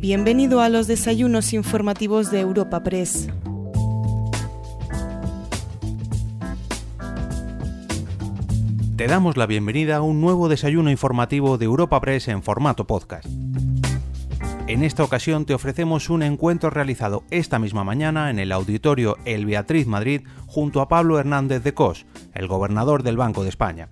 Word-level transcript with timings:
Bienvenido 0.00 0.62
a 0.62 0.70
los 0.70 0.86
desayunos 0.86 1.52
informativos 1.52 2.30
de 2.30 2.40
Europa 2.40 2.82
Press. 2.82 3.28
Te 8.96 9.06
damos 9.06 9.36
la 9.36 9.44
bienvenida 9.44 9.96
a 9.96 10.00
un 10.00 10.22
nuevo 10.22 10.48
desayuno 10.48 10.90
informativo 10.90 11.58
de 11.58 11.66
Europa 11.66 12.00
Press 12.00 12.28
en 12.28 12.42
formato 12.42 12.86
podcast. 12.86 13.26
En 14.68 14.84
esta 14.84 15.04
ocasión 15.04 15.44
te 15.44 15.52
ofrecemos 15.52 16.08
un 16.08 16.22
encuentro 16.22 16.70
realizado 16.70 17.24
esta 17.30 17.58
misma 17.58 17.84
mañana 17.84 18.30
en 18.30 18.38
el 18.38 18.52
auditorio 18.52 19.18
El 19.26 19.44
Beatriz 19.44 19.86
Madrid 19.86 20.22
junto 20.46 20.80
a 20.80 20.88
Pablo 20.88 21.18
Hernández 21.18 21.62
de 21.62 21.74
Cos, 21.74 22.06
el 22.32 22.48
gobernador 22.48 23.02
del 23.02 23.18
Banco 23.18 23.42
de 23.42 23.50
España. 23.50 23.90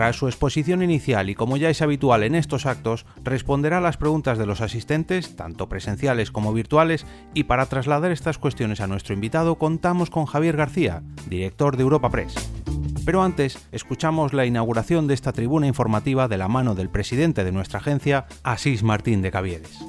Tras 0.00 0.16
su 0.16 0.28
exposición 0.28 0.82
inicial 0.82 1.28
y 1.28 1.34
como 1.34 1.58
ya 1.58 1.68
es 1.68 1.82
habitual 1.82 2.22
en 2.22 2.34
estos 2.34 2.64
actos, 2.64 3.04
responderá 3.22 3.76
a 3.76 3.80
las 3.82 3.98
preguntas 3.98 4.38
de 4.38 4.46
los 4.46 4.62
asistentes, 4.62 5.36
tanto 5.36 5.68
presenciales 5.68 6.30
como 6.30 6.54
virtuales, 6.54 7.04
y 7.34 7.44
para 7.44 7.66
trasladar 7.66 8.10
estas 8.10 8.38
cuestiones 8.38 8.80
a 8.80 8.86
nuestro 8.86 9.12
invitado 9.12 9.56
contamos 9.56 10.08
con 10.08 10.24
Javier 10.24 10.56
García, 10.56 11.02
director 11.28 11.76
de 11.76 11.82
Europa 11.82 12.08
Press. 12.08 12.32
Pero 13.04 13.22
antes, 13.22 13.58
escuchamos 13.72 14.32
la 14.32 14.46
inauguración 14.46 15.06
de 15.06 15.12
esta 15.12 15.34
tribuna 15.34 15.66
informativa 15.66 16.28
de 16.28 16.38
la 16.38 16.48
mano 16.48 16.74
del 16.74 16.88
presidente 16.88 17.44
de 17.44 17.52
nuestra 17.52 17.80
agencia, 17.80 18.24
Asís 18.42 18.82
Martín 18.82 19.20
de 19.20 19.30
Caviedes. 19.30 19.80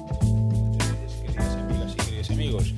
Amigos, 2.30 2.74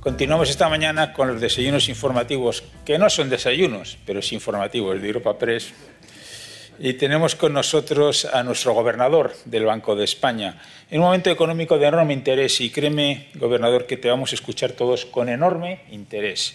continuamos 0.00 0.48
esta 0.48 0.70
mañana 0.70 1.12
con 1.12 1.28
los 1.28 1.38
desayunos 1.38 1.90
informativos, 1.90 2.64
que 2.86 2.96
no 2.96 3.10
son 3.10 3.28
desayunos, 3.28 3.98
pero 4.06 4.20
es 4.20 4.32
informativos 4.32 5.02
de 5.02 5.06
Europa 5.06 5.36
Press. 5.36 5.74
Y 6.78 6.94
tenemos 6.94 7.36
con 7.36 7.52
nosotros 7.52 8.24
a 8.24 8.42
nuestro 8.42 8.72
gobernador 8.72 9.34
del 9.44 9.66
Banco 9.66 9.94
de 9.94 10.04
España, 10.04 10.60
en 10.90 11.00
un 11.00 11.06
momento 11.06 11.30
económico 11.30 11.78
de 11.78 11.86
enorme 11.86 12.12
interés. 12.12 12.60
Y 12.60 12.70
créeme, 12.70 13.28
gobernador, 13.34 13.86
que 13.86 13.96
te 13.96 14.08
vamos 14.08 14.32
a 14.32 14.34
escuchar 14.34 14.72
todos 14.72 15.04
con 15.04 15.28
enorme 15.28 15.80
interés. 15.90 16.54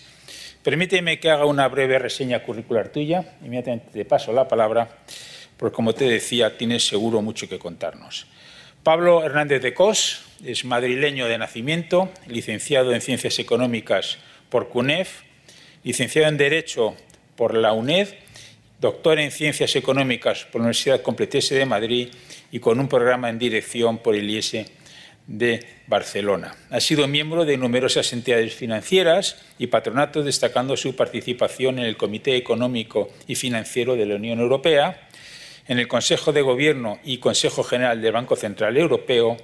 Permíteme 0.63 1.19
que 1.19 1.29
haga 1.29 1.45
una 1.45 1.67
breve 1.67 1.97
reseña 1.99 2.43
curricular 2.43 2.89
tuya. 2.89 3.37
Inmediatamente 3.41 3.87
te 3.93 4.05
paso 4.05 4.33
la 4.33 4.47
palabra, 4.47 4.89
porque 5.55 5.75
como 5.75 5.93
te 5.93 6.05
decía, 6.05 6.57
tienes 6.57 6.85
seguro 6.85 7.21
mucho 7.21 7.47
que 7.47 7.59
contarnos. 7.59 8.27
Pablo 8.83 9.23
Hernández 9.23 9.61
de 9.61 9.73
Cos 9.73 10.21
es 10.45 10.65
madrileño 10.65 11.27
de 11.27 11.37
nacimiento, 11.37 12.09
licenciado 12.27 12.93
en 12.93 13.01
Ciencias 13.01 13.39
Económicas 13.39 14.17
por 14.49 14.69
CUNEF, 14.69 15.21
licenciado 15.83 16.27
en 16.27 16.37
Derecho 16.37 16.95
por 17.35 17.53
la 17.53 17.73
UNED, 17.73 18.09
doctor 18.79 19.19
en 19.19 19.31
Ciencias 19.31 19.75
Económicas 19.75 20.45
por 20.45 20.61
la 20.61 20.65
Universidad 20.65 21.01
Complutense 21.01 21.55
de 21.55 21.65
Madrid 21.65 22.09
y 22.51 22.59
con 22.59 22.79
un 22.79 22.87
programa 22.87 23.29
en 23.29 23.39
Dirección 23.39 23.97
por 23.97 24.15
el 24.15 24.29
IES 24.29 24.67
de 25.25 25.65
Barcelona. 25.87 26.55
Ha 26.69 26.79
sido 26.79 27.07
miembro 27.07 27.43
de 27.43 27.57
numerosas 27.57 28.13
entidades 28.13 28.53
financieras 28.55 29.43
y 29.57 29.67
patronatos, 29.67 30.25
destacando 30.25 30.77
su 30.77 30.95
participación 30.95 31.79
en 31.79 31.85
el 31.85 31.97
Comité 31.97 32.35
Económico 32.37 33.09
y 33.27 33.35
Financiero 33.35 33.95
de 33.95 34.05
la 34.05 34.15
Unión 34.15 34.39
Europea, 34.39 35.09
en 35.67 35.79
el 35.79 35.87
Consejo 35.87 36.31
de 36.31 36.41
Gobierno 36.41 36.99
y 37.03 37.17
Consejo 37.17 37.63
General 37.63 38.01
del 38.01 38.13
Banco 38.13 38.35
Central 38.37 38.77
Europeo 38.77 39.35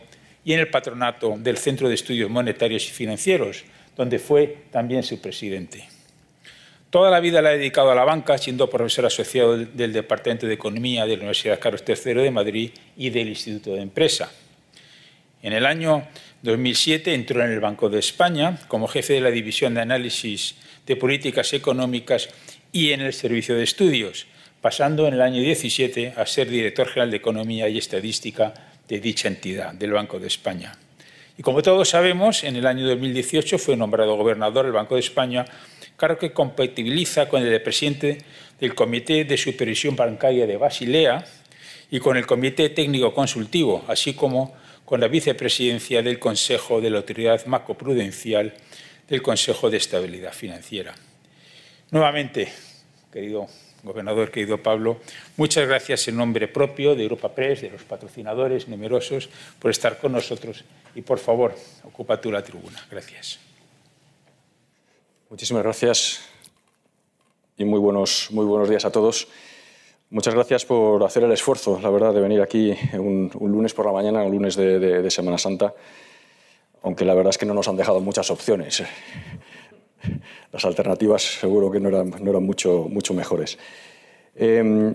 y 0.45 0.53
en 0.53 0.59
el 0.59 0.69
patronato 0.69 1.35
del 1.37 1.57
Centro 1.57 1.89
de 1.89 1.95
Estudios 1.95 2.29
Monetarios 2.29 2.87
y 2.87 2.91
Financieros, 2.91 3.65
donde 3.97 4.19
fue 4.19 4.57
también 4.71 5.03
su 5.03 5.19
presidente. 5.19 5.92
Toda 6.93 7.09
la 7.09 7.19
vida 7.19 7.41
la 7.41 7.49
ha 7.49 7.53
dedicado 7.53 7.89
a 7.89 7.95
la 7.95 8.03
banca, 8.03 8.37
siendo 8.37 8.69
profesor 8.69 9.07
asociado 9.07 9.57
del 9.57 9.93
Departamento 9.93 10.45
de 10.45 10.53
Economía 10.53 11.07
de 11.07 11.13
la 11.13 11.21
Universidad 11.21 11.59
Carlos 11.59 11.83
III 11.87 12.13
de 12.21 12.29
Madrid 12.29 12.69
y 12.95 13.09
del 13.09 13.29
Instituto 13.29 13.73
de 13.73 13.81
Empresa. 13.81 14.31
En 15.41 15.53
el 15.53 15.65
año 15.65 16.07
2007 16.43 17.15
entró 17.15 17.43
en 17.43 17.49
el 17.49 17.59
Banco 17.59 17.89
de 17.89 17.97
España 17.97 18.59
como 18.67 18.87
jefe 18.87 19.13
de 19.13 19.21
la 19.21 19.31
División 19.31 19.73
de 19.73 19.81
Análisis 19.81 20.53
de 20.85 20.95
Políticas 20.95 21.53
Económicas 21.53 22.29
y 22.71 22.91
en 22.91 23.01
el 23.01 23.13
Servicio 23.13 23.55
de 23.55 23.63
Estudios, 23.63 24.27
pasando 24.61 25.07
en 25.07 25.15
el 25.15 25.21
año 25.21 25.41
17 25.41 26.13
a 26.15 26.27
ser 26.27 26.47
director 26.47 26.85
general 26.85 27.09
de 27.09 27.17
Economía 27.17 27.67
y 27.69 27.79
Estadística 27.79 28.53
de 28.87 28.99
dicha 28.99 29.29
entidad, 29.29 29.73
del 29.73 29.93
Banco 29.93 30.19
de 30.19 30.27
España. 30.27 30.77
Y 31.39 31.41
como 31.41 31.63
todos 31.63 31.89
sabemos, 31.89 32.43
en 32.43 32.55
el 32.55 32.67
año 32.67 32.87
2018 32.87 33.57
fue 33.57 33.75
nombrado 33.75 34.15
gobernador 34.15 34.65
del 34.65 34.73
Banco 34.73 34.93
de 34.93 35.01
España, 35.01 35.45
cargo 36.03 36.19
que 36.19 36.33
compatibiliza 36.33 37.29
con 37.29 37.43
el 37.43 37.49
de 37.49 37.61
presidente 37.61 38.17
del 38.59 38.75
Comité 38.75 39.23
de 39.23 39.37
Supervisión 39.37 39.95
Bancaria 39.95 40.45
de 40.45 40.57
Basilea 40.57 41.23
y 41.91 41.99
con 41.99 42.17
el 42.17 42.27
Comité 42.27 42.67
Técnico 42.71 43.13
Consultivo, 43.13 43.85
así 43.87 44.13
como 44.13 44.53
con 44.83 44.99
la 44.99 45.07
vicepresidencia 45.07 46.03
del 46.03 46.19
Consejo 46.19 46.81
de 46.81 46.89
la 46.89 46.97
Autoridad 46.97 47.45
Macroprudencial 47.45 48.53
del 49.07 49.21
Consejo 49.21 49.69
de 49.69 49.77
Estabilidad 49.77 50.33
Financiera. 50.33 50.93
Nuevamente, 51.91 52.51
querido 53.09 53.47
gobernador, 53.81 54.29
querido 54.29 54.61
Pablo, 54.61 54.99
muchas 55.37 55.65
gracias 55.65 56.09
en 56.09 56.17
nombre 56.17 56.49
propio 56.49 56.95
de 56.95 57.03
Europa 57.03 57.33
Press, 57.33 57.61
de 57.61 57.69
los 57.69 57.83
patrocinadores 57.83 58.67
numerosos, 58.67 59.29
por 59.57 59.71
estar 59.71 59.99
con 59.99 60.11
nosotros 60.11 60.65
y, 60.95 61.01
por 61.01 61.19
favor, 61.19 61.55
ocupa 61.83 62.19
tú 62.19 62.29
la 62.29 62.43
tribuna. 62.43 62.85
Gracias. 62.91 63.52
Muchísimas 65.33 65.63
gracias 65.63 66.19
y 67.57 67.65
muy 67.65 67.79
buenos, 67.79 68.27
muy 68.29 68.45
buenos 68.45 68.69
días 68.69 68.85
a 68.85 68.91
todos. 68.91 69.27
Muchas 70.11 70.35
gracias 70.35 70.63
por 70.63 71.03
hacer 71.03 71.23
el 71.23 71.31
esfuerzo, 71.31 71.79
la 71.81 71.89
verdad, 71.89 72.13
de 72.13 72.21
venir 72.21 72.39
aquí 72.39 72.75
un, 72.93 73.31
un 73.33 73.51
lunes 73.51 73.73
por 73.73 73.87
la 73.87 73.91
mañana, 73.91 74.21
un 74.21 74.31
lunes 74.31 74.55
de, 74.55 75.09
Semana 75.09 75.39
Santa, 75.39 75.73
aunque 76.83 77.03
la 77.03 77.15
verdad 77.15 77.31
es 77.31 77.39
que 77.39 77.47
no 77.47 77.55
nos 77.55 77.67
han 77.67 77.75
dejado 77.77 77.99
muchas 77.99 78.29
opciones. 78.29 78.83
Las 80.51 80.65
alternativas 80.65 81.23
seguro 81.39 81.71
que 81.71 81.79
no 81.79 81.89
eran, 81.89 82.11
no 82.11 82.29
eran 82.29 82.43
mucho, 82.43 82.85
mucho 82.87 83.15
mejores. 83.15 83.57
Eh, 84.35 84.93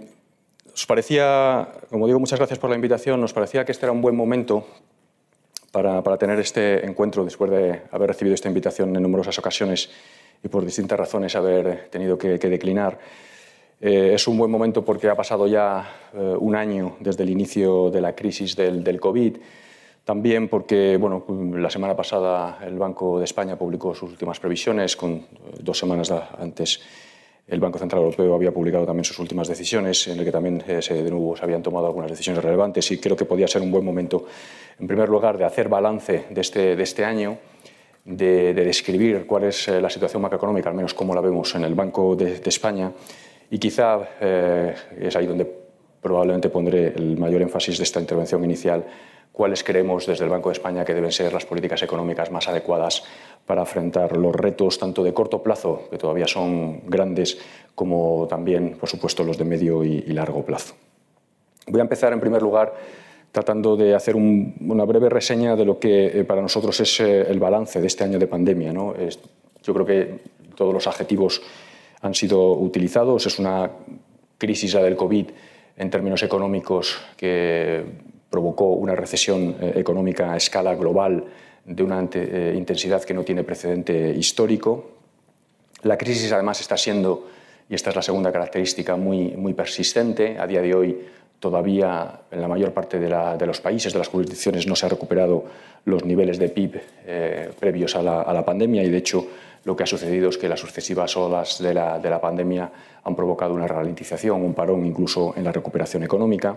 parecía, 0.87 1.69
como 1.91 2.07
digo, 2.07 2.21
muchas 2.21 2.39
gracias 2.39 2.61
por 2.61 2.71
la 2.71 2.77
invitación, 2.77 3.21
nos 3.21 3.33
parecía 3.33 3.65
que 3.65 3.73
este 3.73 3.87
era 3.87 3.93
un 3.93 4.03
buen 4.03 4.15
momento 4.15 4.65
para, 5.73 6.01
para 6.05 6.17
tener 6.17 6.39
este 6.39 6.87
encuentro 6.87 7.25
después 7.25 7.51
de 7.51 7.83
haber 7.91 8.11
recibido 8.11 8.37
esta 8.37 8.47
invitación 8.47 8.95
en 8.95 9.03
numerosas 9.03 9.37
ocasiones 9.37 9.91
y 10.43 10.49
por 10.49 10.65
distintas 10.65 10.99
razones 10.99 11.35
haber 11.37 11.89
tenido 11.91 12.17
que, 12.17 12.39
que 12.39 12.49
declinar. 12.49 12.99
Eh, 13.81 14.13
es 14.15 14.27
un 14.27 14.37
buen 14.37 14.51
momento 14.51 14.85
porque 14.85 15.09
ha 15.09 15.15
pasado 15.15 15.47
ya 15.47 16.11
eh, 16.13 16.19
un 16.39 16.57
año 16.57 16.97
desde 17.01 17.23
el 17.23 17.31
inicio 17.31 17.91
de 17.91 18.01
la 18.01 18.15
crisis 18.15 18.57
del, 18.57 18.83
del, 18.83 18.99
COVID. 18.99 19.37
También 20.05 20.49
porque 20.49 20.97
bueno, 20.97 21.25
la 21.55 21.71
semana 21.71 21.95
pasada 21.95 22.59
el 22.67 22.79
Banco 22.79 23.19
de 23.19 23.25
España 23.25 23.57
publicó 23.57 23.95
sus 23.95 24.11
últimas 24.11 24.41
previsiones, 24.41 24.97
con 24.97 25.13
eh, 25.13 25.27
dos 25.61 25.79
semanas 25.79 26.11
antes 26.11 26.81
el 27.49 27.61
Banco 27.61 27.79
Central 27.79 28.03
Europeo 28.03 28.35
había 28.35 28.53
publicado 28.53 28.85
también 28.85 29.05
sus 29.05 29.19
últimas 29.19 29.49
decisiones, 29.49 30.07
en 30.09 30.19
el 30.19 30.25
que 30.25 30.31
también 30.31 30.63
eh, 30.69 30.83
se, 30.83 31.03
de 31.03 31.11
nuevo 31.11 31.35
se 31.35 31.45
habían 31.45 31.63
tomado 31.63 31.87
algunas 31.87 32.11
decisiones 32.11 32.45
relevantes 32.45 32.91
y 32.91 32.99
creo 32.99 33.17
que 33.17 33.25
podía 33.25 33.49
ser 33.49 33.63
un 33.63 33.71
buen 33.71 33.85
momento, 33.85 34.27
en 34.79 34.87
primer 34.87 35.09
lugar, 35.09 35.39
de 35.39 35.45
hacer 35.45 35.69
balance 35.69 36.27
de 36.29 36.41
este, 36.41 36.77
de 36.77 36.83
este 36.83 37.05
año, 37.07 37.39
de, 38.09 38.55
de 38.55 38.65
describir 38.65 39.27
cuál 39.27 39.45
es 39.45 39.69
eh, 39.69 39.81
la 39.81 39.91
situación 39.91 40.23
macroeconómica, 40.23 40.71
al 40.71 40.75
menos 40.75 40.95
como 40.95 41.15
la 41.15 41.21
vemos 41.21 41.55
en 41.55 41.65
el 41.65 41.75
Banco 41.75 42.17
de, 42.17 42.41
España, 42.45 42.91
y 43.51 43.59
quizá 43.59 44.01
eh, 44.21 44.75
es 44.99 45.15
ahí 45.15 45.27
donde 45.27 45.47
probablemente 46.01 46.49
pondré 46.49 46.89
el 46.89 47.19
mayor 47.19 47.43
énfasis 47.43 47.77
de 47.77 47.85
esta 47.85 48.01
intervención 48.01 48.43
inicial, 48.45 48.85
cuáles 49.31 49.63
creemos 49.63 50.07
desde 50.07 50.25
el 50.25 50.31
Banco 50.31 50.49
de 50.49 50.55
España 50.55 50.85
que 50.85 50.95
deben 50.95 51.13
ser 51.13 51.33
las 51.33 51.45
políticas 51.45 51.83
económicas 51.83 52.31
más 52.31 52.49
adecuadas 52.49 53.05
para 53.47 53.63
afrontar 53.63 54.17
los 54.17 54.35
retos 54.35 54.79
tanto 54.79 55.05
de 55.05 55.13
corto 55.13 55.43
plazo, 55.43 55.89
que 55.91 55.99
todavía 55.99 56.27
son 56.27 56.89
grandes, 56.89 57.39
como 57.75 58.27
también, 58.29 58.77
por 58.81 58.89
supuesto, 58.89 59.23
los 59.23 59.37
de 59.37 59.45
medio 59.45 59.85
y 59.85 60.01
largo 60.13 60.45
plazo. 60.45 60.75
Voy 61.67 61.81
a 61.81 61.83
empezar, 61.83 62.13
en 62.13 62.21
primer 62.21 62.41
lugar, 62.41 62.75
tratando 63.33 63.77
de 63.77 63.95
hacer 63.95 64.17
un, 64.17 64.55
una 64.61 64.85
breve 64.85 65.09
reseña 65.09 65.57
de 65.57 65.65
lo 65.65 65.79
que 65.79 66.07
eh, 66.07 66.25
para 66.25 66.43
nosotros 66.43 66.79
es 66.81 67.01
eh, 67.01 67.23
el 67.29 67.39
balance 67.39 67.81
de 67.81 67.87
este 67.87 68.05
año 68.05 68.19
de 68.19 68.27
pandemia. 68.27 68.73
¿no? 68.73 68.95
Es, 68.95 69.19
yo 69.63 69.75
creo 69.75 69.87
que 69.87 70.19
todos 70.55 70.73
los 70.73 70.87
adjetivos 70.87 71.43
han 72.01 72.15
sido 72.15 72.53
utilizados. 72.53 73.27
Es 73.27 73.39
una 73.39 73.71
crisis 74.39 74.75
la 74.75 74.83
del 74.83 74.97
COVID 74.97 75.27
en 75.77 75.91
términos 75.91 76.23
económicos 76.23 76.99
que 77.17 77.85
provocó 78.31 78.73
una 78.73 78.95
recesión 78.95 79.57
eh, 79.61 79.73
económica 79.77 80.33
a 80.33 80.37
escala 80.37 80.75
global 80.75 81.25
de 81.65 81.83
una 81.83 82.01
intensidad 82.55 83.05
que 83.05 83.13
no 83.13 83.25
tiene 83.25 83.45
precedente 83.45 84.11
histórico. 84.11 84.93
La 85.83 85.99
crisis 85.99 86.33
además 86.33 86.63
está 86.63 86.79
siendo, 86.79 87.29
y 87.69 87.75
esta 87.75 87.91
es 87.91 87.97
la 87.97 88.01
segunda 88.01 88.33
característica, 88.33 88.97
muy, 88.97 89.37
muy 89.37 89.53
persistente. 89.53 90.39
A 90.39 90.47
día 90.47 90.63
de 90.63 90.75
hoy 90.75 90.99
todavía 91.41 92.21
en 92.31 92.41
la 92.41 92.49
mayor 92.49 92.73
parte 92.73 92.99
de, 92.99 93.47
los 93.47 93.61
países, 93.61 93.93
de 93.93 93.99
las 93.99 94.09
jurisdicciones, 94.09 94.67
no 94.67 94.75
se 94.75 94.87
han 94.87 94.91
recuperado 94.91 95.45
los 95.85 96.05
niveles 96.05 96.39
de 96.39 96.49
PIB 96.49 96.81
eh, 97.07 97.51
previos 97.59 97.95
a 97.97 98.03
la, 98.03 98.45
pandemia 98.45 98.83
y 98.83 98.91
de 98.91 98.99
hecho 98.99 99.27
lo 99.65 99.77
que 99.77 99.85
ha 99.85 99.87
sucedido 99.87 100.29
es 100.29 100.39
que 100.39 100.49
las 100.49 100.61
sucesivas 100.61 101.17
olas 101.17 101.59
de 101.61 101.75
la, 101.75 101.99
de 101.99 102.11
la 102.11 102.21
pandemia 102.21 102.71
han 103.05 103.15
provocado 103.15 103.55
una 103.55 103.67
ralentización, 103.67 104.43
un 104.43 104.55
parón 104.55 104.85
incluso 104.85 105.35
en 105.37 105.45
la 105.45 105.53
recuperación 105.53 106.03
económica. 106.03 106.57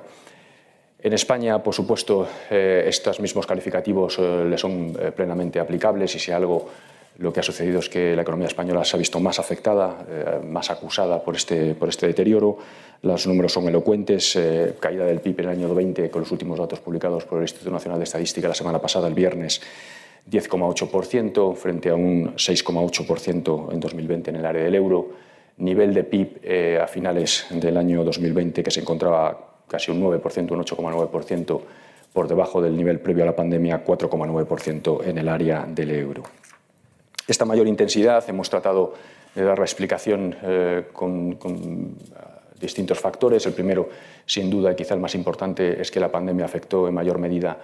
En 1.03 1.13
España, 1.13 1.61
por 1.61 1.73
supuesto, 1.73 2.27
eh, 2.49 2.83
estos 2.87 3.19
mismos 3.19 3.45
calificativos 3.45 4.17
eh, 4.19 4.45
le 4.47 4.57
son 4.57 4.93
plenamente 5.15 5.59
aplicables 5.59 6.15
y 6.15 6.19
si 6.19 6.31
algo 6.31 6.69
lo 7.17 7.31
que 7.31 7.39
ha 7.39 7.43
sucedido 7.43 7.79
es 7.79 7.89
que 7.89 8.15
la 8.15 8.23
economía 8.23 8.47
española 8.47 8.83
se 8.83 8.95
ha 8.95 8.99
visto 8.99 9.19
más 9.19 9.37
afectada, 9.39 10.05
más 10.43 10.71
acusada 10.71 11.21
por 11.23 11.35
este, 11.35 11.75
por 11.75 11.89
este 11.89 12.07
deterioro. 12.07 12.57
Los 13.03 13.27
números 13.27 13.53
son 13.53 13.67
elocuentes. 13.67 14.39
caída 14.79 15.05
del 15.05 15.19
PIB 15.19 15.41
en 15.41 15.45
el 15.45 15.51
año 15.51 15.75
20 15.75 16.09
con 16.09 16.21
los 16.21 16.31
últimos 16.31 16.57
datos 16.57 16.79
publicados 16.79 17.25
por 17.25 17.39
el 17.39 17.43
Instituto 17.43 17.71
Nacional 17.71 17.99
de 17.99 18.05
Estadística 18.05 18.47
la 18.47 18.53
semana 18.53 18.79
pasada, 18.79 19.07
el 19.07 19.13
viernes, 19.13 19.61
10,8% 20.29 21.55
frente 21.55 21.89
a 21.89 21.95
un 21.95 22.35
6,8% 22.35 23.73
en 23.73 23.79
2020 23.79 24.29
en 24.29 24.35
el 24.37 24.45
área 24.45 24.63
del 24.63 24.75
euro. 24.75 25.09
Nivel 25.57 25.93
de 25.93 26.03
PIB 26.03 26.81
a 26.81 26.87
finales 26.87 27.45
del 27.51 27.77
año 27.77 28.03
2020 28.03 28.63
que 28.63 28.71
se 28.71 28.79
encontraba 28.79 29.51
casi 29.67 29.91
un 29.91 30.01
9%, 30.01 30.51
un 30.51 30.63
8,9% 30.63 31.61
por 32.13 32.27
debajo 32.27 32.61
del 32.61 32.75
nivel 32.75 32.99
previo 32.99 33.23
a 33.23 33.27
la 33.27 33.35
pandemia, 33.35 33.85
4,9% 33.85 35.05
en 35.05 35.17
el 35.17 35.29
área 35.29 35.65
del 35.67 35.91
euro. 35.91 36.23
Esta 37.31 37.45
mayor 37.45 37.65
intensidad 37.65 38.29
hemos 38.29 38.49
tratado 38.49 38.93
de 39.33 39.45
dar 39.45 39.57
la 39.57 39.63
explicación 39.63 40.35
eh, 40.43 40.87
con, 40.91 41.35
con 41.35 41.95
distintos 42.59 42.99
factores. 42.99 43.45
El 43.45 43.53
primero, 43.53 43.87
sin 44.25 44.49
duda, 44.49 44.73
y 44.73 44.75
quizá 44.75 44.95
el 44.95 44.99
más 44.99 45.15
importante, 45.15 45.81
es 45.81 45.89
que 45.89 46.01
la 46.01 46.11
pandemia 46.11 46.43
afectó 46.43 46.89
en 46.89 46.93
mayor 46.93 47.19
medida 47.19 47.57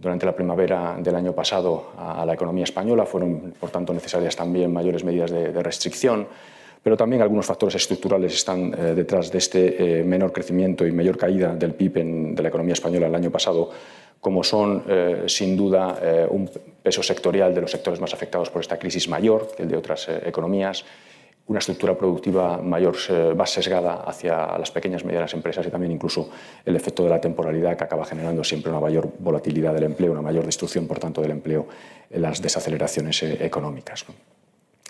durante 0.00 0.24
la 0.24 0.34
primavera 0.34 0.96
del 0.98 1.14
año 1.14 1.34
pasado 1.34 1.92
a 1.98 2.24
la 2.24 2.32
economía 2.32 2.64
española. 2.64 3.04
Fueron, 3.04 3.52
por 3.60 3.68
tanto, 3.68 3.92
necesarias 3.92 4.34
también 4.34 4.72
mayores 4.72 5.04
medidas 5.04 5.30
de, 5.30 5.52
de 5.52 5.62
restricción 5.62 6.26
pero 6.82 6.96
también 6.96 7.22
algunos 7.22 7.46
factores 7.46 7.76
estructurales 7.76 8.34
están 8.34 8.74
eh, 8.74 8.94
detrás 8.94 9.30
de 9.30 9.38
este 9.38 10.00
eh, 10.00 10.04
menor 10.04 10.32
crecimiento 10.32 10.86
y 10.86 10.92
mayor 10.92 11.16
caída 11.16 11.54
del 11.54 11.74
PIB 11.74 11.98
en, 11.98 12.34
de 12.34 12.42
la 12.42 12.48
economía 12.48 12.72
española 12.72 13.06
el 13.06 13.14
año 13.14 13.30
pasado, 13.30 13.70
como 14.22 14.42
son, 14.42 14.84
eh, 14.88 15.24
sin 15.26 15.56
duda, 15.56 15.98
un 16.30 16.48
peso 16.82 17.02
sectorial 17.02 17.52
de 17.52 17.60
los 17.60 17.70
sectores 17.70 18.00
más 18.00 18.14
afectados 18.14 18.48
por 18.50 18.62
esta 18.62 18.78
crisis 18.78 19.08
mayor 19.08 19.48
que 19.54 19.64
el 19.64 19.68
de 19.68 19.76
otras 19.76 20.08
economías, 20.24 20.84
una 21.48 21.58
estructura 21.58 21.98
productiva 21.98 22.58
mayor, 22.58 22.96
más 23.36 23.50
sesgada 23.50 24.04
hacia 24.06 24.56
las 24.56 24.70
pequeñas 24.70 25.02
y 25.02 25.06
medianas 25.06 25.34
empresas 25.34 25.66
y 25.66 25.70
también 25.70 25.90
incluso 25.90 26.30
el 26.64 26.76
efecto 26.76 27.02
de 27.02 27.10
la 27.10 27.20
temporalidad 27.20 27.76
que 27.76 27.84
acaba 27.84 28.04
generando 28.04 28.44
siempre 28.44 28.70
una 28.70 28.80
mayor 28.80 29.10
volatilidad 29.18 29.74
del 29.74 29.84
empleo, 29.84 30.12
una 30.12 30.22
mayor 30.22 30.46
destrucción, 30.46 30.86
por 30.86 31.00
tanto, 31.00 31.20
del 31.20 31.32
empleo 31.32 31.66
las 32.10 32.40
desaceleraciones 32.40 33.24
económicas. 33.24 34.06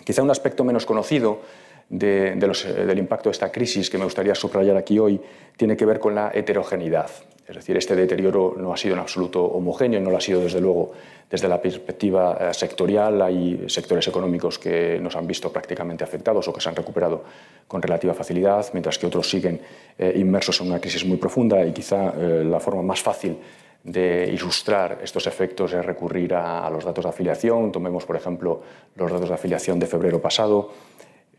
Quizá 0.05 0.21
un 0.21 0.29
aspecto 0.31 0.63
menos 0.63 0.85
conocido 0.85 1.41
eh, 1.89 2.35
del 2.37 2.97
impacto 2.97 3.29
de 3.29 3.33
esta 3.33 3.51
crisis 3.51 3.89
que 3.89 3.97
me 3.97 4.05
gustaría 4.05 4.33
subrayar 4.35 4.77
aquí 4.77 4.97
hoy 4.99 5.19
tiene 5.57 5.77
que 5.77 5.85
ver 5.85 5.99
con 5.99 6.15
la 6.15 6.31
heterogeneidad. 6.33 7.09
Es 7.47 7.55
decir, 7.55 7.75
este 7.75 7.95
deterioro 7.95 8.55
no 8.57 8.73
ha 8.73 8.77
sido 8.77 8.93
en 8.93 9.01
absoluto 9.01 9.43
homogéneo, 9.43 9.99
no 9.99 10.09
lo 10.09 10.17
ha 10.17 10.21
sido 10.21 10.41
desde 10.41 10.61
luego 10.61 10.93
desde 11.29 11.47
la 11.47 11.61
perspectiva 11.61 12.37
eh, 12.39 12.53
sectorial. 12.53 13.21
Hay 13.21 13.65
sectores 13.67 14.07
económicos 14.07 14.57
que 14.57 14.99
nos 15.01 15.15
han 15.15 15.27
visto 15.27 15.51
prácticamente 15.51 16.03
afectados 16.03 16.47
o 16.47 16.53
que 16.53 16.61
se 16.61 16.69
han 16.69 16.75
recuperado 16.75 17.23
con 17.67 17.81
relativa 17.81 18.13
facilidad, 18.13 18.65
mientras 18.73 18.97
que 18.97 19.07
otros 19.07 19.29
siguen 19.29 19.59
eh, 19.97 20.13
inmersos 20.15 20.61
en 20.61 20.67
una 20.67 20.79
crisis 20.79 21.05
muy 21.05 21.17
profunda 21.17 21.65
y 21.65 21.73
quizá 21.73 22.13
la 22.15 22.59
forma 22.59 22.81
más 22.81 23.01
fácil 23.01 23.37
de 23.83 24.29
ilustrar 24.31 24.99
estos 25.03 25.27
efectos 25.27 25.73
es 25.73 25.85
recurrir 25.85 26.33
a, 26.35 26.69
los 26.69 26.85
datos 26.85 27.03
de 27.03 27.09
afiliación. 27.09 27.71
Tomemos, 27.71 28.05
por 28.05 28.15
ejemplo, 28.15 28.61
los 28.95 29.11
datos 29.11 29.27
de 29.27 29.35
afiliación 29.35 29.79
de 29.79 29.87
febrero 29.87 30.21
pasado 30.21 30.71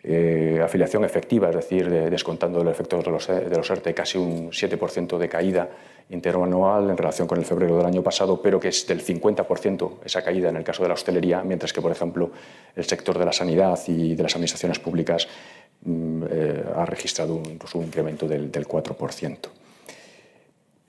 eh, 0.06 0.60
afiliación 0.62 1.02
efectiva, 1.04 1.48
es 1.48 1.56
decir, 1.56 1.88
descontando 1.88 2.60
el 2.60 2.68
efecto 2.68 2.98
de 3.00 3.10
los, 3.10 3.26
de 3.26 3.56
los 3.56 3.70
ERTE, 3.70 3.94
casi 3.94 4.18
un 4.18 4.50
7% 4.50 5.16
de 5.16 5.28
caída 5.30 5.70
interanual 6.10 6.90
en 6.90 6.96
relación 6.96 7.26
con 7.26 7.38
el 7.38 7.44
febrero 7.44 7.76
del 7.76 7.86
año 7.86 8.02
pasado, 8.02 8.40
pero 8.40 8.60
que 8.60 8.68
es 8.68 8.86
del 8.86 9.04
50% 9.04 9.90
esa 10.04 10.22
caída 10.22 10.50
en 10.50 10.56
el 10.56 10.64
caso 10.64 10.82
de 10.82 10.88
la 10.88 10.94
hostelería, 10.94 11.42
mientras 11.42 11.72
que, 11.72 11.80
por 11.80 11.92
ejemplo, 11.92 12.30
el 12.76 12.84
sector 12.84 13.18
de 13.18 13.24
la 13.24 13.32
sanidad 13.32 13.78
y 13.88 14.14
de 14.14 14.22
las 14.22 14.34
administraciones 14.34 14.78
públicas 14.78 15.26
mm, 15.84 16.22
eh, 16.30 16.64
ha 16.76 16.84
registrado 16.84 17.42
incluso 17.50 17.78
un 17.78 17.86
incremento 17.86 18.28
del, 18.28 18.50
del 18.50 18.68
4%. 18.68 19.38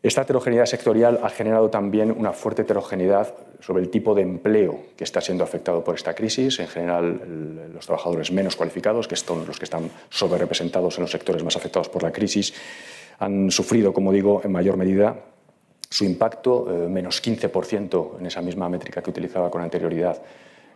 Esta 0.05 0.21
heterogeneidad 0.21 0.67
sectorial 0.67 1.19
ha 1.23 1.29
generado 1.29 1.71
también 1.71 2.11
una 2.11 2.31
fuerte 2.31 2.61
heterogeneidad 2.61 3.33
sobre 3.59 3.81
el 3.81 3.89
tipo 3.89 4.13
de 4.13 4.21
empleo 4.21 4.79
que 4.95 5.03
está 5.03 5.19
siendo 5.19 5.43
afectado 5.43 5.83
por 5.83 5.95
esta 5.95 6.13
crisis. 6.13 6.59
En 6.59 6.67
general, 6.67 7.71
los 7.73 7.87
trabajadores 7.87 8.31
menos 8.31 8.55
cualificados, 8.55 9.07
que 9.07 9.15
son 9.15 9.47
los 9.47 9.57
que 9.57 9.65
están 9.65 9.89
sobrerepresentados 10.11 10.99
en 10.99 11.01
los 11.01 11.11
sectores 11.11 11.43
más 11.43 11.55
afectados 11.55 11.89
por 11.89 12.03
la 12.03 12.11
crisis, 12.11 12.53
han 13.19 13.51
sufrido, 13.51 13.93
como 13.93 14.11
digo, 14.11 14.41
en 14.43 14.51
mayor 14.51 14.77
medida 14.77 15.15
su 15.89 16.03
impacto, 16.03 16.67
eh, 16.69 16.89
menos 16.89 17.23
15% 17.23 18.19
en 18.19 18.25
esa 18.25 18.41
misma 18.41 18.67
métrica 18.69 19.01
que 19.01 19.09
utilizaba 19.09 19.49
con 19.49 19.61
anterioridad 19.61 20.21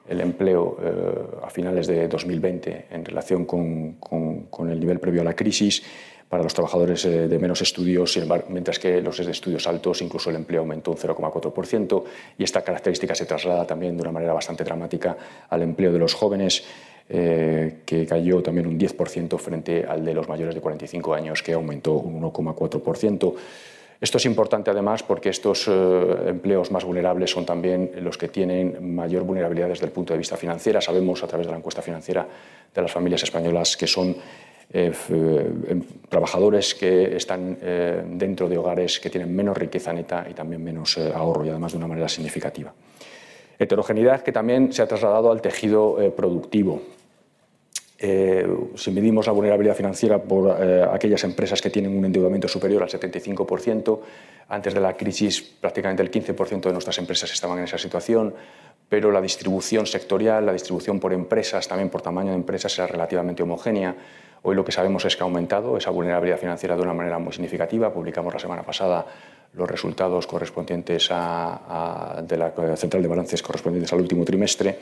el 0.07 0.21
empleo 0.21 0.77
eh, 0.81 1.45
a 1.45 1.49
finales 1.49 1.87
de 1.87 2.07
2020 2.07 2.87
en 2.89 3.05
relación 3.05 3.45
con, 3.45 3.93
con 3.93 4.69
el 4.69 4.79
nivel 4.79 4.99
previo 4.99 5.21
a 5.21 5.23
la 5.25 5.35
crisis. 5.35 5.83
Para 6.29 6.43
los 6.43 6.53
trabajadores 6.53 7.03
eh, 7.05 7.27
de 7.27 7.39
menos 7.39 7.59
estudios, 7.63 8.19
mientras 8.49 8.77
que 8.77 9.01
los 9.01 9.17
de 9.17 9.31
estudios 9.31 9.65
altos 9.65 10.03
incluso 10.03 10.29
el 10.29 10.35
empleo 10.35 10.61
aumentó 10.61 10.91
un 10.91 10.97
0,4% 10.97 12.03
y 12.37 12.43
esta 12.43 12.61
característica 12.61 13.15
se 13.15 13.25
traslada 13.25 13.65
también 13.65 13.97
de 13.97 14.03
una 14.03 14.11
manera 14.11 14.33
bastante 14.33 14.63
dramática 14.63 15.17
al 15.49 15.63
empleo 15.63 15.91
de 15.91 15.97
los 15.97 16.13
jóvenes, 16.13 16.63
eh, 17.11 17.77
que 17.87 18.05
cayó 18.05 18.43
también 18.43 18.67
un 18.67 18.77
10% 18.77 19.35
frente 19.39 19.83
al 19.83 20.05
de 20.05 20.13
los 20.13 20.29
mayores 20.29 20.53
de 20.53 20.61
45 20.61 21.15
años, 21.15 21.41
que 21.41 21.53
aumentó 21.53 21.93
un 21.93 22.21
1,4%. 22.21 23.33
Esto 23.99 24.17
es 24.19 24.25
importante 24.27 24.69
además 24.69 25.01
porque 25.01 25.29
estos 25.29 25.67
eh, 25.67 25.71
empleos 26.27 26.69
más 26.69 26.85
vulnerables 26.85 27.31
son 27.31 27.47
también 27.47 27.93
los 28.01 28.15
que 28.15 28.27
tienen 28.27 28.93
mayor 28.93 29.23
vulnerabilidad 29.23 29.69
desde 29.69 29.87
el 29.87 29.91
punto 29.91 30.13
de 30.13 30.19
vista 30.19 30.37
financiero. 30.37 30.79
Sabemos 30.81 31.23
a 31.23 31.27
través 31.27 31.47
de 31.47 31.51
la 31.51 31.57
encuesta 31.57 31.81
financiera 31.81 32.27
de 32.75 32.79
las 32.79 32.91
familias 32.91 33.23
españolas 33.23 33.75
que 33.75 33.87
son 33.87 34.15
eh, 34.71 34.93
em, 35.67 35.81
trabajadores 36.09 36.75
que 36.75 37.17
están 37.17 37.57
dentro 38.19 38.47
de 38.47 38.55
hogares 38.55 38.99
que 38.99 39.09
tienen 39.09 39.35
menos 39.35 39.57
riqueza 39.57 39.91
neta 39.91 40.27
y 40.29 40.35
también 40.35 40.63
menos 40.63 40.95
ahorro 40.99 41.43
y 41.43 41.49
además 41.49 41.71
de 41.71 41.79
una 41.79 41.87
manera 41.87 42.07
significativa. 42.07 42.71
Heterogeneidad 43.57 44.21
que 44.21 44.31
también 44.31 44.71
se 44.71 44.83
ha 44.83 44.87
trasladado 44.87 45.31
al 45.31 45.41
tejido 45.41 45.97
productivo. 46.15 46.98
Si 47.99 48.91
medimos 48.91 49.27
la 49.27 49.33
vulnerabilidad 49.33 49.75
financiera 49.75 50.21
por 50.21 50.51
aquellas 50.51 51.23
empresas 51.25 51.61
que 51.61 51.69
tienen 51.69 51.97
un 51.97 52.05
endeudamiento 52.05 52.47
superior 52.47 52.83
al 52.83 52.89
75%, 52.89 53.99
antes 54.47 54.73
de 54.73 54.79
la 54.79 54.95
crisis 54.95 55.41
prácticamente 55.41 56.01
el 56.01 56.09
15% 56.09 56.61
de 56.61 56.71
nuestras 56.71 56.97
empresas 56.97 57.31
estaban 57.31 57.57
en 57.57 57.65
esa 57.65 57.77
situación, 57.77 58.33
pero 58.89 59.11
la 59.11 59.21
distribución 59.21 59.85
sectorial, 59.85 60.45
la 60.45 60.53
distribución 60.53 60.99
por 60.99 61.13
empresas, 61.13 61.67
también 61.67 61.89
por 61.89 62.01
tamaño 62.01 62.31
de 62.31 62.35
empresas, 62.35 62.77
era 62.79 62.87
relativamente 62.87 63.43
homogénea. 63.43 63.95
Hoy 64.41 64.55
lo 64.55 64.65
que 64.65 64.71
sabemos 64.71 65.05
es 65.05 65.15
que 65.15 65.21
ha 65.21 65.25
aumentado 65.25 65.77
esa 65.77 65.91
vulnerabilidad 65.91 66.39
financiera 66.39 66.75
de 66.75 66.81
una 66.81 66.93
manera 66.93 67.19
muy 67.19 67.31
significativa. 67.31 67.93
Publicamos 67.93 68.33
la 68.33 68.39
semana 68.39 68.63
pasada 68.63 69.05
los 69.53 69.69
resultados 69.69 70.25
correspondientes 70.25 71.09
a, 71.11 72.23
de 72.27 72.37
la 72.37 72.51
central 72.77 73.03
de 73.03 73.07
balances 73.07 73.43
correspondientes 73.43 73.91
al 73.93 73.99
último 73.99 74.23
trimestre, 74.25 74.77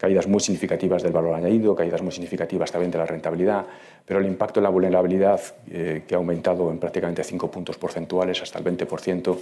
caídas 0.00 0.26
muy 0.26 0.40
significativas 0.40 1.02
del 1.02 1.12
valor 1.12 1.34
añadido, 1.34 1.76
caídas 1.76 2.00
muy 2.00 2.10
significativas 2.10 2.72
también 2.72 2.90
de 2.90 2.96
la 2.96 3.04
rentabilidad, 3.04 3.66
pero 4.06 4.18
el 4.18 4.26
impacto 4.26 4.58
en 4.58 4.64
la 4.64 4.70
vulnerabilidad, 4.70 5.40
eh, 5.70 6.04
que 6.08 6.14
ha 6.14 6.18
aumentado 6.18 6.70
en 6.70 6.78
prácticamente 6.78 7.22
5 7.22 7.50
puntos 7.50 7.76
porcentuales 7.76 8.40
hasta 8.40 8.58
el 8.58 8.64
20%, 8.64 9.36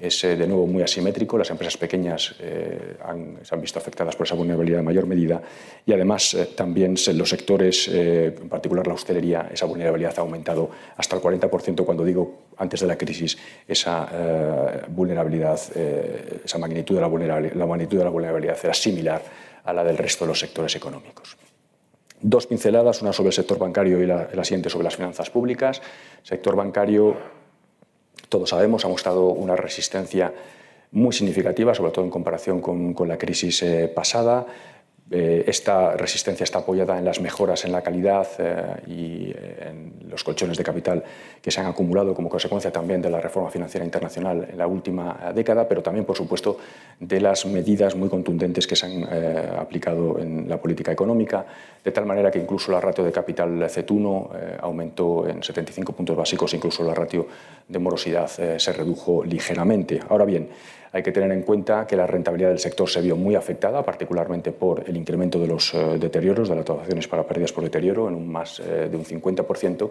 es 0.00 0.24
eh, 0.24 0.36
de 0.36 0.46
nuevo 0.46 0.66
muy 0.66 0.82
asimétrico. 0.82 1.36
Las 1.36 1.50
empresas 1.50 1.76
pequeñas 1.76 2.34
eh, 2.40 2.96
se 3.42 3.54
han 3.54 3.60
visto 3.60 3.78
afectadas 3.78 4.16
por 4.16 4.26
esa 4.26 4.34
vulnerabilidad 4.34 4.80
en 4.80 4.86
mayor 4.86 5.06
medida 5.06 5.40
y 5.84 5.92
además 5.92 6.34
eh, 6.34 6.48
también 6.56 6.96
los 7.14 7.28
sectores, 7.28 7.88
en 7.88 8.48
particular 8.48 8.86
la 8.86 8.94
hostelería, 8.94 9.48
esa 9.52 9.66
vulnerabilidad 9.66 10.14
ha 10.16 10.22
aumentado 10.22 10.70
hasta 10.96 11.16
el 11.16 11.22
40% 11.22 11.84
cuando 11.84 12.04
digo 12.04 12.38
antes 12.56 12.80
de 12.80 12.86
la 12.86 12.96
crisis 12.96 13.36
esa 13.66 14.08
vulnerabilidad, 14.88 15.60
esa 16.44 16.58
magnitud 16.58 16.94
de 16.94 17.00
la 17.00 17.40
la 17.54 17.66
magnitud 17.66 17.98
de 17.98 18.04
la 18.04 18.10
vulnerabilidad 18.10 18.58
era 18.62 18.74
similar 18.74 19.22
a 19.64 19.72
la 19.72 19.84
del 19.84 19.98
resto 19.98 20.24
de 20.24 20.28
los 20.28 20.38
sectores 20.38 20.74
económicos. 20.76 21.36
Dos 22.20 22.46
pinceladas, 22.46 23.00
una 23.02 23.12
sobre 23.12 23.28
el 23.28 23.34
sector 23.34 23.58
bancario 23.58 24.02
y 24.02 24.06
la, 24.06 24.44
siguiente 24.44 24.68
sobre 24.68 24.84
las 24.84 24.96
finanzas 24.96 25.30
públicas. 25.30 25.80
Sector 26.22 26.54
bancario 26.54 27.16
todos 28.28 28.50
sabemos, 28.50 28.84
ha 28.84 28.88
mostrado 28.88 29.26
una 29.26 29.56
resistencia 29.56 30.32
muy 30.92 31.12
significativa, 31.12 31.74
sobre 31.74 31.92
todo 31.92 32.04
en 32.04 32.10
comparación 32.10 32.60
con, 32.60 32.94
la 33.08 33.18
crisis 33.18 33.62
eh, 33.62 33.90
pasada. 33.94 34.46
Eh, 35.12 35.42
esta 35.48 35.96
resistencia 35.96 36.44
está 36.44 36.60
apoyada 36.60 36.96
en 36.96 37.04
las 37.04 37.20
mejoras 37.20 37.64
en 37.64 37.72
la 37.72 37.82
calidad 37.82 38.28
eh, 38.38 38.76
y 38.86 39.34
en 39.34 40.08
los 40.08 40.22
colchones 40.22 40.56
de 40.56 40.62
capital 40.62 41.02
que 41.42 41.50
se 41.50 41.60
han 41.60 41.66
acumulado 41.66 42.14
como 42.14 42.28
consecuencia 42.28 42.70
también 42.70 43.02
de 43.02 43.10
la 43.10 43.20
reforma 43.20 43.50
financiera 43.50 43.84
internacional 43.84 44.46
en 44.48 44.56
la 44.56 44.68
última 44.68 45.32
década, 45.34 45.66
pero 45.66 45.82
también, 45.82 46.04
por 46.04 46.16
supuesto, 46.16 46.58
de 47.00 47.20
las 47.20 47.44
medidas 47.44 47.96
muy 47.96 48.08
contundentes 48.08 48.68
que 48.68 48.76
se 48.76 48.86
han 48.86 49.08
eh, 49.10 49.50
aplicado 49.58 50.16
en 50.20 50.48
la 50.48 50.60
política 50.60 50.92
económica, 50.92 51.44
de 51.82 51.90
tal 51.90 52.06
manera 52.06 52.30
que 52.30 52.38
incluso 52.38 52.70
la 52.70 52.80
ratio 52.80 53.02
de 53.02 53.10
capital 53.10 53.50
C1 53.62 54.60
aumentó 54.60 55.26
en 55.26 55.42
75 55.42 55.92
puntos 55.92 56.16
básicos, 56.16 56.54
incluso 56.54 56.84
la 56.84 56.94
ratio 56.94 57.26
de 57.66 57.78
morosidad 57.80 58.28
se 58.28 58.72
redujo 58.72 59.24
ligeramente. 59.24 60.00
Ahora 60.08 60.24
bien, 60.24 60.48
hay 60.92 61.02
que 61.02 61.12
tener 61.12 61.30
en 61.30 61.42
cuenta 61.42 61.86
que 61.86 61.96
la 61.96 62.06
rentabilidad 62.06 62.50
del 62.50 62.58
sector 62.58 62.88
se 62.88 63.00
vio 63.00 63.16
muy 63.16 63.36
afectada, 63.36 63.84
particularmente 63.84 64.50
por 64.50 64.84
el 64.88 64.96
incremento 64.96 65.38
de 65.38 65.46
los 65.46 65.72
eh, 65.72 65.98
deterioros, 65.98 66.48
de 66.48 66.56
las 66.56 66.64
dotaciones 66.64 67.06
para 67.06 67.26
pérdidas 67.26 67.52
por 67.52 67.62
deterioro, 67.62 68.08
en 68.08 68.14
un 68.14 68.28
más 68.28 68.60
eh, 68.60 68.88
de 68.90 68.96
un 68.96 69.04
50%. 69.04 69.90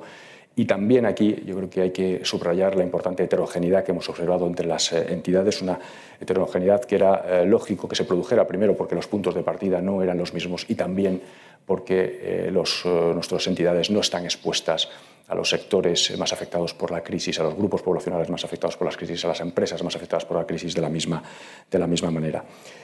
Y 0.55 0.65
también 0.65 1.05
aquí 1.05 1.41
yo 1.45 1.55
creo 1.55 1.69
que 1.69 1.81
hay 1.81 1.91
que 1.91 2.25
subrayar 2.25 2.75
la 2.75 2.83
importante 2.83 3.23
heterogeneidad 3.23 3.85
que 3.85 3.91
hemos 3.91 4.09
observado 4.09 4.45
entre 4.45 4.67
las 4.67 4.91
eh, 4.91 5.05
entidades, 5.09 5.61
una 5.61 5.79
heterogeneidad 6.19 6.83
que 6.83 6.95
era 6.95 7.45
lógico 7.45 7.87
que 7.87 7.95
se 7.95 8.03
produjera, 8.03 8.45
primero 8.45 8.75
porque 8.75 8.95
los 8.95 9.07
puntos 9.07 9.33
de 9.35 9.43
partida 9.43 9.81
no 9.81 10.03
eran 10.03 10.17
los 10.17 10.33
mismos 10.33 10.65
y 10.67 10.75
también 10.75 11.21
porque 11.65 12.49
los, 12.51 12.83
nuestras 12.83 13.45
entidades 13.45 13.91
no 13.91 13.99
están 13.99 14.25
expuestas 14.25 14.89
a 15.29 15.35
los 15.35 15.49
sectores 15.49 16.17
más 16.17 16.33
afectados 16.33 16.73
por 16.73 16.91
la 16.91 17.01
crisis, 17.01 17.39
a 17.39 17.43
los 17.43 17.55
grupos 17.55 17.81
poblacionales 17.81 18.29
más 18.29 18.43
afectados 18.43 18.75
por 18.75 18.85
las 18.85 18.97
crisis, 18.97 19.23
a 19.25 19.29
las 19.29 19.39
empresas 19.39 19.81
más 19.83 19.95
afectadas 19.95 20.25
por 20.25 20.37
la 20.37 20.45
crisis 20.45 20.73
de 20.73 20.81
la 20.81 20.89
misma, 20.89 21.23
de 21.69 21.79
la 21.79 21.87
misma 21.87 22.11
manera. 22.11 22.43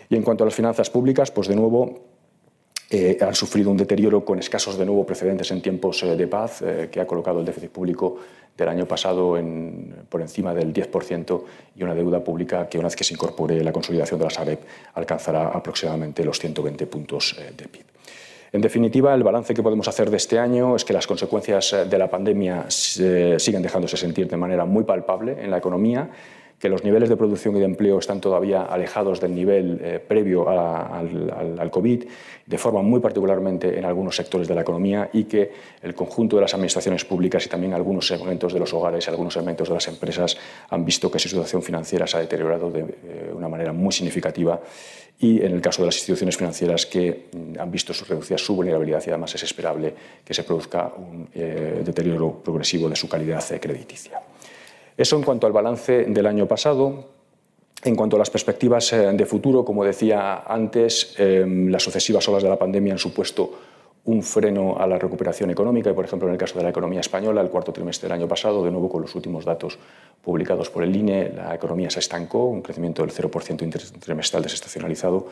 Y 0.09 0.15
en 0.15 0.21
cuanto 0.21 0.43
a 0.43 0.45
las 0.45 0.55
finanzas 0.55 0.89
públicas, 0.89 1.31
pues 1.31 1.47
de 1.47 1.55
nuevo 1.55 2.15
eh, 2.89 3.17
han 3.19 3.33
sufrido 3.33 3.71
un 3.71 3.77
deterioro 3.77 4.23
con 4.23 4.37
escasos 4.37 4.77
de 4.77 4.85
nuevo 4.85 5.05
precedentes 5.05 5.49
en 5.49 5.61
tiempos 5.61 6.03
eh, 6.03 6.15
de 6.15 6.27
paz, 6.27 6.61
eh, 6.61 6.89
que 6.91 7.01
ha 7.01 7.07
colocado 7.07 7.39
el 7.39 7.45
déficit 7.45 7.71
público 7.71 8.17
del 8.55 8.69
año 8.69 8.87
pasado 8.87 9.37
por 10.07 10.21
encima 10.21 10.53
del 10.53 10.71
10% 10.71 11.43
y 11.75 11.83
una 11.83 11.93
deuda 11.93 12.23
pública 12.23 12.69
que 12.69 12.77
una 12.77 12.87
vez 12.87 12.95
que 12.95 13.03
se 13.03 13.13
incorpore 13.13 13.61
la 13.61 13.73
consolidación 13.73 14.17
de 14.17 14.23
la 14.23 14.29
SAREP 14.29 14.61
alcanzará 14.93 15.49
aproximadamente 15.49 16.23
los 16.23 16.39
120 16.39 16.87
puntos 16.87 17.35
de 17.57 17.67
PIB. 17.67 17.94
En 18.55 18.61
definitiva, 18.61 19.13
el 19.13 19.21
balance 19.21 19.53
que 19.53 19.61
podemos 19.61 19.85
hacer 19.89 20.09
de 20.09 20.15
este 20.15 20.39
año 20.39 20.77
es 20.77 20.85
que 20.85 20.93
las 20.93 21.05
consecuencias 21.07 21.73
eh, 21.73 21.83
de 21.83 21.97
la 21.97 22.09
pandemia 22.09 22.67
siguen 22.69 23.61
dejándose 23.61 23.97
sentir 23.97 24.29
de 24.29 24.37
manera 24.37 24.63
muy 24.63 24.85
palpable 24.85 25.43
en 25.43 25.51
la 25.51 25.57
economía 25.57 26.09
que 26.59 26.69
los 26.69 26.83
niveles 26.83 27.09
de 27.09 27.17
producción 27.17 27.55
y 27.57 27.59
de 27.59 27.65
empleo 27.65 27.99
están 27.99 28.21
todavía 28.21 28.63
alejados 28.63 29.19
del 29.19 29.35
nivel 29.35 29.79
eh, 29.83 29.99
previo 29.99 30.47
al, 30.49 31.69
COVID, 31.69 32.05
de 32.45 32.57
forma 32.57 32.81
muy 32.81 33.01
particularmente 33.01 33.77
en 33.77 33.83
algunos 33.83 34.15
sectores 34.15 34.47
de 34.47 34.55
la 34.55 34.61
economía, 34.61 35.09
y 35.11 35.25
que 35.25 35.51
el 35.81 35.93
conjunto 35.93 36.37
de 36.37 36.43
las 36.43 36.53
administraciones 36.53 37.03
públicas 37.03 37.45
y 37.45 37.49
también 37.49 37.73
algunos 37.73 38.07
segmentos 38.07 38.53
de 38.53 38.59
los 38.59 38.73
hogares 38.73 39.05
y 39.05 39.09
algunos 39.09 39.33
segmentos 39.33 39.67
de 39.67 39.73
las 39.73 39.87
empresas 39.87 40.37
han 40.69 40.85
visto 40.85 41.11
que 41.11 41.19
su 41.19 41.27
situación 41.27 41.61
financiera 41.61 42.07
se 42.07 42.17
ha 42.17 42.19
deteriorado 42.21 42.71
de 42.71 42.81
eh, 42.81 43.33
una 43.35 43.49
manera 43.49 43.73
muy 43.73 43.91
significativa 43.91 44.61
y 45.19 45.41
en 45.41 45.53
el 45.53 45.61
caso 45.61 45.81
de 45.81 45.87
las 45.87 45.95
instituciones 45.95 46.35
financieras 46.35 46.85
que 46.85 47.29
mm, 47.31 47.59
han 47.59 47.71
visto 47.71 47.93
reducida 48.07 48.37
su 48.37 48.55
vulnerabilidad 48.55 49.03
y 49.05 49.09
además 49.09 49.33
es 49.35 49.43
esperable 49.43 49.93
que 50.23 50.33
se 50.33 50.43
produzca 50.43 50.91
un 50.97 51.29
eh, 51.33 51.81
deterioro 51.85 52.41
progresivo 52.43 52.89
de 52.89 52.95
su 52.95 53.07
calidad 53.07 53.43
crediticia. 53.59 54.19
Eso 54.97 55.15
en 55.15 55.23
cuanto 55.23 55.47
al 55.47 55.53
balance 55.53 56.05
del 56.05 56.25
año 56.25 56.47
pasado. 56.47 57.15
En 57.83 57.95
cuanto 57.95 58.15
a 58.15 58.19
las 58.19 58.31
perspectivas 58.31 58.93
eh, 58.93 59.11
de 59.13 59.25
futuro, 59.25 59.63
como 59.63 59.83
decía 59.83 60.43
antes, 60.47 61.15
las 61.19 61.83
sucesivas 61.83 62.27
olas 62.27 62.41
de 62.41 62.49
la 62.49 62.57
pandemia 62.57 62.93
han 62.93 62.99
supuesto 62.99 63.51
un 64.05 64.21
freno 64.21 64.77
a 64.77 64.85
la 64.85 64.99
recuperación 64.99 65.49
económica 65.49 65.89
y, 65.89 65.93
por 65.93 66.05
ejemplo, 66.05 66.27
en 66.27 66.33
el 66.33 66.37
caso 66.39 66.57
de 66.57 66.63
la 66.63 66.69
economía 66.69 66.99
española, 66.99 67.41
el 67.41 67.49
cuarto 67.49 67.73
trimestre 67.73 68.07
del 68.07 68.19
año 68.19 68.27
pasado, 68.27 68.63
de 68.63 68.71
nuevo 68.71 68.87
con 68.87 69.01
los 69.01 69.15
últimos 69.15 69.45
datos 69.45 69.79
publicados 70.23 70.69
por 70.69 70.83
el 70.83 70.95
INE, 70.95 71.31
la 71.35 71.55
economía 71.55 71.89
se 71.89 71.99
estancó, 71.99 72.45
un 72.45 72.61
crecimiento 72.61 73.01
del 73.03 73.11
0% 73.11 73.99
trimestral 73.99 74.43
desestacionalizado 74.43 75.27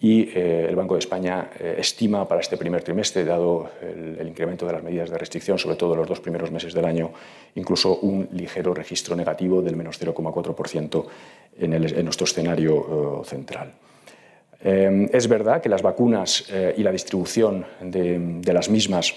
y 0.00 0.30
eh, 0.30 0.66
el 0.68 0.76
Banco 0.76 0.94
de 0.94 1.00
España 1.00 1.50
eh, 1.58 1.76
estima 1.78 2.26
para 2.26 2.40
este 2.40 2.56
primer 2.56 2.82
trimestre, 2.82 3.24
dado 3.24 3.70
el, 3.82 4.26
incremento 4.26 4.66
de 4.66 4.72
las 4.72 4.82
medidas 4.82 5.10
de 5.10 5.18
restricción, 5.18 5.58
sobre 5.58 5.76
todo 5.76 5.94
en 5.94 6.00
los 6.00 6.08
dos 6.08 6.20
primeros 6.20 6.52
meses 6.52 6.72
del 6.72 6.84
año, 6.84 7.10
incluso 7.56 7.98
un 7.98 8.28
ligero 8.32 8.74
registro 8.74 9.16
negativo 9.16 9.60
del 9.60 9.76
menos 9.76 10.00
0,4% 10.00 11.04
en, 11.58 11.72
en, 11.72 12.04
nuestro 12.04 12.24
escenario 12.24 13.22
eh, 13.22 13.26
central. 13.26 13.72
Es 14.60 15.28
verdad 15.28 15.62
que 15.62 15.68
las 15.68 15.82
vacunas 15.82 16.46
y 16.76 16.82
la 16.82 16.90
distribución 16.90 17.64
de, 17.80 18.18
de 18.18 18.52
las 18.52 18.68
mismas 18.68 19.14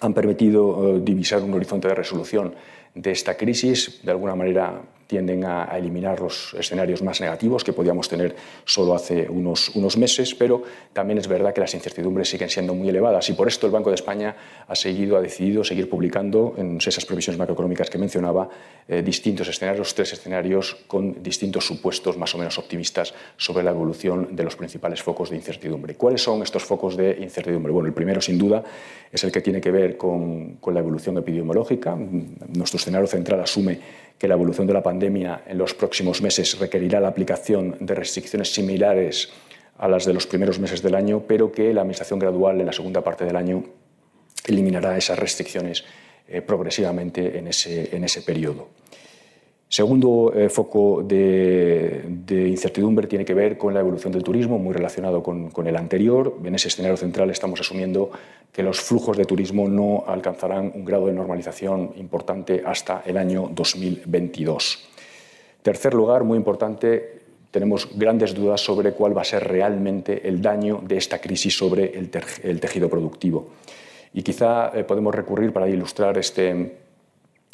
han 0.00 0.14
permitido 0.14 0.98
divisar 0.98 1.42
un 1.42 1.52
horizonte 1.54 1.88
de 1.88 1.94
resolución 1.94 2.54
de 2.94 3.10
esta 3.10 3.36
crisis, 3.36 4.00
de 4.02 4.10
alguna 4.10 4.34
manera 4.34 4.80
tienden 5.06 5.44
a, 5.44 5.64
eliminar 5.76 6.20
los 6.20 6.54
escenarios 6.54 7.02
más 7.02 7.20
negativos 7.20 7.64
que 7.64 7.72
podíamos 7.72 8.08
tener 8.08 8.34
solo 8.64 8.94
hace 8.94 9.28
unos, 9.28 9.70
unos, 9.70 9.96
meses, 9.96 10.34
pero 10.34 10.62
también 10.92 11.18
es 11.18 11.28
verdad 11.28 11.54
que 11.54 11.60
las 11.60 11.74
incertidumbres 11.74 12.28
siguen 12.28 12.48
siendo 12.48 12.74
muy 12.74 12.88
elevadas 12.88 13.28
y 13.28 13.32
por 13.34 13.48
esto 13.48 13.66
el 13.66 13.72
Banco 13.72 13.90
de 13.90 13.94
España 13.94 14.36
ha 14.66 14.74
seguido, 14.74 15.16
ha 15.16 15.20
decidido 15.20 15.64
seguir 15.64 15.88
publicando 15.88 16.54
en 16.56 16.78
esas 16.78 17.04
previsiones 17.04 17.38
macroeconómicas 17.38 17.88
que 17.88 17.98
mencionaba 17.98 18.48
eh, 18.88 19.02
distintos 19.02 19.48
escenarios, 19.48 19.94
tres 19.94 20.12
escenarios 20.12 20.76
con 20.86 21.22
distintos 21.22 21.66
supuestos 21.66 22.16
más 22.16 22.34
o 22.34 22.38
menos 22.38 22.58
optimistas 22.58 23.14
sobre 23.36 23.64
la 23.64 23.70
evolución 23.70 24.34
de 24.34 24.44
los 24.44 24.56
principales 24.56 25.02
focos 25.02 25.30
de 25.30 25.36
incertidumbre. 25.36 25.94
¿Cuáles 25.94 26.22
son 26.22 26.42
estos 26.42 26.64
focos 26.64 26.96
de 26.96 27.16
incertidumbre? 27.20 27.72
Bueno, 27.72 27.88
el 27.88 27.94
primero 27.94 28.20
sin 28.20 28.38
duda 28.38 28.62
es 29.10 29.22
el 29.24 29.32
que 29.32 29.40
tiene 29.40 29.60
que 29.60 29.70
ver 29.70 29.96
con, 29.96 30.56
con 30.56 30.74
la 30.74 30.80
evolución 30.80 31.16
epidemiológica. 31.18 31.96
Nuestro 31.96 32.78
escenario 32.78 33.06
central 33.06 33.40
asume 33.40 34.05
que 34.18 34.28
la 34.28 34.34
evolución 34.34 34.66
de 34.66 34.72
la 34.72 34.82
pandemia 34.82 35.42
en 35.46 35.58
los 35.58 35.74
próximos 35.74 36.22
meses 36.22 36.58
requerirá 36.58 37.00
la 37.00 37.08
aplicación 37.08 37.76
de 37.80 37.94
restricciones 37.94 38.52
similares 38.52 39.30
a 39.78 39.88
las 39.88 40.06
de 40.06 40.14
los 40.14 40.26
primeros 40.26 40.58
meses 40.58 40.82
del 40.82 40.94
año, 40.94 41.24
pero 41.26 41.52
que 41.52 41.74
la 41.74 41.82
Administración 41.82 42.18
gradual 42.18 42.60
en 42.60 42.66
la 42.66 42.72
segunda 42.72 43.02
parte 43.02 43.24
del 43.24 43.36
año 43.36 43.64
eliminará 44.46 44.96
esas 44.96 45.18
restricciones 45.18 45.84
eh, 46.28 46.40
progresivamente 46.40 47.38
en 47.38 47.48
ese, 47.48 47.94
en 47.94 48.04
ese 48.04 48.22
periodo. 48.22 48.68
Segundo 49.68 50.32
eh, 50.32 50.48
foco 50.48 51.02
de, 51.02 52.04
incertidumbre 52.28 53.08
tiene 53.08 53.24
que 53.24 53.34
ver 53.34 53.58
con 53.58 53.74
la 53.74 53.80
evolución 53.80 54.12
del 54.12 54.22
turismo, 54.22 54.60
muy 54.60 54.72
relacionado 54.72 55.24
con, 55.24 55.50
el 55.66 55.76
anterior. 55.76 56.38
En 56.44 56.54
ese 56.54 56.68
escenario 56.68 56.96
central 56.96 57.30
estamos 57.30 57.60
asumiendo 57.60 58.10
que 58.52 58.62
los 58.62 58.80
flujos 58.80 59.16
de 59.16 59.24
turismo 59.24 59.68
no 59.68 60.04
alcanzarán 60.06 60.70
un 60.72 60.84
grado 60.84 61.06
de 61.06 61.14
normalización 61.14 61.92
importante 61.96 62.62
hasta 62.64 63.02
el 63.04 63.16
año 63.16 63.50
2022. 63.52 64.88
Tercer 65.62 65.94
lugar, 65.94 66.22
muy 66.22 66.38
importante, 66.38 67.22
tenemos 67.50 67.88
grandes 67.96 68.34
dudas 68.34 68.60
sobre 68.60 68.92
cuál 68.92 69.16
va 69.16 69.22
a 69.22 69.24
ser 69.24 69.48
realmente 69.48 70.28
el 70.28 70.40
daño 70.40 70.80
de 70.86 70.96
esta 70.96 71.20
crisis 71.20 71.58
sobre 71.58 71.98
el, 71.98 72.60
tejido 72.60 72.88
productivo. 72.88 73.48
Y 74.14 74.22
quizá 74.22 74.70
eh, 74.78 74.84
podemos 74.84 75.12
recurrir 75.12 75.52
para 75.52 75.68
ilustrar 75.68 76.16
este 76.18 76.85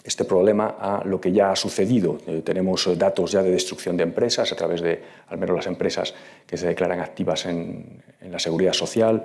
este 0.04 0.24
problema 0.24 0.76
a 0.78 1.02
lo 1.04 1.20
que 1.20 1.30
ya 1.32 1.52
ha 1.52 1.56
sucedido. 1.56 2.18
Eh, 2.26 2.42
tenemos 2.44 2.86
eh, 2.86 2.96
datos 2.96 3.32
ya 3.32 3.42
de 3.42 3.50
destrucción 3.50 3.96
de 3.96 4.02
empresas 4.02 4.50
a 4.50 4.56
través 4.56 4.80
de, 4.80 5.00
al 5.28 5.38
menos 5.38 5.54
las 5.56 5.66
empresas 5.66 6.12
que 6.46 6.56
se 6.56 6.66
declaran 6.66 7.00
activas 7.00 7.46
en, 7.46 8.02
la 8.28 8.38
seguridad 8.38 8.72
social. 8.72 9.22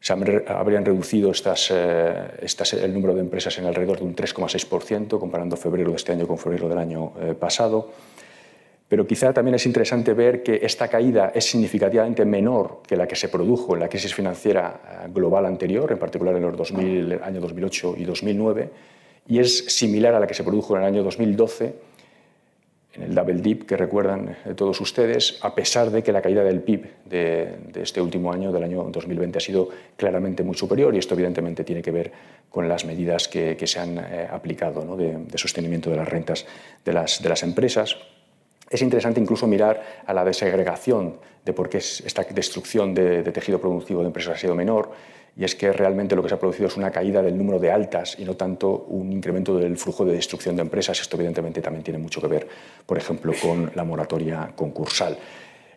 Se 0.00 0.12
habrían 0.12 0.84
reducido 0.84 1.30
estas, 1.30 1.70
eh, 1.70 2.14
estas, 2.40 2.74
el 2.74 2.92
número 2.94 3.14
de 3.14 3.20
empresas 3.20 3.58
en 3.58 3.66
alrededor 3.66 3.98
de 3.98 4.04
un 4.04 4.14
3,6%, 4.14 5.18
comparando 5.18 5.56
febrero 5.56 5.90
de 5.90 5.96
este 5.96 6.12
año 6.12 6.26
con 6.26 6.38
febrero 6.38 6.68
del 6.68 6.78
año 6.78 7.12
pasado. 7.40 7.90
Pero 8.88 9.06
quizá 9.06 9.32
también 9.32 9.56
es 9.56 9.66
interesante 9.66 10.12
ver 10.12 10.42
que 10.44 10.60
esta 10.62 10.86
caída 10.86 11.32
es 11.34 11.46
significativamente 11.46 12.24
menor 12.24 12.82
que 12.86 12.94
la 12.94 13.08
que 13.08 13.16
se 13.16 13.28
produjo 13.28 13.74
en 13.74 13.80
la 13.80 13.88
crisis 13.88 14.14
financiera 14.14 15.08
global 15.12 15.46
anterior, 15.46 15.90
en 15.90 15.98
particular 15.98 16.36
en 16.36 16.42
los 16.42 16.56
2000, 16.56 17.20
año 17.24 17.40
2008 17.40 17.94
y 17.98 18.04
2009 18.04 18.70
y 19.28 19.38
es 19.38 19.66
similar 19.66 20.14
a 20.14 20.20
la 20.20 20.26
que 20.26 20.34
se 20.34 20.44
produjo 20.44 20.76
en 20.76 20.82
el 20.82 20.88
año 20.88 21.02
2012 21.02 21.96
en 22.96 23.02
el 23.02 23.14
Double 23.14 23.40
Dip 23.40 23.66
que 23.66 23.76
recuerdan 23.76 24.36
eh, 24.44 24.54
todos 24.54 24.80
ustedes, 24.80 25.38
a 25.42 25.54
pesar 25.54 25.90
de 25.90 26.02
que 26.02 26.12
la 26.12 26.22
caída 26.22 26.42
del 26.42 26.62
PIB 26.62 26.86
de, 27.04 27.54
este 27.74 28.00
último 28.00 28.32
año, 28.32 28.52
del 28.52 28.64
año 28.64 28.84
2020, 28.90 29.38
ha 29.38 29.40
sido 29.40 29.68
claramente 29.96 30.42
muy 30.42 30.56
superior 30.56 30.94
y 30.94 30.98
esto 30.98 31.14
evidentemente 31.14 31.64
tiene 31.64 31.82
que 31.82 31.90
ver 31.90 32.12
con 32.50 32.68
las 32.68 32.84
medidas 32.84 33.28
que, 33.28 33.56
se 33.66 33.80
han 33.80 33.98
eh, 33.98 34.26
aplicado 34.30 34.96
de, 34.96 35.26
sostenimiento 35.36 35.90
de 35.90 35.96
las 35.96 36.08
rentas 36.08 36.46
de 36.84 36.92
las, 36.92 37.22
de 37.22 37.28
las 37.28 37.42
empresas. 37.42 37.96
Es 38.68 38.82
interesante 38.82 39.20
incluso 39.20 39.46
mirar 39.46 40.02
a 40.06 40.12
la 40.12 40.24
desegregación 40.24 41.16
de 41.44 41.52
por 41.52 41.68
qué 41.68 41.78
esta 41.78 42.24
destrucción 42.24 42.94
de, 42.94 43.22
de 43.22 43.32
tejido 43.32 43.60
productivo 43.60 44.00
de 44.00 44.06
empresas 44.06 44.34
ha 44.34 44.38
sido 44.38 44.54
menor 44.54 44.90
y 45.36 45.44
es 45.44 45.54
que 45.54 45.70
realmente 45.70 46.16
lo 46.16 46.22
que 46.22 46.30
se 46.30 46.34
ha 46.34 46.40
producido 46.40 46.66
es 46.66 46.76
una 46.76 46.90
caída 46.90 47.20
del 47.20 47.36
número 47.36 47.58
de 47.58 47.70
altas 47.70 48.18
y 48.18 48.24
no 48.24 48.34
tanto 48.34 48.86
un 48.88 49.12
incremento 49.12 49.56
del 49.56 49.76
flujo 49.76 50.04
de 50.04 50.14
destrucción 50.14 50.56
de 50.56 50.62
empresas. 50.62 50.98
Esto 50.98 51.16
evidentemente 51.16 51.60
también 51.60 51.84
tiene 51.84 51.98
mucho 51.98 52.22
que 52.22 52.26
ver, 52.26 52.48
por 52.86 52.96
ejemplo, 52.96 53.32
con 53.40 53.70
la 53.74 53.84
moratoria 53.84 54.50
concursal. 54.56 55.16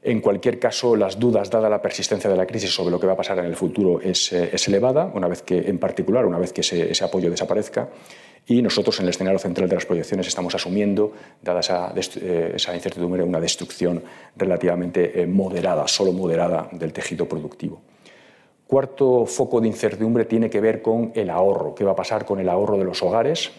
En 0.01 0.22
cualquier 0.22 0.60
caso, 0.60 0.96
las 0.96 1.20
dudas, 1.20 1.50
dada 1.50 1.70
la 1.70 1.82
persistencia 1.82 2.29
de 2.29 2.38
la 2.38 2.46
crisis 2.46 2.74
sobre 2.74 2.91
lo 2.91 3.00
que 3.00 3.08
va 3.08 3.13
a 3.13 3.18
pasar 3.18 3.39
en 3.39 3.46
el 3.46 3.56
futuro, 3.56 4.00
es, 4.00 4.32
eh, 4.32 4.51
elevada, 4.68 5.12
una 5.13 5.27
vez 5.27 5.41
que, 5.41 5.58
en 5.58 5.77
particular, 5.77 6.25
una 6.25 6.38
vez 6.38 6.53
que 6.53 6.62
ese, 6.62 7.03
apoyo 7.03 7.29
desaparezca. 7.29 7.89
Y 8.48 8.62
nosotros, 8.62 8.98
en 9.00 9.03
el 9.03 9.10
escenario 9.10 9.38
central 9.39 9.68
de 9.68 9.75
las 9.75 9.86
proyecciones, 9.86 10.25
estamos 10.27 10.56
asumiendo, 10.56 11.12
dada 11.41 11.60
esa, 11.60 11.94
eh, 12.22 12.56
incertidumbre, 12.74 13.24
una 13.24 13.41
destrucción 13.41 14.01
relativamente 14.38 15.22
eh, 15.22 15.27
moderada, 15.27 15.88
solo 15.88 16.13
moderada, 16.13 16.70
del 16.72 16.94
tejido 16.94 17.27
productivo. 17.27 17.82
Cuarto 18.65 19.25
foco 19.25 19.60
de 19.60 19.68
incertidumbre 19.68 20.25
tiene 20.25 20.50
que 20.50 20.62
ver 20.62 20.82
con 20.82 21.12
el 21.13 21.29
ahorro. 21.29 21.75
¿Qué 21.75 21.84
va 21.84 21.91
a 21.91 21.96
pasar 21.96 22.24
con 22.24 22.39
el 22.39 22.48
ahorro 22.48 22.77
de 22.77 22.86
los 22.86 23.03
hogares? 23.03 23.51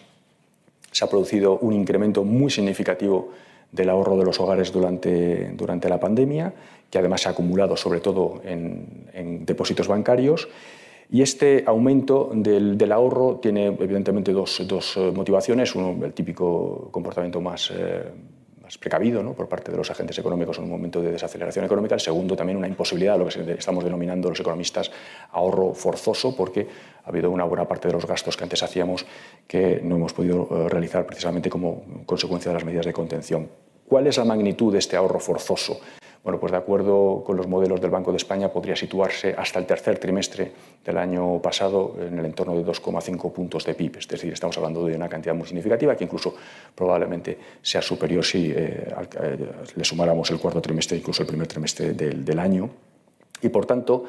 Se 0.91 1.05
ha 1.05 1.07
producido 1.07 1.59
un 1.59 1.73
incremento 1.73 2.23
muy 2.23 2.49
significativo 2.49 3.29
del 3.71 3.89
ahorro 3.89 4.17
de 4.17 4.25
los 4.25 4.39
hogares 4.39 4.71
durante, 4.71 5.51
durante 5.53 5.89
la 5.89 5.99
pandemia, 5.99 6.53
que 6.89 6.97
además 6.97 7.21
se 7.21 7.29
ha 7.29 7.31
acumulado 7.31 7.77
sobre 7.77 7.99
todo 8.01 8.41
en, 8.43 9.45
depósitos 9.45 9.87
bancarios. 9.87 10.49
Y 11.09 11.21
este 11.21 11.63
aumento 11.65 12.31
del, 12.33 12.91
ahorro 12.91 13.39
tiene 13.41 13.67
evidentemente 13.67 14.31
dos, 14.31 14.61
dos, 14.65 14.95
eh, 14.97 15.11
motivaciones. 15.13 15.75
Uno, 15.75 16.05
el 16.05 16.13
típico 16.13 16.89
comportamiento 16.91 17.41
más, 17.41 17.71
eh, 17.71 18.03
más 18.71 18.77
precavido 18.77 19.21
¿no? 19.21 19.33
por 19.33 19.49
parte 19.49 19.69
de 19.69 19.77
los 19.77 19.91
agentes 19.91 20.17
económicos 20.17 20.57
en 20.57 20.63
un 20.63 20.69
momento 20.69 21.01
de 21.01 21.11
desaceleración 21.11 21.65
económica. 21.65 21.95
El 21.95 22.01
segundo, 22.01 22.35
también 22.35 22.57
una 22.57 22.67
imposibilidad, 22.67 23.17
lo 23.17 23.27
que 23.27 23.53
estamos 23.53 23.83
denominando 23.83 24.29
los 24.29 24.39
economistas 24.39 24.91
ahorro 25.31 25.73
forzoso, 25.73 26.35
porque 26.35 26.67
ha 27.03 27.09
habido 27.09 27.29
una 27.31 27.43
buena 27.43 27.67
parte 27.67 27.89
de 27.89 27.93
los 27.93 28.05
gastos 28.05 28.37
que 28.37 28.43
antes 28.43 28.63
hacíamos 28.63 29.05
que 29.47 29.81
no 29.83 29.95
hemos 29.97 30.13
podido 30.13 30.47
eh, 30.49 30.69
realizar 30.69 31.05
precisamente 31.05 31.49
como 31.49 31.83
consecuencia 32.05 32.49
de 32.49 32.55
las 32.55 32.63
medidas 32.63 32.85
de 32.85 32.93
contención. 32.93 33.49
¿Cuál 33.87 34.07
es 34.07 34.17
la 34.17 34.23
magnitud 34.23 34.71
de 34.71 34.79
este 34.79 34.95
ahorro 34.95 35.19
forzoso? 35.19 35.81
Bueno, 36.23 36.39
pues 36.39 36.51
de 36.51 36.57
acuerdo 36.57 37.23
con 37.25 37.35
los 37.35 37.47
modelos 37.47 37.81
del 37.81 37.89
Banco 37.89 38.11
de 38.11 38.17
España 38.17 38.49
podría 38.49 38.75
situarse 38.75 39.33
hasta 39.35 39.57
el 39.57 39.65
tercer 39.65 39.97
trimestre 39.97 40.51
del 40.85 40.97
año 40.97 41.41
pasado 41.41 41.95
en 41.99 42.19
el 42.19 42.25
entorno 42.25 42.55
de 42.55 42.63
2,5 42.63 43.31
puntos 43.31 43.65
de 43.65 43.73
PIB. 43.73 43.97
Es 43.97 44.07
decir, 44.07 44.31
estamos 44.31 44.55
hablando 44.57 44.85
de 44.85 44.95
una 44.95 45.09
cantidad 45.09 45.33
muy 45.33 45.47
significativa 45.47 45.95
que 45.95 46.03
incluso 46.03 46.35
probablemente 46.75 47.39
sea 47.63 47.81
superior 47.81 48.23
si 48.23 48.51
eh, 48.51 48.87
eh, 49.19 49.37
le 49.75 49.83
sumáramos 49.83 50.29
el 50.29 50.39
cuarto 50.39 50.61
trimestre, 50.61 50.97
incluso 50.97 51.23
el 51.23 51.27
primer 51.27 51.47
trimestre 51.47 51.93
del, 51.93 52.23
del 52.23 52.39
año. 52.39 52.69
Y 53.41 53.49
por 53.49 53.65
tanto, 53.65 54.05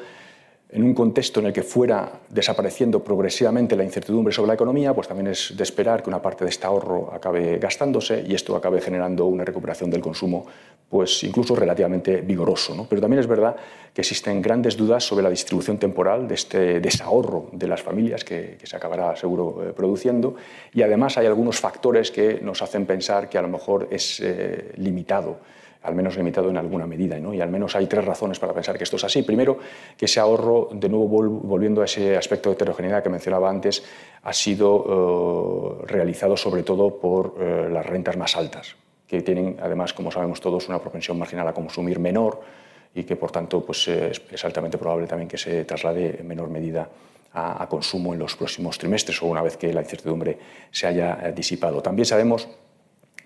en 0.73 0.83
un 0.83 0.95
contexto 0.95 1.39
en 1.39 1.45
el 1.45 1.53
que 1.53 1.61
fuera 1.61 2.11
desapareciendo 2.29 3.03
progresivamente 3.03 3.75
la 3.75 3.83
incertidumbre 3.83 4.33
sobre 4.33 4.47
la 4.47 4.53
economía, 4.55 4.93
pues 4.93 5.07
también 5.07 5.27
es 5.27 5.53
de 5.55 5.61
esperar 5.61 6.01
que 6.01 6.09
una 6.09 6.19
parte 6.19 6.43
de 6.43 6.49
este 6.49 6.65
ahorro 6.65 7.13
acabe 7.13 7.59
gastándose 7.59 8.23
y 8.27 8.33
esto 8.33 8.55
acabe 8.55 8.81
generando 8.81 9.27
una 9.27 9.45
recuperación 9.45 9.91
del 9.91 10.01
consumo, 10.01 10.47
pues 10.89 11.23
incluso 11.23 11.55
relativamente 11.55 12.21
vigoroso. 12.21 12.87
Pero 12.89 13.01
también 13.01 13.19
es 13.19 13.27
verdad 13.27 13.55
que 13.93 14.01
existen 14.01 14.41
grandes 14.41 14.75
dudas 14.75 15.03
sobre 15.03 15.21
la 15.21 15.29
distribución 15.29 15.77
temporal 15.77 16.27
de 16.27 16.33
este 16.33 16.79
desahorro 16.79 17.49
de 17.51 17.67
las 17.67 17.83
familias 17.83 18.23
que, 18.23 18.57
se 18.63 18.75
acabará 18.75 19.15
seguro 19.15 19.61
eh, 19.61 19.73
produciendo 19.73 20.35
y 20.73 20.81
además 20.81 21.17
hay 21.19 21.27
algunos 21.27 21.59
factores 21.59 22.09
que 22.09 22.39
nos 22.41 22.63
hacen 22.63 22.87
pensar 22.87 23.29
que 23.29 23.37
a 23.37 23.43
lo 23.43 23.49
mejor 23.49 23.89
es 23.91 24.19
eh, 24.21 24.71
limitado 24.77 25.37
al 25.83 25.95
menos 25.95 26.15
limitado 26.17 26.49
en 26.49 26.57
alguna 26.57 26.87
medida. 26.87 27.19
¿no? 27.19 27.33
Y 27.33 27.41
al 27.41 27.49
menos 27.49 27.75
hay 27.75 27.87
tres 27.87 28.03
razones 28.05 28.39
para 28.39 28.53
pensar 28.53 28.77
que 28.77 28.83
esto 28.83 28.95
es 28.95 29.03
así. 29.03 29.23
Primero, 29.23 29.57
que 29.97 30.05
ese 30.05 30.19
ahorro, 30.19 30.69
de 30.71 30.89
nuevo 30.89 31.07
volviendo 31.07 31.81
a 31.81 31.85
ese 31.85 32.17
aspecto 32.17 32.49
de 32.49 32.55
heterogeneidad 32.55 33.03
que 33.03 33.09
mencionaba 33.09 33.49
antes, 33.49 33.83
ha 34.23 34.33
sido 34.33 35.81
eh, 35.83 35.85
realizado 35.87 36.37
sobre 36.37 36.63
todo 36.63 36.97
por 36.97 37.35
eh, 37.39 37.67
las 37.69 37.85
rentas 37.85 38.17
más 38.17 38.35
altas, 38.35 38.75
que 39.07 39.21
tienen 39.21 39.57
además, 39.61 39.93
como 39.93 40.11
sabemos 40.11 40.39
todos, 40.39 40.67
una 40.69 40.79
propensión 40.79 41.19
marginal 41.19 41.47
a 41.47 41.53
consumir 41.53 41.99
menor 41.99 42.41
y 42.95 43.03
que 43.03 43.15
por 43.15 43.31
tanto 43.31 43.65
pues, 43.65 43.87
es, 43.87 44.45
altamente 44.45 44.77
probable 44.77 45.07
también 45.07 45.27
que 45.27 45.37
se 45.37 45.65
traslade 45.65 46.19
en 46.19 46.27
menor 46.27 46.49
medida 46.49 46.87
a, 47.33 47.67
consumo 47.67 48.13
en 48.13 48.19
los 48.19 48.35
próximos 48.35 48.77
trimestres 48.77 49.21
o 49.23 49.25
una 49.25 49.41
vez 49.41 49.57
que 49.57 49.73
la 49.73 49.81
incertidumbre 49.81 50.37
se 50.69 50.87
haya 50.87 51.19
eh, 51.23 51.31
disipado. 51.33 51.81
También 51.81 52.05
sabemos 52.05 52.47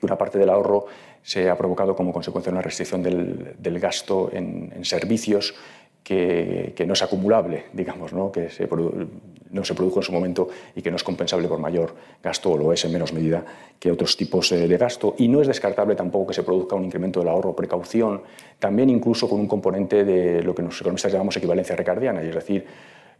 una 0.01 0.17
parte 0.17 0.37
del 0.37 0.49
ahorro 0.49 0.85
se 1.23 1.49
ha 1.49 1.57
provocado 1.57 1.95
como 1.95 2.13
consecuencia 2.13 2.51
una 2.51 2.61
restricción 2.61 3.03
del, 3.03 3.79
gasto 3.79 4.29
en, 4.31 4.83
servicios 4.83 5.55
que, 6.03 6.73
no 6.87 6.93
es 6.93 7.03
acumulable, 7.03 7.65
digamos, 7.73 8.13
¿no? 8.13 8.31
que 8.31 8.49
no 9.51 9.63
se 9.63 9.75
produjo 9.75 9.99
en 9.99 10.03
su 10.03 10.11
momento 10.11 10.49
y 10.75 10.81
que 10.81 10.89
no 10.89 10.97
es 10.97 11.03
compensable 11.03 11.47
por 11.47 11.59
mayor 11.59 11.93
gasto 12.23 12.51
o 12.51 12.57
lo 12.57 12.73
es 12.73 12.83
en 12.85 12.93
menos 12.93 13.13
medida 13.13 13.43
que 13.79 13.91
otros 13.91 14.15
tipos 14.17 14.51
eh, 14.51 14.67
de 14.67 14.77
gasto. 14.77 15.15
Y 15.17 15.27
no 15.27 15.41
es 15.41 15.47
descartable 15.47 15.95
tampoco 15.95 16.27
que 16.27 16.33
se 16.33 16.43
produzca 16.43 16.75
un 16.75 16.85
incremento 16.85 17.19
del 17.19 17.29
ahorro 17.29 17.55
precaución, 17.55 18.21
también 18.59 18.89
incluso 18.89 19.29
con 19.29 19.39
un 19.39 19.47
componente 19.47 20.03
de 20.03 20.41
lo 20.43 20.55
que 20.55 20.61
los 20.61 20.79
economistas 20.79 21.11
llamamos 21.11 21.35
equivalencia 21.37 21.75
recardiana, 21.75 22.21
es 22.21 22.33
decir, 22.33 22.65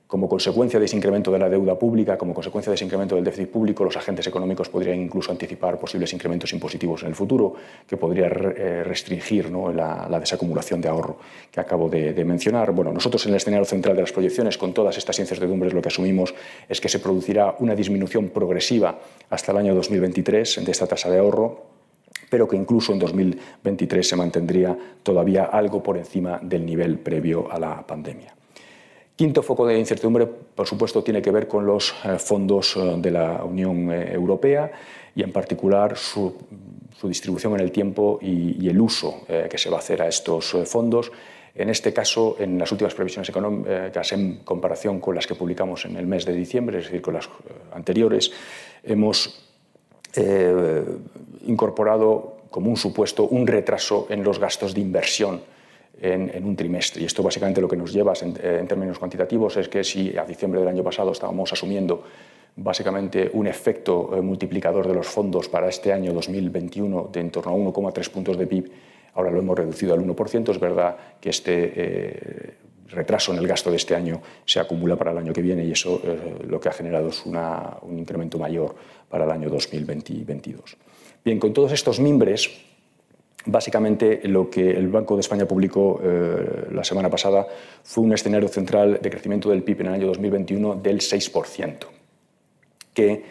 como 0.08 0.30
consecuencia 0.30 0.80
de 0.80 0.86
ese 0.86 0.96
incremento 0.96 1.32
de 1.32 1.40
la 1.40 1.50
deuda 1.50 1.78
pública, 1.78 2.18
como 2.18 2.34
consecuencia 2.34 2.72
de 2.72 2.76
ese 2.76 2.86
incremento 2.86 3.16
del 3.16 3.26
déficit 3.26 3.50
público, 3.50 3.84
los 3.84 3.98
agentes 3.98 4.26
económicos 4.26 4.70
podrían 4.70 5.00
incluso 5.00 5.32
anticipar 5.32 5.78
posibles 5.78 6.14
incrementos 6.14 6.54
impositivos 6.54 7.04
en 7.04 7.10
el 7.10 7.16
futuro, 7.16 7.54
que 7.86 7.98
podría 7.98 8.28
eh, 8.28 8.84
restringir 8.86 9.52
la, 9.52 10.08
desacumulación 10.20 10.80
de 10.80 10.88
ahorro 10.88 11.18
que 11.52 11.60
acabo 11.60 11.90
de, 11.90 12.24
mencionar. 12.24 12.72
Bueno, 12.72 12.94
nosotros 12.94 13.26
en 13.26 13.32
el 13.32 13.38
escenario 13.38 13.66
central 13.66 13.96
de 13.96 14.02
las 14.02 14.12
proyecciones, 14.14 14.58
con 14.58 14.74
todas 14.74 14.98
estas 14.98 15.20
incertidumbres, 15.20 15.74
lo 15.74 15.82
que 15.82 15.90
asumimos 15.90 16.34
es 16.70 16.80
que 16.80 16.90
se 16.90 17.00
producirá 17.00 17.56
una 17.60 17.76
disminución 17.76 18.30
progresiva 18.30 18.98
hasta 19.30 19.52
el 19.52 19.58
año 19.58 19.76
2023 19.76 20.64
de 20.66 20.72
esta 20.72 20.88
tasa 20.88 21.10
de 21.10 21.20
ahorro, 21.20 21.66
pero 22.30 22.48
que 22.48 22.56
incluso 22.56 22.94
en 22.94 23.00
2023 23.00 24.08
se 24.08 24.16
mantendría 24.16 24.78
todavía 25.04 25.46
algo 25.46 25.84
por 25.84 25.98
encima 25.98 26.40
del 26.42 26.66
nivel 26.66 26.98
previo 27.00 27.52
a 27.52 27.60
la 27.60 27.86
pandemia. 27.86 28.37
Quinto 29.18 29.42
foco 29.42 29.66
de 29.66 29.80
incertidumbre, 29.80 30.28
por 30.28 30.68
supuesto, 30.68 31.04
tiene 31.04 31.24
que 31.24 31.32
ver 31.32 31.48
con 31.48 31.66
los 31.66 31.92
eh, 32.06 32.20
fondos 32.20 32.78
eh, 32.78 32.98
de 32.98 33.10
la 33.10 33.44
Unión 33.44 33.92
eh, 33.92 34.14
Europea 34.14 34.72
y, 35.16 35.24
en 35.24 35.32
particular, 35.32 35.98
su, 35.98 36.38
distribución 37.02 37.56
en 37.56 37.62
el 37.62 37.72
tiempo 37.72 38.20
y, 38.22 38.70
el 38.70 38.80
uso 38.80 39.22
que 39.28 39.58
se 39.58 39.70
va 39.70 39.78
a 39.78 39.80
hacer 39.80 40.04
a 40.04 40.08
estos 40.08 40.56
fondos. 40.66 41.12
En 41.56 41.70
este 41.70 41.94
caso, 41.94 42.36
en 42.40 42.60
las 42.60 42.72
últimas 42.72 42.94
previsiones 42.94 43.30
económicas, 43.30 44.12
en 44.12 44.38
comparación 44.44 45.00
con 45.00 45.16
las 45.16 45.26
que 45.26 45.36
publicamos 45.36 45.86
en 45.86 45.96
el 45.96 46.06
mes 46.06 46.26
de 46.26 46.34
diciembre, 46.34 46.80
es 46.80 46.86
decir, 46.86 47.02
con 47.02 47.14
las 47.14 47.30
anteriores, 47.72 48.32
hemos 48.84 49.44
incorporado 51.46 52.38
como 52.50 52.70
un 52.70 52.78
supuesto 52.78 53.28
un 53.28 53.46
retraso 53.46 54.08
en 54.10 54.24
los 54.24 54.40
gastos 54.40 54.74
de 54.74 54.82
inversión 54.82 55.42
en, 56.02 56.46
un 56.46 56.56
trimestre. 56.56 57.02
Y 57.02 57.06
esto 57.06 57.24
básicamente 57.24 57.62
lo 57.62 57.68
que 57.68 57.78
nos 57.78 57.92
lleva 57.94 58.14
eh, 58.14 58.58
en, 58.60 58.68
términos 58.68 59.00
cuantitativos 59.00 59.58
es 59.58 59.70
que 59.70 59.84
si 59.84 60.18
a 60.18 60.26
diciembre 60.26 60.60
del 60.60 60.70
año 60.70 60.84
pasado 60.84 61.12
estábamos 61.12 61.52
asumiendo 61.52 62.04
básicamente 62.56 63.30
un 63.34 63.48
efecto 63.48 64.12
eh, 64.16 64.22
multiplicador 64.22 64.88
de 64.88 64.94
los 64.94 65.08
fondos 65.08 65.50
para 65.50 65.70
este 65.70 65.94
año 65.94 66.14
2021 66.14 67.10
de 67.12 67.20
en 67.20 67.32
torno 67.32 67.52
a 67.52 67.56
1,3 67.56 68.10
puntos 68.10 68.38
de 68.38 68.48
PIB, 68.48 68.72
ahora 69.14 69.32
lo 69.32 69.40
hemos 69.40 69.58
reducido 69.58 69.94
al 69.94 70.02
1%. 70.02 70.52
Es 70.52 70.60
verdad 70.60 70.98
que 71.20 71.30
este 71.30 71.74
eh, 71.76 72.54
retraso 72.90 73.34
en 73.34 73.40
el 73.40 73.48
gasto 73.48 73.70
de 73.70 73.78
este 73.78 73.96
año 73.96 74.22
se 74.46 74.60
acumula 74.60 74.96
para 74.96 75.12
el 75.12 75.18
año 75.18 75.34
que 75.34 75.42
viene 75.42 75.66
y 75.66 75.72
eso 75.74 76.02
lo 76.48 76.58
que 76.58 76.70
ha 76.70 76.72
generado 76.72 77.10
es 77.10 77.26
un 77.26 78.00
incremento 78.00 78.40
mayor 78.40 78.76
para 79.10 79.26
el 79.26 79.32
año 79.32 79.50
2022. 79.50 80.78
Bien, 81.26 81.38
con 81.38 81.52
todos 81.52 81.74
estos 81.74 82.00
mimbres, 82.00 82.50
Básicamente, 83.50 84.20
lo 84.26 84.50
que 84.50 84.72
el 84.72 84.90
Banco 84.90 85.16
de 85.16 85.22
España 85.22 85.46
publicó 85.46 86.02
eh, 86.04 86.68
la 86.72 86.84
semana 86.84 87.10
pasada 87.10 87.48
fue 87.82 88.04
un 88.04 88.12
escenario 88.12 88.50
central 88.50 89.00
de 89.02 89.10
crecimiento 89.10 89.50
del 89.50 89.64
PIB 89.64 89.82
en 89.82 89.88
el 89.88 89.94
año 89.94 90.08
2021 90.08 90.76
del 90.76 91.00
6%, 91.00 91.78
que 92.94 93.24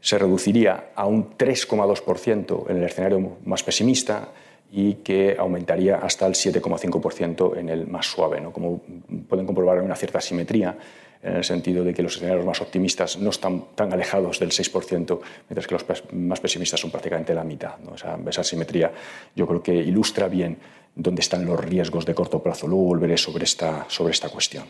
se 0.00 0.16
reduciría 0.16 0.92
a 0.94 1.06
un 1.06 1.36
3,2% 1.36 2.70
en 2.70 2.76
el 2.76 2.84
escenario 2.84 3.38
más 3.44 3.64
pesimista 3.64 4.28
y 4.70 4.94
que 4.94 5.34
aumentaría 5.36 5.96
hasta 5.96 6.26
el 6.28 6.34
7,5% 6.34 7.56
en 7.56 7.68
el 7.68 7.88
más 7.88 8.06
suave. 8.06 8.40
¿no? 8.40 8.52
Como 8.52 8.80
pueden 9.28 9.44
comprobar, 9.44 9.78
hay 9.78 9.84
una 9.84 9.96
cierta 9.96 10.20
simetría 10.20 10.76
en 11.24 11.36
el 11.36 11.44
sentido 11.44 11.82
de 11.82 11.94
que 11.94 12.02
los 12.02 12.16
escenarios 12.16 12.44
más 12.44 12.60
optimistas 12.60 13.18
no 13.18 13.30
están 13.30 13.64
tan 13.74 13.92
alejados 13.92 14.38
del 14.38 14.50
6%, 14.50 15.20
mientras 15.48 15.66
que 15.66 15.74
los 15.74 15.84
más 16.12 16.38
pesimistas 16.38 16.78
son 16.78 16.90
prácticamente 16.90 17.34
la 17.34 17.44
mitad. 17.44 17.74
Esa, 17.94 18.18
esa, 18.28 18.44
simetría 18.44 18.92
yo 19.34 19.46
creo 19.46 19.62
que 19.62 19.74
ilustra 19.74 20.28
bien 20.28 20.58
dónde 20.94 21.22
están 21.22 21.46
los 21.46 21.58
riesgos 21.58 22.04
de 22.04 22.14
corto 22.14 22.42
plazo. 22.42 22.68
Luego 22.68 22.84
volveré 22.84 23.16
sobre 23.16 23.44
esta, 23.44 23.86
sobre 23.88 24.12
esta 24.12 24.28
cuestión. 24.28 24.64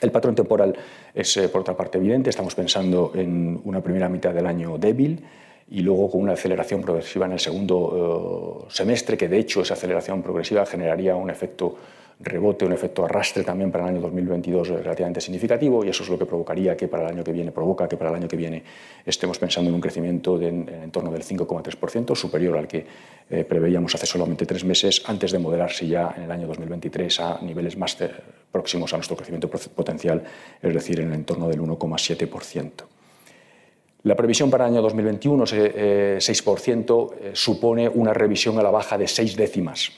El 0.00 0.12
patrón 0.12 0.36
temporal 0.36 0.76
es, 1.12 1.36
eh, 1.36 1.48
por 1.48 1.62
otra 1.62 1.76
parte, 1.76 1.98
evidente. 1.98 2.30
Estamos 2.30 2.54
pensando 2.54 3.12
en 3.16 3.60
una 3.64 3.82
primera 3.82 4.08
mitad 4.08 4.32
del 4.32 4.46
año 4.46 4.78
débil 4.78 5.24
y 5.70 5.80
luego 5.80 6.10
con 6.10 6.22
una 6.22 6.32
aceleración 6.32 6.80
progresiva 6.80 7.26
en 7.26 7.32
el 7.32 7.40
segundo 7.40 8.66
eh, 8.68 8.72
semestre, 8.72 9.16
que 9.16 9.28
de 9.28 9.38
hecho 9.38 9.62
esa 9.62 9.74
aceleración 9.74 10.22
progresiva 10.22 10.64
generaría 10.64 11.14
un 11.14 11.30
efecto 11.30 11.76
rebote, 12.20 12.64
un 12.64 12.72
efecto 12.72 13.04
arrastre 13.04 13.44
también 13.44 13.70
para 13.70 13.84
el 13.84 13.90
año 13.90 14.00
2022 14.00 14.68
relativamente 14.68 15.20
significativo 15.20 15.84
y 15.84 15.90
eso 15.90 16.02
es 16.02 16.08
lo 16.08 16.18
que 16.18 16.26
provocaría 16.26 16.76
que 16.76 16.88
para 16.88 17.04
el 17.04 17.10
año 17.10 17.22
que 17.22 17.32
viene, 17.32 17.52
provoca 17.52 17.88
que 17.88 17.96
para 17.96 18.10
el 18.10 18.16
año 18.16 18.26
que 18.26 18.36
viene 18.36 18.62
estemos 19.06 19.38
pensando 19.38 19.68
en 19.68 19.76
un 19.76 19.80
crecimiento 19.80 20.36
de 20.36 20.48
en, 20.48 20.90
torno 20.90 21.12
del 21.12 21.22
5,3%, 21.22 22.16
superior 22.16 22.56
al 22.58 22.66
que 22.66 22.84
eh, 23.30 23.44
preveíamos 23.44 23.94
hace 23.94 24.06
solamente 24.06 24.46
tres 24.46 24.64
meses, 24.64 25.02
antes 25.06 25.30
de 25.30 25.38
moderarse 25.38 25.86
ya 25.86 26.12
en 26.16 26.24
el 26.24 26.30
año 26.30 26.48
2023 26.48 27.20
a 27.20 27.38
niveles 27.42 27.76
más 27.76 27.96
próximos 28.50 28.92
a 28.92 28.96
nuestro 28.96 29.16
crecimiento 29.16 29.48
potencial, 29.48 30.24
es 30.60 30.74
decir, 30.74 31.00
en 31.00 31.08
el 31.08 31.14
entorno 31.14 31.48
del 31.48 31.60
1,7%. 31.60 32.97
La 34.02 34.14
previsión 34.14 34.50
para 34.50 34.66
el 34.66 34.72
año 34.72 34.82
2021, 34.82 35.44
6%, 35.44 37.14
eh, 37.20 37.30
supone 37.34 37.88
una 37.88 38.12
revisión 38.14 38.58
a 38.58 38.62
la 38.62 38.70
baja 38.70 38.96
de 38.96 39.08
seis 39.08 39.36
décimas 39.36 39.92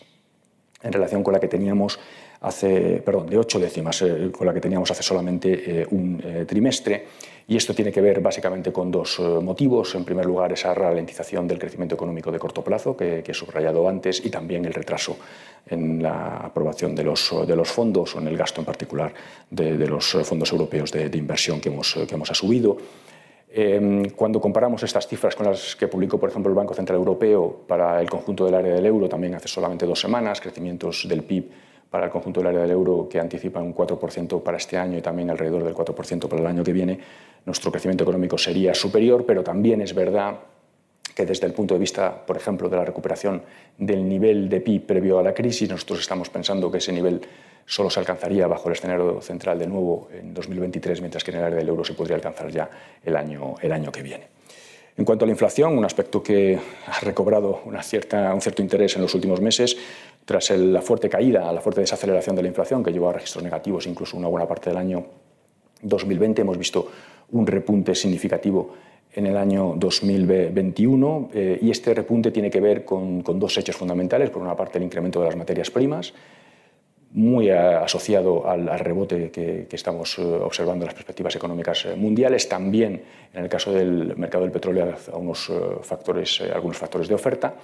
en 0.82 0.92
relación 0.92 1.22
con 1.22 1.34
la 1.34 1.40
que 1.40 1.48
teníamos 1.48 1.98
hace, 2.40 3.02
perdón, 3.04 3.28
de 3.28 3.36
ocho 3.36 3.58
décimas, 3.58 4.00
eh, 4.02 4.30
con 4.32 4.46
la 4.46 4.54
que 4.54 4.60
teníamos 4.60 4.90
hace 4.90 5.02
solamente 5.02 5.80
eh, 5.82 5.86
un 5.90 6.20
eh, 6.24 6.44
trimestre. 6.46 7.06
Y 7.46 7.56
esto 7.56 7.74
tiene 7.74 7.90
que 7.90 8.00
ver 8.00 8.20
básicamente 8.20 8.72
con 8.72 8.92
dos 8.92 9.18
motivos. 9.18 9.96
En 9.96 10.04
primer 10.04 10.24
lugar, 10.24 10.52
esa 10.52 10.72
ralentización 10.72 11.48
del 11.48 11.58
crecimiento 11.58 11.96
económico 11.96 12.30
de 12.30 12.38
corto 12.38 12.62
plazo 12.62 12.96
que, 12.96 13.24
he 13.26 13.34
subrayado 13.34 13.88
antes 13.88 14.24
y 14.24 14.30
también 14.30 14.64
el 14.66 14.72
retraso 14.72 15.16
en 15.66 16.00
la 16.00 16.36
aprobación 16.36 16.94
de 16.94 17.02
los, 17.02 17.34
de 17.44 17.56
los 17.56 17.68
fondos 17.68 18.14
o 18.14 18.20
en 18.20 18.28
el 18.28 18.36
gasto 18.36 18.60
en 18.60 18.66
particular 18.66 19.12
de, 19.50 19.74
los 19.88 20.12
fondos 20.22 20.52
europeos 20.52 20.92
de, 20.92 21.10
inversión 21.18 21.60
que 21.60 21.70
hemos, 21.70 21.98
que 22.06 22.14
hemos 22.14 22.30
asumido. 22.30 22.76
Em, 23.52 24.10
cuando 24.10 24.40
comparamos 24.40 24.82
estas 24.84 25.08
cifras 25.08 25.34
con 25.34 25.46
las 25.46 25.74
que 25.74 25.88
publicó, 25.88 26.20
por 26.20 26.30
ejemplo, 26.30 26.50
el 26.50 26.56
Banco 26.56 26.72
Central 26.72 26.98
Europeo 26.98 27.62
para 27.66 28.00
el 28.00 28.08
conjunto 28.08 28.44
del 28.44 28.54
área 28.54 28.74
del 28.74 28.86
euro, 28.86 29.08
también 29.08 29.34
hace 29.34 29.48
solamente 29.48 29.86
dos 29.86 30.00
semanas, 30.00 30.40
crecimientos 30.40 31.06
del 31.08 31.24
PIB 31.24 31.50
para 31.90 32.04
el 32.04 32.12
conjunto 32.12 32.38
del 32.38 32.46
área 32.46 32.60
del 32.60 32.70
euro 32.70 33.08
que 33.10 33.18
anticipan 33.18 33.64
un 33.64 33.74
4% 33.74 34.40
para 34.44 34.56
este 34.56 34.78
año 34.78 34.96
y 34.96 35.02
también 35.02 35.30
alrededor 35.30 35.64
del 35.64 35.74
4% 35.74 36.28
para 36.28 36.40
el 36.40 36.46
año 36.46 36.62
que 36.62 36.72
viene, 36.72 37.00
nuestro 37.44 37.72
crecimiento 37.72 38.04
económico 38.04 38.38
sería 38.38 38.72
superior, 38.72 39.26
pero 39.26 39.42
también 39.42 39.80
es 39.80 39.92
verdad 39.92 40.38
que 41.12 41.26
desde 41.26 41.48
el 41.48 41.52
punto 41.52 41.74
de 41.74 41.80
vista, 41.80 42.24
por 42.24 42.36
ejemplo, 42.36 42.68
de 42.68 42.76
la 42.76 42.84
recuperación 42.84 43.42
del 43.76 44.08
nivel 44.08 44.48
de 44.48 44.60
PIB 44.60 44.86
previo 44.86 45.18
a 45.18 45.24
la 45.24 45.34
crisis, 45.34 45.68
nosotros 45.68 45.98
estamos 45.98 46.30
pensando 46.30 46.70
que 46.70 46.78
ese 46.78 46.92
nivel 46.92 47.20
solo 47.66 47.90
se 47.90 48.00
alcanzaría 48.00 48.46
bajo 48.46 48.68
el 48.68 48.74
escenario 48.74 49.20
central 49.20 49.58
de 49.58 49.66
nuevo 49.66 50.08
en 50.12 50.34
2023, 50.34 51.00
mientras 51.00 51.24
que 51.24 51.30
en 51.30 51.38
el 51.38 51.44
área 51.44 51.58
del 51.58 51.68
euro 51.68 51.84
se 51.84 51.94
podría 51.94 52.16
alcanzar 52.16 52.50
ya 52.50 52.68
el 53.04 53.16
año, 53.16 53.54
el 53.60 53.72
año 53.72 53.92
que 53.92 54.02
viene. 54.02 54.40
En 54.96 55.04
cuanto 55.04 55.24
a 55.24 55.26
la 55.26 55.32
inflación, 55.32 55.78
un 55.78 55.84
aspecto 55.84 56.22
que 56.22 56.58
ha 56.86 57.00
recobrado 57.00 57.62
una 57.64 57.82
cierta, 57.82 58.34
un 58.34 58.40
cierto 58.40 58.60
interés 58.60 58.96
en 58.96 59.02
los 59.02 59.14
últimos 59.14 59.40
meses, 59.40 59.76
tras 60.24 60.50
la 60.50 60.82
fuerte 60.82 61.08
caída, 61.08 61.50
la 61.52 61.60
fuerte 61.60 61.80
desaceleración 61.80 62.36
de 62.36 62.42
la 62.42 62.48
inflación, 62.48 62.84
que 62.84 62.92
llevó 62.92 63.08
a 63.08 63.14
registros 63.14 63.42
negativos 63.42 63.86
incluso 63.86 64.16
una 64.16 64.28
buena 64.28 64.46
parte 64.46 64.70
del 64.70 64.78
año 64.78 65.06
2020, 65.82 66.42
hemos 66.42 66.58
visto 66.58 66.90
un 67.30 67.46
repunte 67.46 67.94
significativo 67.94 68.74
en 69.12 69.26
el 69.26 69.36
año 69.36 69.74
2021 69.76 71.30
eh, 71.32 71.58
y 71.62 71.70
este 71.70 71.94
repunte 71.94 72.30
tiene 72.30 72.50
que 72.50 72.60
ver 72.60 72.84
con, 72.84 73.22
con, 73.22 73.40
dos 73.40 73.56
hechos 73.58 73.76
fundamentales. 73.76 74.30
Por 74.30 74.42
una 74.42 74.54
parte, 74.54 74.78
el 74.78 74.84
incremento 74.84 75.20
de 75.20 75.26
las 75.26 75.36
materias 75.36 75.70
primas 75.70 76.12
muy 77.12 77.50
asociado 77.50 78.48
al, 78.48 78.78
rebote 78.78 79.30
que, 79.30 79.66
estamos 79.72 80.18
eh, 80.18 80.22
observando 80.22 80.84
en 80.84 80.86
las 80.86 80.94
perspectivas 80.94 81.34
económicas 81.34 81.84
eh, 81.86 81.96
mundiales, 81.96 82.48
también 82.48 83.02
en 83.34 83.42
el 83.42 83.48
caso 83.48 83.72
del 83.72 84.16
mercado 84.16 84.44
del 84.44 84.52
petróleo 84.52 84.94
a 85.12 85.16
unos 85.16 85.50
eh, 85.50 85.52
factores, 85.82 86.40
algunos 86.54 86.78
factores 86.78 87.08
de 87.08 87.14
oferta, 87.14 87.54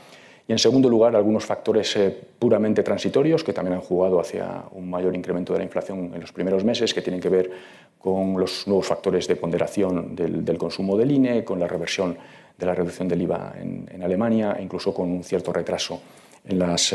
y 0.48 0.52
en 0.52 0.58
segundo 0.58 0.88
lugar 0.88 1.14
algunos 1.16 1.44
factores 1.44 1.98
puramente 2.38 2.84
transitorios 2.84 3.42
que 3.42 3.52
también 3.52 3.74
han 3.74 3.80
jugado 3.80 4.20
hacia 4.20 4.64
un 4.72 4.88
mayor 4.88 5.14
incremento 5.14 5.52
de 5.52 5.58
la 5.58 5.64
inflación 5.64 6.12
en 6.14 6.20
los 6.20 6.32
primeros 6.32 6.64
meses, 6.64 6.94
que 6.94 7.02
tienen 7.02 7.20
que 7.20 7.28
ver 7.28 7.50
con 7.98 8.38
los 8.38 8.64
nuevos 8.68 8.86
factores 8.86 9.26
de 9.26 9.34
ponderación 9.34 10.14
del, 10.14 10.56
consumo 10.56 10.96
del 10.96 11.10
INE, 11.10 11.42
con 11.42 11.58
la 11.58 11.66
reversión 11.66 12.16
de 12.56 12.64
la 12.64 12.76
reducción 12.76 13.08
del 13.08 13.22
IVA 13.22 13.54
en, 13.60 13.90
en 13.92 14.02
Alemania, 14.04 14.54
e 14.56 14.62
incluso 14.62 14.94
con 14.94 15.10
un 15.10 15.24
cierto 15.24 15.52
retraso 15.52 16.00
en 16.44 16.60
las 16.60 16.94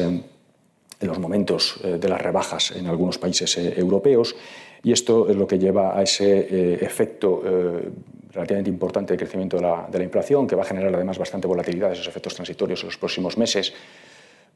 en 1.02 1.08
los 1.08 1.20
momentos 1.20 1.80
eh, 1.84 1.98
de 2.00 2.08
las 2.08 2.22
rebajas 2.22 2.72
en 2.72 2.88
algunos 2.88 3.18
países 3.18 3.58
eh, 3.58 3.74
europeos 3.76 4.36
y 4.84 4.92
esto 4.92 5.30
es 5.30 5.36
lo 5.36 5.48
que 5.48 5.60
lleva 5.60 5.98
a 5.98 6.04
ese 6.04 6.40
eh, 6.40 6.80
efecto 6.82 7.44
relativamente 8.32 8.70
importante 8.70 9.14
de 9.14 9.18
crecimiento 9.18 9.58
de 9.58 9.64
la, 9.64 9.88
de 9.92 9.98
la, 10.00 10.04
inflación, 10.04 10.48
que 10.48 10.56
va 10.56 10.64
a 10.64 10.66
generar 10.66 10.96
además 10.96 11.20
bastante 11.20 11.48
volatilidad, 11.48 11.92
esos 11.92 12.08
efectos 12.08 12.34
transitorios 12.34 12.82
en 12.82 12.88
los 12.88 12.98
próximos 12.98 13.38
meses, 13.38 13.74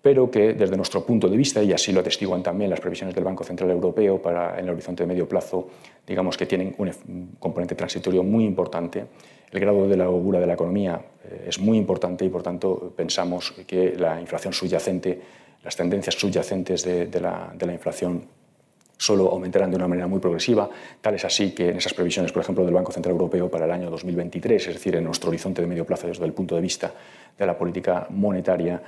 pero 0.01 0.31
que 0.31 0.53
desde 0.53 0.77
nuestro 0.77 1.05
punto 1.05 1.27
de 1.27 1.37
vista, 1.37 1.61
y 1.61 1.73
así 1.73 1.91
lo 1.91 1.99
atestiguan 1.99 2.41
también 2.41 2.71
las 2.71 2.79
previsiones 2.79 3.13
del 3.13 3.23
Banco 3.23 3.43
Central 3.43 3.69
Europeo 3.69 4.19
para 4.19 4.57
en 4.57 4.65
el 4.65 4.71
horizonte 4.71 5.03
de 5.03 5.07
medio 5.07 5.27
plazo, 5.27 5.67
digamos 6.07 6.37
que 6.37 6.47
tienen 6.47 6.73
un 6.77 7.35
componente 7.37 7.75
transitorio 7.75 8.23
muy 8.23 8.45
importante. 8.45 9.05
El 9.51 9.59
grado 9.59 9.87
de 9.87 9.97
la 9.97 10.09
holgura 10.09 10.39
de 10.39 10.47
la 10.47 10.53
economía 10.53 10.99
es 11.45 11.59
muy 11.59 11.77
importante 11.77 12.25
y, 12.25 12.29
por 12.29 12.41
tanto, 12.41 12.93
pensamos 12.95 13.51
que 13.67 13.95
la 13.95 14.19
inflación 14.19 14.53
subyacente 14.53 15.19
las 15.65 15.75
tendencias 15.75 16.15
subyacentes 16.15 16.83
de, 16.83 17.19
la, 17.19 17.73
inflación 17.73 18.27
solo 18.97 19.31
aumentarán 19.31 19.71
de 19.71 19.75
una 19.77 19.87
manera 19.87 20.07
muy 20.07 20.19
progresiva. 20.19 20.69
Tal 21.01 21.15
es 21.15 21.25
así 21.25 21.51
que 21.51 21.69
en 21.69 21.77
esas 21.77 21.95
previsiones, 21.95 22.31
por 22.31 22.43
ejemplo, 22.43 22.63
del 22.63 22.73
Banco 22.73 22.91
Central 22.91 23.13
Europeo 23.13 23.49
para 23.49 23.65
el 23.65 23.71
año 23.71 23.89
2023, 23.89 24.67
es 24.67 24.73
decir, 24.75 24.95
en 24.95 25.03
nuestro 25.03 25.29
horizonte 25.29 25.63
de 25.63 25.67
medio 25.67 25.83
plazo 25.83 26.07
desde 26.07 26.23
el 26.23 26.33
punto 26.33 26.55
de 26.55 26.61
vista 26.61 26.93
de 27.37 27.45
la 27.47 27.57
política 27.57 28.05
monetaria, 28.11 28.79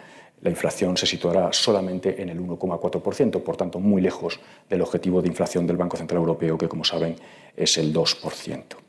la 0.41 0.51
inflación 0.51 0.95
se 0.95 1.07
situará 1.07 1.51
solamente 1.51 2.21
en 2.21 2.29
el 2.29 2.39
1,4%, 2.39 3.41
por 3.41 3.57
tanto, 3.57 3.79
muy 3.79 3.99
lejos 3.99 4.39
del 4.69 4.83
objetivo 4.83 5.19
de 5.19 5.29
inflación 5.29 5.65
del 5.65 5.77
Banco 5.77 5.97
Central 5.97 6.19
Europeo, 6.19 6.59
que, 6.59 6.67
como 6.67 6.83
saben, 6.83 7.15
es 7.55 7.75
el 7.79 7.91
2%. 7.91 8.86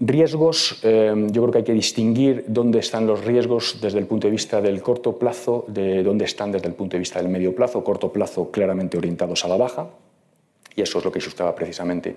Riesgos, 0.00 0.78
eh, 0.84 1.12
yo 1.32 1.42
creo 1.42 1.50
que 1.50 1.58
hay 1.58 1.64
que 1.64 1.72
distinguir 1.72 2.44
dónde 2.46 2.78
están 2.78 3.06
los 3.06 3.24
riesgos 3.24 3.78
desde 3.80 3.98
el 3.98 4.06
punto 4.06 4.28
de 4.28 4.30
vista 4.30 4.60
del 4.60 4.80
corto 4.80 5.18
plazo, 5.18 5.64
de 5.66 6.04
dónde 6.04 6.24
están 6.24 6.52
desde 6.52 6.68
el 6.68 6.74
punto 6.74 6.94
de 6.94 7.00
vista 7.00 7.20
del 7.20 7.28
medio 7.28 7.52
plazo. 7.52 7.82
Corto 7.82 8.12
plazo 8.12 8.50
claramente 8.52 8.96
orientados 8.96 9.44
a 9.44 9.48
la 9.48 9.56
baja, 9.56 9.88
y 10.76 10.82
eso 10.82 10.98
es 10.98 11.04
lo 11.04 11.10
que 11.10 11.20
sustaba 11.20 11.52
precisamente 11.52 12.14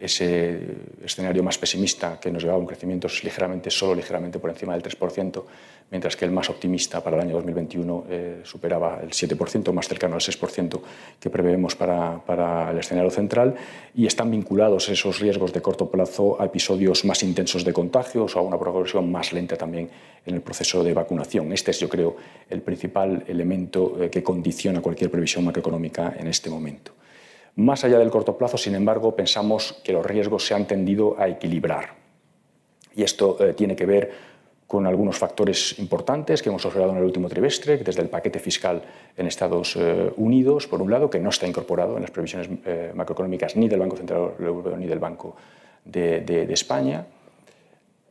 ese 0.00 0.58
escenario 1.04 1.42
más 1.42 1.58
pesimista 1.58 2.18
que 2.18 2.30
nos 2.30 2.42
llevaba 2.42 2.58
a 2.58 2.60
un 2.62 2.66
crecimiento 2.66 3.08
ligeramente, 3.22 3.70
solo 3.70 3.94
ligeramente 3.94 4.38
por 4.38 4.50
encima 4.50 4.72
del 4.72 4.82
3%, 4.82 5.42
mientras 5.90 6.16
que 6.16 6.24
el 6.24 6.30
más 6.30 6.48
optimista 6.48 7.02
para 7.02 7.16
el 7.16 7.22
año 7.22 7.34
2021 7.34 8.04
eh, 8.08 8.40
superaba 8.44 9.00
el 9.02 9.10
7%, 9.10 9.72
más 9.72 9.88
cercano 9.88 10.14
al 10.14 10.20
6% 10.20 10.80
que 11.18 11.30
preveemos 11.30 11.74
para, 11.74 12.24
para, 12.24 12.70
el 12.70 12.78
escenario 12.78 13.10
central, 13.10 13.54
y 13.94 14.06
están 14.06 14.30
vinculados 14.30 14.88
esos 14.88 15.18
riesgos 15.18 15.52
de 15.52 15.60
corto 15.60 15.90
plazo 15.90 16.40
a 16.40 16.46
episodios 16.46 17.04
más 17.04 17.22
intensos 17.22 17.64
de 17.64 17.72
contagios 17.72 18.36
o 18.36 18.38
a 18.38 18.42
una 18.42 18.58
progresión 18.58 19.10
más 19.10 19.32
lenta 19.32 19.56
también 19.56 19.90
en 20.24 20.34
el 20.34 20.40
proceso 20.40 20.82
de 20.82 20.94
vacunación. 20.94 21.52
Este 21.52 21.72
es, 21.72 21.80
yo 21.80 21.88
creo, 21.88 22.16
el 22.48 22.62
principal 22.62 23.24
elemento 23.26 24.02
eh, 24.02 24.10
que 24.10 24.22
condiciona 24.22 24.80
cualquier 24.80 25.10
previsión 25.10 25.44
macroeconómica 25.44 26.14
en 26.18 26.28
este 26.28 26.48
momento. 26.48 26.92
Más 27.56 27.84
allá 27.84 27.98
del 27.98 28.10
corto 28.10 28.36
plazo, 28.36 28.56
sin 28.56 28.74
embargo, 28.74 29.14
pensamos 29.14 29.80
que 29.84 29.92
los 29.92 30.04
riesgos 30.04 30.46
se 30.46 30.54
han 30.54 30.66
tendido 30.66 31.16
a 31.18 31.28
equilibrar. 31.28 31.94
Y 32.94 33.02
esto 33.02 33.36
eh, 33.40 33.54
tiene 33.54 33.76
que 33.76 33.86
ver 33.86 34.10
con 34.70 34.86
algunos 34.86 35.18
factores 35.18 35.76
importantes 35.80 36.42
que 36.42 36.48
hemos 36.48 36.64
observado 36.64 36.92
en 36.92 36.98
el 36.98 37.02
último 37.04 37.28
trimestre, 37.28 37.78
desde 37.78 38.02
el 38.02 38.08
paquete 38.08 38.38
fiscal 38.38 38.80
en 39.16 39.26
Estados 39.26 39.74
eh, 39.74 40.12
Unidos, 40.16 40.68
por 40.68 40.80
un 40.80 40.92
lado, 40.92 41.10
que 41.10 41.18
no 41.18 41.30
está 41.30 41.48
incorporado 41.48 41.96
en 41.96 42.02
las 42.02 42.12
previsiones 42.12 42.48
eh, 42.64 42.92
macroeconómicas 42.94 43.56
ni 43.56 43.68
del 43.68 43.80
Banco 43.80 43.96
Central 43.96 44.34
Europeo 44.38 44.76
ni 44.76 44.86
del 44.86 45.00
Banco 45.00 45.34
de, 45.84 46.46
España. 46.52 47.04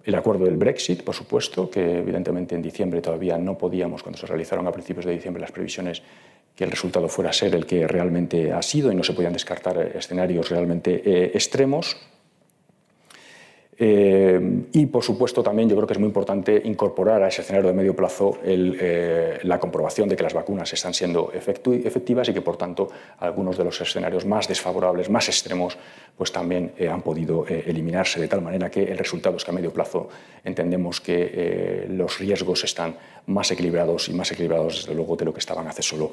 El 0.04 0.16
acuerdo 0.16 0.44
del 0.44 0.58
Brexit, 0.58 1.02
por 1.02 1.16
supuesto, 1.16 1.70
que 1.70 2.00
evidentemente 2.00 2.56
en 2.56 2.62
diciembre 2.62 3.00
todavía 3.00 3.38
no 3.38 3.58
podíamos, 3.58 4.04
cuando 4.04 4.18
se 4.18 4.28
realizaron 4.28 4.68
a 4.68 4.72
principios 4.74 5.06
de 5.06 5.14
diciembre 5.14 5.40
las 5.40 5.54
previsiones, 5.54 6.02
que 6.60 6.66
el 6.66 6.72
resultado 6.72 7.08
fuera 7.08 7.32
ser 7.32 7.56
el 7.56 7.66
que 7.66 7.88
realmente 7.88 8.52
ha 8.52 8.62
sido 8.62 8.92
y 8.92 8.96
no 8.96 9.02
se 9.06 9.14
podían 9.14 9.32
descartar 9.32 9.78
escenarios 9.96 10.50
realmente 10.50 11.02
eh, 11.06 11.32
extremos. 11.34 11.96
Eh, 13.82 14.68
y, 14.74 14.86
por 14.88 15.04
supuesto, 15.06 15.42
también 15.42 15.70
yo 15.70 15.76
creo 15.78 15.88
que 15.88 15.94
es 15.94 16.00
muy 16.00 16.08
importante 16.08 16.62
incorporar 16.66 17.24
a 17.24 17.30
ese 17.30 17.44
escenario 17.44 17.70
de 17.70 17.74
medio 17.74 17.96
plazo 17.96 18.38
eh, 18.44 19.40
la 19.44 19.58
comprobación 19.58 20.10
de 20.10 20.18
que 20.18 20.24
las 20.24 20.34
vacunas 20.34 20.74
están 20.74 20.94
siendo 20.94 21.32
efectivas 21.32 22.28
y 22.28 22.34
que, 22.34 22.42
por 22.42 22.58
tanto, 22.58 22.90
algunos 23.20 23.58
de 23.58 23.64
los 23.64 23.80
escenarios 23.80 24.26
más 24.26 24.50
desfavorables, 24.50 25.10
más 25.10 25.30
extremos, 25.30 25.78
pues 26.18 26.34
también 26.34 26.74
eh, 26.78 26.90
han 26.90 27.02
podido 27.02 27.46
eliminarse, 27.48 28.20
de 28.20 28.28
tal 28.28 28.42
manera 28.42 28.70
que 28.70 28.84
el 28.84 28.98
resultado 28.98 29.38
es 29.38 29.46
que 29.46 29.52
a 29.52 29.54
medio 29.54 29.72
plazo 29.72 30.10
entendemos 30.44 31.00
que 31.00 31.88
los 31.90 32.20
riesgos 32.20 32.66
están 32.66 32.98
más 33.28 33.50
equilibrados 33.52 34.10
y 34.10 34.14
más 34.14 34.30
equilibrados, 34.34 34.82
desde 34.82 34.94
luego, 34.94 35.16
de 35.16 35.24
lo 35.24 35.34
que 35.34 35.40
estaban 35.40 35.68
hace 35.68 35.84
solo 35.84 36.12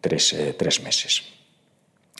tres, 0.00 0.34
tres 0.58 0.82
meses. 0.82 1.43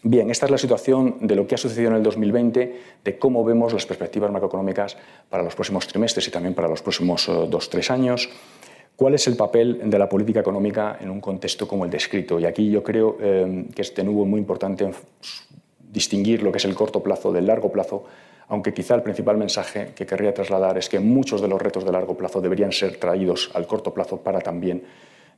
Bien, 0.06 0.30
esta 0.30 0.44
es 0.44 0.52
la 0.52 0.58
situación 0.58 1.16
de 1.22 1.34
lo 1.34 1.46
que 1.46 1.54
ha 1.54 1.58
sucedido 1.58 1.90
en 1.90 1.96
el 1.96 2.02
2020, 2.02 2.80
de 3.02 3.18
cómo 3.18 3.42
vemos 3.42 3.72
las 3.72 3.86
perspectivas 3.86 4.30
macroeconómicas 4.30 4.98
para 5.30 5.42
los 5.42 5.54
próximos 5.54 5.86
trimestres 5.86 6.28
y 6.28 6.30
también 6.30 6.52
para 6.52 6.68
los 6.68 6.82
próximos 6.82 7.26
eh, 7.26 7.46
dos, 7.48 7.70
tres 7.70 7.90
años. 7.90 8.28
¿Cuál 8.96 9.14
es 9.14 9.26
el 9.28 9.36
papel 9.36 9.80
de 9.82 9.98
la 9.98 10.06
política 10.06 10.40
económica 10.40 10.98
en 11.00 11.08
un 11.08 11.22
contexto 11.22 11.66
como 11.66 11.86
el 11.86 11.90
descrito? 11.90 12.38
Y 12.38 12.44
aquí 12.44 12.70
yo 12.70 12.82
creo 12.82 13.16
eh, 13.18 13.64
que 13.74 13.80
es 13.80 13.94
de 13.94 14.04
nuevo 14.04 14.26
muy 14.26 14.40
importante 14.40 14.90
distinguir 15.80 16.42
lo 16.42 16.52
que 16.52 16.58
es 16.58 16.66
el 16.66 16.74
corto 16.74 17.02
plazo 17.02 17.32
del 17.32 17.46
largo 17.46 17.72
plazo, 17.72 18.04
aunque 18.48 18.74
quizá 18.74 18.96
el 18.96 19.02
principal 19.02 19.38
mensaje 19.38 19.92
que 19.96 20.04
querría 20.04 20.34
trasladar 20.34 20.76
es 20.76 20.90
que 20.90 21.00
muchos 21.00 21.40
de 21.40 21.48
los 21.48 21.62
retos 21.62 21.82
de 21.82 21.92
largo 21.92 22.14
plazo 22.14 22.42
deberían 22.42 22.72
ser 22.72 22.98
traídos 22.98 23.50
al 23.54 23.66
corto 23.66 23.94
plazo 23.94 24.18
para 24.18 24.42
también 24.42 24.82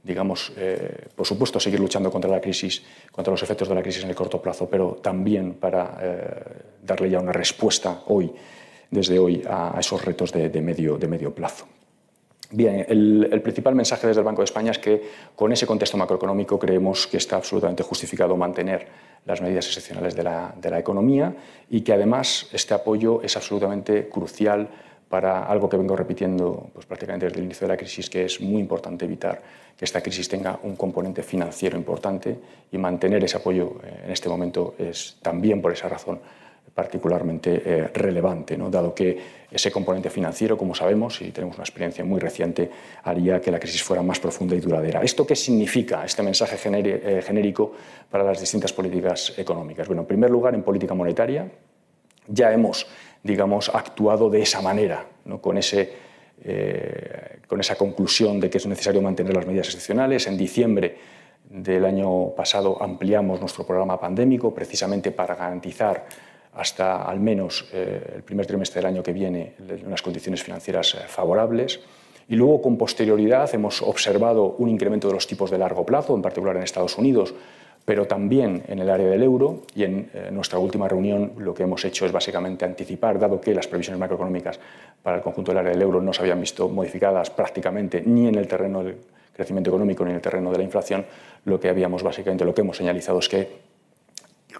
digamos, 0.07 0.53
eh, 0.57 1.09
por 1.15 1.27
supuesto, 1.27 1.59
seguir 1.59 1.81
luchando 1.81 2.11
contra 2.11 2.31
la 2.31 2.41
crisis, 2.41 2.83
contra 3.11 3.33
los 3.33 3.43
efectos 3.43 3.69
de 3.69 3.75
la 3.75 3.83
crisis 3.83 4.05
en 4.05 4.11
el 4.11 4.15
corto 4.15 4.41
plazo, 4.41 4.69
pero 4.71 4.99
también 5.03 5.55
para 5.55 5.99
eh, 6.01 6.29
darle 6.83 7.11
ya 7.11 7.19
una 7.19 7.33
respuesta 7.33 8.03
hoy, 8.07 8.31
desde 8.89 9.19
hoy, 9.19 9.43
a 9.49 9.77
esos 9.81 10.05
retos 10.05 10.31
de, 10.31 10.49
medio, 10.63 10.97
de 10.97 11.09
medio 11.09 11.35
plazo. 11.35 11.67
Bien, 12.53 12.87
el, 12.89 13.43
principal 13.43 13.75
mensaje 13.75 14.07
desde 14.07 14.21
el 14.21 14.25
Banco 14.25 14.43
de 14.43 14.45
España 14.45 14.71
es 14.71 14.79
que 14.79 15.03
con 15.35 15.51
ese 15.51 15.67
contexto 15.67 15.97
macroeconómico 15.97 16.57
creemos 16.57 17.09
que 17.09 17.17
está 17.17 17.35
absolutamente 17.35 17.83
justificado 17.83 18.37
mantener 18.37 18.87
las 19.25 19.43
medidas 19.43 19.67
excepcionales 19.67 20.15
de 20.15 20.23
la, 20.23 20.55
de 20.57 20.71
la 20.71 20.79
economía 20.79 21.35
y 21.69 21.81
que 21.81 21.93
además 21.93 22.49
este 22.53 22.75
apoyo 22.75 23.21
es 23.23 23.37
absolutamente 23.37 24.09
crucial 24.09 24.69
para 25.09 25.45
algo 25.45 25.69
que 25.69 25.77
vengo 25.77 25.95
repitiendo 25.95 26.71
pues, 26.73 26.87
prácticamente 26.87 27.27
desde 27.27 27.39
el 27.39 27.45
inicio 27.45 27.67
de 27.67 27.73
la 27.73 27.77
crisis, 27.77 28.11
que 28.11 28.25
es 28.25 28.41
muy 28.41 28.61
importante 28.61 29.05
evitar 29.05 29.41
que 29.77 29.85
esta 29.85 30.01
crisis 30.01 30.29
tenga 30.29 30.59
un 30.63 30.75
componente 30.75 31.23
financiero 31.23 31.77
importante 31.77 32.37
y 32.73 32.79
mantener 32.79 33.23
ese 33.23 33.37
apoyo 33.37 33.77
eh, 33.85 34.03
en 34.05 34.11
este 34.11 34.29
momento 34.29 34.75
es 34.79 35.19
también 35.23 35.63
por 35.63 35.73
esa 35.73 35.89
razón 35.89 36.19
particularmente 36.77 37.63
eh, 37.65 37.89
relevante, 37.95 38.55
¿no? 38.59 38.69
dado 38.69 38.95
que 38.95 39.19
ese 39.51 39.71
componente 39.71 40.11
financiero, 40.11 40.59
como 40.59 40.75
sabemos, 40.75 41.23
y 41.23 41.31
tenemos 41.31 41.57
una 41.57 41.65
experiencia 41.65 42.05
muy 42.05 42.21
reciente, 42.21 42.71
haría 43.03 43.41
que 43.41 43.51
la 43.51 43.59
crisis 43.59 43.83
fuera 43.83 44.03
más 44.03 44.21
profunda 44.21 44.55
y 44.55 44.61
duradera. 44.61 45.01
¿Esto 45.01 45.27
qué 45.27 45.35
significa, 45.35 46.05
este 46.05 46.23
mensaje 46.23 46.59
eh, 46.63 47.23
genérico, 47.23 47.73
para 48.11 48.25
las 48.25 48.41
distintas 48.41 48.75
políticas 48.75 49.33
económicas? 49.39 49.87
Bueno, 49.87 50.03
en 50.03 50.09
primer 50.09 50.31
lugar, 50.31 50.55
en 50.55 50.63
política 50.63 50.93
monetaria, 50.93 51.51
ya 52.29 52.53
hemos 52.53 52.87
digamos, 53.23 53.69
actuado 53.69 54.31
de 54.31 54.43
esa 54.43 54.61
manera, 54.61 55.07
con, 55.41 55.59
ese, 55.59 55.93
eh, 56.45 57.39
con 57.47 57.61
esa 57.61 57.77
conclusión 57.77 58.41
de 58.41 58.51
que 58.51 58.59
es 58.59 58.67
necesario 58.67 59.03
mantener 59.03 59.35
las 59.35 59.47
medidas 59.47 59.67
excepcionales. 59.67 60.27
En 60.27 60.37
diciembre 60.37 60.97
del 61.49 61.85
año 61.85 62.31
pasado 62.35 62.83
ampliamos 62.83 63.41
nuestro 63.41 63.67
programa 63.67 64.01
pandémico 64.01 64.53
precisamente 64.55 65.13
para 65.13 65.35
garantizar 65.35 66.07
hasta 66.55 67.03
al 67.03 67.21
menos 67.21 67.69
eh, 67.73 68.15
el 68.17 68.23
primer 68.23 68.47
trimestre 68.47 68.81
del 68.81 68.87
año 68.87 69.03
que 69.03 69.13
viene 69.13 69.55
unas 69.85 70.03
condiciones 70.03 70.43
financieras 70.43 70.95
eh, 70.95 70.99
favorables. 71.07 71.81
Y 72.29 72.35
luego, 72.35 72.61
con 72.61 72.77
posterioridad, 72.77 73.55
hemos 73.55 73.83
observado 73.83 74.57
un 74.59 74.69
incremento 74.69 75.07
de 75.07 75.15
los 75.15 75.27
tipos 75.27 75.51
de 75.51 75.59
largo 75.59 75.87
plazo, 75.87 76.17
en 76.17 76.23
particular 76.23 76.57
en 76.57 76.63
Estados 76.63 76.99
Unidos, 76.99 77.35
pero 77.87 78.07
también 78.07 78.65
en 78.67 78.81
el 78.81 78.91
área 78.91 79.07
del 79.07 79.23
euro 79.23 79.63
y 79.75 79.85
en 79.85 80.11
eh, 80.13 80.29
nuestra 80.33 80.59
última 80.59 80.89
reunión 80.89 81.33
lo 81.39 81.55
que 81.55 81.63
hemos 81.63 81.85
hecho 81.85 82.05
es 82.05 82.13
básicamente 82.13 82.65
anticipar, 82.65 83.19
dado 83.19 83.41
que 83.41 83.55
las 83.55 83.69
previsiones 83.69 83.99
macroeconómicas 84.01 84.59
para 85.03 85.19
el 85.19 85.23
conjunto 85.23 85.53
del 85.53 85.59
área 85.59 85.71
del 85.71 85.81
euro 85.81 86.03
no 86.03 86.13
se 86.13 86.21
habían 86.21 86.41
visto 86.41 86.69
modificadas 86.69 87.31
prácticamente 87.31 88.03
ni 88.05 88.27
en 88.27 88.35
el 88.35 88.49
terreno 88.49 88.83
del 88.83 88.97
crecimiento 89.33 89.71
económico 89.71 90.05
ni 90.05 90.11
en 90.11 90.17
el 90.17 90.23
terreno 90.23 90.51
de 90.51 90.59
la 90.59 90.65
inflación, 90.65 91.07
lo 91.45 91.61
que 91.61 91.69
habíamos 91.69 92.03
básicamente, 92.03 92.45
lo 92.45 92.55
que 92.55 92.63
hemos 92.63 92.77
señalizado 92.77 93.21
es 93.21 93.29
que 93.29 93.49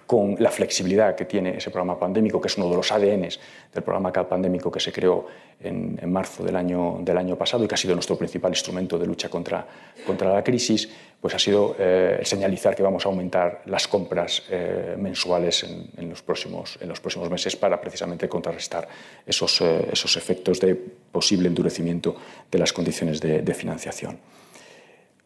con 0.05 0.35
la 0.39 0.51
flexibilidad 0.51 1.15
que 1.15 1.25
tiene 1.25 1.57
ese 1.57 1.69
programa 1.71 1.99
pandémico, 1.99 2.39
que 2.39 2.47
es 2.47 2.57
uno 2.57 2.69
de 2.69 2.75
los 2.75 2.91
ADNs 2.91 3.39
del 3.73 3.83
programa 3.83 4.11
pandémico 4.11 4.71
que 4.71 4.79
se 4.79 4.91
creó 4.91 5.25
en, 5.59 5.97
marzo 6.11 6.43
del 6.43 6.55
año, 6.55 6.99
del 7.01 7.17
año, 7.17 7.35
pasado 7.35 7.63
y 7.63 7.67
que 7.67 7.75
ha 7.75 7.77
sido 7.77 7.95
nuestro 7.95 8.17
principal 8.17 8.51
instrumento 8.51 8.97
de 8.99 9.05
lucha 9.05 9.29
contra, 9.29 9.65
contra 10.05 10.33
la 10.33 10.43
crisis, 10.43 10.89
pues 11.19 11.33
ha 11.33 11.39
sido 11.39 11.75
eh, 11.79 12.19
señalizar 12.23 12.75
que 12.75 12.83
vamos 12.83 13.05
a 13.05 13.09
aumentar 13.09 13.63
las 13.65 13.87
compras 13.87 14.43
eh, 14.49 14.95
mensuales 14.97 15.65
en, 15.97 16.09
los 16.09 16.21
próximos, 16.21 16.77
en 16.79 16.89
los 16.89 16.99
próximos 16.99 17.29
meses 17.29 17.55
para 17.55 17.81
precisamente 17.81 18.29
contrarrestar 18.29 18.87
esos, 19.25 19.61
eh, 19.61 19.87
esos 19.91 20.15
efectos 20.15 20.59
de 20.59 20.75
posible 20.75 21.47
endurecimiento 21.47 22.15
de 22.51 22.59
las 22.59 22.71
condiciones 22.71 23.19
de 23.19 23.53
financiación. 23.53 24.19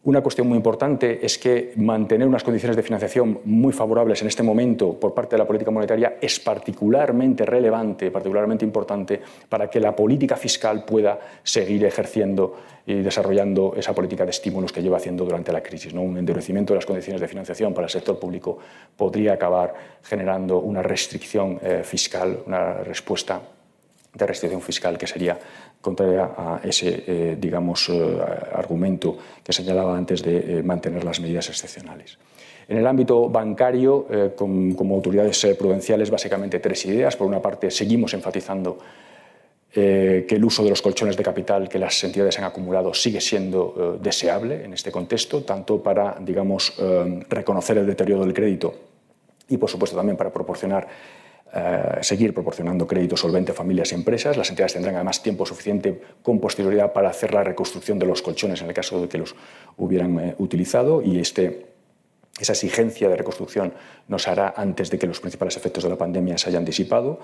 Una 0.03 0.21
cuestión 0.21 0.47
muy 0.47 0.57
importante 0.57 1.23
es 1.23 1.37
que 1.37 1.73
mantener 1.75 2.27
unas 2.27 2.43
condiciones 2.43 2.75
de 2.75 2.81
financiación 2.81 3.39
muy 3.45 3.71
favorables 3.71 4.19
en 4.23 4.29
este 4.29 4.41
momento 4.41 4.99
por 4.99 5.13
parte 5.13 5.35
de 5.35 5.37
la 5.37 5.45
política 5.45 5.69
monetaria 5.69 6.17
es 6.19 6.39
particularmente 6.39 7.45
relevante, 7.45 8.09
particularmente 8.09 8.65
importante 8.65 9.21
para 9.47 9.69
que 9.69 9.79
la 9.79 9.95
política 9.95 10.35
fiscal 10.35 10.85
pueda 10.85 11.19
seguir 11.43 11.85
ejerciendo 11.85 12.55
y 12.83 12.95
desarrollando 12.95 13.75
esa 13.77 13.93
política 13.93 14.25
de 14.25 14.31
estímulos 14.31 14.73
que 14.73 14.81
lleva 14.81 14.97
haciendo 14.97 15.23
durante 15.23 15.51
la 15.51 15.61
crisis. 15.61 15.93
¿no? 15.93 16.01
Un 16.01 16.17
endurecimiento 16.17 16.73
de 16.73 16.79
las 16.79 16.87
condiciones 16.87 17.21
de 17.21 17.27
financiación 17.27 17.71
para 17.71 17.85
el 17.85 17.91
sector 17.91 18.17
público 18.17 18.57
podría 18.97 19.33
acabar 19.33 19.71
generando 20.01 20.57
una 20.61 20.81
restricción 20.81 21.59
eh, 21.61 21.81
fiscal, 21.83 22.39
una 22.47 22.73
respuesta 22.83 23.39
de 24.15 24.25
restricción 24.25 24.61
fiscal 24.61 24.97
que 24.97 25.05
sería 25.05 25.37
contraria 25.81 26.31
a 26.37 26.61
ese, 26.63 27.03
eh, 27.07 27.37
digamos, 27.39 27.89
eh, 27.89 28.17
argumento 28.53 29.17
que 29.43 29.51
señalaba 29.51 29.97
antes 29.97 30.21
de 30.21 30.59
eh, 30.59 30.63
mantener 30.63 31.03
las 31.03 31.19
medidas 31.19 31.49
excepcionales. 31.49 32.17
En 32.67 32.77
el 32.77 32.87
ámbito 32.87 33.27
bancario, 33.27 34.07
como 34.37 34.95
autoridades 34.95 35.45
prudenciales, 35.59 36.09
básicamente 36.09 36.59
tres 36.59 36.85
ideas. 36.85 37.17
Por 37.17 37.27
una 37.27 37.41
parte, 37.41 37.69
seguimos 37.69 38.13
enfatizando 38.13 38.77
que 39.73 40.25
el 40.29 40.45
uso 40.45 40.63
de 40.63 40.69
los 40.69 40.81
colchones 40.81 41.17
de 41.17 41.23
capital 41.23 41.67
que 41.67 41.77
las 41.77 42.01
entidades 42.05 42.37
han 42.39 42.45
acumulado 42.45 42.93
sigue 42.93 43.19
siendo 43.19 43.99
deseable 44.01 44.63
en 44.63 44.71
este 44.71 44.89
contexto, 44.89 45.41
tanto 45.41 45.83
para, 45.83 46.15
digamos, 46.21 46.73
reconocer 47.27 47.77
el 47.77 47.87
deterioro 47.87 48.23
del 48.23 48.33
crédito 48.33 48.73
y, 49.49 49.57
por 49.57 49.69
supuesto, 49.69 49.97
también 49.97 50.15
para 50.15 50.31
proporcionar 50.31 50.87
seguir 52.01 52.33
proporcionando 52.33 52.87
crédito 52.87 53.17
solvente 53.17 53.51
a 53.51 53.55
familias 53.55 53.91
y 53.91 53.95
empresas. 53.95 54.37
Las 54.37 54.49
entidades 54.49 54.73
tendrán 54.73 54.95
además 54.95 55.21
tiempo 55.21 55.45
suficiente 55.45 55.99
con 56.23 56.39
posterioridad 56.39 56.93
para 56.93 57.09
hacer 57.09 57.33
la 57.33 57.43
reconstrucción 57.43 57.99
de 57.99 58.05
los 58.05 58.21
colchones 58.21 58.61
en 58.61 58.69
el 58.69 58.73
caso 58.73 59.01
de 59.01 59.09
que 59.09 59.17
los 59.17 59.35
hubieran 59.77 60.19
eh, 60.19 60.35
utilizado 60.37 61.01
y 61.01 61.19
este, 61.19 61.65
esa 62.39 62.53
exigencia 62.53 63.09
de 63.09 63.17
reconstrucción 63.17 63.73
nos 64.07 64.27
hará 64.29 64.53
antes 64.55 64.89
de 64.89 64.97
que 64.97 65.07
los 65.07 65.19
principales 65.19 65.57
efectos 65.57 65.83
de 65.83 65.89
la 65.89 65.97
pandemia 65.97 66.37
se 66.37 66.49
hayan 66.49 66.63
disipado. 66.63 67.19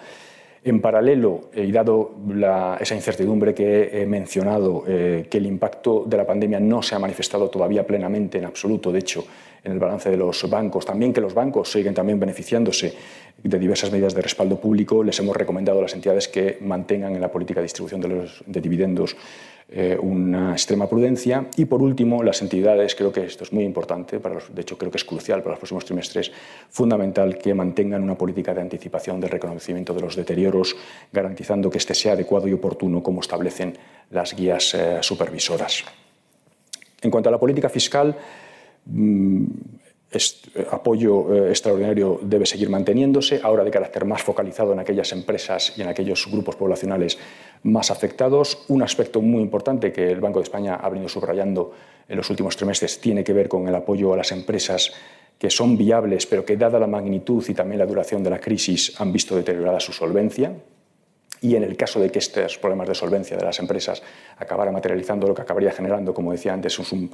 En 0.63 0.81
paralelo, 0.81 1.49
eh, 1.53 1.63
y 1.63 1.71
dado 1.71 2.15
esa 2.81 2.95
incertidumbre 2.95 3.53
que 3.53 4.01
he 4.01 4.05
mencionado, 4.05 4.83
que 4.83 5.37
el 5.37 5.45
impacto 5.45 6.03
de 6.05 6.17
la 6.17 6.25
pandemia 6.25 6.59
no 6.59 6.81
se 6.81 6.95
ha 6.95 6.99
manifestado 6.99 7.49
todavía 7.49 7.87
plenamente 7.87 8.39
en 8.39 8.45
absoluto, 8.45 8.91
de 8.91 8.99
hecho, 8.99 9.25
en 9.63 9.71
el 9.73 9.79
balance 9.79 10.09
de 10.09 10.17
los 10.17 10.49
bancos, 10.49 10.85
también 10.85 11.13
que 11.13 11.21
los 11.21 11.33
bancos 11.33 11.71
siguen 11.71 11.93
también 11.93 12.19
beneficiándose 12.19 12.93
de 13.43 13.59
diversas 13.59 13.91
medidas 13.91 14.13
de 14.13 14.21
respaldo 14.21 14.59
público, 14.59 15.03
les 15.03 15.19
hemos 15.19 15.35
recomendado 15.35 15.79
a 15.79 15.83
las 15.83 15.93
entidades 15.93 16.27
que 16.27 16.57
mantengan 16.61 17.15
en 17.15 17.21
la 17.21 17.31
política 17.31 17.59
de 17.59 17.65
distribución 17.65 18.01
de, 18.01 18.07
los, 18.07 18.43
de 18.45 18.61
dividendos 18.61 19.15
eh, 19.69 19.97
una 19.99 20.53
extrema 20.53 20.87
prudencia. 20.87 21.47
Y 21.57 21.65
por 21.65 21.81
último, 21.81 22.23
las 22.23 22.41
entidades, 22.41 22.95
creo 22.95 23.11
que 23.11 23.25
esto 23.25 23.43
es 23.43 23.51
muy 23.51 23.65
importante, 23.65 24.19
para 24.19 24.37
de 24.53 24.61
hecho 24.61 24.77
creo 24.77 24.89
que 24.89 24.97
es 24.97 25.03
crucial 25.03 25.41
para 25.41 25.51
los 25.51 25.59
próximos 25.59 25.83
trimestres, 25.83 26.31
fundamental 26.69 27.37
que 27.37 27.53
mantengan 27.53 28.01
una 28.01 28.17
política 28.17 28.53
de 28.53 28.61
anticipación 28.61 29.19
del 29.19 29.29
reconocimiento 29.29 29.93
de 29.93 30.01
los 30.01 30.15
deterioros, 30.15 30.75
garantizando 31.11 31.69
que 31.69 31.79
este 31.79 31.93
sea 31.93 32.13
adecuado 32.13 32.47
y 32.47 32.53
oportuno 32.53 33.03
como 33.03 33.19
establecen 33.19 33.77
las 34.11 34.33
guías 34.33 34.73
eh, 34.73 34.99
supervisoras. 35.01 35.83
En 37.01 37.11
cuanto 37.11 37.27
a 37.27 37.31
la 37.33 37.37
política 37.37 37.67
fiscal, 37.67 38.15
mm, 38.85 39.45
apoyo 40.71 41.33
eh, 41.33 41.49
extraordinario 41.49 42.19
debe 42.21 42.45
seguir 42.45 42.69
manteniéndose, 42.69 43.41
ahora 43.43 43.63
de 43.63 43.71
carácter 43.71 44.05
más 44.05 44.21
focalizado 44.21 44.71
en 44.73 44.79
aquellas 44.79 45.11
empresas 45.11 45.73
y 45.77 45.81
en 45.81 45.89
aquellos 45.89 46.27
grupos 46.31 46.55
poblacionales 46.55 47.17
más 47.63 47.91
afectados. 47.91 48.65
Un 48.69 48.83
aspecto 48.83 49.21
muy 49.21 49.41
importante 49.41 49.91
que 49.91 50.09
el 50.09 50.21
Banco 50.21 50.39
de 50.39 50.43
España 50.43 50.75
ha 50.75 50.89
venido 50.89 51.09
subrayando 51.09 51.73
en 52.07 52.15
los 52.15 52.29
últimos 52.29 52.55
trimestres 52.55 52.99
tiene 53.01 53.23
que 53.23 53.33
ver 53.33 53.49
con 53.49 53.67
el 53.67 53.75
apoyo 53.75 54.13
a 54.13 54.17
las 54.17 54.31
empresas 54.31 54.93
que 55.37 55.49
son 55.49 55.77
viables, 55.77 56.25
pero 56.25 56.45
que 56.45 56.57
dada 56.57 56.79
la 56.79 56.87
magnitud 56.87 57.43
y 57.47 57.53
también 57.53 57.79
la 57.79 57.85
duración 57.85 58.23
de 58.23 58.29
la 58.29 58.39
crisis 58.39 58.99
han 58.99 59.11
visto 59.11 59.35
deteriorada 59.35 59.79
su 59.79 59.91
solvencia. 59.91 60.53
Y 61.41 61.55
en 61.55 61.63
el 61.63 61.77
caso 61.77 61.99
de 61.99 62.09
que 62.09 62.17
estos 62.17 62.57
problemas 62.57 62.87
de 62.87 62.95
solvencia 62.95 63.37
de 63.37 63.45
las 63.45 63.59
empresas 63.59 64.01
acabaran 64.37 64.73
materializando, 64.73 65.27
lo 65.27 65.35
que 65.35 65.43
acabaría 65.43 65.71
generando, 65.71 66.13
como 66.13 66.31
decía 66.31 66.53
antes, 66.53 66.79
un, 66.79 67.11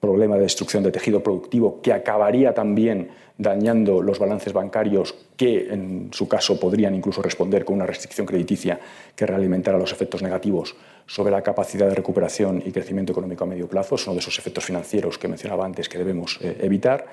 problema 0.00 0.36
de 0.36 0.42
destrucción 0.42 0.82
de 0.82 0.92
tejido 0.92 1.22
productivo 1.22 1.80
que 1.82 1.92
acabaría 1.92 2.54
también 2.54 3.08
dañando 3.36 4.02
los 4.02 4.18
balances 4.18 4.52
bancarios 4.52 5.14
que 5.36 5.72
en 5.72 6.10
su 6.12 6.28
caso 6.28 6.58
podrían 6.58 6.94
incluso 6.94 7.22
responder 7.22 7.64
con 7.64 7.76
una 7.76 7.86
restricción 7.86 8.26
crediticia 8.26 8.78
que 9.14 9.26
realimentara 9.26 9.78
los 9.78 9.92
efectos 9.92 10.22
negativos 10.22 10.74
sobre 11.06 11.30
la 11.30 11.42
capacidad 11.42 11.88
de 11.88 11.94
recuperación 11.94 12.62
y 12.64 12.72
crecimiento 12.72 13.12
económico 13.12 13.44
a 13.44 13.46
medio 13.46 13.68
plazo. 13.68 13.94
Es 13.94 14.06
uno 14.06 14.14
de 14.14 14.20
esos 14.20 14.38
efectos 14.38 14.64
financieros 14.64 15.18
que 15.18 15.28
mencionaba 15.28 15.64
antes 15.64 15.88
que 15.88 15.98
debemos 15.98 16.38
eh, 16.42 16.58
evitar. 16.60 17.06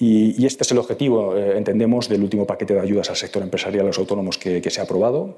Y, 0.00 0.46
este 0.46 0.62
es 0.62 0.70
el 0.70 0.78
objetivo, 0.78 1.36
eh, 1.36 1.58
entendemos, 1.58 2.08
del 2.08 2.22
último 2.22 2.46
paquete 2.46 2.74
de 2.74 2.80
ayudas 2.80 3.10
al 3.10 3.16
sector 3.16 3.42
empresarial 3.42 3.82
y 3.82 3.84
a 3.84 3.88
los 3.88 3.98
autónomos 3.98 4.38
que 4.38 4.62
se 4.70 4.80
ha 4.80 4.84
aprobado 4.84 5.36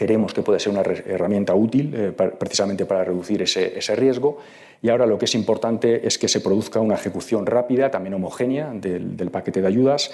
creemos 0.00 0.32
que 0.32 0.40
puede 0.40 0.58
ser 0.58 0.72
una 0.72 0.80
herramienta 0.80 1.54
útil 1.54 1.92
eh, 1.94 2.12
precisamente 2.12 2.86
para 2.86 3.04
reducir 3.04 3.42
ese, 3.42 3.94
riesgo. 3.96 4.38
Y 4.80 4.88
ahora 4.88 5.04
lo 5.04 5.18
que 5.18 5.26
es 5.26 5.34
importante 5.34 6.06
es 6.06 6.16
que 6.16 6.26
se 6.26 6.40
produzca 6.40 6.80
una 6.80 6.94
ejecución 6.94 7.44
rápida, 7.44 7.90
también 7.90 8.14
homogénea, 8.14 8.72
del, 8.72 9.30
paquete 9.30 9.60
de 9.60 9.66
ayudas, 9.66 10.10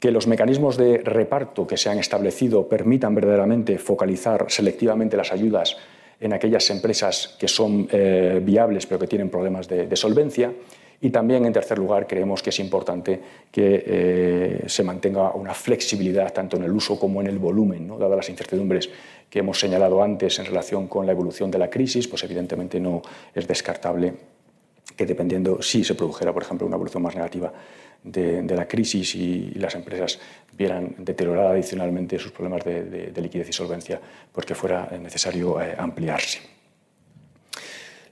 que 0.00 0.10
los 0.10 0.26
mecanismos 0.26 0.76
de 0.76 0.98
reparto 1.04 1.68
que 1.68 1.76
se 1.76 1.88
han 1.88 2.00
establecido 2.00 2.68
permitan 2.68 3.14
verdaderamente 3.14 3.78
focalizar 3.78 4.46
selectivamente 4.48 5.16
las 5.16 5.30
ayudas 5.30 5.76
en 6.18 6.32
aquellas 6.32 6.68
empresas 6.70 7.36
que 7.38 7.46
son 7.46 7.86
eh, 7.92 8.40
viables 8.42 8.86
pero 8.86 8.98
que 8.98 9.06
tienen 9.06 9.30
problemas 9.30 9.68
de 9.68 9.94
solvencia 9.96 10.52
y 11.04 11.10
también, 11.10 11.44
en 11.44 11.52
tercer 11.52 11.78
lugar, 11.78 12.06
creemos 12.06 12.44
que 12.44 12.50
es 12.50 12.60
importante 12.60 13.20
que 13.50 13.82
eh, 13.84 14.62
se 14.66 14.84
mantenga 14.84 15.32
una 15.32 15.52
flexibilidad 15.52 16.32
tanto 16.32 16.56
en 16.56 16.62
el 16.62 16.72
uso 16.72 16.96
como 16.96 17.20
en 17.20 17.26
el 17.26 17.40
volumen, 17.40 17.88
¿no? 17.88 17.98
dadas 17.98 18.18
las 18.18 18.28
incertidumbres 18.28 18.88
que 19.28 19.40
hemos 19.40 19.58
señalado 19.58 20.00
antes 20.00 20.38
en 20.38 20.46
relación 20.46 20.86
con 20.86 21.04
la 21.04 21.10
evolución 21.10 21.50
de 21.50 21.58
la 21.58 21.68
crisis, 21.68 22.06
pues 22.06 22.22
evidentemente 22.22 22.78
no 22.78 23.02
es 23.34 23.48
descartable 23.48 24.14
que 24.96 25.04
dependiendo 25.04 25.60
si 25.60 25.82
se 25.82 25.96
produjera, 25.96 26.32
por 26.32 26.44
ejemplo, 26.44 26.68
una 26.68 26.76
evolución 26.76 27.02
más 27.02 27.16
negativa 27.16 27.52
de, 28.04 28.44
la 28.54 28.68
crisis 28.68 29.16
y, 29.16 29.50
las 29.54 29.74
empresas 29.74 30.20
vieran 30.56 30.94
deteriorada 30.98 31.50
adicionalmente 31.50 32.16
sus 32.20 32.30
problemas 32.30 32.64
de, 32.64 33.12
liquidez 33.20 33.48
y 33.48 33.52
solvencia, 33.52 34.00
pues 34.30 34.46
que 34.46 34.54
fuera 34.54 34.88
necesario 35.00 35.60
eh, 35.60 35.74
ampliarse. 35.76 36.61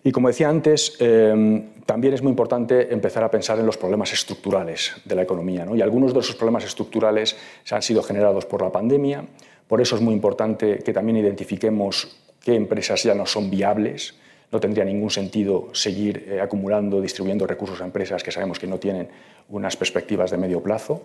Y 0.03 0.13
como 0.13 0.29
decía 0.29 0.49
antes, 0.49 0.97
em, 0.99 1.83
también 1.85 2.15
es 2.15 2.23
muy 2.23 2.31
importante 2.31 2.93
empezar 2.93 3.23
a 3.23 3.31
pensar 3.31 3.59
en 3.59 3.67
los 3.67 3.77
problemas 3.77 4.13
estructurales 4.13 4.93
de 5.05 5.15
la 5.15 5.23
economía. 5.23 5.67
Y 5.75 5.83
algunos 5.83 6.15
de 6.15 6.21
esos 6.21 6.37
problemas 6.37 6.65
estructurales 6.65 7.37
se 7.65 7.75
han 7.75 7.83
sido 7.83 8.03
generados 8.03 8.47
por 8.47 8.63
la 8.63 8.73
pandemia. 8.73 9.25
Por 9.69 9.81
eso 9.81 9.97
es 9.97 10.03
muy 10.03 10.15
importante 10.15 10.79
que 10.79 10.93
también 10.93 11.19
identifiquemos 11.19 12.17
qué 12.43 12.55
empresas 12.55 13.03
ya 13.03 13.15
no 13.15 13.27
son 13.27 13.51
viables. 13.51 14.15
No 14.51 14.59
tendría 14.59 14.85
ningún 14.85 15.11
sentido 15.11 15.69
seguir 15.73 16.27
eh, 16.29 16.41
acumulando, 16.41 17.01
distribuyendo 17.01 17.47
recursos 17.47 17.81
a 17.81 17.85
empresas 17.85 18.23
que 18.23 18.33
sabemos 18.33 18.59
que 18.59 18.67
no 18.67 18.79
tienen 18.79 19.09
unas 19.51 19.77
perspectivas 19.77 20.31
de 20.31 20.39
medio 20.39 20.63
plazo. 20.63 21.03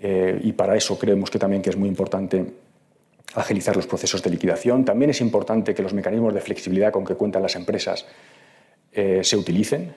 Eh, 0.00 0.40
y 0.42 0.52
para 0.52 0.76
eso 0.76 0.98
creemos 0.98 1.30
que 1.30 1.38
también 1.38 1.60
que 1.60 1.70
es 1.70 1.76
muy 1.76 1.88
importante 1.88 2.44
agilizar 3.34 3.76
los 3.76 3.86
procesos 3.86 4.22
de 4.22 4.30
liquidación. 4.30 4.84
También 4.84 5.10
es 5.10 5.20
importante 5.20 5.74
que 5.74 5.82
los 5.82 5.94
mecanismos 5.94 6.34
de 6.34 6.40
flexibilidad 6.40 6.92
con 6.92 7.04
que 7.04 7.14
cuentan 7.14 7.42
las 7.42 7.56
empresas 7.56 8.06
eh, 8.92 9.20
se 9.22 9.36
utilicen, 9.36 9.94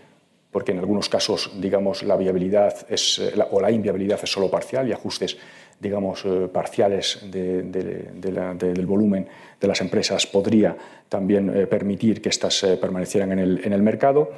porque 0.52 0.72
en 0.72 0.80
algunos 0.80 1.10
casos, 1.10 1.52
digamos, 1.60 2.04
la 2.04 2.16
viabilidad 2.16 2.86
es, 2.90 3.20
eh, 3.20 3.34
o 3.52 3.60
la 3.60 3.72
inviabilidad 3.72 4.20
es 4.24 4.32
solo 4.32 4.50
parcial 4.50 4.88
y 4.88 4.94
ajustes, 4.94 5.38
digamos, 5.80 6.24
eh, 6.26 6.48
parciales 6.52 7.20
del 7.30 8.86
volumen 8.86 9.28
de 9.60 9.68
las 9.68 9.82
empresas 9.82 10.26
podría 10.26 10.78
también 11.10 11.68
permitir 11.70 12.22
que 12.22 12.30
éstas 12.30 12.66
permanecieran 12.80 13.38
en 13.38 13.74
el 13.74 13.82
mercado. 13.82 14.32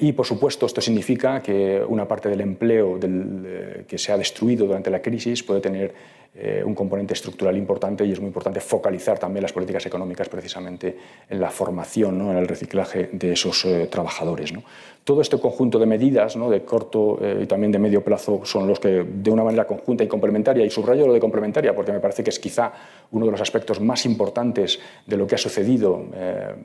Y, 0.00 0.12
por 0.12 0.26
supuesto, 0.26 0.66
esto 0.66 0.80
significa 0.80 1.40
que 1.40 1.80
una 1.86 2.08
parte 2.08 2.28
del 2.28 2.40
empleo 2.40 2.98
del, 2.98 3.84
que 3.86 3.96
se 3.96 4.10
ha 4.10 4.18
destruido 4.18 4.66
durante 4.66 4.90
la 4.90 5.00
crisis 5.00 5.44
puede 5.44 5.60
tener 5.60 5.94
eh, 6.40 6.62
un 6.64 6.72
componente 6.72 7.14
estructural 7.14 7.56
importante 7.56 8.04
y 8.04 8.12
es 8.12 8.20
muy 8.20 8.28
importante 8.28 8.60
focalizar 8.60 9.18
también 9.18 9.42
las 9.42 9.52
políticas 9.52 9.84
económicas 9.86 10.28
precisamente 10.28 10.96
en 11.28 11.40
la 11.40 11.50
formación, 11.50 12.16
¿no? 12.16 12.30
en 12.30 12.36
el 12.36 12.46
reciclaje 12.46 13.08
de 13.12 13.32
esos 13.32 13.64
eh, 13.64 13.88
trabajadores. 13.90 14.52
¿no? 14.52 14.62
Todo 15.02 15.20
este 15.20 15.40
conjunto 15.40 15.80
de 15.80 15.86
medidas 15.86 16.36
¿no? 16.36 16.48
de 16.48 16.62
corto 16.62 17.18
eh, 17.20 17.40
y 17.42 17.46
también 17.46 17.72
de 17.72 17.80
medio 17.80 18.04
plazo 18.04 18.42
son 18.44 18.68
los 18.68 18.78
que 18.78 19.04
de 19.04 19.30
una 19.30 19.42
manera 19.42 19.66
conjunta 19.66 20.04
y 20.04 20.06
complementaria, 20.06 20.64
y 20.64 20.70
subrayo 20.70 21.08
lo 21.08 21.12
de 21.12 21.18
complementaria 21.18 21.74
porque 21.74 21.90
me 21.90 21.98
parece 21.98 22.22
que 22.22 22.30
es 22.30 22.38
quizá 22.38 22.72
uno 23.10 23.26
de 23.26 23.32
los 23.32 23.40
aspectos 23.40 23.80
más 23.80 24.06
importantes 24.06 24.78
de 25.06 25.16
lo 25.16 25.26
que 25.26 25.34
ha 25.34 25.38
sucedido 25.38 26.04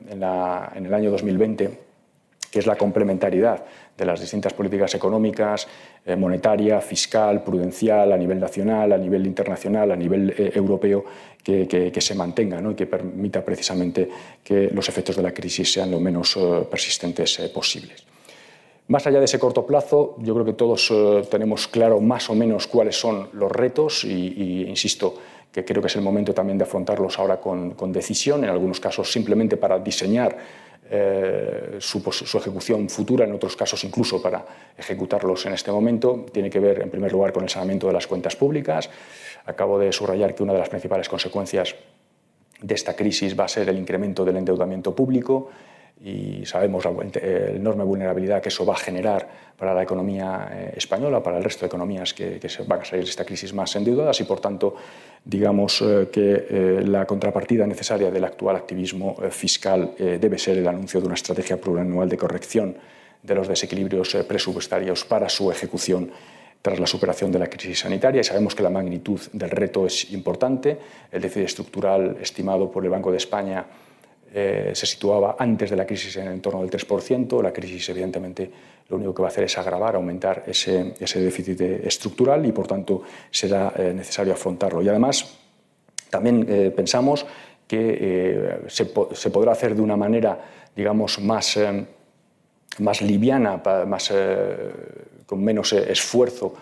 en, 0.08 0.22
en 0.22 0.86
el 0.86 0.94
año 0.94 1.10
2020 1.10 1.93
que 2.54 2.60
es 2.60 2.68
la 2.68 2.76
complementariedad 2.76 3.64
de 3.98 4.04
las 4.04 4.20
distintas 4.20 4.54
políticas 4.54 4.94
económicas, 4.94 5.66
eh, 6.06 6.14
monetaria, 6.14 6.80
fiscal, 6.80 7.42
prudencial, 7.42 8.12
a 8.12 8.16
nivel 8.16 8.38
nacional, 8.38 8.92
a 8.92 8.96
nivel 8.96 9.26
internacional, 9.26 9.90
a 9.90 9.96
nivel 9.96 10.30
eh, 10.38 10.52
europeo, 10.54 11.04
que, 11.42 11.92
se 11.98 12.14
mantenga 12.14 12.62
y 12.70 12.74
que 12.76 12.86
permita 12.86 13.44
precisamente 13.44 14.08
que 14.44 14.70
los 14.72 14.88
efectos 14.88 15.16
de 15.16 15.22
la 15.24 15.32
crisis 15.32 15.72
sean 15.72 15.90
lo 15.90 15.98
menos 15.98 16.36
eh, 16.36 16.64
persistentes 16.70 17.38
posibles. 17.52 18.04
Más 18.86 19.04
allá 19.08 19.18
de 19.18 19.24
ese 19.24 19.40
corto 19.40 19.66
plazo, 19.66 20.14
yo 20.18 20.32
creo 20.34 20.46
que 20.46 20.52
todos 20.52 20.92
tenemos 21.28 21.66
claro 21.66 22.00
más 22.00 22.30
o 22.30 22.36
menos 22.36 22.68
cuáles 22.68 22.94
son 22.94 23.30
los 23.32 23.50
retos 23.50 24.04
y, 24.04 24.62
insisto, 24.68 25.18
que 25.50 25.64
creo 25.64 25.82
que 25.82 25.88
es 25.88 25.96
el 25.96 26.02
momento 26.02 26.32
también 26.32 26.58
de 26.58 26.64
afrontarlos 26.64 27.18
ahora 27.18 27.40
con 27.40 27.92
decisión, 27.92 28.44
en 28.44 28.50
algunos 28.50 28.78
casos 28.78 29.10
simplemente 29.10 29.56
para 29.56 29.80
diseñar 29.80 30.36
eh, 30.90 31.76
su, 31.78 31.98
ejecución 32.38 32.88
futura, 32.88 33.24
en 33.24 33.32
otros 33.32 33.56
casos 33.56 33.82
incluso 33.84 34.20
para 34.20 34.44
ejecutarlos 34.76 35.46
en 35.46 35.54
este 35.54 35.72
momento. 35.72 36.26
Tiene 36.32 36.50
que 36.50 36.60
ver, 36.60 36.82
en 36.82 36.90
primer 36.90 37.12
lugar, 37.12 37.32
con 37.32 37.42
el 37.42 37.48
saneamiento 37.48 37.86
de 37.86 37.92
las 37.92 38.06
cuentas 38.06 38.36
públicas. 38.36 38.90
Acabo 39.46 39.78
de 39.78 39.92
subrayar 39.92 40.34
que 40.34 40.42
una 40.42 40.52
de 40.52 40.58
las 40.58 40.68
principales 40.68 41.08
consecuencias 41.08 41.74
de 42.60 42.74
esta 42.74 42.94
crisis 42.94 43.38
va 43.38 43.44
a 43.44 43.48
ser 43.48 43.68
el 43.68 43.78
incremento 43.78 44.24
del 44.24 44.36
endeudamiento 44.36 44.94
público 44.94 45.50
y 46.00 46.44
sabemos 46.44 46.84
la 46.84 46.92
enorme 47.54 47.84
vulnerabilidad 47.84 48.42
que 48.42 48.48
eso 48.48 48.66
va 48.66 48.74
a 48.74 48.78
generar 48.78 49.28
para 49.56 49.72
la 49.72 49.82
economía 49.82 50.48
eh, 50.52 50.72
española, 50.76 51.22
para 51.22 51.38
el 51.38 51.44
resto 51.44 51.60
de 51.60 51.66
economías 51.68 52.12
que, 52.12 52.38
que 52.40 52.48
van 52.66 52.80
a 52.80 52.84
salir 52.84 53.04
de 53.04 53.10
esta 53.10 53.24
crisis 53.24 53.54
más 53.54 53.74
endeudadas 53.76 54.20
y, 54.20 54.24
por 54.24 54.40
tanto, 54.40 54.74
digamos 55.24 55.80
eh, 55.80 56.08
que 56.12 56.46
eh, 56.50 56.82
la 56.84 57.06
contrapartida 57.06 57.66
necesaria 57.66 58.10
del 58.10 58.24
actual 58.24 58.56
activismo 58.56 59.16
fiscal 59.30 59.94
debe 59.96 60.38
ser 60.38 60.58
el 60.58 60.68
anuncio 60.68 61.00
de 61.00 61.06
una 61.06 61.14
estrategia 61.14 61.56
plurianual 61.56 62.08
de 62.08 62.16
corrección 62.16 62.76
de 63.22 63.34
los 63.34 63.48
desequilibrios 63.48 64.16
presupuestarios 64.28 65.04
para 65.04 65.28
su 65.28 65.50
ejecución 65.50 66.10
tras 66.60 66.80
la 66.80 66.86
superación 66.86 67.30
de 67.30 67.38
la 67.38 67.46
crisis 67.46 67.80
sanitaria 67.80 68.20
y 68.20 68.24
sabemos 68.24 68.54
que 68.54 68.62
la 68.62 68.70
magnitud 68.70 69.20
del 69.32 69.50
reto 69.50 69.86
es 69.86 70.10
importante. 70.12 70.78
El 71.12 71.22
déficit 71.22 71.44
estructural 71.44 72.16
estimado 72.20 72.70
por 72.70 72.84
el 72.84 72.90
Banco 72.90 73.10
de 73.10 73.18
España 73.18 73.64
eh, 74.36 74.72
se 74.74 74.84
situaba 74.84 75.36
antes 75.38 75.70
de 75.70 75.76
la 75.76 75.86
crisis 75.86 76.16
en 76.16 76.26
el 76.26 76.32
entorno 76.32 76.60
del 76.60 76.70
3%. 76.70 77.40
La 77.40 77.52
crisis, 77.52 77.88
evidentemente, 77.90 78.50
lo 78.88 78.96
único 78.96 79.14
que 79.14 79.22
va 79.22 79.28
a 79.28 79.30
hacer 79.30 79.44
es 79.44 79.56
agravar, 79.56 79.94
aumentar 79.94 80.42
ese, 80.46 80.94
déficit 80.98 81.60
estructural 81.60 82.44
y, 82.44 82.50
por 82.50 82.66
tanto, 82.66 83.02
será 83.30 83.72
eh, 83.76 83.92
necesario 83.94 84.32
afrontarlo. 84.32 84.82
Y 84.82 84.88
además, 84.88 85.38
también 86.10 86.44
eh, 86.48 86.72
pensamos 86.74 87.24
que 87.68 88.60
se, 88.66 88.86
podrá 88.86 89.52
hacer 89.52 89.74
de 89.74 89.82
una 89.82 89.96
manera, 89.96 90.38
digamos, 90.74 91.18
más, 91.20 91.58
más 92.78 93.02
liviana, 93.02 93.62
más, 93.86 94.12
con 95.26 95.42
menos 95.42 95.72
esfuerzo 95.72 96.54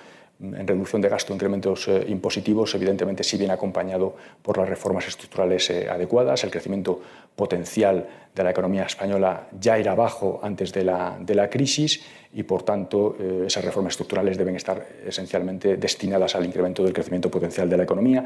en 0.42 0.66
reducción 0.66 1.00
de 1.00 1.08
gasto, 1.08 1.32
incrementos 1.32 1.86
eh, 1.88 2.04
impositivos, 2.08 2.74
evidentemente 2.74 3.22
sí 3.22 3.36
viene 3.36 3.52
acompañado 3.52 4.16
por 4.42 4.58
las 4.58 4.68
reformas 4.68 5.06
estructurales 5.06 5.70
eh, 5.70 5.88
adecuadas. 5.88 6.42
El 6.42 6.50
crecimiento 6.50 7.00
potencial 7.36 8.08
de 8.34 8.42
la 8.42 8.50
economía 8.50 8.84
española 8.84 9.48
ya 9.58 9.78
era 9.78 9.94
bajo 9.94 10.40
antes 10.42 10.72
de 10.72 10.84
la, 10.84 11.16
de 11.20 11.34
la 11.34 11.48
crisis 11.48 12.04
y, 12.34 12.42
por 12.42 12.64
tanto, 12.64 13.16
eh, 13.20 13.44
esas 13.46 13.64
reformas 13.64 13.92
estructurales 13.92 14.36
deben 14.36 14.56
estar 14.56 14.84
esencialmente 15.06 15.76
destinadas 15.76 16.34
al 16.34 16.44
incremento 16.44 16.82
del 16.82 16.92
crecimiento 16.92 17.30
potencial 17.30 17.68
de 17.70 17.76
la 17.76 17.84
economía. 17.84 18.24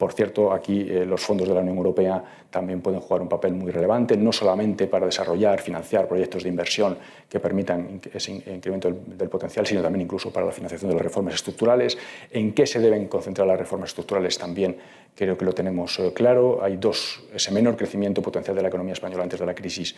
Por 0.00 0.14
cierto, 0.14 0.50
aquí 0.54 0.86
eh, 0.88 1.04
los 1.04 1.20
fondos 1.20 1.46
de 1.46 1.52
la 1.52 1.60
Unión 1.60 1.76
Europea 1.76 2.24
también 2.48 2.80
pueden 2.80 3.00
jugar 3.00 3.20
un 3.20 3.28
papel 3.28 3.52
muy 3.52 3.70
relevante, 3.70 4.16
no 4.16 4.32
solamente 4.32 4.86
para 4.86 5.04
desarrollar, 5.04 5.60
financiar 5.60 6.08
proyectos 6.08 6.42
de 6.42 6.48
inversión 6.48 6.96
que 7.28 7.38
permitan 7.38 8.00
ese 8.10 8.32
incremento 8.32 8.90
del, 8.90 9.28
potencial, 9.28 9.66
sino 9.66 9.82
también 9.82 10.00
incluso 10.00 10.32
para 10.32 10.46
la 10.46 10.52
financiación 10.52 10.88
de 10.88 10.94
las 10.94 11.04
reformas 11.04 11.34
estructurales. 11.34 11.98
¿En 12.30 12.54
qué 12.54 12.66
se 12.66 12.80
deben 12.80 13.08
concentrar 13.08 13.46
las 13.46 13.58
reformas 13.58 13.90
estructurales? 13.90 14.38
También 14.38 14.78
creo 15.14 15.36
que 15.36 15.44
lo 15.44 15.52
tenemos 15.52 15.98
eh, 15.98 16.14
claro. 16.14 16.64
Hay 16.64 16.78
dos, 16.78 17.22
ese 17.34 17.52
menor 17.52 17.76
crecimiento 17.76 18.22
potencial 18.22 18.56
de 18.56 18.62
la 18.62 18.68
economía 18.68 18.94
española 18.94 19.24
antes 19.24 19.38
de 19.38 19.44
la 19.44 19.54
crisis 19.54 19.94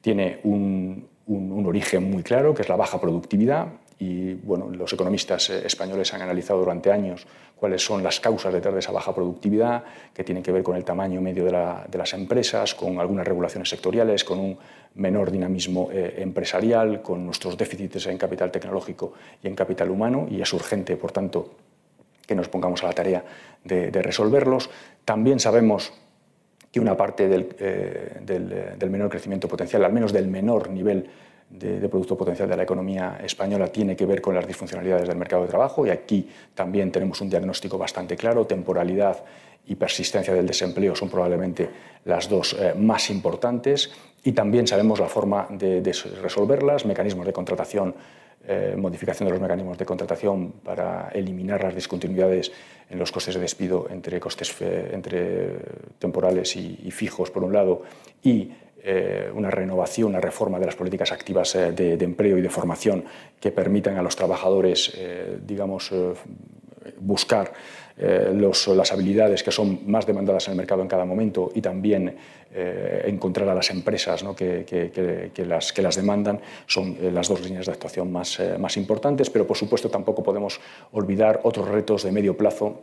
tiene 0.00 0.40
un, 0.42 1.06
un 1.26 1.66
origen 1.66 2.10
muy 2.10 2.24
claro, 2.24 2.52
que 2.52 2.62
es 2.62 2.68
la 2.68 2.74
baja 2.74 3.00
productividad 3.00 3.68
y 3.98 4.34
bueno, 4.34 4.68
los 4.70 4.92
economistas 4.92 5.48
eh, 5.48 5.62
españoles 5.64 6.12
han 6.12 6.20
analizado 6.20 6.60
durante 6.60 6.92
años 6.92 7.26
cuáles 7.56 7.82
son 7.82 8.02
las 8.02 8.20
causas 8.20 8.52
detrás 8.52 8.74
de 8.74 8.80
esa 8.80 8.92
baja 8.92 9.14
productividad, 9.14 9.84
que 10.12 10.22
tienen 10.22 10.42
que 10.42 10.52
ver 10.52 10.62
con 10.62 10.76
el 10.76 10.84
tamaño 10.84 11.22
medio 11.22 11.44
de, 11.46 11.52
las 11.96 12.12
empresas, 12.12 12.74
con 12.74 13.00
algunas 13.00 13.26
regulaciones 13.26 13.70
sectoriales, 13.70 14.24
con 14.24 14.38
un 14.38 14.58
menor 14.96 15.30
dinamismo 15.30 15.88
eh, 15.90 16.16
empresarial, 16.18 17.00
con 17.00 17.24
nuestros 17.24 17.56
déficits 17.56 18.06
en 18.06 18.18
capital 18.18 18.50
tecnológico 18.50 19.14
y 19.42 19.46
en 19.46 19.54
capital 19.54 19.90
humano, 19.90 20.26
y 20.30 20.42
es 20.42 20.52
urgente, 20.52 20.96
por 20.96 21.12
tanto, 21.12 21.54
que 22.26 22.34
nos 22.34 22.48
pongamos 22.48 22.82
a 22.84 22.88
la 22.88 22.92
tarea 22.92 23.24
de, 23.64 23.90
resolverlos. 24.02 24.68
También 25.06 25.40
sabemos 25.40 25.92
que 26.70 26.80
una 26.80 26.96
parte 26.96 27.28
eh, 27.30 28.18
del 28.20 28.90
menor 28.90 29.08
crecimiento 29.08 29.48
potencial, 29.48 29.84
al 29.84 29.92
menos 29.92 30.12
del 30.12 30.28
menor 30.28 30.68
nivel 30.68 31.08
de, 31.50 31.88
Producto 31.88 32.16
Potencial 32.16 32.48
de 32.48 32.56
la 32.56 32.64
economía 32.64 33.18
española 33.22 33.68
tiene 33.68 33.96
que 33.96 34.06
ver 34.06 34.20
con 34.20 34.34
las 34.34 34.46
disfuncionalidades 34.46 35.08
del 35.08 35.16
mercado 35.16 35.42
de 35.42 35.48
trabajo 35.48 35.86
y 35.86 35.90
aquí 35.90 36.28
también 36.54 36.90
tenemos 36.90 37.20
un 37.20 37.30
diagnóstico 37.30 37.78
bastante 37.78 38.16
claro. 38.16 38.46
Temporalidad 38.46 39.22
y 39.66 39.74
persistencia 39.74 40.34
del 40.34 40.46
desempleo 40.46 40.94
son 40.94 41.08
probablemente 41.08 41.68
las 42.04 42.28
dos 42.28 42.56
eh, 42.58 42.74
más 42.76 43.10
importantes 43.10 43.90
y 44.24 44.32
también 44.32 44.66
sabemos 44.66 45.00
la 45.00 45.08
forma 45.08 45.46
de, 45.50 45.80
resolverlas, 46.20 46.84
mecanismos 46.84 47.26
de 47.26 47.32
contratación, 47.32 47.94
eh, 48.46 48.74
modificación 48.76 49.26
de 49.28 49.32
los 49.32 49.40
mecanismos 49.40 49.78
de 49.78 49.84
contratación 49.84 50.52
para 50.64 51.08
eliminar 51.12 51.62
las 51.62 51.74
discontinuidades 51.74 52.52
en 52.88 52.98
los 52.98 53.10
costes 53.10 53.34
de 53.34 53.40
despido 53.40 53.86
entre 53.90 54.20
costes 54.20 54.54
entre 54.60 55.56
temporales 55.98 56.54
y, 56.54 56.80
y 56.84 56.90
fijos 56.92 57.30
por 57.30 57.42
un 57.42 57.52
lado 57.52 57.82
y 58.22 58.52
eh, 58.88 59.32
una 59.34 59.50
renovación, 59.50 60.10
una 60.10 60.20
reforma 60.20 60.60
de 60.60 60.66
las 60.66 60.76
políticas 60.76 61.10
activas 61.10 61.56
eh, 61.56 61.72
de, 61.72 62.04
empleo 62.04 62.38
y 62.38 62.40
de 62.40 62.48
formación 62.48 63.04
que 63.40 63.50
permitan 63.50 63.96
a 63.96 64.02
los 64.02 64.14
trabajadores, 64.14 64.92
eh, 64.96 65.38
digamos, 65.44 65.92
buscar 67.00 67.52
las 67.96 68.92
habilidades 68.92 69.42
que 69.42 69.50
son 69.50 69.80
más 69.90 70.06
demandadas 70.06 70.46
en 70.46 70.52
el 70.52 70.58
mercado 70.58 70.82
en 70.82 70.88
cada 70.88 71.04
momento 71.04 71.50
y 71.52 71.60
también 71.60 72.14
encontrar 72.54 73.48
a 73.48 73.54
las 73.54 73.70
empresas 73.70 74.22
que, 74.36 75.34
las, 75.48 75.72
que 75.72 75.82
las 75.82 75.96
demandan, 75.96 76.40
son 76.66 76.96
las 77.12 77.26
dos 77.26 77.40
líneas 77.40 77.66
de 77.66 77.72
actuación 77.72 78.12
más, 78.12 78.40
más 78.58 78.76
importantes, 78.76 79.30
pero 79.30 79.46
por 79.46 79.56
supuesto 79.56 79.88
tampoco 79.88 80.22
podemos 80.22 80.60
olvidar 80.92 81.40
otros 81.42 81.66
retos 81.66 82.04
de 82.04 82.12
medio 82.12 82.36
plazo 82.36 82.82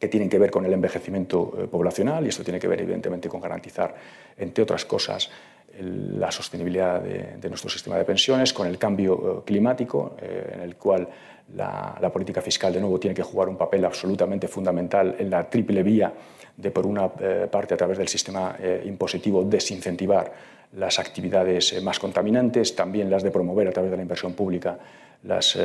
que 0.00 0.08
tienen 0.08 0.30
que 0.30 0.38
ver 0.38 0.50
con 0.50 0.64
el 0.64 0.72
envejecimiento 0.72 1.52
eh, 1.56 1.66
poblacional 1.66 2.24
y 2.24 2.30
esto 2.30 2.42
tiene 2.42 2.58
que 2.58 2.66
ver 2.66 2.80
evidentemente 2.80 3.28
con 3.28 3.40
garantizar, 3.40 3.94
entre 4.38 4.64
otras 4.64 4.86
cosas, 4.86 5.30
la 5.78 6.32
sostenibilidad 6.32 7.00
de, 7.00 7.48
nuestro 7.48 7.70
sistema 7.70 7.96
de 7.96 8.04
pensiones, 8.04 8.52
con 8.52 8.66
el 8.66 8.76
cambio 8.76 9.14
eh, 9.14 9.42
climático, 9.44 10.16
eh, 10.20 10.52
en 10.54 10.60
el 10.62 10.76
cual 10.76 11.06
la, 11.54 12.10
política 12.12 12.40
fiscal 12.40 12.72
de 12.72 12.80
nuevo 12.80 12.98
tiene 12.98 13.14
que 13.14 13.22
jugar 13.22 13.48
un 13.48 13.56
papel 13.56 13.84
absolutamente 13.84 14.48
fundamental 14.48 15.16
en 15.18 15.28
la 15.28 15.48
triple 15.48 15.82
vía 15.82 16.12
de, 16.56 16.70
por 16.70 16.86
una 16.86 17.08
parte, 17.08 17.74
a 17.74 17.76
través 17.76 17.98
del 17.98 18.08
sistema 18.08 18.56
impositivo, 18.84 19.44
desincentivar 19.44 20.32
las 20.76 20.98
actividades 20.98 21.82
más 21.82 21.98
contaminantes, 21.98 22.76
también 22.76 23.10
las 23.10 23.22
de 23.22 23.30
promover 23.30 23.66
a 23.68 23.72
través 23.72 23.90
de 23.90 23.96
la 23.96 24.02
inversión 24.02 24.34
pública 24.34 24.78
las, 25.24 25.58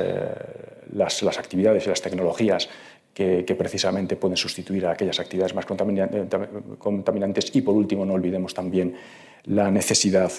las, 0.92 1.22
las 1.22 1.38
actividades 1.38 1.86
y 1.86 1.90
las 1.90 2.02
tecnologías 2.02 2.70
que, 3.16 3.55
precisamente 3.57 4.18
pueden 4.18 4.36
sustituir 4.36 4.86
a 4.86 4.91
aquellas 4.91 5.20
actividades 5.22 5.55
más 5.55 5.66
contaminantes. 5.66 7.55
Y 7.55 7.61
por 7.61 7.74
último, 7.74 8.05
no 8.05 8.13
olvidemos 8.13 8.53
también 8.53 8.93
la 9.45 9.72
necesidad 9.72 10.32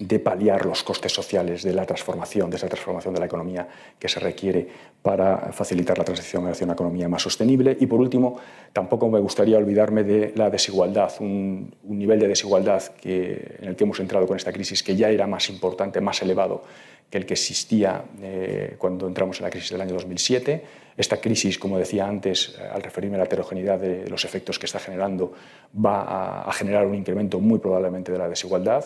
de 0.00 0.18
paliar 0.18 0.64
los 0.64 0.82
costes 0.82 1.12
sociales 1.12 1.62
de 1.62 1.72
la 1.74 1.84
transformación, 1.84 2.50
de 2.50 2.56
esa 2.56 2.68
transformación 2.68 3.14
de 3.14 3.20
la 3.20 3.26
economía 3.26 3.68
que 3.98 4.08
se 4.08 4.18
requiere 4.18 4.66
para 5.02 5.52
facilitar 5.52 5.96
la 5.98 6.04
transición 6.04 6.46
hacia 6.48 6.64
una 6.64 6.72
economía 6.72 7.08
más 7.08 7.22
sostenible. 7.22 7.76
Y 7.78 7.86
por 7.86 8.00
último, 8.00 8.38
tampoco 8.72 9.08
me 9.08 9.20
gustaría 9.20 9.58
olvidarme 9.58 10.02
de 10.02 10.32
la 10.34 10.48
desigualdad, 10.48 11.12
un, 11.20 11.74
nivel 11.84 12.18
de 12.18 12.28
desigualdad 12.28 12.82
que, 13.00 13.56
en 13.60 13.68
el 13.68 13.76
que 13.76 13.84
hemos 13.84 14.00
entrado 14.00 14.26
con 14.26 14.36
esta 14.36 14.52
crisis 14.52 14.82
que 14.82 14.96
ya 14.96 15.10
era 15.10 15.26
más 15.26 15.50
importante, 15.50 16.00
más 16.00 16.22
elevado 16.22 16.62
que 17.10 17.18
el 17.18 17.26
que 17.26 17.34
existía 17.34 18.04
eh, 18.22 18.76
cuando 18.78 19.08
entramos 19.08 19.38
en 19.40 19.44
la 19.44 19.50
crisis 19.50 19.70
del 19.70 19.80
año 19.80 19.94
2007. 19.94 20.64
Esta 20.96 21.20
crisis, 21.20 21.58
como 21.58 21.76
decía 21.76 22.06
antes, 22.06 22.56
eh, 22.58 22.62
al 22.72 22.82
referirme 22.82 23.16
a 23.16 23.18
la 23.18 23.24
heterogeneidad 23.24 23.78
de 23.78 24.08
los 24.08 24.24
efectos 24.24 24.58
que 24.58 24.66
está 24.66 24.78
generando, 24.78 25.32
va 25.74 26.42
a, 26.42 26.52
generar 26.52 26.86
un 26.86 26.94
incremento 26.94 27.40
muy 27.40 27.58
probablemente 27.58 28.12
de 28.12 28.18
la 28.18 28.28
desigualdad. 28.28 28.84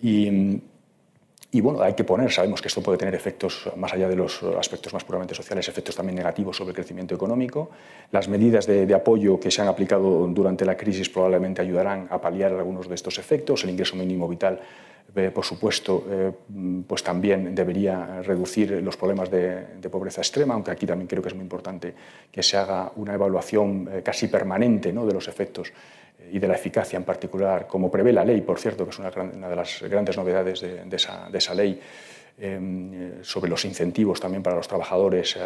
Y, 0.00 1.60
bueno, 1.60 1.82
hay 1.82 1.94
que 1.94 2.04
poner, 2.04 2.30
sabemos 2.30 2.60
que 2.60 2.68
esto 2.68 2.82
puede 2.82 2.98
tener 2.98 3.14
efectos, 3.14 3.70
más 3.76 3.92
allá 3.92 4.08
de 4.08 4.16
los 4.16 4.42
aspectos 4.42 4.92
más 4.92 5.04
puramente 5.04 5.34
sociales, 5.34 5.66
efectos 5.68 5.96
también 5.96 6.16
negativos 6.16 6.56
sobre 6.56 6.70
el 6.70 6.76
crecimiento 6.76 7.14
económico. 7.14 7.70
Las 8.12 8.28
medidas 8.28 8.66
de, 8.66 8.86
de, 8.86 8.94
apoyo 8.94 9.40
que 9.40 9.50
se 9.50 9.62
han 9.62 9.68
aplicado 9.68 10.26
durante 10.28 10.64
la 10.64 10.76
crisis 10.76 11.08
probablemente 11.08 11.62
ayudarán 11.62 12.06
a 12.10 12.20
paliar 12.20 12.52
algunos 12.52 12.88
de 12.88 12.94
estos 12.94 13.18
efectos. 13.18 13.64
El 13.64 13.70
ingreso 13.70 13.96
mínimo 13.96 14.28
vital 14.28 14.60
eh, 15.16 15.30
por 15.30 15.44
supuesto, 15.44 16.04
eh, 16.10 16.32
pues 16.86 17.02
también 17.02 17.54
debería 17.54 18.20
reducir 18.22 18.82
los 18.82 18.96
problemas 18.96 19.30
de, 19.30 19.88
pobreza 19.90 20.20
extrema, 20.20 20.52
aunque 20.52 20.70
aquí 20.70 20.86
también 20.86 21.08
creo 21.08 21.22
que 21.22 21.28
es 21.28 21.34
muy 21.34 21.42
importante 21.42 21.94
que 22.30 22.42
se 22.42 22.58
haga 22.58 22.92
una 22.96 23.14
evaluación 23.14 23.88
eh, 23.90 24.02
casi 24.02 24.28
permanente 24.28 24.92
¿no? 24.92 25.06
de 25.06 25.14
los 25.14 25.26
efectos 25.26 25.72
y 26.32 26.38
de 26.38 26.48
la 26.48 26.54
eficacia 26.54 26.96
en 26.96 27.04
particular, 27.04 27.66
como 27.66 27.90
prevé 27.90 28.12
la 28.12 28.24
ley, 28.24 28.40
por 28.40 28.58
cierto, 28.58 28.84
que 28.84 28.90
es 28.90 28.98
una, 28.98 29.10
de 29.10 29.56
las 29.56 29.82
grandes 29.82 30.16
novedades 30.16 30.60
de, 30.60 30.96
esa, 30.96 31.54
ley, 31.54 31.80
sobre 33.22 33.50
los 33.50 33.64
incentivos 33.64 34.20
también 34.20 34.42
para 34.42 34.56
los 34.56 34.68
trabajadores 34.68 35.36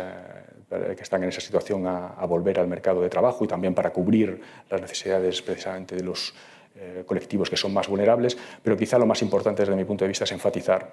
que 0.68 1.02
están 1.02 1.22
en 1.22 1.30
esa 1.30 1.40
situación 1.40 1.86
a 1.86 2.26
volver 2.26 2.58
al 2.58 2.68
mercado 2.68 3.00
de 3.00 3.08
trabajo 3.08 3.44
y 3.44 3.48
también 3.48 3.74
para 3.74 3.90
cubrir 3.90 4.40
las 4.68 4.80
necesidades 4.80 5.40
precisamente 5.42 5.96
de 5.96 6.02
los 6.02 6.34
eh, 6.74 7.04
colectivos 7.04 7.50
que 7.50 7.56
son 7.56 7.74
más 7.74 7.86
vulnerables, 7.86 8.34
pero 8.62 8.78
quizá 8.78 8.98
lo 8.98 9.04
más 9.04 9.20
importante 9.20 9.60
desde 9.60 9.76
mi 9.76 9.84
punto 9.84 10.06
de 10.06 10.08
vista 10.08 10.24
es 10.24 10.32
enfatizar 10.32 10.90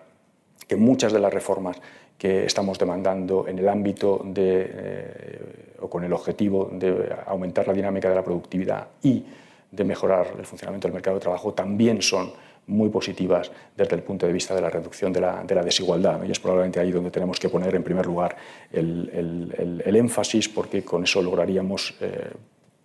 que 0.68 0.76
muchas 0.76 1.14
de 1.14 1.20
las 1.20 1.34
reformas 1.34 1.78
que 2.18 2.46
estamos 2.46 2.78
demandando 2.78 3.48
en 3.48 3.60
el 3.60 3.70
ámbito 3.70 4.22
de, 4.26 4.72
eh, 4.74 5.76
o 5.80 5.90
con 5.90 6.04
el 6.04 6.12
objetivo 6.12 6.70
de 6.74 7.16
aumentar 7.26 7.66
la 7.66 7.72
dinámica 7.72 8.10
de 8.10 8.16
la 8.16 8.24
productividad 8.26 8.90
y 9.02 9.24
de 9.72 9.84
mejorar 9.84 10.34
el 10.38 10.46
funcionamiento 10.46 10.88
del 10.88 10.94
mercado 10.94 11.18
de 11.18 11.22
trabajo 11.22 11.54
también 11.54 12.02
son 12.02 12.32
muy 12.70 12.90
positivas 12.90 13.52
desde 13.76 13.96
el 13.96 14.04
punto 14.04 14.26
de 14.26 14.34
vista 14.34 14.56
de 14.56 14.62
la 14.62 14.70
reducción 14.70 15.12
de 15.12 15.22
la, 15.22 15.44
de 15.44 15.56
la 15.56 15.64
desigualdad. 15.64 16.24
Y 16.24 16.32
es 16.32 16.40
probablemente 16.40 16.80
ahí 16.80 16.92
donde 16.92 17.12
tenemos 17.12 17.40
que 17.40 17.50
poner 17.50 17.74
en 17.76 17.84
primer 17.84 18.06
lugar 18.06 18.36
el, 18.72 19.82
el, 19.84 19.96
énfasis 19.96 20.48
porque 20.48 20.84
con 20.84 21.04
eso 21.04 21.22
lograríamos 21.22 21.96
eh, 22.00 22.32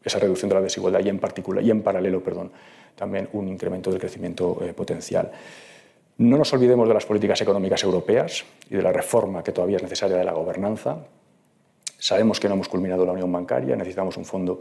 esa 0.03 0.19
reducción 0.19 0.49
de 0.49 0.55
la 0.57 0.63
desigualdad 0.63 1.01
y 1.05 1.09
en, 1.09 1.19
particular, 1.19 1.63
y 1.63 1.71
en 1.71 1.83
paralelo 1.83 2.23
perdón, 2.23 2.51
también 2.95 3.29
un 3.33 3.49
incremento 3.49 3.91
del 3.91 4.01
crecimiento 4.01 4.59
eh, 4.63 4.73
potencial. 4.73 5.31
No 6.17 6.39
nos 6.39 6.53
olvidemos 6.53 6.89
de 6.89 6.95
las 6.95 7.05
políticas 7.05 7.41
económicas 7.41 7.83
europeas 7.83 8.45
y 8.71 8.77
de 8.77 8.83
la 8.83 8.93
reforma 8.93 9.43
que 9.43 9.53
todavía 9.53 9.77
es 9.77 9.83
necesaria 9.83 10.17
de 10.17 10.25
la 10.25 10.33
gobernanza. 10.33 10.99
Sabemos 11.99 12.39
que 12.39 12.49
no 12.49 12.55
hemos 12.55 12.69
culminado 12.69 13.05
la 13.05 13.13
unión 13.13 13.33
bancaria, 13.33 13.77
necesitamos 13.77 14.17
un 14.17 14.25
fondo 14.25 14.61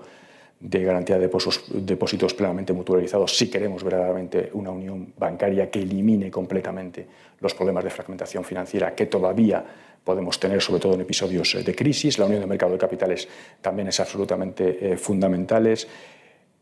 de 0.63 0.81
garantía 0.81 1.19
de 1.19 1.29
depósitos, 1.73 2.33
plenamente 2.33 2.71
mutualizados 2.71 3.37
si 3.37 3.49
queremos 3.49 3.83
verdaderamente 3.83 4.49
una 4.53 4.71
unión 4.71 5.13
bancaria 5.17 5.69
que 5.69 5.81
elimine 5.81 6.31
completamente 6.31 7.05
los 7.41 7.53
problemas 7.53 7.83
de 7.83 7.89
fragmentación 7.89 8.45
financiera 8.45 8.95
que 8.95 9.07
todavía 9.07 9.65
podemos 10.01 10.39
tener, 10.39 10.61
sobre 10.61 10.79
todo 10.79 10.93
en 10.93 11.01
episodios 11.01 11.55
eh, 11.55 11.63
de 11.63 11.75
crisis. 11.75 12.17
La 12.17 12.25
unión 12.25 12.39
de 12.39 12.47
mercado 12.47 12.71
de 12.71 12.77
capitales 12.77 13.27
también 13.61 13.89
es 13.89 13.99
absolutamente 13.99 14.93
eh, 14.93 14.97
fundamental. 14.97 15.77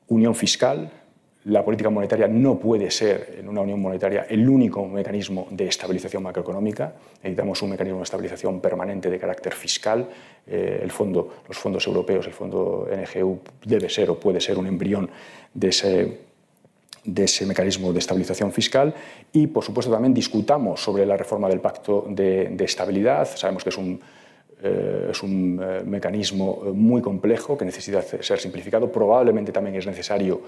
Unión 0.07 0.33
fiscal, 0.33 0.91
la 1.45 1.65
política 1.65 1.89
monetaria 1.89 2.27
no 2.27 2.59
puede 2.59 2.91
ser, 2.91 3.37
en 3.39 3.49
una 3.49 3.61
unión 3.61 3.81
monetaria, 3.81 4.27
el 4.29 4.47
único 4.47 4.85
mecanismo 4.87 5.47
de 5.49 5.67
estabilización 5.67 6.21
macroeconómica. 6.21 6.93
Necesitamos 7.15 7.61
un 7.63 7.71
mecanismo 7.71 7.97
de 7.97 8.03
estabilización 8.03 8.59
permanente 8.59 9.09
de 9.09 9.17
carácter 9.17 9.53
fiscal. 9.55 10.07
Eh, 10.45 10.85
los 10.85 11.57
fondos 11.57 11.87
europeos, 11.87 12.27
el 12.27 12.33
fondo 12.33 12.87
NGU, 12.91 13.39
debe 13.65 13.89
ser 13.89 14.11
o 14.11 14.19
puede 14.19 14.39
ser 14.39 14.59
un 14.59 14.67
embrión 14.67 15.09
de 15.51 15.69
ese, 15.69 17.45
mecanismo 17.47 17.91
de 17.91 17.97
estabilización 17.97 18.51
fiscal. 18.51 18.93
Y, 19.33 19.47
por 19.47 19.63
supuesto, 19.63 19.91
también 19.91 20.13
discutamos 20.13 20.83
sobre 20.83 21.07
la 21.07 21.17
reforma 21.17 21.49
del 21.49 21.59
pacto 21.59 22.05
de, 22.07 22.55
estabilidad. 22.59 23.27
Sabemos 23.35 23.63
que 23.63 23.69
es 23.69 23.77
un 23.79 23.99
eh, 24.61 25.11
eh, 25.11 25.81
mecanismo 25.85 26.65
muy 26.71 27.01
complejo 27.01 27.57
que 27.57 27.65
necesita 27.65 28.03
ser 28.03 28.39
simplificado. 28.39 28.91
Probablemente 28.91 29.51
también 29.51 29.75
es 29.75 29.87
necesario 29.87 30.41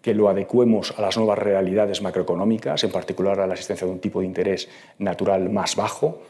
que 0.00 0.14
lo 0.14 0.28
adecuemos 0.28 0.94
a 0.96 1.02
las 1.02 1.16
nuevas 1.16 1.38
realidades 1.38 2.02
macroeconómicas, 2.02 2.84
en 2.84 2.90
particular 2.90 3.40
a 3.40 3.46
la 3.46 3.54
existencia 3.54 3.86
de 3.86 3.92
un 3.92 4.00
tipo 4.00 4.20
de 4.20 4.26
interés 4.26 4.68
natural 4.98 5.50
más 5.50 5.76
bajo. 5.76 6.20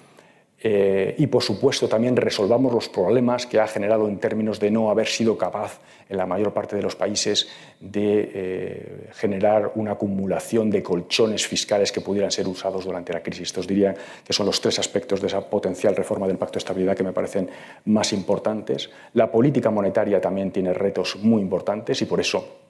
Eh, 0.61 1.15
y, 1.19 1.29
por 1.29 1.43
supuesto, 1.43 1.89
también 1.89 2.17
resolvamos 2.17 2.73
los 2.73 2.89
problemas 2.89 3.47
que 3.47 3.61
ha 3.61 3.69
generado 3.69 4.09
en 4.09 4.19
términos 4.19 4.59
de 4.59 4.73
no 4.73 4.91
haber 4.91 5.07
sido 5.07 5.39
capaz 5.39 5.79
en 6.09 6.17
la 6.17 6.27
mayor 6.27 6.53
parte 6.53 6.75
de 6.75 6.83
los 6.83 6.97
países 6.97 7.49
de 7.79 8.31
eh, 8.35 9.09
generar 9.13 9.71
una 9.77 9.93
acumulación 9.93 10.69
de 10.69 10.83
colchones 10.83 11.47
fiscales 11.47 11.93
que 11.93 12.01
pudieran 12.01 12.33
ser 12.33 12.49
usados 12.49 12.85
durante 12.85 13.13
la 13.13 13.23
crisis. 13.23 13.49
Estos 13.49 13.69
diría 13.69 13.95
que 14.25 14.33
son 14.33 14.47
los 14.47 14.61
tres 14.61 14.81
aspectos 14.81 15.21
de 15.21 15.29
esa 15.29 15.49
potencial 15.49 15.95
reforma 15.95 16.27
del 16.27 16.39
Pacto 16.39 16.55
de 16.55 16.59
Estabilidad 16.59 16.97
que 16.97 17.05
me 17.05 17.13
parecen 17.13 17.49
más 17.85 18.13
importantes. 18.13 18.91
La 19.15 19.31
política 19.31 19.71
monetaria 19.71 20.21
también 20.21 20.51
tiene 20.51 20.73
retos 20.73 21.17
muy 21.23 21.41
importantes 21.41 22.03
y 22.03 22.07
por 22.07 22.19
eso 22.19 22.68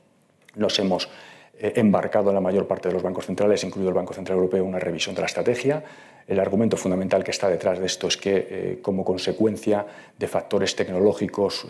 nos 0.55 0.79
hemos 0.79 1.09
embarcado 1.61 2.31
en 2.31 2.35
la 2.35 2.41
mayor 2.41 2.67
parte 2.67 2.89
de 2.89 2.95
los 2.95 3.03
bancos 3.03 3.27
centrales, 3.27 3.65
incluido 3.65 3.89
el 3.89 3.95
Banco 3.95 4.15
Central 4.15 4.39
Europeo, 4.39 4.65
una 4.65 4.79
revisión 4.79 5.15
de 5.15 5.23
la 5.23 5.27
estrategia. 5.27 5.83
El 6.29 6.39
argumento 6.39 6.77
fundamental 6.77 7.25
que 7.25 7.31
está 7.31 7.49
detrás 7.49 7.79
de 7.79 7.87
esto 7.87 8.07
es 8.07 8.19
que, 8.19 8.79
como 8.83 9.03
consecuencia 9.03 9.87
de 10.19 10.29
factores 10.29 10.77
tecnológicos, 10.77 11.67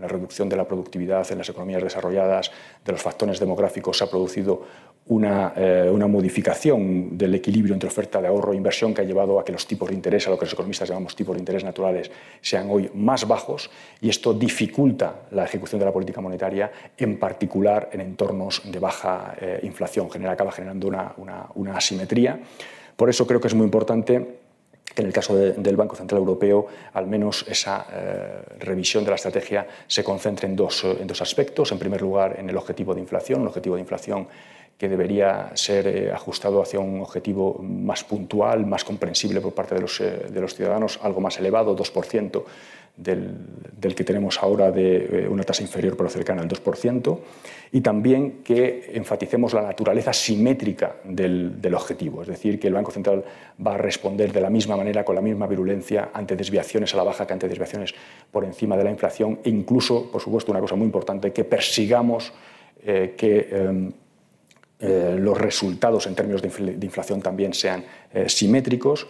la 0.00 0.08
reducción 0.08 0.48
de 0.48 0.56
la 0.56 0.66
productividad 0.66 1.30
en 1.30 1.38
las 1.38 1.48
economías 1.48 1.82
desarrolladas, 1.82 2.50
de 2.84 2.92
los 2.92 3.00
factores 3.00 3.38
demográficos, 3.38 3.98
se 3.98 4.04
ha 4.04 4.10
producido 4.10 4.66
una, 5.08 5.52
eh, 5.56 5.88
una, 5.92 6.08
modificación 6.08 7.16
del 7.16 7.36
equilibrio 7.36 7.74
entre 7.74 7.88
oferta 7.88 8.20
de 8.20 8.26
ahorro 8.26 8.52
e 8.52 8.56
inversión 8.56 8.92
que 8.92 9.02
ha 9.02 9.04
llevado 9.04 9.38
a 9.38 9.44
que 9.44 9.52
los 9.52 9.64
tipos 9.66 9.88
de 9.88 9.94
interés, 9.94 10.26
a 10.26 10.30
lo 10.30 10.38
que 10.38 10.46
los 10.46 10.52
economistas 10.52 10.88
llamamos 10.88 11.14
tipos 11.14 11.36
de 11.36 11.38
interés 11.38 11.62
naturales, 11.62 12.10
sean 12.40 12.66
hoy 12.68 12.90
más 12.94 13.26
bajos 13.28 13.70
y 14.00 14.08
esto 14.08 14.34
dificulta 14.34 15.26
la 15.30 15.44
ejecución 15.44 15.78
de 15.78 15.84
la 15.84 15.92
política 15.92 16.20
monetaria, 16.20 16.72
en 16.96 17.20
particular 17.20 17.88
en 17.92 18.00
entornos 18.00 18.62
de 18.64 18.78
baja 18.80 19.36
eh, 19.40 19.60
inflación. 19.62 20.10
Genera, 20.10 20.32
acaba 20.32 20.50
generando 20.50 20.88
una, 20.88 21.14
una 21.54 21.76
asimetría. 21.76 22.40
Por 22.96 23.10
eso 23.10 23.26
creo 23.26 23.40
que 23.40 23.48
es 23.48 23.54
muy 23.54 23.64
importante 23.64 24.40
que 24.94 25.02
en 25.02 25.08
el 25.08 25.12
caso 25.12 25.36
de, 25.36 25.52
del 25.52 25.76
Banco 25.76 25.94
Central 25.94 26.20
Europeo, 26.20 26.66
al 26.94 27.06
menos 27.06 27.44
esa 27.48 27.86
eh, 27.92 28.42
revisión 28.60 29.04
de 29.04 29.10
la 29.10 29.16
estrategia 29.16 29.66
se 29.86 30.02
concentre 30.02 30.48
en 30.48 30.56
dos, 30.56 30.84
en 30.84 31.06
dos 31.06 31.20
aspectos. 31.20 31.70
En 31.72 31.78
primer 31.78 32.00
lugar, 32.00 32.36
en 32.38 32.48
el 32.48 32.56
objetivo 32.56 32.94
de 32.94 33.00
inflación, 33.00 33.42
un 33.42 33.48
objetivo 33.48 33.74
de 33.74 33.82
inflación 33.82 34.26
que 34.78 34.88
debería 34.88 35.52
ser 35.54 35.86
eh, 35.86 36.12
ajustado 36.12 36.60
hacia 36.60 36.80
un 36.80 37.00
objetivo 37.00 37.58
más 37.62 38.04
puntual, 38.04 38.66
más 38.66 38.84
comprensible 38.84 39.40
por 39.40 39.54
parte 39.54 39.74
de 39.74 39.80
los, 39.80 40.00
eh, 40.00 40.26
de 40.30 40.40
los 40.40 40.54
ciudadanos, 40.54 41.00
algo 41.02 41.20
más 41.20 41.38
elevado, 41.38 41.74
2% 41.74 42.44
del, 42.96 43.34
del, 43.78 43.94
que 43.94 44.04
tenemos 44.04 44.42
ahora 44.42 44.70
de 44.70 45.24
eh, 45.24 45.28
una 45.28 45.44
tasa 45.44 45.62
inferior 45.62 45.96
pero 45.96 46.08
cercana 46.08 46.42
al 46.42 46.48
2%, 46.48 47.18
y 47.72 47.80
también 47.80 48.42
que 48.42 48.92
enfaticemos 48.94 49.54
la 49.54 49.62
naturaleza 49.62 50.12
simétrica 50.12 50.96
del, 51.04 51.60
del 51.60 51.74
objetivo, 51.74 52.22
es 52.22 52.28
decir, 52.28 52.58
que 52.60 52.68
el 52.68 52.74
Banco 52.74 52.90
Central 52.90 53.24
va 53.64 53.74
a 53.74 53.78
responder 53.78 54.32
de 54.32 54.40
la 54.40 54.50
misma 54.50 54.76
manera, 54.76 55.04
con 55.04 55.14
la 55.14 55.22
misma 55.22 55.46
virulencia, 55.46 56.10
ante 56.12 56.36
desviaciones 56.36 56.92
a 56.94 56.98
la 56.98 57.04
baja 57.04 57.26
que 57.26 57.32
ante 57.32 57.48
desviaciones 57.48 57.94
por 58.30 58.44
encima 58.44 58.76
de 58.76 58.84
la 58.84 58.90
inflación, 58.90 59.40
e 59.42 59.50
incluso, 59.50 60.10
por 60.10 60.20
supuesto, 60.20 60.52
una 60.52 60.60
cosa 60.60 60.76
muy 60.76 60.86
importante, 60.86 61.32
que 61.32 61.44
persigamos 61.44 62.32
eh, 62.82 63.14
que 63.16 63.48
eh, 63.50 63.90
eh, 64.78 65.16
los 65.18 65.38
resultados 65.38 66.06
en 66.06 66.14
términos 66.14 66.42
de 66.42 66.86
inflación 66.86 67.22
también 67.22 67.54
sean 67.54 67.84
eh, 68.12 68.28
simétricos. 68.28 69.06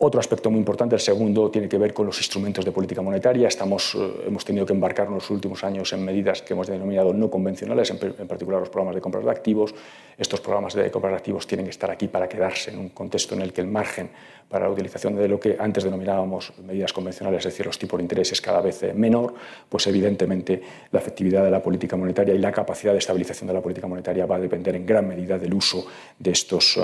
Otro 0.00 0.20
aspecto 0.20 0.48
muy 0.48 0.60
importante, 0.60 0.94
el 0.94 1.00
segundo, 1.00 1.50
tiene 1.50 1.68
que 1.68 1.76
ver 1.76 1.92
con 1.92 2.06
los 2.06 2.16
instrumentos 2.18 2.64
de 2.64 2.70
política 2.70 3.02
monetaria. 3.02 3.48
Estamos, 3.48 3.96
eh, 3.96 4.26
hemos 4.28 4.44
tenido 4.44 4.64
que 4.64 4.72
embarcar 4.72 5.08
en 5.08 5.14
los 5.14 5.28
últimos 5.28 5.64
años 5.64 5.92
en 5.92 6.04
medidas 6.04 6.40
que 6.40 6.52
hemos 6.52 6.68
denominado 6.68 7.12
no 7.12 7.28
convencionales, 7.28 7.90
en, 7.90 7.98
en, 8.16 8.28
particular 8.28 8.60
los 8.60 8.68
programas 8.68 8.94
de 8.94 9.00
compras 9.00 9.24
de 9.24 9.30
activos. 9.32 9.74
Estos 10.16 10.40
programas 10.40 10.74
de 10.74 10.88
compras 10.92 11.14
de 11.14 11.16
activos 11.16 11.48
tienen 11.48 11.66
que 11.66 11.70
estar 11.70 11.90
aquí 11.90 12.06
para 12.06 12.28
quedarse 12.28 12.70
en 12.70 12.78
un 12.78 12.90
contexto 12.90 13.34
en 13.34 13.42
el 13.42 13.52
que 13.52 13.60
el 13.60 13.66
margen 13.66 14.08
para 14.48 14.66
la 14.66 14.70
utilización 14.70 15.16
de 15.16 15.26
lo 15.26 15.40
que 15.40 15.56
antes 15.58 15.82
denominábamos 15.82 16.52
medidas 16.64 16.92
convencionales, 16.92 17.40
es 17.40 17.52
decir, 17.52 17.66
los 17.66 17.76
tipos 17.76 17.98
de 17.98 18.04
interés 18.04 18.30
es 18.30 18.40
cada 18.40 18.60
vez 18.60 18.94
menor, 18.94 19.34
pues 19.68 19.88
evidentemente 19.88 20.62
la 20.92 21.00
efectividad 21.00 21.42
de 21.42 21.50
la 21.50 21.60
política 21.60 21.96
monetaria 21.96 22.34
y 22.34 22.38
la 22.38 22.52
capacidad 22.52 22.92
de 22.92 23.00
estabilización 23.00 23.48
de 23.48 23.54
la 23.54 23.60
política 23.60 23.88
monetaria 23.88 24.26
va 24.26 24.36
a 24.36 24.40
depender 24.40 24.76
en 24.76 24.86
gran 24.86 25.08
medida 25.08 25.38
del 25.38 25.54
uso 25.54 25.84
de 26.20 26.30
estos 26.30 26.78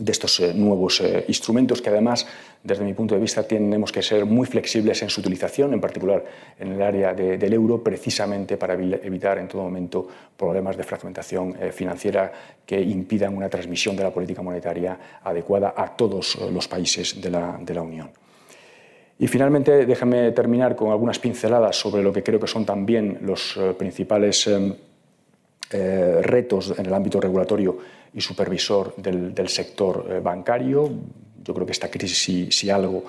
de 0.00 0.12
estos 0.12 0.40
eh, 0.40 0.54
nuevos 0.54 1.00
eh, 1.00 1.24
instrumentos 1.28 1.82
que 1.82 1.90
además, 1.90 2.26
desde 2.64 2.82
mi 2.84 2.94
punto 2.94 3.14
de 3.14 3.20
vista, 3.20 3.42
tenemos 3.42 3.92
que 3.92 4.02
ser 4.02 4.24
muy 4.24 4.46
flexibles 4.46 5.02
en 5.02 5.10
su 5.10 5.20
utilización, 5.20 5.74
en 5.74 5.80
particular 5.80 6.24
en 6.58 6.72
el 6.72 6.82
área 6.82 7.12
de, 7.12 7.36
del 7.36 7.52
euro, 7.52 7.84
precisamente 7.84 8.56
para 8.56 8.74
evitar 8.74 9.38
en 9.38 9.46
todo 9.46 9.62
momento 9.62 10.08
problemas 10.36 10.76
de 10.76 10.84
fragmentación 10.84 11.54
eh, 11.60 11.70
financiera 11.70 12.32
que 12.64 12.80
impidan 12.80 13.36
una 13.36 13.50
transmisión 13.50 13.94
de 13.94 14.02
la 14.02 14.10
política 14.10 14.40
monetaria 14.42 14.98
adecuada 15.22 15.74
a 15.76 15.94
todos 15.94 16.38
los 16.50 16.66
países 16.66 17.20
de 17.20 17.30
la, 17.30 17.58
de 17.60 17.74
la 17.74 17.82
Unión. 17.82 18.10
Y 19.18 19.26
finalmente, 19.26 19.84
déjenme 19.84 20.32
terminar 20.32 20.74
con 20.74 20.90
algunas 20.90 21.18
pinceladas 21.18 21.76
sobre 21.76 22.02
lo 22.02 22.10
que 22.10 22.22
creo 22.22 22.40
que 22.40 22.46
son 22.46 22.64
también 22.64 23.18
los 23.20 23.58
principales 23.76 24.48
retos 25.70 26.74
en 26.78 26.86
el 26.86 26.94
ámbito 26.94 27.20
regulatorio 27.20 27.78
y 28.12 28.20
supervisor 28.20 28.94
del, 28.96 29.48
sector 29.48 30.06
eh, 30.08 30.20
bancario. 30.20 30.90
Yo 31.42 31.54
creo 31.54 31.66
que 31.66 31.72
esta 31.72 31.90
crisis, 31.90 32.56
si, 32.56 32.70
algo, 32.70 33.04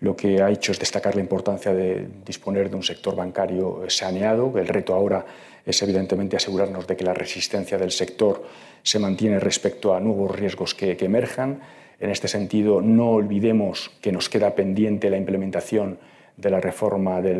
lo 0.00 0.14
que 0.14 0.42
ha 0.42 0.50
hecho 0.50 0.72
es 0.72 0.78
destacar 0.78 1.14
la 1.14 1.20
importancia 1.20 1.72
de 1.72 2.06
disponer 2.24 2.70
de 2.70 2.76
un 2.76 2.82
sector 2.82 3.16
bancario 3.16 3.84
saneado. 3.88 4.52
El 4.58 4.68
reto 4.68 4.94
ahora 4.94 5.24
es 5.64 5.80
evidentemente 5.82 6.36
asegurarnos 6.36 6.86
de 6.86 6.96
que 6.96 7.04
la 7.04 7.14
resistencia 7.14 7.78
del 7.78 7.90
sector 7.90 8.42
se 8.82 8.98
mantiene 8.98 9.38
respecto 9.38 9.94
a 9.94 10.00
nuevos 10.00 10.30
riesgos 10.30 10.74
que, 10.74 10.96
que 10.96 11.04
emerjan. 11.06 11.60
En 12.00 12.10
este 12.10 12.28
sentido, 12.28 12.80
no 12.80 13.10
olvidemos 13.10 13.90
que 14.00 14.12
nos 14.12 14.28
queda 14.28 14.54
pendiente 14.54 15.08
la 15.08 15.16
implementación 15.16 15.98
de 16.36 16.50
la 16.50 16.60
reforma 16.60 17.20
de 17.20 17.34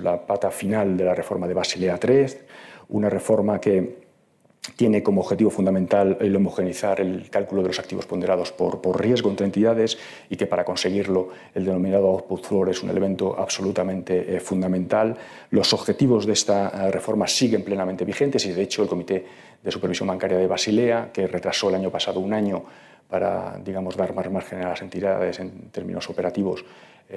la 0.00 0.26
pata 0.26 0.50
final 0.50 0.96
de 0.96 1.04
la 1.04 1.14
reforma 1.14 1.46
de 1.46 1.54
Basilea 1.54 1.98
III, 2.02 2.26
una 2.88 3.08
reforma 3.08 3.60
que 3.60 4.01
tiene 4.76 5.02
como 5.02 5.22
objetivo 5.22 5.50
fundamental 5.50 6.16
el 6.20 6.36
homogeneizar 6.36 7.00
el 7.00 7.28
cálculo 7.30 7.62
de 7.62 7.68
los 7.68 7.80
activos 7.80 8.06
ponderados 8.06 8.52
por, 8.52 8.80
riesgo 9.00 9.28
entre 9.28 9.44
entidades 9.46 9.98
y 10.30 10.36
que 10.36 10.46
para 10.46 10.64
conseguirlo 10.64 11.30
el 11.54 11.64
denominado 11.64 12.06
output 12.06 12.44
floor 12.44 12.70
es 12.70 12.82
un 12.82 12.90
elemento 12.90 13.36
absolutamente 13.36 14.36
eh, 14.36 14.40
fundamental. 14.40 15.16
Los 15.50 15.72
objetivos 15.72 16.26
de 16.26 16.34
esta 16.34 16.68
eh, 16.68 16.90
reforma 16.92 17.26
siguen 17.26 17.64
plenamente 17.64 18.04
vigentes 18.04 18.46
y 18.46 18.52
de 18.52 18.62
hecho 18.62 18.82
el 18.82 18.88
Comité 18.88 19.24
de 19.62 19.70
Supervisión 19.70 20.08
Bancaria 20.08 20.38
de 20.38 20.46
Basilea, 20.46 21.10
que 21.12 21.26
retrasó 21.26 21.68
el 21.68 21.74
año 21.74 21.90
pasado 21.90 22.20
un 22.20 22.32
año 22.32 22.64
para 23.12 23.58
digamos, 23.62 23.94
dar 23.94 24.14
más 24.14 24.30
margen 24.30 24.62
a 24.62 24.70
las 24.70 24.80
entidades 24.80 25.38
en 25.38 25.68
términos 25.70 26.08
operativos, 26.08 26.64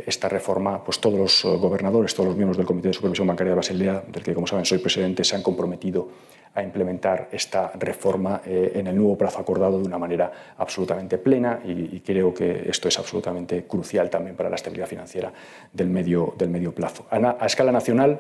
esta 0.05 0.27
reforma, 0.29 0.83
pues 0.83 0.99
todos 0.99 1.17
los 1.17 1.45
eh, 1.45 1.57
gobernadores, 1.57 2.13
todos 2.13 2.27
los 2.27 2.35
miembros 2.35 2.57
del 2.57 2.65
Comité 2.65 2.89
de 2.89 2.93
Supervisión 2.93 3.27
Bancaria 3.27 3.51
de 3.51 3.57
Basilea, 3.57 4.03
del 4.07 4.23
que 4.23 4.33
como 4.33 4.47
saben 4.47 4.65
soy 4.65 4.79
presidente, 4.79 5.23
se 5.23 5.35
han 5.35 5.43
comprometido 5.43 6.09
a 6.53 6.63
implementar 6.63 7.29
esta 7.31 7.71
reforma 7.75 8.41
eh, 8.45 8.71
en 8.75 8.87
el 8.87 8.95
nuevo 8.95 9.17
plazo 9.17 9.39
acordado 9.39 9.79
de 9.79 9.85
una 9.85 9.97
manera 9.97 10.31
absolutamente 10.57 11.17
plena 11.17 11.59
y, 11.65 11.99
creo 11.99 12.33
que 12.33 12.69
esto 12.69 12.87
es 12.87 12.97
absolutamente 12.97 13.65
crucial 13.65 14.09
también 14.09 14.35
para 14.35 14.49
la 14.49 14.55
estabilidad 14.55 14.87
financiera 14.87 15.33
del 15.73 15.89
medio, 15.89 16.33
del 16.37 16.49
medio 16.49 16.73
plazo. 16.73 17.05
A, 17.09 17.37
a 17.39 17.45
escala 17.45 17.71
nacional, 17.71 18.19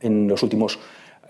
en 0.00 0.28
los 0.28 0.42
últimos 0.42 0.78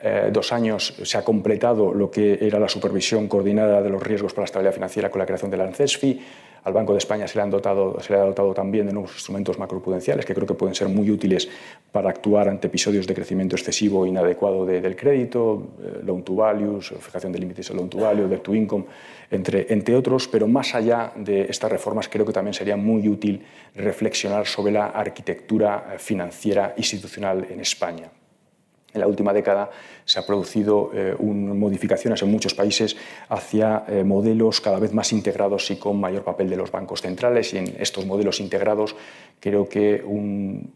eh, 0.00 0.30
dos 0.32 0.52
años 0.52 0.94
se 1.02 1.18
ha 1.18 1.24
completado 1.24 1.92
lo 1.92 2.08
que 2.10 2.38
era 2.40 2.60
la 2.60 2.68
supervisión 2.68 3.26
coordinada 3.26 3.82
de 3.82 3.90
los 3.90 4.00
riesgos 4.00 4.32
para 4.32 4.42
la 4.42 4.46
estabilidad 4.46 4.74
financiera 4.74 5.10
con 5.10 5.18
la 5.18 5.26
creación 5.26 5.50
de 5.50 5.56
la 5.56 5.64
ANCESFI. 5.64 6.20
Al 6.64 6.72
Banco 6.72 6.92
de 6.92 6.98
España 6.98 7.26
se 7.26 7.36
le, 7.36 7.42
han 7.42 7.50
dotado, 7.50 7.98
se 8.00 8.12
le 8.12 8.18
ha 8.18 8.24
dotado 8.24 8.52
también 8.54 8.86
de 8.86 8.92
nuevos 8.92 9.12
instrumentos 9.12 9.58
macroprudenciales 9.58 10.26
que 10.26 10.34
creo 10.34 10.46
que 10.46 10.54
pueden 10.54 10.74
ser 10.74 10.88
muy 10.88 11.10
útiles 11.10 11.48
para 11.92 12.10
actuar 12.10 12.48
ante 12.48 12.66
episodios 12.66 13.06
de 13.06 13.14
crecimiento 13.14 13.56
excesivo 13.56 14.04
e 14.04 14.08
inadecuado 14.08 14.66
de, 14.66 14.80
del 14.80 14.96
crédito, 14.96 15.68
eh, 15.82 16.00
loan 16.04 16.22
to 16.22 16.34
values, 16.34 16.92
fijación 17.00 17.32
de 17.32 17.38
límites 17.38 17.68
de 17.68 17.74
loan 17.74 17.88
to 17.88 17.98
value, 17.98 18.28
debt 18.28 18.42
to 18.42 18.54
income, 18.54 18.84
entre, 19.30 19.66
entre 19.72 19.94
otros. 19.96 20.28
Pero 20.28 20.46
más 20.46 20.74
allá 20.74 21.12
de 21.16 21.42
estas 21.42 21.70
reformas, 21.70 22.08
creo 22.08 22.26
que 22.26 22.32
también 22.32 22.54
sería 22.54 22.76
muy 22.76 23.08
útil 23.08 23.42
reflexionar 23.74 24.46
sobre 24.46 24.72
la 24.72 24.86
arquitectura 24.86 25.94
financiera 25.98 26.74
institucional 26.76 27.46
en 27.50 27.60
España. 27.60 28.10
En 28.98 29.02
la 29.02 29.06
última 29.06 29.32
década 29.32 29.70
se 30.04 30.18
han 30.18 30.26
producido 30.26 30.90
eh, 30.92 31.14
un, 31.18 31.56
modificaciones 31.56 32.20
en 32.22 32.30
muchos 32.30 32.54
países 32.54 32.96
hacia 33.28 33.84
eh, 33.86 34.02
modelos 34.02 34.60
cada 34.60 34.80
vez 34.80 34.92
más 34.92 35.12
integrados 35.12 35.70
y 35.70 35.76
con 35.76 36.00
mayor 36.00 36.24
papel 36.24 36.50
de 36.50 36.56
los 36.56 36.72
bancos 36.72 37.02
centrales. 37.02 37.54
Y 37.54 37.58
en 37.58 37.76
estos 37.78 38.06
modelos 38.06 38.40
integrados 38.40 38.96
creo 39.38 39.68
que 39.68 40.02
un 40.04 40.72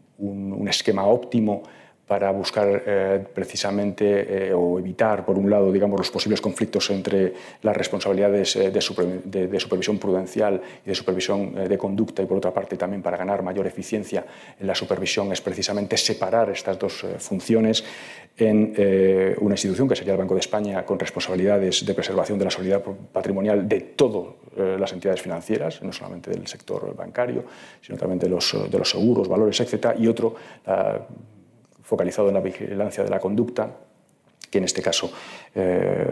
esquema 0.69 1.05
óptimo 1.05 1.63
para 2.07 2.31
buscar 2.31 2.83
eh, 2.85 3.25
precisamente 3.33 4.49
eh, 4.49 4.53
o 4.53 4.77
evitar, 4.77 5.25
por 5.25 5.37
un 5.37 5.49
lado, 5.49 5.71
digamos, 5.71 5.97
los 5.97 6.11
posibles 6.11 6.41
conflictos 6.41 6.89
entre 6.89 7.33
las 7.61 7.75
responsabilidades 7.75 8.55
eh, 8.57 8.71
de, 8.71 8.81
super, 8.81 9.05
de, 9.23 9.47
de, 9.47 9.59
supervisión 9.59 9.97
prudencial 9.97 10.61
y 10.85 10.89
de 10.89 10.95
supervisión 10.95 11.57
eh, 11.57 11.69
de 11.69 11.77
conducta 11.77 12.21
y, 12.21 12.25
por 12.25 12.37
otra 12.37 12.53
parte, 12.53 12.75
también 12.75 13.01
para 13.01 13.15
ganar 13.15 13.41
mayor 13.41 13.67
eficiencia 13.67 14.25
en 14.59 14.67
la 14.67 14.75
supervisión 14.75 15.31
es 15.31 15.41
precisamente 15.41 15.95
separar 15.95 16.49
estas 16.49 16.77
dos 16.77 17.03
eh, 17.03 17.15
funciones 17.19 17.85
en 18.37 18.73
eh, 18.75 19.35
una 19.39 19.53
institución 19.53 19.87
que 19.87 19.95
sería 19.95 20.13
el 20.13 20.19
Banco 20.19 20.33
de 20.33 20.41
España 20.41 20.83
con 20.85 20.99
responsabilidades 20.99 21.85
de 21.85 21.93
preservación 21.93 22.37
de 22.37 22.45
la 22.45 22.51
solidaridad 22.51 22.83
patrimonial 23.11 23.67
de 23.67 23.79
todas 23.79 24.33
las 24.55 24.91
entidades 24.93 25.21
financieras, 25.21 25.81
no 25.81 25.91
solamente 25.91 26.29
del 26.29 26.45
sector 26.47 26.95
bancario, 26.95 27.43
sino 27.81 27.97
también 27.97 28.19
de 28.19 28.29
los, 28.29 28.55
de 28.69 28.77
los 28.77 28.89
seguros, 28.89 29.27
valores, 29.27 29.59
etc. 29.59 29.95
Y 29.97 30.07
otro, 30.07 30.35
focalizado 31.83 32.29
en 32.29 32.33
la 32.33 32.39
vigilancia 32.39 33.03
de 33.03 33.09
la 33.09 33.19
conducta, 33.19 33.69
que 34.49 34.57
en 34.57 34.63
este 34.63 34.81
caso 34.81 35.11
eh, 35.55 36.05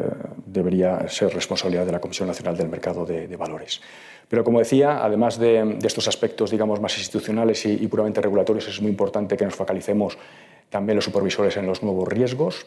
debería 0.45 1.07
ser 1.07 1.33
responsabilidad 1.33 1.85
de 1.85 1.91
la 1.91 1.99
Comisión 1.99 2.27
Nacional 2.27 2.57
del 2.57 2.69
Mercado 2.69 3.05
de, 3.05 3.35
Valores. 3.35 3.81
Pero 4.27 4.43
como 4.43 4.59
decía, 4.59 5.03
además 5.03 5.37
de, 5.37 5.63
de, 5.79 5.87
estos 5.87 6.07
aspectos 6.07 6.51
digamos, 6.51 6.79
más 6.79 6.97
institucionales 6.97 7.65
y, 7.65 7.73
y 7.73 7.87
puramente 7.87 8.21
regulatorios, 8.21 8.67
es 8.67 8.81
muy 8.81 8.89
importante 8.89 9.37
que 9.37 9.45
nos 9.45 9.55
focalicemos 9.55 10.17
también 10.69 10.95
los 10.95 11.05
supervisores 11.05 11.57
en 11.57 11.67
los 11.67 11.83
nuevos 11.83 12.07
riesgos. 12.07 12.65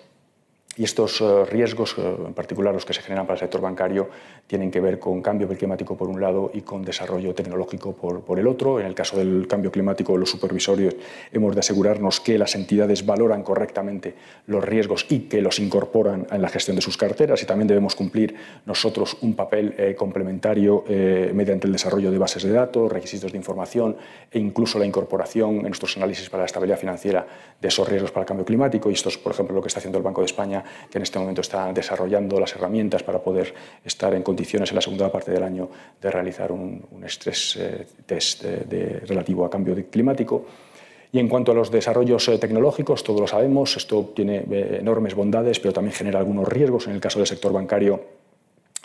Y 0.76 0.84
estos 0.84 1.20
eh, 1.20 1.44
riesgos, 1.44 1.94
eh, 1.98 2.16
en 2.26 2.34
particular 2.34 2.74
los 2.74 2.84
que 2.84 2.92
se 2.92 3.00
generan 3.00 3.26
para 3.26 3.34
el 3.34 3.40
sector 3.40 3.60
bancario, 3.60 4.08
tienen 4.46 4.70
que 4.70 4.80
ver 4.80 4.98
con 4.98 5.22
cambio 5.22 5.46
climático 5.48 5.96
por 5.96 6.08
un 6.08 6.20
lado 6.20 6.50
y 6.52 6.62
con 6.62 6.82
desarrollo 6.82 7.34
tecnológico 7.34 7.92
por, 7.92 8.38
el 8.38 8.46
otro. 8.46 8.80
En 8.80 8.86
el 8.86 8.94
caso 8.94 9.16
del 9.16 9.46
cambio 9.46 9.70
climático, 9.70 10.16
los 10.16 10.30
supervisorios 10.30 10.94
hemos 11.32 11.54
de 11.54 11.60
asegurarnos 11.60 12.20
que 12.20 12.38
las 12.38 12.54
entidades 12.56 13.06
valoran 13.06 13.42
correctamente 13.42 14.14
los 14.46 14.64
riesgos 14.64 15.06
y 15.08 15.20
que 15.20 15.40
los 15.40 15.58
incorporan 15.60 16.26
en 16.30 16.42
la 16.42 16.48
gestión 16.48 16.76
de 16.76 16.82
sus 16.82 16.96
carteras 16.96 17.42
y 17.42 17.46
también 17.46 17.68
debemos 17.68 17.94
cumplir 17.94 18.34
nosotros 18.66 19.16
un 19.22 19.34
papel 19.34 19.74
eh, 19.78 19.94
complementario 19.94 20.84
mediante 20.86 21.66
el 21.66 21.72
desarrollo 21.72 22.10
de 22.10 22.18
bases 22.18 22.42
de 22.42 22.50
datos, 22.50 22.90
requisitos 22.90 23.32
de 23.32 23.38
información 23.38 23.96
e 24.30 24.38
incluso 24.38 24.78
la 24.78 24.86
incorporación 24.86 25.56
en 25.56 25.62
nuestros 25.62 25.96
análisis 25.96 26.28
para 26.28 26.42
la 26.42 26.46
estabilidad 26.46 26.78
financiera 26.78 27.26
de 27.60 27.68
esos 27.68 27.88
riesgos 27.88 28.10
para 28.10 28.22
el 28.22 28.28
cambio 28.28 28.44
climático. 28.44 28.90
Y 28.90 28.94
esto 28.94 29.08
es, 29.08 29.18
por 29.18 29.32
ejemplo, 29.32 29.54
lo 29.54 29.62
que 29.62 29.68
está 29.68 29.78
haciendo 29.78 29.98
el 29.98 30.04
Banco 30.04 30.20
de 30.20 30.26
España 30.26 30.63
que 30.90 30.98
en 30.98 31.02
este 31.02 31.18
momento 31.18 31.40
está 31.40 31.72
desarrollando 31.72 32.38
las 32.40 32.54
herramientas 32.54 33.02
para 33.02 33.18
poder 33.18 33.54
estar 33.84 34.14
en 34.14 34.22
condiciones 34.22 34.70
en 34.70 34.76
la 34.76 34.80
segunda 34.80 35.10
parte 35.10 35.30
del 35.30 35.42
año 35.42 35.68
de 36.00 36.10
realizar 36.10 36.52
un, 36.52 36.84
un 36.90 37.04
estrés 37.04 37.56
eh, 37.56 37.86
test 38.06 38.44
de, 38.44 39.00
relativo 39.06 39.44
a 39.44 39.50
cambio 39.50 39.74
climático. 39.90 40.44
Y 41.12 41.20
en 41.20 41.28
cuanto 41.28 41.52
a 41.52 41.54
los 41.54 41.70
desarrollos 41.70 42.28
eh, 42.28 42.38
tecnológicos, 42.38 43.04
todos 43.04 43.20
lo 43.20 43.26
sabemos, 43.28 43.76
esto 43.76 44.12
tiene 44.14 44.44
eh, 44.50 44.78
enormes 44.80 45.14
bondades, 45.14 45.60
pero 45.60 45.72
también 45.72 45.94
genera 45.94 46.18
algunos 46.18 46.48
riesgos. 46.48 46.88
En 46.88 46.94
el 46.94 47.00
caso 47.00 47.20
del 47.20 47.28
sector 47.28 47.52
bancario, 47.52 48.00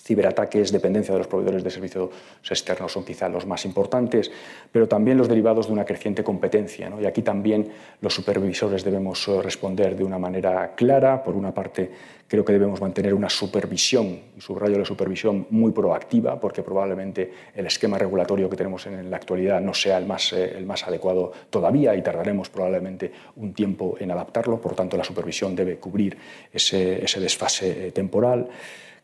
ciberataques, 0.09 0.71
dependencia 0.71 1.13
de 1.13 1.19
los 1.19 1.27
proveedores 1.27 1.63
de 1.63 1.69
servicios 1.69 2.09
externos 2.49 2.91
son 2.91 3.05
quizá 3.05 3.29
los 3.29 3.45
más 3.45 3.63
importantes, 3.63 4.31
pero 4.71 4.87
también 4.87 5.19
los 5.19 5.27
derivados 5.27 5.67
de 5.67 5.73
una 5.73 5.85
creciente 5.85 6.23
competencia. 6.23 6.89
¿no? 6.89 6.99
Y 6.99 7.05
aquí 7.05 7.21
también 7.21 7.69
los 8.01 8.15
supervisores 8.15 8.83
debemos 8.83 9.27
eh, 9.27 9.39
responder 9.43 9.95
de 9.95 10.03
una 10.03 10.17
manera 10.17 10.73
clara. 10.75 11.23
Por 11.23 11.35
una 11.35 11.53
parte, 11.53 11.91
creo 12.27 12.43
que 12.43 12.53
debemos 12.53 12.81
mantener 12.81 13.13
una 13.13 13.29
supervisión, 13.29 14.19
subrayo 14.39 14.79
la 14.79 14.85
supervisión, 14.85 15.45
muy 15.51 15.71
proactiva, 15.71 16.39
porque 16.39 16.63
probablemente 16.63 17.31
el 17.53 17.67
esquema 17.67 17.99
regulatorio 17.99 18.49
que 18.49 18.57
tenemos 18.57 18.87
en 18.87 19.11
la 19.11 19.17
actualidad 19.17 19.61
no 19.61 19.75
sea 19.75 19.99
el 19.99 20.07
más, 20.07 20.33
eh, 20.33 20.57
el 20.57 20.65
más 20.65 20.87
adecuado 20.87 21.31
todavía 21.51 21.95
y 21.95 22.01
tardaremos 22.01 22.49
probablemente 22.49 23.11
un 23.35 23.53
tiempo 23.53 23.95
en 23.99 24.09
adaptarlo. 24.09 24.59
Por 24.59 24.73
tanto, 24.73 24.97
la 24.97 25.03
supervisión 25.03 25.55
debe 25.55 25.77
cubrir 25.77 26.17
ese, 26.51 27.05
ese 27.05 27.19
desfase 27.19 27.87
eh, 27.87 27.91
temporal. 27.91 28.49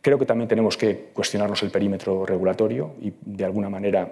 Creo 0.05 0.19
que 0.19 0.27
también 0.27 0.47
tenemos 0.47 0.77
que 0.77 1.09
cuestionarnos 1.15 1.63
el 1.63 1.71
perímetro 1.71 2.27
regulatorio 2.27 2.93
y, 3.01 3.11
de 3.21 3.43
alguna 3.43 3.71
manera, 3.71 4.07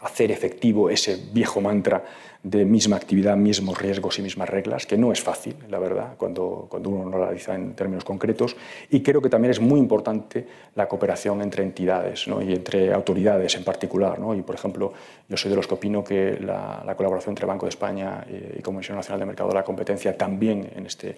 hacer 0.00 0.32
efectivo 0.32 0.90
ese 0.90 1.16
viejo 1.32 1.60
mantra 1.60 2.04
de 2.42 2.64
misma 2.64 2.96
actividad, 2.96 3.36
mismos 3.36 3.80
riesgos 3.80 4.18
y 4.18 4.22
mismas 4.22 4.48
reglas, 4.48 4.84
que 4.84 4.96
no 4.96 5.12
es 5.12 5.20
fácil, 5.22 5.54
la 5.68 5.78
verdad, 5.78 6.14
cuando, 6.16 6.66
cuando 6.68 6.90
uno 6.90 7.08
lo 7.08 7.22
analiza 7.22 7.54
en 7.54 7.74
términos 7.74 8.04
concretos. 8.04 8.56
Y 8.90 9.00
creo 9.00 9.22
que 9.22 9.28
también 9.28 9.52
es 9.52 9.60
muy 9.60 9.78
importante 9.78 10.46
la 10.74 10.88
cooperación 10.88 11.40
entre 11.40 11.62
entidades 11.62 12.26
¿no? 12.26 12.42
y 12.42 12.52
entre 12.52 12.92
autoridades 12.92 13.54
en 13.54 13.62
particular. 13.62 14.18
¿no? 14.18 14.34
Y, 14.34 14.42
por 14.42 14.56
ejemplo, 14.56 14.92
yo 15.28 15.36
soy 15.36 15.50
de 15.50 15.56
los 15.56 15.68
que 15.68 15.74
opino 15.74 16.02
que 16.02 16.38
la, 16.40 16.82
la 16.84 16.96
colaboración 16.96 17.32
entre 17.32 17.46
Banco 17.46 17.66
de 17.66 17.70
España 17.70 18.26
y 18.58 18.60
Comisión 18.60 18.96
Nacional 18.96 19.20
de 19.20 19.26
Mercado 19.26 19.50
de 19.50 19.54
la 19.54 19.64
Competencia 19.64 20.16
también 20.18 20.68
en 20.74 20.86
este, 20.86 21.16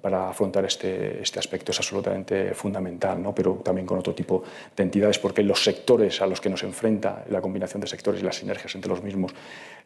para 0.00 0.28
afrontar 0.30 0.64
este, 0.64 1.22
este, 1.22 1.38
aspecto 1.38 1.72
es 1.72 1.78
absolutamente 1.78 2.54
fundamental, 2.54 3.20
¿no? 3.20 3.34
pero 3.34 3.54
también 3.64 3.86
con 3.86 3.98
otro 3.98 4.14
tipo 4.14 4.44
de 4.76 4.82
entidades, 4.82 5.18
porque 5.18 5.42
los 5.42 5.62
sectores 5.64 6.20
a 6.20 6.26
los 6.26 6.40
que 6.40 6.48
nos 6.48 6.62
enfrenta 6.62 7.24
la 7.28 7.40
combinación 7.40 7.80
de 7.80 7.88
sectores 7.88 8.20
y 8.20 8.24
las 8.24 8.36
sinergias 8.36 8.74
entre 8.76 8.90
los 8.90 9.02
mismos, 9.02 9.32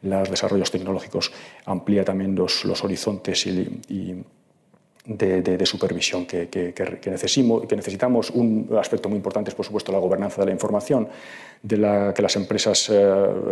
los 0.02 0.30
desarrollos 0.30 0.65
tecnológicos, 0.70 1.32
amplía 1.64 2.04
también 2.04 2.34
los, 2.34 2.64
los 2.64 2.82
horizontes 2.84 3.46
y, 3.46 3.80
y 3.88 4.24
de, 5.06 5.42
de, 5.42 5.56
de, 5.56 5.66
supervisión 5.66 6.26
que, 6.26 6.48
que, 6.48 6.74
que, 6.74 7.10
necesitamos, 7.10 7.66
que 7.66 7.76
necesitamos. 7.76 8.30
Un 8.30 8.68
aspecto 8.78 9.08
muy 9.08 9.16
importante 9.16 9.50
es, 9.50 9.54
por 9.54 9.64
supuesto, 9.64 9.92
la 9.92 9.98
gobernanza 9.98 10.42
de 10.42 10.46
la 10.46 10.52
información, 10.52 11.08
de 11.62 11.76
la 11.76 12.12
que 12.14 12.22
las 12.22 12.36
empresas, 12.36 12.90
eh, 12.90 12.94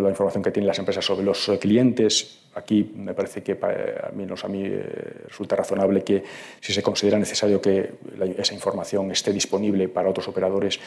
la 0.00 0.10
información 0.10 0.42
que 0.42 0.50
tienen 0.50 0.66
las 0.66 0.78
empresas 0.78 1.04
sobre 1.04 1.24
los 1.24 1.50
clientes. 1.60 2.40
Aquí 2.54 2.92
me 2.96 3.14
parece 3.14 3.42
que, 3.42 3.52
al 3.52 4.14
menos 4.14 4.44
a 4.44 4.48
mí, 4.48 4.62
eh, 4.64 5.24
resulta 5.28 5.56
razonable 5.56 6.02
que, 6.02 6.22
si 6.60 6.72
se 6.72 6.82
considera 6.82 7.18
necesario 7.18 7.60
que 7.60 7.94
la, 8.18 8.26
esa 8.26 8.54
información 8.54 9.10
esté 9.10 9.32
disponible 9.32 9.88
para 9.88 10.08
otros 10.08 10.28
operadores, 10.28 10.78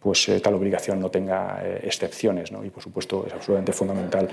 pues 0.00 0.28
eh, 0.28 0.38
tal 0.40 0.54
obligación 0.54 1.00
no 1.00 1.10
tenga 1.10 1.60
eh, 1.64 1.80
excepciones. 1.82 2.52
¿no? 2.52 2.64
Y, 2.64 2.70
por 2.70 2.82
supuesto, 2.82 3.24
es 3.26 3.32
absolutamente 3.32 3.72
fundamental 3.72 4.28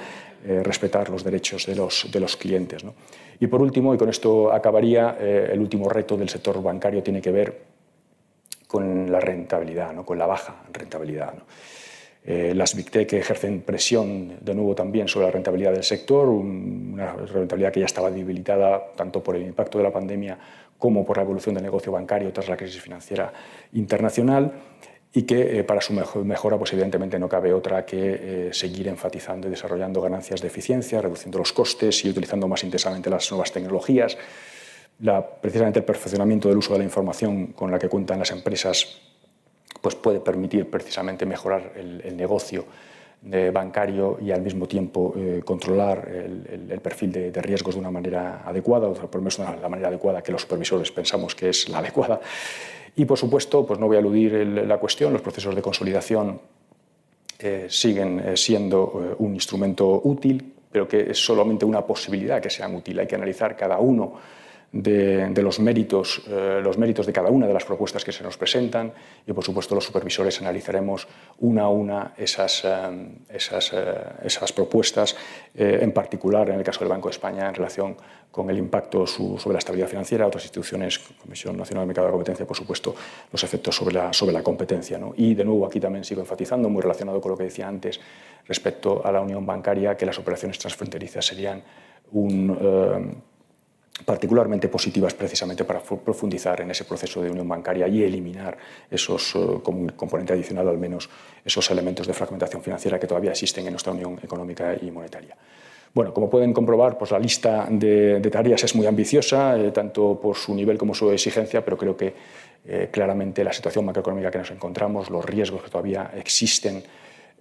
eh, 0.45 0.61
respetar 0.63 1.09
los 1.09 1.23
derechos 1.23 1.65
de 1.65 1.75
los, 1.75 2.07
de 2.11 2.19
los 2.19 2.37
clientes. 2.37 2.83
¿no? 2.83 2.93
Y 3.39 3.47
por 3.47 3.61
último, 3.61 3.93
y 3.93 3.97
con 3.97 4.09
esto 4.09 4.51
acabaría, 4.51 5.17
eh, 5.19 5.49
el 5.53 5.59
último 5.59 5.89
reto 5.89 6.17
del 6.17 6.29
sector 6.29 6.61
bancario 6.61 7.01
tiene 7.01 7.21
que 7.21 7.31
ver 7.31 7.61
con 8.67 9.11
la 9.11 9.19
rentabilidad, 9.19 9.93
¿no? 9.93 10.03
con 10.03 10.17
la 10.17 10.25
baja 10.25 10.63
rentabilidad. 10.71 11.33
¿no? 11.33 11.43
Eh, 12.25 12.53
las 12.55 12.73
Big 12.75 12.89
Tech 12.89 13.11
ejercen 13.13 13.61
presión 13.61 14.37
de 14.39 14.55
nuevo 14.55 14.73
también 14.73 15.07
sobre 15.07 15.25
la 15.25 15.31
rentabilidad 15.31 15.73
del 15.73 15.83
sector, 15.83 16.29
una 16.29 17.13
rentabilidad 17.13 17.73
que 17.73 17.81
ya 17.81 17.85
estaba 17.85 18.09
debilitada 18.09 18.93
tanto 18.95 19.21
por 19.21 19.35
el 19.35 19.43
impacto 19.43 19.77
de 19.77 19.83
la 19.83 19.91
pandemia 19.91 20.37
como 20.79 21.05
por 21.05 21.17
la 21.17 21.23
evolución 21.23 21.55
del 21.55 21.63
negocio 21.63 21.91
bancario 21.91 22.31
tras 22.31 22.47
la 22.47 22.57
crisis 22.57 22.81
financiera 22.81 23.31
internacional 23.73 24.53
y 25.13 25.23
que 25.23 25.59
eh, 25.59 25.63
para 25.63 25.79
su 25.79 25.93
mejora, 25.93 26.57
pues 26.57 26.73
evidentemente 26.73 27.19
no 27.19 27.29
cabe 27.29 27.53
otra 27.53 27.85
que 27.85 28.47
eh, 28.47 28.49
seguir 28.51 28.87
enfatizando 28.87 29.47
y 29.47 29.51
desarrollando 29.51 30.01
ganancias 30.01 30.41
de 30.41 30.47
eficiencia, 30.47 31.01
reduciendo 31.01 31.37
los 31.37 31.53
costes 31.53 32.03
y 32.03 32.09
utilizando 32.09 32.47
más 32.47 32.63
intensamente 32.63 33.09
las 33.11 33.29
nuevas 33.29 33.51
tecnologías. 33.51 34.17
La, 34.99 35.25
precisamente 35.25 35.79
el 35.79 35.85
perfeccionamiento 35.85 36.49
del 36.49 36.57
uso 36.57 36.73
de 36.73 36.79
la 36.79 36.85
información 36.85 37.47
con 37.47 37.69
la 37.69 37.77
que 37.77 37.89
cuentan 37.89 38.19
las 38.19 38.31
empresas 38.31 39.01
pues 39.81 39.95
puede 39.95 40.19
permitir 40.19 40.69
precisamente 40.69 41.25
mejorar 41.25 41.73
el, 41.75 42.01
el 42.01 42.15
negocio 42.15 42.65
bancario 43.53 44.17
y 44.21 44.31
al 44.31 44.41
mismo 44.41 44.67
tiempo 44.67 45.13
eh, 45.15 45.41
controlar 45.45 46.09
el, 46.09 46.45
el, 46.51 46.71
el 46.71 46.79
perfil 46.81 47.11
de, 47.11 47.31
de, 47.31 47.41
riesgos 47.41 47.75
de 47.75 47.79
una 47.79 47.89
manera 47.91 48.43
adecuada, 48.45 48.87
o 48.87 48.93
por 48.93 49.15
lo 49.15 49.21
menos 49.21 49.37
de 49.37 49.61
la 49.61 49.69
manera 49.69 49.87
adecuada 49.87 50.21
que 50.21 50.31
los 50.31 50.41
supervisores 50.41 50.91
pensamos 50.91 51.33
que 51.33 51.49
es 51.49 51.69
la 51.69 51.77
adecuada. 51.77 52.19
Y, 52.95 53.05
por 53.05 53.17
supuesto, 53.17 53.65
pues 53.65 53.79
no 53.79 53.87
voy 53.87 53.97
a 53.97 53.99
eludir 53.99 54.35
el, 54.35 54.67
la 54.67 54.77
cuestión, 54.77 55.13
los 55.13 55.21
procesos 55.21 55.55
de 55.55 55.61
consolidación 55.61 56.39
eh, 57.39 57.65
siguen 57.67 58.19
eh, 58.19 58.37
siendo 58.37 59.01
eh, 59.03 59.15
un 59.17 59.33
instrumento 59.33 59.99
útil, 60.05 60.53
pero 60.71 60.87
que 60.87 61.11
es 61.11 61.17
solamente 61.17 61.65
una 61.65 61.81
posibilidad 61.81 62.41
que 62.41 62.49
sean 62.49 62.73
útiles. 62.73 63.01
Hay 63.01 63.07
que 63.07 63.15
analizar 63.15 63.57
cada 63.57 63.79
uno 63.79 64.13
de, 64.71 65.29
los, 65.43 65.59
méritos, 65.59 66.23
los 66.27 66.79
méritos 66.79 67.05
de 67.05 67.13
cada 67.13 67.29
una 67.29 67.45
de 67.45 67.53
las 67.53 67.63
propuestas 67.63 68.03
que 68.03 68.11
se 68.11 68.23
nos 68.23 68.37
presentan 68.37 68.91
y, 69.27 69.31
por 69.31 69.43
supuesto, 69.43 69.75
los 69.75 69.83
supervisores 69.83 70.41
analizaremos 70.41 71.07
una 71.41 71.63
a 71.63 71.69
una 71.69 72.13
esas, 72.17 72.65
esas, 73.29 73.71
esas 74.23 74.51
propuestas, 74.51 75.15
en 75.53 75.91
particular 75.91 76.49
en 76.49 76.55
el 76.55 76.63
caso 76.63 76.79
del 76.79 76.89
Banco 76.89 77.07
de 77.07 77.11
España 77.11 77.47
en 77.47 77.53
relación 77.53 77.97
con 78.33 78.49
el 78.49 78.57
impacto 78.57 79.05
sobre 79.05 79.53
la 79.53 79.59
estabilidad 79.59 79.87
financiera, 79.87 80.25
otras 80.25 80.43
instituciones, 80.43 80.97
Comisión 81.21 81.55
Nacional 81.55 81.83
de 81.83 81.87
Mercado 81.89 82.07
de 82.07 82.09
la 82.09 82.13
Competencia, 82.13 82.47
por 82.47 82.57
supuesto, 82.57 82.95
los 83.31 83.43
efectos 83.43 83.75
sobre 83.75 83.93
la, 83.93 84.11
sobre 84.11 84.33
la 84.33 84.41
competencia. 84.41 84.97
¿no? 84.97 85.13
Y, 85.15 85.35
de 85.35 85.45
nuevo, 85.45 85.67
aquí 85.67 85.79
también 85.79 86.03
sigo 86.03 86.21
enfatizando, 86.21 86.67
muy 86.67 86.81
relacionado 86.81 87.21
con 87.21 87.29
lo 87.29 87.37
que 87.37 87.43
decía 87.43 87.67
antes 87.67 87.99
respecto 88.47 89.05
a 89.05 89.11
la 89.11 89.21
unión 89.21 89.45
bancaria, 89.45 89.95
que 89.95 90.07
las 90.07 90.17
operaciones 90.17 90.57
transfronterizas 90.57 91.23
serían 91.23 91.61
un 92.11 92.57
eh, 92.59 93.15
particularmente 94.03 94.67
positivas 94.67 95.13
precisamente 95.13 95.63
para 95.63 95.79
profundizar 95.79 96.59
en 96.61 96.71
ese 96.71 96.85
proceso 96.85 97.21
de 97.21 97.29
unión 97.29 97.47
bancaria 97.47 97.87
y 97.87 98.01
eliminar 98.01 98.57
esos, 98.89 99.35
uh, 99.35 99.61
como 99.61 99.95
componente 99.95 100.33
adicional 100.33 100.67
al 100.67 100.79
menos, 100.79 101.07
esos 101.45 101.69
elementos 101.69 102.07
de 102.07 102.13
fragmentación 102.13 102.63
financiera 102.63 102.99
que 102.99 103.05
todavía 103.05 103.29
existen 103.29 103.67
en 103.67 103.73
nuestra 103.73 103.93
unión 103.93 104.19
económica 104.23 104.75
y 104.81 104.89
monetaria. 104.89 105.37
Bueno, 105.93 106.11
como 106.11 106.27
pueden 106.27 106.53
comprobar, 106.53 106.97
pues 106.97 107.11
la 107.11 107.19
lista 107.19 107.67
de, 107.69 108.19
tareas 108.31 108.63
es 108.63 108.73
muy 108.73 108.87
ambiciosa, 108.87 109.59
eh, 109.59 109.71
tanto 109.71 110.19
por 110.19 110.35
su 110.35 110.55
nivel 110.55 110.75
como 110.75 110.95
su 110.95 111.11
exigencia, 111.11 111.63
pero 111.63 111.77
creo 111.77 111.95
que 111.95 112.13
eh, 112.65 112.89
claramente 112.91 113.43
la 113.43 113.53
situación 113.53 113.85
macroeconómica 113.85 114.31
que 114.31 114.39
nos 114.39 114.49
encontramos, 114.49 115.11
los 115.11 115.23
riesgos 115.23 115.61
que 115.61 115.69
todavía 115.69 116.11
existen, 116.15 116.81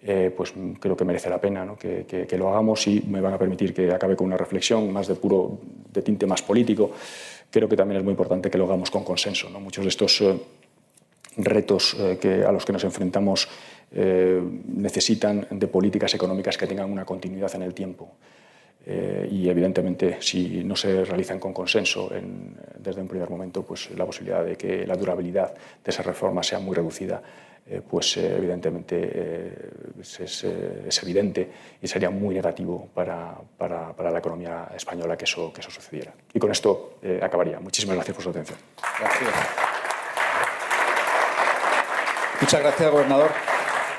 eh, 0.02 0.30
pues 0.36 0.52
creo 0.78 0.94
que 0.94 1.04
merece 1.04 1.30
la 1.30 1.40
pena 1.40 1.66
que, 1.78 2.26
lo 2.36 2.50
hagamos 2.50 2.86
y 2.88 3.02
me 3.08 3.22
van 3.22 3.32
a 3.32 3.38
permitir 3.38 3.72
que 3.72 3.90
acabe 3.90 4.16
con 4.16 4.26
una 4.26 4.36
reflexión 4.36 4.92
más 4.92 5.08
de 5.08 5.14
puro 5.14 5.58
de 5.90 6.02
tinte 6.02 6.26
más 6.26 6.42
político. 6.42 6.90
Creo 7.50 7.66
que 7.68 7.76
también 7.76 7.98
es 7.98 8.04
muy 8.04 8.10
importante 8.10 8.50
que 8.50 8.58
lo 8.58 8.64
hagamos 8.64 8.90
con 8.90 9.02
consenso. 9.02 9.48
Muchos 9.48 9.84
de 9.84 9.88
estos 9.88 10.22
retos 11.36 11.96
a 11.98 12.52
los 12.52 12.64
que 12.64 12.72
nos 12.72 12.84
enfrentamos 12.84 13.48
necesitan 13.92 15.46
de 15.50 15.68
políticas 15.68 16.14
económicas 16.14 16.58
que 16.58 16.66
tengan 16.66 16.90
una 16.90 17.04
continuidad 17.04 17.54
en 17.54 17.62
el 17.62 17.72
tiempo. 17.72 18.10
Eh, 18.84 19.28
y 19.30 19.48
evidentemente, 19.48 20.18
si 20.20 20.64
no 20.64 20.74
se 20.74 21.04
realizan 21.04 21.38
con 21.38 21.52
consenso 21.52 22.10
desde 22.78 23.00
un 23.00 23.08
primer 23.08 23.30
momento, 23.30 23.62
pues 23.62 23.90
la 23.96 24.04
posibilidad 24.04 24.44
de 24.44 24.56
que 24.56 24.86
la 24.86 24.96
durabilidad 24.96 25.54
de 25.54 25.90
esa 25.90 26.02
reforma 26.02 26.42
sea 26.42 26.58
muy 26.58 26.74
reducida, 26.74 27.22
eh, 27.64 27.80
pues 27.88 28.16
eh, 28.16 28.36
evidentemente 28.36 29.52
es, 30.00 30.44
evidente 31.02 31.48
y 31.80 31.86
sería 31.86 32.10
muy 32.10 32.34
negativo 32.34 32.88
para, 32.92 33.36
para, 33.56 33.92
para, 33.92 34.10
la 34.10 34.18
economía 34.18 34.68
española 34.74 35.16
que 35.16 35.24
eso, 35.24 35.52
que 35.52 35.60
eso 35.60 35.70
sucediera. 35.70 36.12
Y 36.34 36.40
con 36.40 36.50
esto 36.50 36.98
acabaría. 37.20 37.60
Muchísimas 37.60 37.96
gracias 37.96 38.16
por 38.16 38.24
su 38.24 38.30
atención. 38.30 38.58
Muchas 42.40 42.60
gracias, 42.60 42.90
gobernador. 42.90 43.51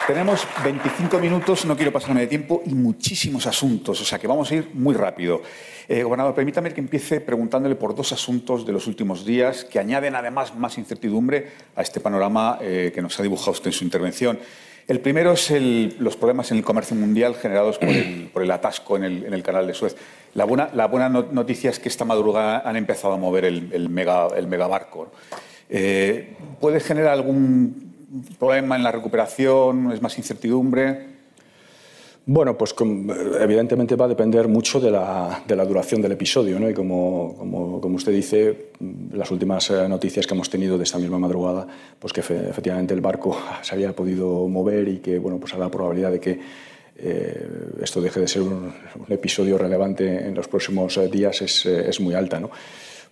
Tenemos 0.05 0.45
25 0.61 1.17
minutos, 1.17 1.63
no 1.65 1.77
quiero 1.77 1.93
pasarme 1.93 2.19
de 2.19 2.27
tiempo, 2.27 2.61
y 2.65 2.73
muchísimos 2.73 3.47
asuntos, 3.47 4.01
o 4.01 4.03
sea 4.03 4.19
que 4.19 4.27
vamos 4.27 4.51
a 4.51 4.55
ir 4.55 4.69
muy 4.73 4.95
rápido. 4.95 5.41
Eh, 5.87 6.03
gobernador, 6.03 6.35
permítame 6.35 6.73
que 6.73 6.81
empiece 6.81 7.21
preguntándole 7.21 7.75
por 7.75 7.95
dos 7.95 8.11
asuntos 8.11 8.65
de 8.65 8.73
los 8.73 8.85
últimos 8.87 9.25
días 9.25 9.63
que 9.63 9.79
añaden 9.79 10.15
además 10.15 10.55
más 10.57 10.77
incertidumbre 10.77 11.51
a 11.77 11.81
este 11.81 12.01
panorama 12.01 12.57
eh, 12.61 12.91
que 12.93 13.01
nos 13.01 13.17
ha 13.17 13.23
dibujado 13.23 13.51
usted 13.51 13.67
en 13.67 13.73
su 13.73 13.85
intervención. 13.85 14.39
El 14.89 14.99
primero 14.99 15.31
es 15.31 15.49
los 15.97 16.17
problemas 16.17 16.51
en 16.51 16.57
el 16.57 16.65
comercio 16.65 16.97
mundial 16.97 17.35
generados 17.35 17.77
por 17.77 18.43
el, 18.43 18.51
atasco 18.51 18.97
en 18.97 19.03
el, 19.05 19.41
canal 19.43 19.65
de 19.65 19.73
Suez. 19.73 19.95
La 20.33 20.43
buena, 20.43 21.07
noticia 21.07 21.69
es 21.69 21.79
que 21.79 21.87
esta 21.87 22.03
madrugada 22.03 22.61
han 22.65 22.75
empezado 22.75 23.13
a 23.13 23.17
mover 23.17 23.45
el, 23.45 23.89
mega, 23.89 24.27
el 24.35 24.47
megabarco. 24.47 25.13
Eh, 25.69 26.35
¿Puede 26.59 26.81
generar 26.81 27.13
algún 27.13 27.92
problema 28.37 28.75
en 28.75 28.83
la 28.83 28.91
recuperación? 28.91 29.91
¿Es 29.91 30.01
más 30.01 30.17
incertidumbre? 30.17 31.13
Bueno, 32.25 32.57
pues 32.57 32.73
evidentemente 33.41 33.97
va 33.97 34.05
a 34.05 34.07
depender 34.07 34.47
mucho 34.47 34.79
de 34.79 34.89
la, 34.89 35.43
duración 35.67 36.01
del 36.01 36.13
episodio, 36.13 36.57
¿no? 36.57 36.69
Y 36.69 36.73
como, 36.73 37.35
como, 37.81 37.95
usted 37.97 38.13
dice, 38.13 38.69
las 39.11 39.29
últimas 39.29 39.69
eh, 39.69 39.89
noticias 39.89 40.25
que 40.25 40.33
hemos 40.33 40.49
tenido 40.49 40.77
de 40.77 40.85
esta 40.85 40.97
misma 40.97 41.19
madrugada, 41.19 41.67
pues 41.99 42.13
que 42.13 42.21
efectivamente 42.21 42.93
el 42.93 43.01
barco 43.01 43.37
se 43.61 43.75
había 43.75 43.93
podido 43.93 44.47
mover 44.47 44.87
y 44.87 44.97
que, 44.99 45.19
bueno, 45.19 45.37
pues 45.37 45.53
a 45.53 45.57
la 45.57 45.69
probabilidad 45.69 46.11
de 46.11 46.19
que 46.21 46.39
eh, 46.95 47.47
esto 47.81 47.99
deje 47.99 48.21
de 48.21 48.27
ser 48.29 48.43
un, 48.43 48.73
episodio 49.09 49.57
relevante 49.57 50.25
en 50.25 50.33
los 50.33 50.47
próximos 50.47 50.95
eh, 50.97 51.09
días 51.09 51.41
es, 51.41 51.65
es, 51.65 51.99
muy 51.99 52.15
alta, 52.15 52.39
¿no? 52.39 52.49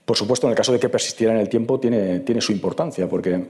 Por 0.06 0.16
supuesto, 0.16 0.47
en 0.47 0.52
el 0.52 0.58
caso 0.58 0.72
de 0.72 0.80
que 0.80 0.88
persistiera 0.88 1.34
en 1.34 1.39
el 1.41 1.49
tiempo, 1.49 1.82
tiene, 1.82 2.22
tiene 2.22 2.39
su 2.39 2.54
importancia, 2.54 3.10
porque 3.10 3.43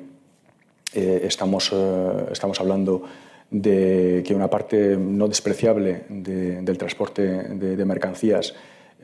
eh, 0.94 1.22
estamos, 1.24 1.72
eh, 1.74 2.26
estamos 2.32 2.60
hablando 2.60 3.04
de 3.50 4.24
que 4.26 4.34
una 4.34 4.50
parte 4.50 4.98
no 4.98 5.28
despreciable 5.28 6.04
del 6.10 6.78
transporte 6.78 7.22
de, 7.22 7.86
mercancías 7.86 8.54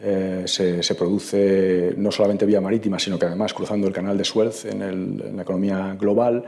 eh, 0.01 0.43
se, 0.45 0.95
produce 0.95 1.93
no 1.97 2.11
solamente 2.11 2.45
vía 2.45 2.61
marítima, 2.61 2.97
sino 2.97 3.19
que 3.19 3.25
además 3.25 3.53
cruzando 3.53 3.87
el 3.87 3.93
canal 3.93 4.17
de 4.17 4.23
Suez 4.23 4.65
en, 4.65 5.35
la 5.35 5.41
economía 5.41 5.97
global. 5.99 6.45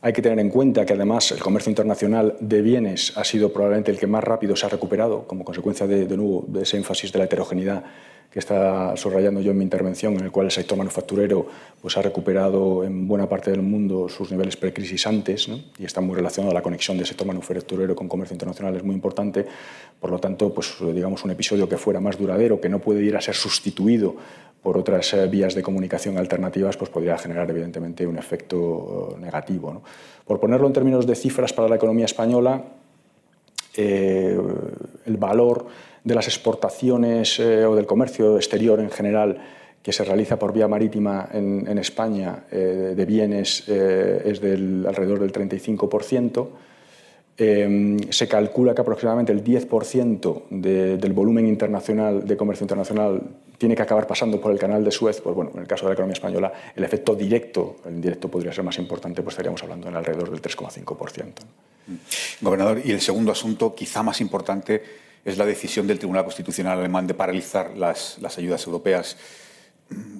Hay 0.00 0.12
que 0.12 0.22
tener 0.22 0.38
en 0.38 0.50
cuenta 0.50 0.84
que 0.84 0.92
además 0.92 1.32
el 1.32 1.40
comercio 1.40 1.70
internacional 1.70 2.36
de 2.40 2.60
bienes 2.62 3.16
ha 3.16 3.24
sido 3.24 3.52
probablemente 3.52 3.90
el 3.90 3.98
que 3.98 4.06
más 4.06 4.24
rápido 4.24 4.56
se 4.56 4.66
ha 4.66 4.68
recuperado 4.68 5.26
como 5.26 5.44
consecuencia 5.44 5.86
de, 5.86 6.06
de 6.06 6.16
nuevo 6.16 6.44
de 6.48 6.62
ese 6.62 6.76
énfasis 6.76 7.10
de 7.10 7.18
la 7.18 7.24
heterogeneidad 7.24 7.84
que 8.34 8.40
está 8.40 8.96
subrayando 8.96 9.40
yo 9.40 9.52
en 9.52 9.58
mi 9.58 9.62
intervención, 9.62 10.14
en 10.14 10.24
el 10.24 10.32
cual 10.32 10.46
el 10.46 10.50
sector 10.50 10.76
manufacturero 10.76 11.46
pues, 11.80 11.96
ha 11.96 12.02
recuperado 12.02 12.82
en 12.82 13.06
buena 13.06 13.28
parte 13.28 13.52
del 13.52 13.62
mundo 13.62 14.08
sus 14.08 14.32
niveles 14.32 14.56
precrisis 14.56 15.06
antes 15.06 15.48
y 15.78 15.84
está 15.84 16.00
muy 16.00 16.16
relacionado 16.16 16.50
a 16.50 16.54
la 16.54 16.60
conexión 16.60 16.96
del 16.96 17.06
sector 17.06 17.28
manufacturero 17.28 17.94
con 17.94 18.08
comercio 18.08 18.34
internacional, 18.34 18.74
es 18.74 18.82
muy 18.82 18.96
importante. 18.96 19.46
Por 20.00 20.10
lo 20.10 20.18
tanto, 20.18 20.52
pues, 20.52 20.74
digamos 20.80 21.24
un 21.24 21.30
episodio 21.30 21.68
que 21.68 21.76
fuera 21.76 22.00
más 22.00 22.18
duradero, 22.18 22.60
que 22.60 22.68
no 22.68 22.80
puede 22.80 23.04
ir 23.04 23.16
a 23.16 23.20
ser 23.20 23.36
sustituido 23.36 24.16
por 24.64 24.78
otras 24.78 25.14
eh, 25.14 25.28
vías 25.28 25.54
de 25.54 25.62
comunicación 25.62 26.18
alternativas, 26.18 26.76
pues 26.76 26.90
podría 26.90 27.16
generar 27.16 27.48
evidentemente 27.48 28.04
un 28.04 28.18
efecto 28.18 29.14
eh, 29.14 29.20
negativo. 29.20 29.80
Por 30.26 30.40
ponerlo 30.40 30.66
en 30.66 30.72
términos 30.72 31.06
de 31.06 31.14
cifras 31.14 31.52
para 31.52 31.68
la 31.68 31.76
economía 31.76 32.06
española, 32.06 32.64
eh, 33.76 34.36
el 35.06 35.16
valor 35.18 35.66
de 36.04 36.14
las 36.14 36.28
exportaciones 36.28 37.40
eh, 37.40 37.64
o 37.64 37.74
del 37.74 37.86
comercio 37.86 38.36
exterior 38.36 38.78
en 38.78 38.90
general 38.90 39.38
que 39.82 39.92
se 39.92 40.04
realiza 40.04 40.38
por 40.38 40.52
vía 40.52 40.68
marítima 40.68 41.28
en, 41.32 41.78
España 41.78 42.44
eh, 42.50 42.94
de 42.96 43.04
bienes 43.04 43.64
eh, 43.68 44.22
es 44.24 44.40
del 44.40 44.84
alrededor 44.86 45.20
del 45.20 45.32
35%. 45.32 46.48
se 48.10 48.28
calcula 48.28 48.74
que 48.74 48.80
aproximadamente 48.80 49.32
el 49.32 49.44
10% 49.44 50.48
del 50.48 51.12
volumen 51.12 51.46
internacional 51.46 52.26
de 52.26 52.36
comercio 52.36 52.64
internacional 52.64 53.20
tiene 53.58 53.74
que 53.74 53.82
acabar 53.82 54.06
pasando 54.06 54.40
por 54.40 54.52
el 54.52 54.58
canal 54.58 54.84
de 54.84 54.90
Suez. 54.90 55.20
Pues 55.20 55.34
bueno, 55.34 55.50
en 55.54 55.60
el 55.60 55.66
caso 55.66 55.84
de 55.84 55.90
la 55.90 55.94
economía 55.94 56.14
española, 56.14 56.52
el 56.74 56.84
efecto 56.84 57.14
directo, 57.14 57.76
el 57.86 57.94
indirecto 57.94 58.28
podría 58.28 58.52
ser 58.52 58.64
más 58.64 58.78
importante, 58.78 59.22
pues 59.22 59.34
estaríamos 59.34 59.62
hablando 59.62 59.88
en 59.88 59.96
alrededor 59.96 60.30
del 60.30 60.40
3,5%. 60.40 61.32
Gobernador, 62.40 62.80
y 62.82 62.92
el 62.92 63.00
segundo 63.00 63.32
asunto, 63.32 63.74
quizá 63.74 64.02
más 64.02 64.20
importante, 64.20 64.82
es 65.24 65.38
la 65.38 65.46
decisión 65.46 65.86
del 65.86 65.98
Tribunal 65.98 66.24
Constitucional 66.24 66.78
alemán 66.78 67.06
de 67.06 67.14
paralizar 67.14 67.76
las, 67.76 68.18
ayudas 68.36 68.66
europeas. 68.66 69.16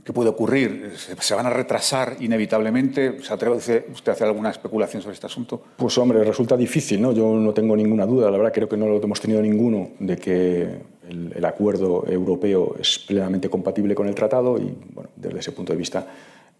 ¿Qué 0.04 0.12
puede 0.12 0.30
ocurrir? 0.30 0.92
¿Se 0.96 1.34
van 1.34 1.46
a 1.46 1.50
retrasar 1.50 2.16
inevitablemente? 2.20 3.22
¿Se 3.22 3.32
atreve 3.32 3.56
usted 3.56 3.84
a 4.08 4.12
hacer 4.12 4.26
alguna 4.26 4.50
especulación 4.50 5.02
sobre 5.02 5.14
este 5.14 5.26
asunto? 5.26 5.62
Pues 5.76 5.96
hombre, 5.98 6.22
resulta 6.22 6.56
difícil, 6.56 7.00
¿no? 7.00 7.12
Yo 7.12 7.34
no 7.34 7.52
tengo 7.54 7.74
ninguna 7.74 8.06
duda, 8.06 8.30
la 8.30 8.36
verdad 8.36 8.52
creo 8.52 8.68
que 8.68 8.76
no 8.76 8.86
lo 8.86 9.02
hemos 9.02 9.20
tenido 9.20 9.40
ninguno, 9.40 9.90
de 9.98 10.16
que 10.16 10.68
el, 11.08 11.44
acuerdo 11.44 12.04
europeo 12.06 12.76
es 12.78 12.98
plenamente 12.98 13.48
compatible 13.48 13.94
con 13.94 14.06
el 14.06 14.14
tratado 14.14 14.58
y, 14.58 14.76
bueno, 14.92 15.10
desde 15.16 15.38
ese 15.38 15.52
punto 15.52 15.72
de 15.72 15.78
vista, 15.78 16.06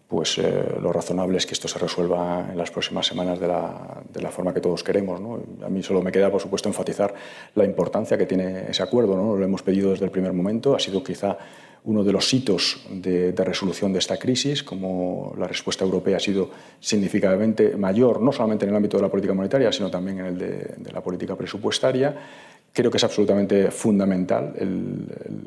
pues 0.07 0.37
eh, 0.37 0.75
lo 0.79 0.93
razonable 0.93 1.37
es 1.37 1.45
que 1.45 1.53
esto 1.53 1.67
se 1.67 1.79
resuelva 1.79 2.47
en 2.51 2.57
las 2.57 2.69
próximas 2.69 3.07
semanas 3.07 3.39
de 3.39 3.47
la, 3.47 4.31
forma 4.31 4.53
que 4.53 4.61
todos 4.61 4.83
queremos. 4.83 5.19
A 5.63 5.69
mí 5.69 5.81
solo 5.81 6.01
me 6.01 6.11
queda, 6.11 6.29
por 6.29 6.41
supuesto, 6.41 6.69
enfatizar 6.69 7.13
la 7.55 7.65
importancia 7.65 8.17
que 8.17 8.25
tiene 8.25 8.69
ese 8.69 8.83
acuerdo. 8.83 9.15
¿no? 9.15 9.35
Lo 9.35 9.43
hemos 9.43 9.63
pedido 9.63 9.91
desde 9.91 10.05
el 10.05 10.11
primer 10.11 10.33
momento, 10.33 10.75
ha 10.75 10.79
sido 10.79 11.03
quizá 11.03 11.37
uno 11.85 12.03
de 12.03 12.11
los 12.11 12.33
hitos 12.33 12.85
de, 12.89 13.31
de, 13.31 13.43
resolución 13.43 13.93
de 13.93 13.99
esta 13.99 14.17
crisis, 14.17 14.63
como 14.63 15.33
la 15.37 15.47
respuesta 15.47 15.83
europea 15.83 16.17
ha 16.17 16.19
sido 16.19 16.49
significativamente 16.79 17.75
mayor, 17.77 18.21
no 18.21 18.31
solamente 18.31 18.65
en 18.65 18.71
el 18.71 18.75
ámbito 18.75 18.97
de 18.97 19.03
la 19.03 19.09
política 19.09 19.33
monetaria, 19.33 19.71
sino 19.71 19.89
también 19.91 20.19
en 20.19 20.25
el 20.25 20.37
de, 20.37 20.91
la 20.91 21.01
política 21.01 21.35
presupuestaria. 21.35 22.15
Creo 22.73 22.91
que 22.91 22.97
es 22.97 23.03
absolutamente 23.03 23.71
fundamental 23.71 24.53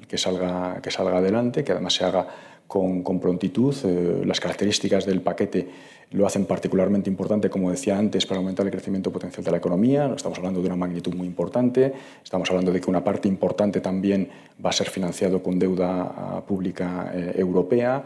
que, 0.09 0.17
salga, 0.17 0.81
que 0.81 0.91
salga 0.91 1.19
adelante, 1.19 1.63
que 1.63 1.73
además 1.73 1.93
se 1.93 2.05
haga 2.05 2.27
con, 2.69 3.19
prontitud. 3.19 3.75
Eh, 3.85 4.23
las 4.25 4.39
características 4.39 5.07
del 5.07 5.23
paquete 5.23 5.67
lo 6.13 6.27
hacen 6.27 6.45
particularmente 6.45 7.11
importante, 7.11 7.51
como 7.51 7.71
decía 7.71 7.99
antes, 7.99 8.27
para 8.27 8.39
aumentar 8.39 8.67
el 8.67 8.73
crecimiento 8.73 9.11
potencial 9.11 9.43
de 9.43 9.51
la 9.51 9.57
economía. 9.57 10.13
Estamos 10.15 10.39
hablando 10.39 10.61
de 10.61 10.67
una 10.67 10.77
magnitud 10.77 11.15
muy 11.15 11.27
importante. 11.27 11.93
Estamos 12.23 12.49
hablando 12.51 12.71
de 12.71 12.81
que 12.81 12.89
una 12.89 13.03
parte 13.03 13.27
importante 13.27 13.81
también 13.81 14.29
va 14.65 14.71
a 14.71 14.73
ser 14.73 14.91
financiado 14.91 15.43
con 15.43 15.59
deuda 15.59 16.15
ah, 16.15 16.43
pública 16.47 17.11
eh, 17.15 17.33
europea. 17.37 18.05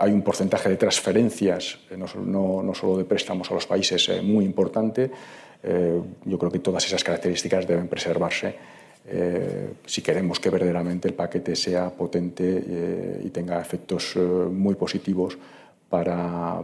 Hay 0.00 0.12
un 0.12 0.22
porcentaje 0.22 0.68
de 0.68 0.76
transferencias, 0.76 1.78
eh, 1.90 1.96
no, 1.96 2.74
solo 2.74 2.98
de 2.98 3.04
préstamos 3.04 3.50
a 3.50 3.54
los 3.54 3.66
países, 3.66 4.22
muy 4.22 4.44
importante. 4.44 5.10
yo 6.24 6.38
creo 6.38 6.52
que 6.52 6.60
todas 6.60 6.86
esas 6.86 7.02
características 7.02 7.66
deben 7.66 7.88
preservarse 7.88 8.77
eh, 9.10 9.72
si 9.86 10.02
queremos 10.02 10.38
que 10.38 10.50
verdaderamente 10.50 11.08
el 11.08 11.14
paquete 11.14 11.56
sea 11.56 11.88
potente 11.88 12.62
eh, 12.66 13.22
y 13.24 13.30
tenga 13.30 13.58
efectos 13.58 14.14
eh, 14.16 14.20
muy 14.20 14.74
positivos 14.74 15.38
para, 15.88 16.62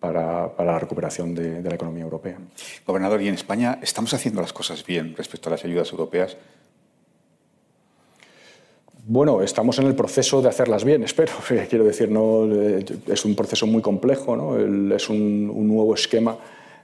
para, 0.00 0.50
la 0.58 0.78
recuperación 0.80 1.36
de, 1.36 1.62
la 1.62 1.74
economía 1.74 2.02
europea. 2.02 2.36
Gobernador, 2.84 3.22
¿y 3.22 3.28
en 3.28 3.34
España 3.34 3.78
estamos 3.80 4.12
haciendo 4.12 4.40
las 4.40 4.52
cosas 4.52 4.84
bien 4.84 5.14
respecto 5.16 5.48
a 5.48 5.52
las 5.52 5.64
ayudas 5.64 5.92
europeas? 5.92 6.36
Bueno, 9.06 9.42
estamos 9.42 9.78
en 9.78 9.86
el 9.86 9.94
proceso 9.94 10.42
de 10.42 10.48
hacerlas 10.48 10.82
bien, 10.82 11.02
espero. 11.04 11.32
Quiero 11.68 11.84
decir, 11.84 12.10
no, 12.10 12.44
es 13.06 13.24
un 13.24 13.36
proceso 13.36 13.68
muy 13.68 13.82
complejo, 13.82 14.34
¿no? 14.34 14.58
es 14.96 15.08
un, 15.08 15.48
un 15.54 15.68
nuevo 15.68 15.94
esquema 15.94 16.36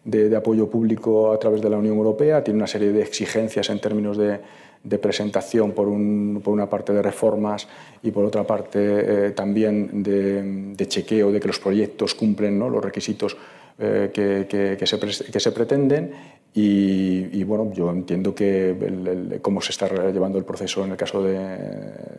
de, 0.04 0.28
de, 0.28 0.36
apoyo 0.36 0.70
público 0.70 1.32
a 1.32 1.38
través 1.40 1.60
de 1.60 1.68
la 1.68 1.78
Unión 1.78 1.96
Europea, 1.96 2.44
tiene 2.44 2.58
una 2.58 2.68
serie 2.68 2.92
de 2.92 3.02
exigencias 3.02 3.68
en 3.70 3.80
términos 3.80 4.16
de, 4.16 4.38
de 4.82 4.98
presentación 4.98 5.72
por, 5.72 5.88
una 5.88 6.70
parte 6.70 6.92
de 6.92 7.02
reformas 7.02 7.68
y 8.02 8.10
por 8.10 8.24
otra 8.24 8.44
parte 8.44 8.78
eh, 8.78 9.30
también 9.32 10.02
de, 10.02 10.86
chequeo 10.86 11.30
de 11.30 11.40
que 11.40 11.48
los 11.48 11.58
proyectos 11.58 12.14
cumplen 12.14 12.58
los 12.58 12.82
requisitos 12.82 13.36
eh, 13.78 14.10
que, 14.12 14.86
se, 14.86 14.98
que, 14.98 15.40
se, 15.40 15.52
pretenden 15.52 16.12
y, 16.52 17.44
bueno, 17.44 17.72
yo 17.72 17.90
entiendo 17.90 18.34
que 18.34 19.38
cómo 19.40 19.60
se 19.60 19.70
está 19.70 19.88
llevando 20.10 20.36
el 20.36 20.44
proceso 20.44 20.84
en 20.84 20.90
el 20.90 20.96
caso 20.96 21.22
de, 21.22 21.46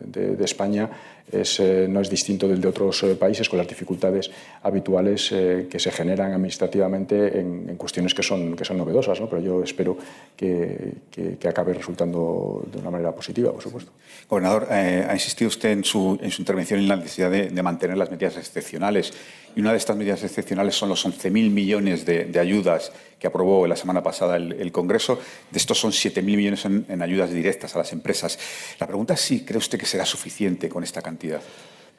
de, 0.06 0.44
España 0.44 0.88
es, 1.30 1.60
eh, 1.60 1.86
no 1.88 2.00
es 2.00 2.08
distinto 2.08 2.48
del 2.48 2.60
de 2.60 2.68
otros 2.68 3.02
eh, 3.02 3.14
países 3.14 3.48
con 3.48 3.58
las 3.58 3.68
dificultades 3.68 4.30
habituales 4.62 5.30
eh, 5.32 5.68
que 5.70 5.78
se 5.78 5.90
generan 5.90 6.32
administrativamente 6.32 7.40
en, 7.40 7.76
cuestiones 7.76 8.14
que 8.14 8.22
son, 8.22 8.56
que 8.56 8.64
son 8.64 8.78
novedosas, 8.78 9.20
¿no? 9.20 9.28
pero 9.28 9.42
yo 9.42 9.62
espero 9.62 9.98
que, 10.34 10.94
que, 11.10 11.48
acabe 11.48 11.74
resultando 11.74 12.64
de 12.72 12.78
una 12.78 12.90
manera 12.90 13.12
positiva, 13.12 13.52
por 13.52 13.62
supuesto. 13.62 13.92
Gobernador, 14.28 14.68
ha 14.70 15.12
insistido 15.12 15.48
usted 15.48 15.70
en 15.70 15.84
su, 15.84 16.18
en 16.22 16.30
su 16.30 16.40
intervención 16.40 16.80
en 16.80 16.88
la 16.88 16.96
necesidad 16.96 17.30
de, 17.30 17.48
de 17.50 17.62
mantener 17.62 17.98
las 17.98 18.10
medidas 18.10 18.36
excepcionales 18.38 19.12
y 19.54 19.60
una 19.60 19.72
de 19.72 19.76
estas 19.76 19.96
medidas 19.96 20.22
excepcionales 20.22 20.74
son 20.74 20.88
los 20.88 21.04
11.000 21.06 21.50
millones 21.50 22.06
de, 22.06 22.38
ayudas 22.38 22.92
que 23.18 23.26
aprobó 23.26 23.66
la 23.66 23.76
semana 23.76 24.02
pasada 24.02 24.21
el, 24.36 24.72
Congreso. 24.72 25.18
De 25.50 25.58
estos 25.58 25.78
son 25.78 25.92
7.000 25.92 26.22
millones 26.22 26.64
en, 26.64 27.02
ayudas 27.02 27.30
directas 27.30 27.74
a 27.74 27.78
las 27.78 27.92
empresas. 27.92 28.38
La 28.80 28.86
pregunta 28.86 29.14
es 29.14 29.20
si 29.20 29.44
cree 29.44 29.58
usted 29.58 29.78
que 29.78 29.86
será 29.86 30.04
suficiente 30.04 30.68
con 30.68 30.84
esta 30.84 31.02
cantidad. 31.02 31.40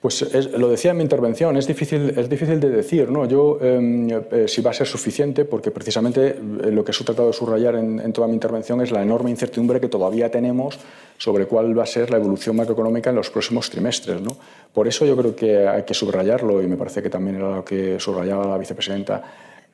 Pues 0.03 0.21
lo 0.57 0.67
decía 0.67 0.91
en 0.91 0.97
mi 0.97 1.03
intervención, 1.03 1.55
es 1.55 1.65
difícil, 1.65 2.13
es 2.17 2.27
difícil 2.27 2.59
de 2.59 2.69
decir. 2.69 3.09
¿no? 3.09 3.25
Yo, 3.25 3.57
em, 3.61 4.09
eh, 4.09 4.49
si 4.49 4.61
va 4.61 4.71
a 4.71 4.73
ser 4.73 4.85
suficiente, 4.85 5.45
porque 5.45 5.71
precisamente 5.71 6.27
eh, 6.27 6.35
lo 6.71 6.83
que 6.83 6.91
he 6.91 7.05
tratado 7.05 7.27
de 7.27 7.33
subrayar 7.33 7.75
en, 7.75 8.11
toda 8.11 8.27
mi 8.27 8.33
intervención 8.33 8.81
es 8.81 8.91
la 8.91 9.01
enorme 9.01 9.29
incertidumbre 9.29 9.79
que 9.79 9.87
todavía 9.87 10.29
tenemos 10.29 10.77
sobre 11.17 11.45
cuál 11.45 11.79
va 11.79 11.83
a 11.83 11.85
ser 11.85 12.11
la 12.11 12.17
evolución 12.17 12.57
macroeconómica 12.57 13.11
en 13.11 13.15
los 13.15 13.29
próximos 13.29 13.69
trimestres. 13.69 14.19
¿no? 14.19 14.35
Por 14.73 14.89
eso 14.89 15.05
yo 15.05 15.15
creo 15.15 15.37
que 15.37 15.65
hay 15.65 15.83
que 15.83 15.93
subrayarlo, 15.93 16.61
y 16.61 16.67
me 16.67 16.75
parece 16.75 17.01
que 17.01 17.09
también 17.09 17.37
era 17.37 17.55
lo 17.55 17.63
que 17.63 17.97
subrayaba 17.97 18.45
la 18.45 18.57
vicepresidenta 18.57 19.23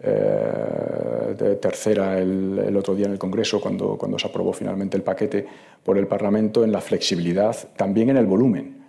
eh, 0.01 1.57
tercera 1.61 2.19
el, 2.19 2.59
el, 2.67 2.77
otro 2.77 2.95
día 2.95 3.05
en 3.05 3.13
el 3.13 3.19
Congreso, 3.19 3.59
cuando, 3.59 3.97
cuando 3.97 4.17
se 4.17 4.27
aprobó 4.27 4.53
finalmente 4.53 4.95
el 4.95 5.03
paquete 5.03 5.45
por 5.83 5.97
el 5.97 6.07
Parlamento, 6.07 6.63
en 6.63 6.71
la 6.71 6.81
flexibilidad, 6.81 7.55
también 7.75 8.09
en 8.09 8.17
el 8.17 8.25
volumen. 8.25 8.79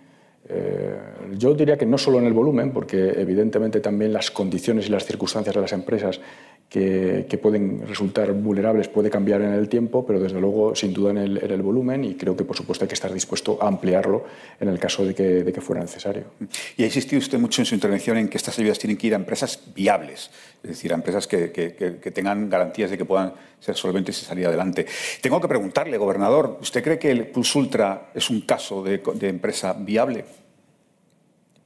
Eh, 0.53 0.97
yo 1.37 1.53
diría 1.53 1.77
que 1.77 1.85
no 1.85 1.97
solo 1.97 2.19
en 2.19 2.25
el 2.25 2.33
volumen, 2.33 2.71
porque 2.71 3.13
evidentemente 3.15 3.79
también 3.79 4.11
las 4.11 4.31
condiciones 4.31 4.87
y 4.87 4.89
las 4.89 5.05
circunstancias 5.05 5.55
de 5.55 5.61
las 5.61 5.71
empresas 5.71 6.19
que, 6.71 7.37
pueden 7.41 7.85
resultar 7.85 8.31
vulnerables 8.31 8.87
puede 8.87 9.09
cambiar 9.09 9.41
en 9.41 9.51
el 9.51 9.67
tiempo, 9.67 10.05
pero 10.05 10.21
desde 10.21 10.39
luego 10.39 10.73
sin 10.73 10.93
duda 10.93 11.11
en 11.11 11.17
el, 11.17 11.61
volumen 11.61 12.05
y 12.05 12.15
creo 12.15 12.37
que 12.37 12.45
por 12.45 12.55
supuesto 12.55 12.85
hay 12.85 12.87
que 12.87 12.93
estar 12.93 13.13
dispuesto 13.13 13.57
a 13.61 13.67
ampliarlo 13.67 14.23
en 14.57 14.69
el 14.69 14.79
caso 14.79 15.05
de 15.05 15.13
que, 15.13 15.61
fuera 15.61 15.81
necesario. 15.81 16.23
Y 16.77 16.83
ha 16.83 16.85
insistido 16.85 17.19
usted 17.19 17.37
mucho 17.37 17.61
en 17.61 17.65
su 17.65 17.75
intervención 17.75 18.17
en 18.17 18.29
que 18.29 18.37
estas 18.37 18.57
ayudas 18.57 18.79
tienen 18.79 18.95
que 18.95 19.07
ir 19.07 19.13
a 19.13 19.17
empresas 19.17 19.59
viables, 19.75 20.31
es 20.63 20.69
decir, 20.69 20.93
a 20.93 20.95
empresas 20.95 21.27
que, 21.27 21.49
tengan 22.13 22.49
garantías 22.49 22.89
de 22.89 22.97
que 22.97 23.03
puedan 23.03 23.33
ser 23.59 23.75
solventes 23.75 24.21
y 24.21 24.25
salir 24.25 24.47
adelante. 24.47 24.85
Tengo 25.19 25.41
que 25.41 25.49
preguntarle, 25.49 25.97
gobernador, 25.97 26.57
¿usted 26.61 26.81
cree 26.81 26.97
que 26.97 27.11
el 27.11 27.27
Plus 27.27 27.53
Ultra 27.53 28.11
es 28.15 28.29
un 28.29 28.41
caso 28.41 28.81
de 28.81 29.27
empresa 29.27 29.73
viable? 29.73 30.23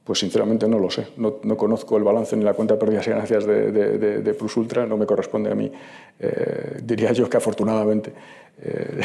Pues 0.06 0.20
sinceramente 0.20 0.68
no 0.68 0.78
lo 0.78 0.88
sé. 0.88 1.08
No, 1.16 1.56
conozco 1.56 1.96
el 1.96 2.04
balance 2.04 2.36
ni 2.36 2.44
la 2.44 2.54
cuenta 2.54 2.74
de 2.74 2.80
pérdidas 2.80 3.08
y 3.08 3.10
ganancias 3.10 3.44
de, 3.44 3.72
de, 3.72 4.34
Plus 4.34 4.56
Ultra, 4.56 4.86
no 4.86 4.96
me 4.96 5.04
corresponde 5.04 5.50
a 5.50 5.54
mí. 5.56 5.70
Eh, 6.20 6.78
diría 6.80 7.10
yo 7.10 7.28
que 7.28 7.36
afortunadamente 7.36 8.12
eh, 8.62 9.00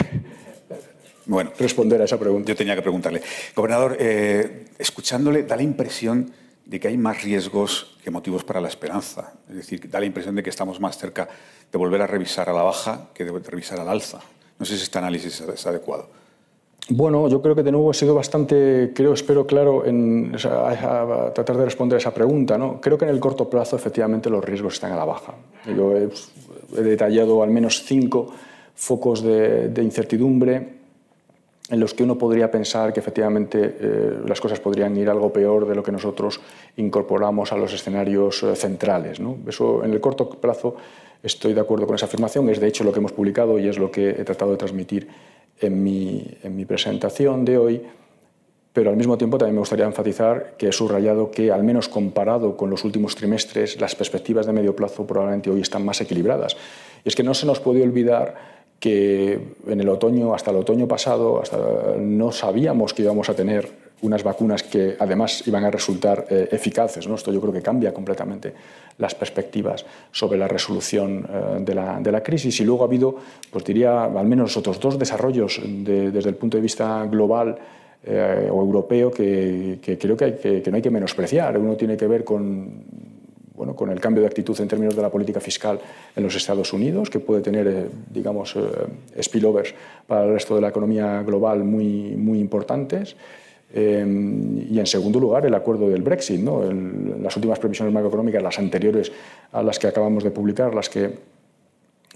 bueno, 1.25 1.51
responder 1.57 1.99
a 2.01 2.05
esa 2.05 2.19
pregunta. 2.19 2.47
Yo 2.47 2.55
tenía 2.55 2.75
que 2.75 2.83
preguntarle. 2.83 3.23
Gobernador, 3.55 3.97
eh, 3.99 4.65
escuchándole 4.77 5.41
da 5.41 5.55
la 5.55 5.63
impresión 5.63 6.31
de 6.65 6.79
que 6.79 6.87
hay 6.87 6.97
más 6.97 7.23
riesgos 7.23 7.97
que 8.03 8.11
motivos 8.11 8.43
para 8.43 8.61
la 8.61 8.67
esperanza. 8.67 9.33
Es 9.49 9.55
decir, 9.55 9.89
da 9.89 9.99
la 9.99 10.05
impresión 10.05 10.35
de 10.35 10.43
que 10.43 10.51
estamos 10.51 10.79
más 10.79 10.99
cerca 10.99 11.27
de 11.71 11.77
volver 11.79 12.03
a 12.03 12.07
revisar 12.07 12.47
a 12.47 12.53
la 12.53 12.61
baja 12.61 13.09
que 13.15 13.25
de 13.25 13.31
revisar 13.39 13.79
al 13.79 13.89
alza. 13.89 14.19
No 14.59 14.67
sé 14.67 14.77
si 14.77 14.83
este 14.83 14.99
análisis 14.99 15.41
es 15.41 15.65
adecuado. 15.65 16.20
Bueno, 16.89 17.29
yo 17.29 17.41
creo 17.41 17.55
que 17.55 17.63
de 17.63 17.71
nuevo 17.71 17.91
he 17.91 17.93
sido 17.93 18.15
bastante, 18.15 18.91
creo, 18.93 19.13
espero 19.13 19.45
claro 19.45 19.85
en 19.85 20.33
tratar 20.33 21.57
de 21.57 21.65
responder 21.65 21.95
a 21.95 21.99
esa 21.99 22.13
pregunta. 22.13 22.57
¿no? 22.57 22.81
Creo 22.81 22.97
que 22.97 23.05
en 23.05 23.11
el 23.11 23.19
corto 23.19 23.49
plazo 23.49 23.75
efectivamente 23.75 24.29
los 24.29 24.43
riesgos 24.43 24.73
están 24.73 24.91
a 24.91 24.95
la 24.95 25.05
baja. 25.05 25.33
Yo 25.65 25.95
he, 25.95 26.09
detallado 26.81 27.43
al 27.43 27.49
menos 27.49 27.83
cinco 27.83 28.27
focos 28.75 29.21
de, 29.21 29.71
incertidumbre 29.81 30.81
en 31.69 31.79
los 31.79 31.93
que 31.93 32.03
uno 32.03 32.17
podría 32.17 32.51
pensar 32.51 32.91
que 32.91 32.99
efectivamente 32.99 33.77
eh, 33.79 34.19
las 34.25 34.41
cosas 34.41 34.59
podrían 34.59 34.95
ir 34.97 35.09
algo 35.09 35.31
peor 35.31 35.65
de 35.65 35.75
lo 35.75 35.83
que 35.83 35.91
nosotros 35.91 36.41
incorporamos 36.75 37.53
a 37.53 37.57
los 37.57 37.71
escenarios 37.71 38.43
eh, 38.43 38.55
centrales. 38.55 39.21
¿no? 39.21 39.37
Eso 39.47 39.83
en 39.83 39.93
el 39.93 40.01
corto 40.01 40.29
plazo 40.29 40.75
estoy 41.23 41.53
de 41.53 41.61
acuerdo 41.61 41.85
con 41.85 41.95
esa 41.95 42.07
afirmación, 42.07 42.49
es 42.49 42.59
de 42.59 42.67
hecho 42.67 42.83
lo 42.83 42.91
que 42.91 42.99
hemos 42.99 43.13
publicado 43.13 43.59
y 43.59 43.67
es 43.67 43.77
lo 43.77 43.91
que 43.91 44.09
he 44.09 44.23
tratado 44.25 44.51
de 44.51 44.57
transmitir 44.57 45.07
en 45.61 45.83
mi, 45.83 46.25
en 46.43 46.55
mi 46.55 46.65
presentación 46.65 47.45
de 47.45 47.57
hoy, 47.57 47.81
pero 48.73 48.89
al 48.89 48.95
mismo 48.95 49.17
tiempo 49.17 49.37
también 49.37 49.55
me 49.55 49.59
gustaría 49.59 49.85
enfatizar 49.85 50.55
que 50.57 50.69
he 50.69 50.71
subrayado 50.71 51.29
que, 51.29 51.51
al 51.51 51.63
menos 51.63 51.89
comparado 51.89 52.55
con 52.55 52.69
los 52.69 52.85
últimos 52.85 53.15
trimestres, 53.15 53.79
las 53.81 53.95
perspectivas 53.95 54.45
de 54.45 54.53
medio 54.53 54.75
plazo 54.75 55.05
probablemente 55.05 55.49
hoy 55.49 55.61
están 55.61 55.83
más 55.83 55.99
equilibradas. 55.99 56.55
Y 57.03 57.09
es 57.09 57.15
que 57.15 57.23
no 57.23 57.33
se 57.33 57.45
nos 57.45 57.59
puede 57.59 57.83
olvidar 57.83 58.61
que 58.79 59.55
en 59.67 59.79
el 59.79 59.89
otoño, 59.89 60.33
hasta 60.33 60.51
el 60.51 60.57
otoño 60.57 60.87
pasado, 60.87 61.43
no 61.99 62.31
sabíamos 62.31 62.93
que 62.93 63.03
íbamos 63.03 63.29
a 63.29 63.35
tener 63.35 63.69
unas 64.01 64.23
vacunas 64.23 64.63
que 64.63 64.95
además 64.99 65.47
iban 65.47 65.63
a 65.63 65.71
resultar 65.71 66.25
eh, 66.29 66.49
eficaces. 66.51 67.07
¿no? 67.07 67.15
Esto 67.15 67.31
yo 67.31 67.39
creo 67.41 67.53
que 67.53 67.61
cambia 67.61 67.93
completamente 67.93 68.53
las 68.97 69.15
perspectivas 69.15 69.85
sobre 70.11 70.37
la 70.37 70.47
resolución 70.47 71.27
eh, 71.29 71.57
de, 71.61 71.75
la, 71.75 71.99
de, 71.99 72.11
la, 72.11 72.21
crisis. 72.21 72.59
Y 72.59 72.65
luego 72.65 72.83
ha 72.83 72.87
habido, 72.87 73.15
pues 73.51 73.63
diría, 73.63 74.05
al 74.05 74.25
menos 74.25 74.57
otros 74.57 74.79
dos 74.79 74.97
desarrollos 74.97 75.61
desde 75.63 76.29
el 76.29 76.35
punto 76.35 76.57
de 76.57 76.61
vista 76.61 77.05
global 77.05 77.57
eh, 78.03 78.49
o 78.51 78.61
europeo 78.61 79.11
que, 79.11 79.79
que 79.81 79.97
creo 79.97 80.17
que, 80.17 80.25
hay 80.25 80.33
que, 80.33 80.61
que 80.61 80.71
no 80.71 80.77
hay 80.77 80.81
que 80.81 80.91
menospreciar. 80.91 81.57
Uno 81.57 81.75
tiene 81.75 81.95
que 81.95 82.07
ver 82.07 82.23
con 82.23 83.11
bueno, 83.53 83.75
con 83.75 83.91
el 83.91 83.99
cambio 83.99 84.21
de 84.21 84.27
actitud 84.27 84.59
en 84.59 84.67
términos 84.67 84.95
de 84.95 85.03
la 85.03 85.11
política 85.11 85.39
fiscal 85.39 85.79
en 86.15 86.23
los 86.23 86.35
Estados 86.35 86.73
Unidos, 86.73 87.11
que 87.11 87.19
puede 87.19 87.41
tener, 87.41 87.89
digamos, 88.11 88.57
spillovers 89.21 89.75
para 90.07 90.23
el 90.23 90.33
resto 90.33 90.55
de 90.55 90.61
la 90.61 90.69
economía 90.69 91.21
global 91.21 91.63
muy, 91.63 92.15
muy 92.17 92.39
importantes. 92.39 93.15
Em, 93.73 94.67
y 94.69 94.79
en 94.79 94.85
segundo 94.85 95.19
lugar, 95.19 95.45
el 95.45 95.53
acuerdo 95.53 95.89
del 95.89 96.01
Brexit. 96.01 96.41
¿no? 96.41 96.63
las 97.21 97.35
últimas 97.35 97.59
previsiones 97.59 97.93
macroeconómicas, 97.93 98.43
las 98.43 98.59
anteriores 98.59 99.11
a 99.51 99.63
las 99.63 99.79
que 99.79 99.87
acabamos 99.87 100.23
de 100.23 100.31
publicar, 100.31 100.73
las 100.75 100.89
que 100.89 101.09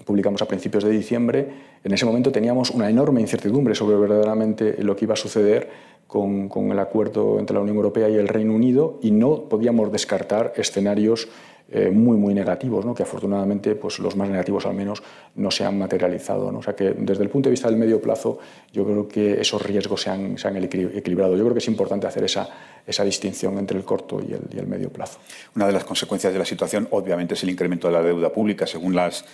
publicamos 0.04 0.42
a 0.42 0.46
principios 0.46 0.84
de 0.84 0.90
diciembre, 0.90 1.48
en 1.82 1.92
ese 1.92 2.04
momento 2.04 2.30
teníamos 2.30 2.70
una 2.70 2.90
enorme 2.90 3.20
incertidumbre 3.20 3.74
sobre 3.74 3.96
verdaderamente 3.96 4.82
lo 4.82 4.94
que 4.94 5.06
iba 5.06 5.14
a 5.14 5.16
suceder 5.16 5.68
con, 6.06 6.48
con 6.48 6.70
el 6.70 6.78
acuerdo 6.78 7.38
entre 7.38 7.54
la 7.54 7.60
Unión 7.60 7.76
Europea 7.76 8.08
y 8.08 8.14
el 8.14 8.28
Reino 8.28 8.54
Unido 8.54 8.98
y 9.02 9.10
no 9.10 9.44
podíamos 9.48 9.90
descartar 9.90 10.52
escenarios 10.56 11.28
eh, 11.68 11.90
muy, 11.90 12.16
muy 12.16 12.32
negativos, 12.32 12.84
¿no? 12.84 12.94
que 12.94 13.02
afortunadamente 13.02 13.74
pues, 13.74 13.98
los 13.98 14.14
más 14.14 14.28
negativos 14.28 14.66
al 14.66 14.74
menos 14.74 15.02
no 15.34 15.50
se 15.50 15.64
han 15.64 15.76
materializado. 15.76 16.52
¿no? 16.52 16.58
O 16.60 16.62
sea 16.62 16.76
que 16.76 16.92
desde 16.92 17.24
el 17.24 17.28
punto 17.28 17.48
de 17.48 17.50
vista 17.50 17.68
del 17.68 17.76
medio 17.76 18.00
plazo 18.00 18.38
yo 18.72 18.84
creo 18.84 19.08
que 19.08 19.40
esos 19.40 19.60
riesgos 19.62 20.02
se 20.02 20.10
han, 20.10 20.38
se 20.38 20.46
han 20.46 20.56
equilibrado. 20.56 21.36
Yo 21.36 21.42
creo 21.42 21.54
que 21.54 21.58
es 21.58 21.68
importante 21.68 22.06
hacer 22.06 22.22
esa, 22.22 22.48
esa 22.86 23.04
distinción 23.04 23.58
entre 23.58 23.76
el 23.76 23.84
corto 23.84 24.20
y 24.20 24.32
el, 24.32 24.66
medio 24.66 24.90
plazo. 24.90 25.18
Una 25.54 25.66
de 25.66 25.72
las 25.72 25.84
consecuencias 25.84 26.32
de 26.32 26.38
la 26.38 26.44
situación 26.44 26.88
obviamente 26.90 27.34
es 27.34 27.42
el 27.42 27.50
incremento 27.50 27.88
de 27.88 27.94
la 27.94 28.02
deuda 28.02 28.32
pública. 28.32 28.66
Según 28.66 28.94
las 28.94 29.24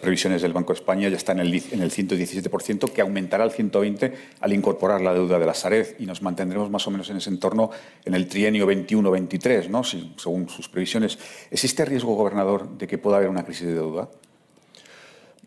previsiones 0.00 0.42
del 0.42 0.52
Banco 0.52 0.72
de 0.72 0.78
España 0.78 1.08
ya 1.08 1.32
el, 1.32 1.62
en 1.72 1.82
el 1.82 1.90
117%, 1.90 2.92
que 2.92 3.00
aumentará 3.00 3.44
al 3.44 3.52
120% 3.52 4.12
al 4.40 4.52
incorporar 4.52 5.00
la 5.00 5.12
deuda 5.12 5.38
de 5.38 5.46
la 5.46 5.54
Sareb 5.54 5.96
y 5.98 6.06
nos 6.06 6.22
mantendremos 6.22 6.70
más 6.70 6.86
o 6.86 6.90
menos 6.90 7.10
en 7.10 7.16
ese 7.16 7.30
entorno 7.30 7.70
en 8.04 8.14
el 8.14 8.28
trienio 8.28 8.66
21-23, 8.66 9.68
¿no? 9.68 9.82
según 9.84 10.48
sus 10.48 10.68
previsiones. 10.68 11.18
¿Existe 11.50 11.84
riesgo, 11.84 12.14
gobernador, 12.14 12.78
de 12.78 12.86
que 12.86 12.98
pueda 12.98 13.16
haber 13.16 13.28
una 13.28 13.44
crisis 13.44 13.66
de 13.66 13.74
deuda? 13.74 14.08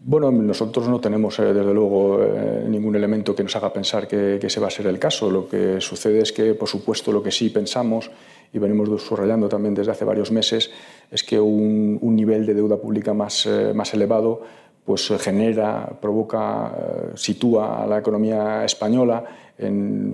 Bueno, 0.08 0.30
nosotros 0.30 0.88
no 0.88 1.00
tenemos, 1.02 1.40
eh, 1.40 1.52
desde 1.52 1.74
luego, 1.74 2.22
eh, 2.22 2.64
ningún 2.70 2.96
elemento 2.96 3.36
que 3.36 3.42
nos 3.42 3.56
haga 3.56 3.74
pensar 3.74 4.08
que, 4.08 4.38
que 4.40 4.46
ese 4.46 4.60
va 4.60 4.68
a 4.68 4.70
ser 4.70 4.86
el 4.86 5.00
caso. 5.00 5.32
Lo 5.32 5.50
que 5.50 5.82
sucede 5.82 6.20
es 6.20 6.32
que, 6.32 6.54
por 6.54 6.70
supuesto, 6.70 7.12
lo 7.12 7.24
que 7.24 7.32
sí 7.32 7.50
pensamos 7.50 8.12
y 8.54 8.60
venimos 8.60 9.02
subrayando 9.02 9.50
también 9.50 9.74
desde 9.74 9.92
hace 9.92 10.06
varios 10.06 10.32
meses 10.32 10.70
es 11.10 11.24
que 11.24 11.40
un, 11.40 12.00
nivel 12.04 12.46
de 12.46 12.54
deuda 12.54 12.78
pública 12.78 13.16
más, 13.16 13.48
eh, 13.48 13.74
elevado 13.94 14.44
pues 14.86 15.12
genera, 15.20 15.90
provoca, 16.00 16.72
sitúa 17.16 17.84
a 17.84 17.88
la 17.88 17.98
economía 17.98 18.64
española 18.64 19.24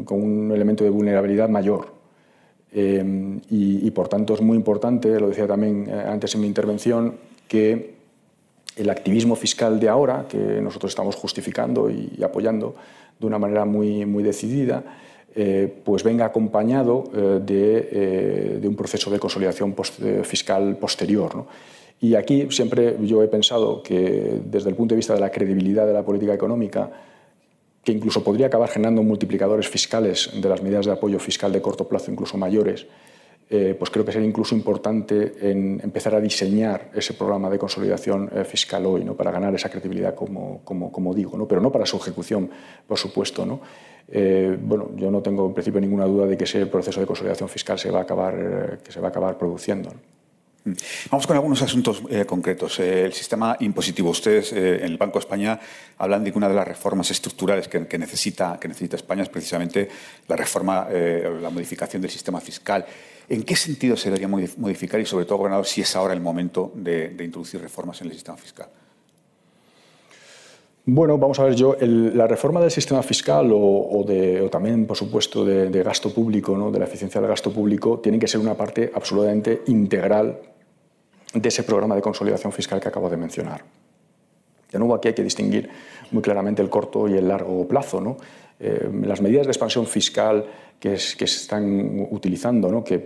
con 0.05 0.23
un 0.23 0.51
elemento 0.53 0.85
de 0.85 0.89
vulnerabilidad 0.89 1.49
mayor. 1.49 1.87
Eh, 2.71 3.41
y, 3.49 3.91
por 3.91 4.07
tanto 4.07 4.35
es 4.35 4.41
muy 4.41 4.55
importante, 4.55 5.19
lo 5.19 5.27
decía 5.27 5.47
también 5.47 5.91
antes 5.91 6.33
en 6.35 6.41
mi 6.41 6.47
intervención, 6.47 7.17
que 7.49 8.00
el 8.75 8.89
activismo 8.89 9.35
fiscal 9.35 9.79
de 9.79 9.89
ahora, 9.89 10.25
que 10.29 10.37
nosotros 10.37 10.91
estamos 10.91 11.15
justificando 11.15 11.89
y, 11.89 12.21
apoyando 12.23 12.75
de 13.19 13.27
una 13.27 13.37
manera 13.37 13.65
muy, 13.65 14.05
muy 14.05 14.23
decidida, 14.23 14.83
eh, 15.35 15.73
pues 15.83 16.03
venga 16.03 16.25
acompañado 16.25 17.05
eh, 17.15 17.39
eh, 17.47 18.57
de, 18.61 18.67
un 18.67 18.75
proceso 18.75 19.09
de 19.09 19.19
consolidación 19.19 19.75
fiscal 20.23 20.77
posterior. 20.77 21.45
Y 22.01 22.15
aquí 22.15 22.47
siempre 22.49 22.97
yo 23.01 23.21
he 23.21 23.27
pensado 23.27 23.83
que 23.83 24.41
desde 24.43 24.69
el 24.69 24.75
punto 24.75 24.95
de 24.95 24.97
vista 24.97 25.13
de 25.13 25.19
la 25.19 25.29
credibilidad 25.29 25.85
de 25.85 25.93
la 25.93 26.03
política 26.03 26.33
económica, 26.33 26.89
que 27.83 27.91
incluso 27.91 28.23
podría 28.23 28.47
acabar 28.47 28.69
generando 28.69 29.03
multiplicadores 29.03 29.67
fiscales 29.67 30.31
de 30.33 30.49
las 30.49 30.61
medidas 30.61 30.85
de 30.85 30.93
apoyo 30.93 31.19
fiscal 31.19 31.51
de 31.51 31.61
corto 31.61 31.87
plazo 31.87 32.11
incluso 32.11 32.37
mayores, 32.37 32.87
pues 33.77 33.89
creo 33.89 34.05
que 34.05 34.13
sería 34.13 34.29
incluso 34.29 34.55
importante 34.55 35.33
en 35.41 35.81
empezar 35.83 36.15
a 36.15 36.21
diseñar 36.21 36.89
ese 36.93 37.15
programa 37.15 37.49
de 37.49 37.59
consolidación 37.59 38.31
fiscal 38.45 38.85
hoy, 38.85 39.03
¿no? 39.03 39.13
para 39.13 39.29
ganar 39.29 39.53
esa 39.53 39.69
credibilidad, 39.69 40.15
como, 40.15 41.13
digo, 41.13 41.37
¿no? 41.37 41.45
pero 41.47 41.59
no 41.59 41.69
para 41.69 41.85
su 41.85 41.97
ejecución, 41.97 42.49
por 42.87 42.97
supuesto. 42.97 43.45
¿no? 43.45 43.59
Eh, 44.07 44.57
bueno, 44.57 44.91
yo 44.95 45.11
no 45.11 45.21
tengo 45.21 45.47
en 45.47 45.53
principio 45.53 45.81
ninguna 45.81 46.05
duda 46.05 46.27
de 46.27 46.37
que 46.37 46.45
ese 46.45 46.65
proceso 46.65 47.01
de 47.01 47.05
consolidación 47.05 47.49
fiscal 47.49 47.77
se 47.77 47.91
va 47.91 47.99
a 47.99 48.03
acabar, 48.03 48.35
eh, 48.37 48.77
que 48.83 48.91
se 48.91 49.01
va 49.01 49.07
a 49.07 49.09
acabar 49.09 49.37
produciendo. 49.37 49.91
Mm. 50.63 50.73
Vamos 51.09 51.25
con 51.25 51.35
algunos 51.35 51.61
asuntos 51.61 52.03
eh, 52.09 52.25
concretos. 52.25 52.79
Eh, 52.79 53.05
el 53.05 53.13
sistema 53.13 53.57
impositivo. 53.59 54.09
Ustedes 54.09 54.53
eh, 54.53 54.77
en 54.77 54.91
el 54.91 54.97
Banco 54.97 55.17
de 55.17 55.23
España 55.23 55.59
hablan 55.97 56.23
de 56.23 56.31
que 56.31 56.37
una 56.37 56.47
de 56.47 56.55
las 56.55 56.67
reformas 56.67 57.09
estructurales 57.09 57.67
que, 57.67 57.97
necesita, 57.97 58.59
que 58.59 58.67
necesita 58.67 58.95
España 58.95 59.23
es 59.23 59.29
precisamente 59.29 59.89
la 60.27 60.35
reforma, 60.35 60.87
la 60.89 61.49
modificación 61.49 62.01
del 62.01 62.11
sistema 62.11 62.39
fiscal. 62.39 62.85
¿En 63.31 63.43
qué 63.43 63.55
sentido 63.55 63.95
se 63.95 64.09
debería 64.09 64.27
modificar 64.27 64.99
y, 64.99 65.05
sobre 65.05 65.23
todo, 65.23 65.37
gobernador, 65.37 65.65
si 65.65 65.79
es 65.79 65.95
ahora 65.95 66.13
el 66.13 66.19
momento 66.19 66.69
de, 66.75 67.15
introducir 67.17 67.61
reformas 67.61 68.01
en 68.01 68.07
el 68.07 68.13
sistema 68.13 68.35
fiscal? 68.35 68.67
Bueno, 70.83 71.17
vamos 71.17 71.39
a 71.39 71.45
ver, 71.45 71.55
yo, 71.55 71.77
la 71.79 72.27
reforma 72.27 72.59
del 72.59 72.71
sistema 72.71 73.01
fiscal 73.01 73.49
o, 73.53 74.03
de, 74.05 74.49
también, 74.51 74.85
por 74.85 74.97
supuesto, 74.97 75.45
de, 75.45 75.69
de 75.69 75.81
gasto 75.81 76.13
público, 76.13 76.57
¿no? 76.57 76.71
de 76.71 76.79
la 76.79 76.83
eficiencia 76.83 77.21
del 77.21 77.29
gasto 77.29 77.53
público, 77.53 77.99
tiene 77.99 78.19
que 78.19 78.27
ser 78.27 78.41
una 78.41 78.55
parte 78.55 78.91
absolutamente 78.93 79.61
integral 79.67 80.37
de 81.33 81.47
ese 81.47 81.63
programa 81.63 81.95
de 81.95 82.01
consolidación 82.01 82.51
fiscal 82.51 82.81
que 82.81 82.89
acabo 82.89 83.09
de 83.09 83.15
mencionar. 83.15 83.63
De 84.69 84.77
nuevo, 84.77 84.93
aquí 84.93 85.07
hay 85.07 85.13
que 85.13 85.23
distinguir 85.23 85.69
muy 86.11 86.21
claramente 86.21 86.61
el 86.61 86.69
corto 86.69 87.07
y 87.07 87.13
el 87.13 87.29
largo 87.29 87.65
plazo. 87.65 88.01
¿no? 88.01 88.17
Eh, 88.63 88.89
las 89.05 89.21
medidas 89.21 89.47
de 89.47 89.51
expansión 89.51 89.87
fiscal 89.87 90.45
que, 90.79 90.95
se 90.95 91.25
están 91.25 92.07
utilizando, 92.11 92.71
¿no? 92.71 92.83
que 92.83 92.99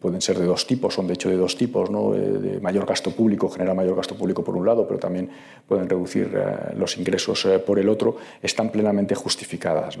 pueden 0.00 0.20
ser 0.20 0.36
de 0.36 0.46
dos 0.46 0.66
tipos, 0.66 0.94
son 0.94 1.06
de 1.06 1.14
hecho 1.14 1.28
de 1.28 1.36
dos 1.36 1.56
tipos, 1.56 1.90
¿no? 1.90 2.14
Eh, 2.14 2.18
de 2.18 2.60
mayor 2.60 2.86
gasto 2.86 3.10
público, 3.10 3.48
generar 3.50 3.76
mayor 3.76 3.94
gasto 3.94 4.16
público 4.16 4.42
por 4.42 4.56
un 4.56 4.66
lado, 4.66 4.88
pero 4.88 4.98
también 4.98 5.28
pueden 5.68 5.88
reducir 5.88 6.32
eh, 6.34 6.74
los 6.76 6.96
ingresos 6.96 7.46
por 7.64 7.78
el 7.78 7.88
otro, 7.88 8.16
están 8.42 8.70
plenamente 8.70 9.14
justificadas. 9.14 9.96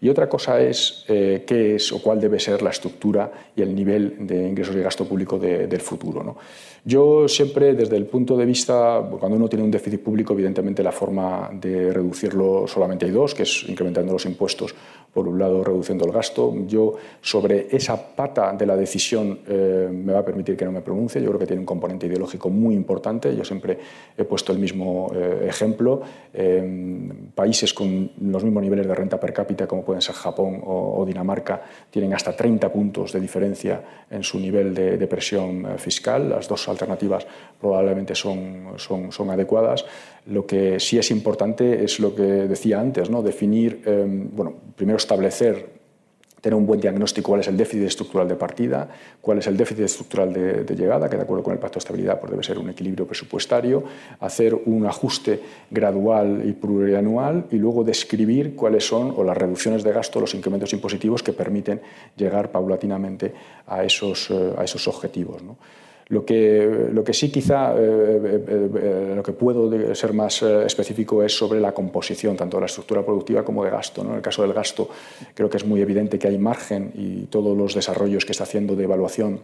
Y 0.00 0.08
otra 0.08 0.28
cosa 0.28 0.58
es 0.60 1.04
qué 1.06 1.74
es 1.74 1.92
o 1.92 2.00
cuál 2.00 2.20
debe 2.20 2.38
ser 2.38 2.62
la 2.62 2.70
estructura 2.70 3.30
y 3.54 3.60
el 3.60 3.74
nivel 3.74 4.26
de 4.26 4.48
ingresos 4.48 4.74
y 4.74 4.80
gasto 4.80 5.04
público 5.04 5.38
del 5.38 5.80
futuro. 5.80 6.36
Yo 6.84 7.28
siempre, 7.28 7.74
desde 7.74 7.96
el 7.96 8.06
punto 8.06 8.36
de 8.36 8.46
vista, 8.46 9.02
cuando 9.18 9.36
uno 9.36 9.48
tiene 9.48 9.64
un 9.64 9.70
déficit 9.70 10.00
público, 10.00 10.32
evidentemente 10.32 10.82
la 10.82 10.92
forma 10.92 11.50
de 11.52 11.92
reducirlo 11.92 12.66
solamente 12.66 13.06
hay 13.06 13.12
dos, 13.12 13.34
que 13.34 13.42
es 13.42 13.64
incrementando 13.68 14.12
los 14.12 14.24
impuestos, 14.24 14.74
por 15.12 15.26
un 15.26 15.38
lado 15.38 15.62
reduciendo 15.64 16.06
el 16.06 16.12
gasto. 16.12 16.54
Yo 16.66 16.94
sobre 17.20 17.66
esa 17.70 18.14
pata 18.14 18.52
de 18.52 18.64
la 18.64 18.76
decisión 18.76 19.40
eh, 19.46 19.88
me 19.92 20.12
va 20.12 20.20
a 20.20 20.24
permitir 20.24 20.56
que 20.56 20.64
no 20.64 20.72
me 20.72 20.80
pronuncie, 20.80 21.20
yo 21.20 21.28
creo 21.28 21.40
que 21.40 21.46
tiene 21.46 21.60
un 21.60 21.66
componente 21.66 22.06
ideológico 22.06 22.48
muy 22.48 22.74
importante, 22.74 23.34
yo 23.34 23.44
siempre 23.44 23.78
he 24.16 24.24
puesto 24.24 24.52
el 24.52 24.58
mismo 24.58 25.10
eh, 25.14 25.46
ejemplo. 25.48 26.00
países 27.34 27.74
con 27.74 28.10
los 28.20 28.44
mismos 28.44 28.62
niveles 28.62 28.86
de 28.86 28.94
renta 28.94 29.18
per 29.18 29.32
cápita, 29.32 29.66
como 29.66 29.84
pueden 29.84 30.00
ser 30.00 30.14
Japón 30.14 30.62
o, 30.64 31.04
Dinamarca, 31.04 31.62
tienen 31.90 32.14
hasta 32.14 32.34
30 32.36 32.72
puntos 32.72 33.12
de 33.12 33.20
diferencia 33.20 33.82
en 34.10 34.22
su 34.22 34.38
nivel 34.38 34.74
de, 34.74 34.96
de 34.96 35.06
presión 35.06 35.66
eh, 35.66 35.78
fiscal. 35.78 36.30
Las 36.30 36.48
dos 36.48 36.62
alternativas 36.70 37.26
probablemente 37.60 38.14
son, 38.14 38.74
son, 38.76 39.12
son, 39.12 39.30
adecuadas. 39.30 39.84
Lo 40.26 40.46
que 40.46 40.80
sí 40.80 40.98
es 40.98 41.10
importante 41.10 41.84
es 41.84 42.00
lo 42.00 42.14
que 42.14 42.22
decía 42.22 42.80
antes, 42.80 43.10
¿no? 43.10 43.22
definir, 43.22 43.82
em, 43.84 44.28
bueno, 44.34 44.54
primero 44.76 44.96
establecer 44.96 45.80
tener 46.40 46.54
un 46.54 46.66
buen 46.66 46.80
diagnóstico 46.80 47.28
cuál 47.30 47.40
es 47.40 47.48
el 47.48 47.56
déficit 47.56 47.86
estructural 47.86 48.26
de 48.26 48.34
partida, 48.34 48.88
cuál 49.20 49.38
es 49.38 49.46
el 49.46 49.56
déficit 49.56 49.84
estructural 49.84 50.32
de, 50.32 50.74
llegada, 50.74 51.08
que 51.08 51.16
de 51.16 51.22
acuerdo 51.22 51.44
con 51.44 51.52
el 51.52 51.58
Pacto 51.58 51.74
de 51.74 51.80
Estabilidad 51.80 52.18
pues 52.18 52.30
debe 52.30 52.42
ser 52.42 52.58
un 52.58 52.70
equilibrio 52.70 53.06
presupuestario, 53.06 53.84
hacer 54.20 54.54
un 54.54 54.86
ajuste 54.86 55.40
gradual 55.70 56.42
y 56.46 56.52
plurianual 56.52 57.46
y 57.50 57.56
luego 57.56 57.84
describir 57.84 58.54
cuáles 58.56 58.86
son 58.86 59.12
o 59.16 59.24
las 59.24 59.36
reducciones 59.36 59.82
de 59.82 59.92
gasto, 59.92 60.20
los 60.20 60.34
incrementos 60.34 60.72
impositivos 60.72 61.22
que 61.22 61.32
permiten 61.32 61.80
llegar 62.16 62.50
paulatinamente 62.50 63.32
a 63.66 63.84
esos, 63.84 64.30
eh, 64.30 64.54
a 64.56 64.64
esos 64.64 64.88
objetivos. 64.88 65.42
¿no? 65.42 65.56
Lo 66.10 66.24
que, 66.24 66.88
lo 66.92 67.04
que 67.04 67.14
sí 67.14 67.30
quizá, 67.30 67.72
eh, 67.72 67.78
eh, 67.78 68.70
eh, 68.82 69.12
lo 69.14 69.22
que 69.22 69.32
puedo 69.32 69.94
ser 69.94 70.12
más 70.12 70.42
específico 70.42 71.22
es 71.22 71.36
sobre 71.36 71.60
la 71.60 71.70
composición, 71.70 72.36
tanto 72.36 72.56
de 72.56 72.62
la 72.62 72.66
estructura 72.66 73.04
productiva 73.04 73.44
como 73.44 73.64
de 73.64 73.70
gasto. 73.70 74.02
En 74.02 74.14
el 74.14 74.20
caso 74.20 74.42
del 74.42 74.52
gasto 74.52 74.88
creo 75.34 75.48
que 75.48 75.58
es 75.58 75.64
muy 75.64 75.80
evidente 75.80 76.18
que 76.18 76.26
hay 76.26 76.36
margen 76.36 76.90
y 76.96 77.26
todos 77.26 77.56
los 77.56 77.76
desarrollos 77.76 78.24
que 78.24 78.32
está 78.32 78.42
haciendo 78.42 78.74
de 78.74 78.84
evaluación 78.84 79.40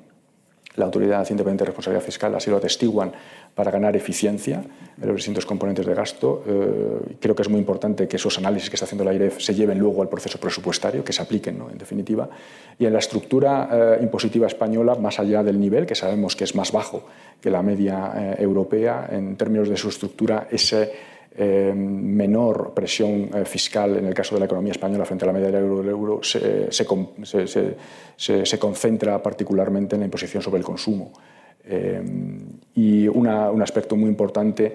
la 0.77 0.85
Autoridad 0.85 1.27
Independiente 1.31 1.65
de 1.65 1.67
Responsabilidad 1.67 2.05
Fiscal 2.05 2.35
así 2.35 2.51
lo 2.51 2.59
atestiguan 2.59 3.13
para 3.55 3.71
ganar 3.71 3.97
eficiencia 3.97 4.63
en 5.01 5.09
los 5.09 5.17
distintos 5.17 5.47
componentes 5.47 5.87
de 5.87 5.95
gasto. 5.95 6.45
Eh, 6.47 7.17
creo 7.21 7.35
que 7.35 7.43
es 7.43 7.49
muy 7.49 7.59
importante 7.59 8.07
que 8.07 8.17
esos 8.17 8.37
análisis 8.39 8.69
que 8.69 8.77
está 8.77 8.85
haciendo 8.85 9.05
la 9.05 9.15
IREF 9.15 9.41
se 9.41 9.55
lleven 9.55 9.79
luego 9.79 10.03
al 10.03 10.09
proceso 10.09 10.39
presupuestario, 10.39 11.03
que 11.03 11.13
se 11.13 11.23
apliquen, 11.23 11.59
¿no? 11.59 11.71
en 11.71 11.79
definitiva. 11.79 12.29
Y 12.79 12.85
en 12.85 12.93
la 12.93 12.99
estructura 12.99 13.69
eh, 13.73 13.99
impositiva 14.03 14.47
española, 14.47 14.95
más 14.95 15.19
allá 15.19 15.43
del 15.43 15.59
nivel, 15.59 15.87
que 15.87 15.95
sabemos 15.95 16.37
que 16.37 16.45
es 16.45 16.55
más 16.55 16.71
bajo 16.71 17.07
que 17.41 17.51
la 17.51 17.63
media 17.63 18.13
eh, 18.15 18.37
europea, 18.43 19.09
en 19.11 19.37
términos 19.37 19.69
de 19.69 19.77
su 19.77 19.89
estructura, 19.89 20.49
ese 20.51 21.16
eh, 21.39 21.71
menor 21.75 22.73
presión 22.73 23.29
eh, 23.35 23.45
fiscal 23.45 23.99
en 23.99 24.07
el 24.07 24.15
caso 24.15 24.35
de 24.35 24.41
la 24.41 24.47
economía 24.47 24.73
española 24.73 25.05
frente 25.05 25.27
a 25.27 25.27
la 25.27 25.35
media 25.35 25.49
del 25.49 25.65
euro, 25.65 25.91
euro 25.91 26.21
se, 26.23 26.73
se, 26.73 28.59
concentra 28.59 29.23
particularmente 29.23 29.97
en 29.97 30.01
la 30.01 30.07
imposición 30.07 30.43
sobre 30.43 30.59
el 30.59 30.65
consumo. 30.65 31.13
Eh, 31.63 32.03
y 32.75 33.07
un 33.07 33.29
aspecto 33.61 33.97
muy 33.97 34.09
importante 34.09 34.75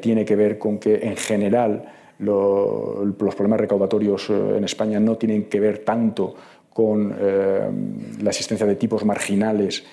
tiene 0.00 0.24
que 0.24 0.36
ver 0.36 0.58
con 0.58 0.78
que 0.78 0.96
en 0.96 1.16
general 1.16 1.84
los 2.18 3.34
problemas 3.34 3.60
recaudatorios 3.60 4.28
en 4.30 4.64
España 4.64 5.00
no 5.00 5.16
tienen 5.16 5.44
que 5.44 5.60
ver 5.60 5.78
tanto 5.78 6.34
con 6.72 7.10
la 7.10 8.30
existencia 8.30 8.66
de 8.66 8.76
tipos 8.76 9.04
marginales 9.04 9.84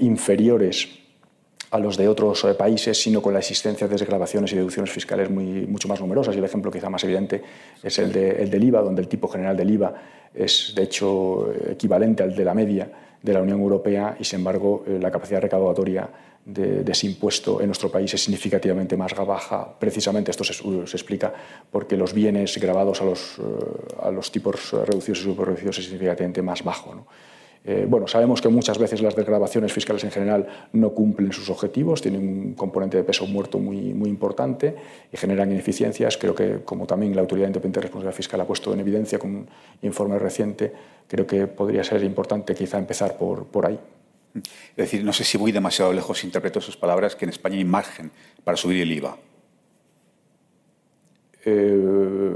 inferiores 0.00 1.01
a 1.72 1.78
los 1.78 1.96
de 1.96 2.06
otros 2.06 2.44
eh, 2.44 2.52
países, 2.52 3.00
sino 3.00 3.22
con 3.22 3.32
la 3.32 3.38
existencia 3.38 3.88
de 3.88 3.92
desgravaciones 3.94 4.52
y 4.52 4.56
deducciones 4.56 4.92
fiscales 4.92 5.30
muy, 5.30 5.66
mucho 5.66 5.88
más 5.88 6.00
numerosas. 6.00 6.34
Y 6.34 6.38
el 6.38 6.44
ejemplo 6.44 6.70
quizá 6.70 6.90
más 6.90 7.02
evidente 7.02 7.42
es 7.82 7.98
el, 7.98 8.12
de, 8.12 8.42
el 8.42 8.50
del 8.50 8.62
IVA, 8.64 8.82
donde 8.82 9.00
el 9.00 9.08
tipo 9.08 9.26
general 9.26 9.56
del 9.56 9.70
IVA 9.70 9.94
es, 10.34 10.74
de 10.76 10.82
hecho, 10.82 11.50
equivalente 11.70 12.22
al 12.22 12.36
de 12.36 12.44
la 12.44 12.52
media 12.52 12.92
de 13.22 13.32
la 13.32 13.40
Unión 13.40 13.60
Europea 13.60 14.16
y, 14.20 14.24
sin 14.24 14.40
embargo, 14.40 14.84
eh, 14.86 14.98
la 15.00 15.10
capacidad 15.10 15.40
recaudatoria 15.40 16.10
de, 16.44 16.84
ese 16.86 17.06
impuesto 17.06 17.60
en 17.60 17.66
nuestro 17.68 17.90
país 17.90 18.12
es 18.12 18.22
significativamente 18.22 18.94
más 18.94 19.14
baja. 19.14 19.74
Precisamente 19.78 20.30
esto 20.30 20.44
se, 20.44 20.52
explica 20.52 21.32
porque 21.70 21.96
los 21.96 22.12
bienes 22.12 22.58
grabados 22.58 23.00
a 23.00 23.04
los, 23.04 23.38
eh, 23.38 24.30
tipos 24.30 24.72
reducidos 24.72 25.20
y 25.20 25.22
superreducidos 25.22 25.78
es 25.78 25.84
significativamente 25.84 26.42
más 26.42 26.62
bajo. 26.62 27.06
Eh, 27.64 27.86
bueno, 27.88 28.08
sabemos 28.08 28.42
que 28.42 28.48
muchas 28.48 28.76
veces 28.76 29.02
las 29.02 29.14
desgrabaciones 29.14 29.72
fiscales 29.72 30.02
en 30.02 30.10
general 30.10 30.46
no 30.72 30.90
cumplen 30.90 31.32
sus 31.32 31.48
objetivos, 31.48 32.02
tienen 32.02 32.26
un 32.26 32.54
componente 32.54 32.96
de 32.96 33.04
peso 33.04 33.24
muerto 33.26 33.58
muy, 33.58 33.94
muy 33.94 34.10
importante 34.10 34.74
y 35.12 35.16
generan 35.16 35.50
ineficiencias. 35.52 36.18
Creo 36.18 36.34
que, 36.34 36.60
como 36.64 36.86
también 36.86 37.14
la 37.14 37.20
Autoridad 37.20 37.46
Independiente 37.46 37.78
de 37.78 37.82
Responsabilidad 37.82 38.16
Fiscal 38.16 38.40
ha 38.40 38.46
puesto 38.46 38.72
en 38.74 38.80
evidencia 38.80 39.18
con 39.18 39.34
un 39.34 39.48
informe 39.82 40.18
reciente, 40.18 40.72
creo 41.06 41.26
que 41.26 41.46
podría 41.46 41.84
ser 41.84 42.02
importante 42.02 42.54
quizá 42.54 42.78
empezar 42.78 43.16
por, 43.16 43.46
por 43.46 43.66
ahí. 43.66 43.78
Es 44.34 44.76
decir, 44.76 45.04
no 45.04 45.12
sé 45.12 45.24
si 45.24 45.38
voy 45.38 45.52
demasiado 45.52 45.92
lejos 45.92 46.18
si 46.18 46.26
interpreto 46.26 46.60
sus 46.60 46.76
palabras, 46.76 47.14
que 47.14 47.26
en 47.26 47.30
España 47.30 47.56
hay 47.56 47.64
margen 47.64 48.10
para 48.42 48.56
subir 48.56 48.82
el 48.82 48.90
IVA. 48.90 49.16
Eh, 51.44 52.34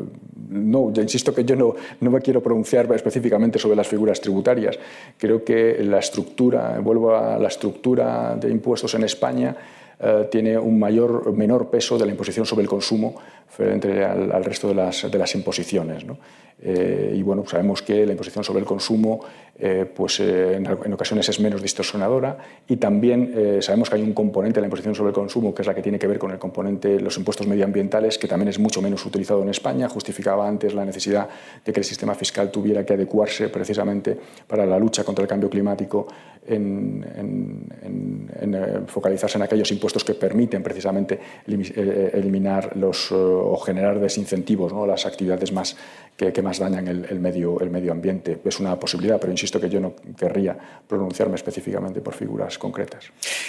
no, 0.51 0.93
ya 0.93 1.03
insisto 1.03 1.35
que 1.35 1.45
yo 1.45 1.57
no, 1.57 1.75
no, 2.01 2.11
me 2.11 2.21
quiero 2.21 2.43
pronunciar 2.43 2.91
específicamente 2.95 3.59
sobre 3.59 3.77
las 3.77 3.89
figuras 3.89 4.21
tributarias. 4.21 4.79
Creo 5.19 5.45
que 5.45 5.79
la 5.83 5.99
estructura, 5.99 6.79
vuelvo 6.81 7.17
a 7.17 7.39
la 7.39 7.49
estructura 7.49 8.37
de 8.37 8.51
impuestos 8.51 8.95
en 8.95 9.05
España, 9.05 9.57
eh, 9.99 10.29
tiene 10.31 10.59
un 10.59 10.79
mayor, 10.79 11.33
menor 11.33 11.71
peso 11.71 11.97
de 11.97 12.05
la 12.05 12.13
imposición 12.13 12.45
sobre 12.45 12.63
el 12.63 12.69
consumo 12.69 13.15
frente 13.49 14.05
al, 14.05 14.45
resto 14.45 14.69
de 14.69 14.75
las, 14.75 15.11
de 15.11 15.19
las 15.19 15.35
imposiciones. 15.35 16.05
¿no? 16.05 16.19
Eh, 16.61 17.15
y 17.17 17.23
bueno, 17.23 17.45
sabemos 17.47 17.81
que 17.81 18.05
la 18.05 18.13
imposición 18.13 18.45
sobre 18.45 18.61
el 18.61 18.67
consumo 18.67 19.21
eh, 19.59 19.87
pues, 19.95 20.21
en, 20.21 20.67
en, 20.67 20.93
ocasiones 20.93 21.27
es 21.31 21.41
menos 21.41 21.63
distorsionadora 21.63 22.37
y 22.69 22.77
también 22.77 23.63
sabemos 23.63 23.89
que 23.89 23.97
hay 23.97 24.03
un 24.03 24.13
componente 24.13 24.57
de 24.57 24.63
la 24.63 24.67
imposición 24.67 24.95
sobre 24.95 25.11
el 25.11 25.15
consumo 25.15 25.55
que 25.55 25.63
es 25.63 25.69
la 25.69 25.75
que 25.75 25.81
tiene 25.81 25.99
que 25.99 26.07
ver 26.07 26.19
con 26.19 26.31
el 26.31 26.39
componente 26.39 27.01
los 27.01 27.17
impuestos 27.17 27.47
medioambientales 27.47 28.19
que 28.19 28.29
también 28.29 28.49
es 28.49 28.59
mucho 28.59 28.83
menos 28.83 29.05
utilizado 29.07 29.43
en 29.43 29.49
España. 29.49 29.89
Justificaba 29.89 30.47
antes 30.47 30.75
la 30.75 30.85
necesidad 30.85 31.29
de 31.65 31.73
que 31.73 31.81
el 31.81 31.85
sistema 31.85 32.15
fiscal 32.15 32.51
tuviera 32.51 32.85
que 32.85 32.95
adecuarse 32.95 33.49
precisamente 33.49 34.19
para 34.47 34.67
la 34.67 34.79
lucha 34.79 35.05
contra 35.05 35.23
el 35.23 35.29
cambio 35.29 35.49
climático 35.49 36.07
en, 36.47 37.05
en, 37.17 38.31
en 38.41 38.87
focalizarse 38.89 39.39
en 39.39 39.43
aquellos 39.43 39.71
impuestos 39.71 39.86
que 40.05 40.15
permiten 40.15 40.63
precisamente 40.63 41.19
eliminar 41.47 42.77
los, 42.77 43.11
o 43.13 43.57
generar 43.59 44.01
desincentivos, 44.01 44.73
¿no? 44.73 44.87
las 44.87 45.07
actividades 45.07 45.53
más 45.53 45.77
que, 46.17 46.43
más 46.43 46.59
dañan 46.59 46.89
el, 46.89 47.21
medio, 47.21 47.61
el 47.61 47.69
medio 47.69 47.93
ambiente. 47.93 48.39
Es 48.45 48.59
una 48.59 48.79
posibilidad, 48.79 49.21
pero 49.21 49.31
insisto 49.31 49.61
que 49.61 49.69
yo 49.69 49.81
no 49.81 49.95
querría 50.17 50.57
pronunciarme 50.89 51.35
específicamente 51.37 52.01
por 52.01 52.15
figuras 52.15 52.57
concretas. 52.59 53.05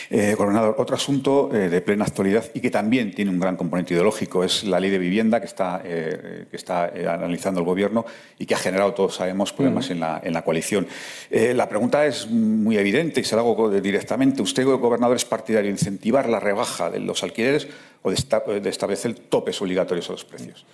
Eh, 0.09 0.35
gobernador, 0.37 0.75
otro 0.77 0.95
asunto 0.95 1.49
eh, 1.53 1.69
de 1.69 1.81
plena 1.81 2.03
actualidad 2.03 2.43
y 2.53 2.59
que 2.59 2.69
también 2.69 3.13
tiene 3.13 3.31
un 3.31 3.39
gran 3.39 3.55
componente 3.55 3.93
ideológico 3.93 4.43
es 4.43 4.65
la 4.65 4.81
ley 4.81 4.89
de 4.89 4.97
vivienda 4.97 5.39
que 5.39 5.45
está, 5.45 5.81
eh, 5.85 6.45
que 6.51 6.57
está 6.57 6.85
analizando 6.85 7.61
el 7.61 7.65
Gobierno 7.65 8.05
y 8.37 8.45
que 8.45 8.55
ha 8.55 8.57
generado, 8.57 8.93
todos 8.93 9.15
sabemos, 9.15 9.53
problemas 9.53 9.89
en, 9.89 10.01
la, 10.01 10.19
en, 10.21 10.33
la, 10.33 10.41
coalición. 10.41 10.87
la 11.31 11.69
pregunta 11.69 12.05
es 12.05 12.27
muy 12.29 12.77
evidente 12.77 13.21
y 13.21 13.23
se 13.23 13.35
la 13.35 13.41
hago 13.41 13.69
directamente. 13.69 14.41
¿Usted, 14.41 14.65
gobernador, 14.65 15.15
es 15.15 15.25
partidario 15.25 15.67
de 15.67 15.71
incentivar 15.71 16.27
la 16.27 16.39
rebaja 16.39 16.89
de 16.89 16.99
los 16.99 17.23
alquileres 17.23 17.67
o 18.01 18.11
de, 18.11 18.59
de 18.59 18.69
establecer 18.69 19.13
topes 19.15 19.61
obligatorios 19.61 20.09
a 20.09 20.13
los 20.13 20.25
precios? 20.25 20.65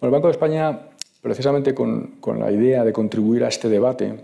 Bueno, 0.00 0.16
el 0.16 0.20
Banco 0.20 0.28
de 0.28 0.32
España 0.32 0.80
precisamente 1.28 1.74
con, 1.74 2.16
la 2.38 2.50
idea 2.50 2.84
de 2.84 2.92
contribuir 2.92 3.44
a 3.44 3.48
este 3.48 3.68
debate, 3.68 4.14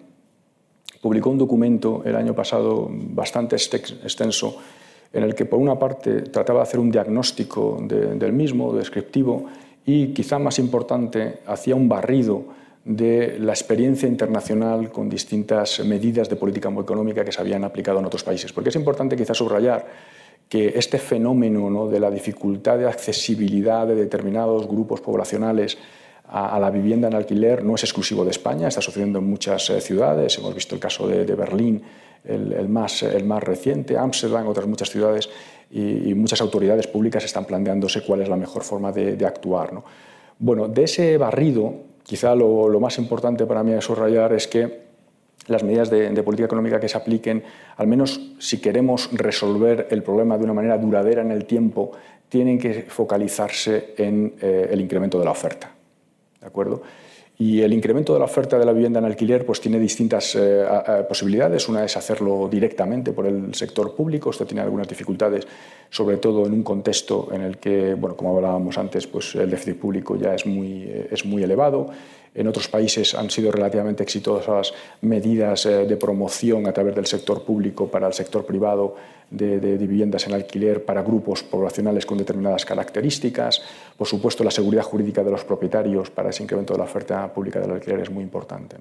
publicó 1.02 1.28
un 1.28 1.36
documento 1.36 2.02
el 2.06 2.16
año 2.16 2.34
pasado 2.34 2.88
bastante 2.90 3.56
extenso 3.56 4.56
en 5.12 5.22
el 5.22 5.34
que 5.34 5.44
por 5.44 5.58
una 5.58 5.78
parte 5.78 6.22
trataba 6.22 6.60
de 6.60 6.62
hacer 6.62 6.80
un 6.80 6.90
diagnóstico 6.90 7.78
del 7.86 8.32
mismo, 8.32 8.72
descriptivo, 8.72 9.44
y 9.84 10.14
quizá 10.14 10.38
más 10.38 10.58
importante, 10.58 11.40
hacía 11.46 11.74
un 11.74 11.90
barrido 11.90 12.44
de 12.86 13.38
la 13.38 13.52
experiencia 13.52 14.08
internacional 14.08 14.90
con 14.90 15.10
distintas 15.10 15.84
medidas 15.84 16.28
de 16.30 16.36
política 16.36 16.70
económica 16.70 17.22
que 17.22 17.32
se 17.32 17.40
habían 17.40 17.64
aplicado 17.64 17.98
en 17.98 18.06
otros 18.06 18.24
países. 18.24 18.52
Porque 18.52 18.70
es 18.70 18.76
importante 18.76 19.14
quizá 19.14 19.34
subrayar 19.34 19.86
que 20.48 20.72
este 20.74 20.98
fenómeno 20.98 21.68
¿no? 21.70 21.86
de 21.86 22.00
la 22.00 22.10
dificultad 22.10 22.78
de 22.78 22.88
accesibilidad 22.88 23.86
de 23.86 23.94
determinados 23.94 24.66
grupos 24.66 25.00
poblacionales 25.00 25.78
a, 26.26 26.58
la 26.58 26.70
vivienda 26.70 27.08
en 27.08 27.14
alquiler 27.14 27.64
no 27.64 27.74
es 27.74 27.82
exclusivo 27.84 28.24
de 28.24 28.30
España, 28.30 28.68
está 28.68 28.80
sucediendo 28.80 29.18
en 29.18 29.26
muchas 29.26 29.68
eh, 29.70 29.80
ciudades. 29.80 30.38
Hemos 30.38 30.54
visto 30.54 30.74
el 30.74 30.80
caso 30.80 31.06
de, 31.06 31.24
Berlín, 31.34 31.82
el, 32.24 32.68
más, 32.68 33.02
el 33.02 33.24
más 33.24 33.42
reciente, 33.42 33.98
Ámsterdam, 33.98 34.48
otras 34.48 34.66
muchas 34.66 34.90
ciudades 34.90 35.28
y, 35.70 36.14
muchas 36.14 36.40
autoridades 36.40 36.86
públicas 36.86 37.24
están 37.24 37.44
planteándose 37.44 38.02
cuál 38.02 38.22
es 38.22 38.28
la 38.28 38.36
mejor 38.36 38.62
forma 38.62 38.92
de, 38.92 39.24
actuar. 39.26 39.72
¿no? 39.72 39.84
Bueno, 40.38 40.68
de 40.68 40.84
ese 40.84 41.18
barrido, 41.18 41.74
quizá 42.02 42.34
lo, 42.34 42.80
más 42.80 42.98
importante 42.98 43.44
para 43.44 43.62
mí 43.62 43.72
de 43.72 43.82
subrayar 43.82 44.32
es 44.32 44.48
que 44.48 44.84
las 45.46 45.62
medidas 45.62 45.90
de, 45.90 46.22
política 46.22 46.46
económica 46.46 46.80
que 46.80 46.88
se 46.88 46.96
apliquen, 46.96 47.42
al 47.76 47.86
menos 47.86 48.18
si 48.38 48.62
queremos 48.62 49.10
resolver 49.12 49.88
el 49.90 50.02
problema 50.02 50.38
de 50.38 50.44
una 50.44 50.54
manera 50.54 50.78
duradera 50.78 51.20
en 51.20 51.32
el 51.32 51.44
tiempo, 51.44 51.92
tienen 52.30 52.58
que 52.58 52.84
focalizarse 52.88 53.94
en 53.98 54.34
eh, 54.40 54.68
el 54.70 54.80
incremento 54.80 55.18
de 55.18 55.24
la 55.26 55.32
oferta. 55.32 55.73
¿De 56.44 56.48
acuerdo? 56.48 56.82
Y 57.38 57.62
el 57.62 57.72
incremento 57.72 58.12
de 58.12 58.20
la 58.20 58.26
oferta 58.26 58.58
de 58.58 58.64
la 58.64 58.72
vivienda 58.72 59.00
en 59.00 59.06
alquiler 59.06 59.44
pues, 59.44 59.60
tiene 59.60 59.80
distintas 59.80 60.36
eh, 60.36 60.64
posibilidades. 61.08 61.68
Una 61.68 61.84
es 61.84 61.96
hacerlo 61.96 62.48
directamente 62.48 63.12
por 63.12 63.26
el 63.26 63.52
sector 63.54 63.96
público. 63.96 64.30
Esto 64.30 64.46
tiene 64.46 64.60
algunas 64.60 64.86
dificultades, 64.86 65.44
sobre 65.90 66.18
todo 66.18 66.46
en 66.46 66.52
un 66.52 66.62
contexto 66.62 67.30
en 67.32 67.40
el 67.40 67.56
que, 67.56 67.94
bueno, 67.94 68.14
como 68.14 68.36
hablábamos 68.36 68.78
antes, 68.78 69.06
pues, 69.08 69.34
el 69.34 69.50
déficit 69.50 69.78
público 69.78 70.16
ya 70.16 70.34
es 70.34 70.46
muy, 70.46 70.84
eh, 70.84 71.08
es 71.10 71.24
muy 71.24 71.42
elevado. 71.42 71.90
En 72.34 72.48
otros 72.48 72.66
países 72.66 73.14
han 73.14 73.30
sido 73.30 73.52
relativamente 73.52 74.02
exitosas 74.02 74.74
medidas 75.02 75.66
eh, 75.66 75.86
de 75.86 75.96
promoción 75.96 76.66
a 76.66 76.72
través 76.72 76.94
del 76.96 77.06
sector 77.06 77.44
público 77.44 77.88
para 77.88 78.08
el 78.08 78.12
sector 78.12 78.44
privado 78.44 78.96
de, 79.30 79.76
viviendas 79.76 80.26
en 80.26 80.34
alquiler 80.34 80.84
para 80.84 81.02
grupos 81.02 81.44
poblacionales 81.44 82.04
con 82.04 82.18
determinadas 82.18 82.64
características. 82.64 83.62
Por 83.96 84.08
supuesto, 84.08 84.42
la 84.42 84.50
seguridad 84.50 84.82
jurídica 84.82 85.22
de 85.22 85.30
los 85.30 85.44
propietarios 85.44 86.10
para 86.10 86.30
ese 86.30 86.42
incremento 86.42 86.74
de 86.74 86.78
la 86.78 86.84
oferta 86.84 87.32
pública 87.32 87.60
del 87.60 87.70
alquiler 87.70 88.00
es 88.00 88.10
muy 88.10 88.24
importante. 88.24 88.76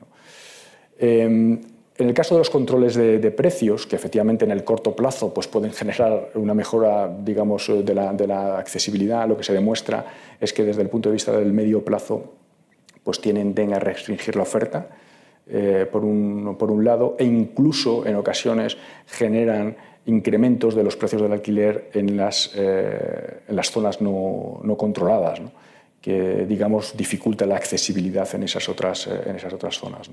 Em, 0.98 1.62
en 1.96 2.08
el 2.08 2.14
caso 2.16 2.34
de 2.34 2.40
los 2.40 2.50
controles 2.50 2.96
de, 2.96 3.32
precios, 3.32 3.86
que 3.86 3.96
efectivamente 3.96 4.46
en 4.46 4.52
el 4.52 4.64
corto 4.64 4.96
plazo 4.96 5.32
pues, 5.32 5.48
pueden 5.48 5.72
generar 5.74 6.32
una 6.34 6.56
mejora 6.56 7.08
digamos, 7.08 7.70
la, 7.70 8.14
de 8.14 8.28
la 8.28 8.58
accesibilidad, 8.58 9.28
lo 9.28 9.38
que 9.38 9.44
se 9.44 9.54
demuestra 9.54 10.06
es 10.42 10.54
que 10.54 10.64
desde 10.64 10.82
el 10.82 10.90
punto 10.90 11.10
de 11.10 11.14
vista 11.14 11.32
del 11.32 11.54
medio 11.54 11.86
plazo 11.86 12.43
pues 13.04 13.20
tienden 13.22 13.74
a 13.74 13.80
restringir 13.80 14.36
la 14.36 14.44
oferta, 14.44 14.88
eh, 15.46 15.86
por, 15.92 16.06
un, 16.06 16.56
por, 16.58 16.72
un, 16.72 16.86
lado, 16.86 17.16
e 17.20 17.26
incluso 17.26 18.06
en 18.06 18.16
ocasiones 18.16 18.78
generan 19.06 19.76
incrementos 20.06 20.74
de 20.74 20.84
los 20.84 20.96
precios 20.96 21.22
del 21.22 21.34
alquiler 21.34 21.90
en 21.94 22.16
las, 22.16 22.52
eh, 22.56 23.42
en 23.48 23.56
las 23.56 23.70
zonas 23.70 24.02
no, 24.02 24.62
no 24.64 24.78
controladas, 24.78 25.42
que 26.02 26.46
digamos 26.46 26.96
dificulta 26.96 27.46
la 27.46 27.56
accesibilidad 27.56 28.28
en 28.36 28.44
esas 28.44 28.68
otras, 28.68 29.08
eh, 29.08 29.22
en 29.26 29.36
esas 29.36 29.54
otras 29.54 29.78
zonas. 29.78 30.10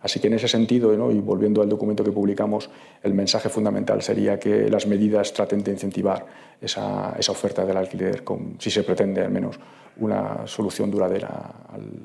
Así 0.00 0.20
que 0.20 0.26
en 0.26 0.34
ese 0.34 0.48
sentido, 0.48 0.92
y 1.10 1.20
volviendo 1.20 1.62
al 1.62 1.68
documento 1.68 2.04
que 2.04 2.12
publicamos, 2.12 2.68
el 3.02 3.14
mensaje 3.14 3.48
fundamental 3.48 4.02
sería 4.02 4.38
que 4.38 4.68
las 4.68 4.86
medidas 4.86 5.32
traten 5.32 5.62
de 5.62 5.72
incentivar 5.72 6.26
esa, 6.60 7.14
esa 7.18 7.32
oferta 7.32 7.64
del 7.64 7.76
alquiler, 7.76 8.24
con, 8.24 8.56
si 8.58 8.70
se 8.70 8.82
pretende 8.82 9.22
al 9.22 9.30
menos 9.30 9.58
una 9.96 10.46
solución 10.46 10.90
duradera 10.90 11.28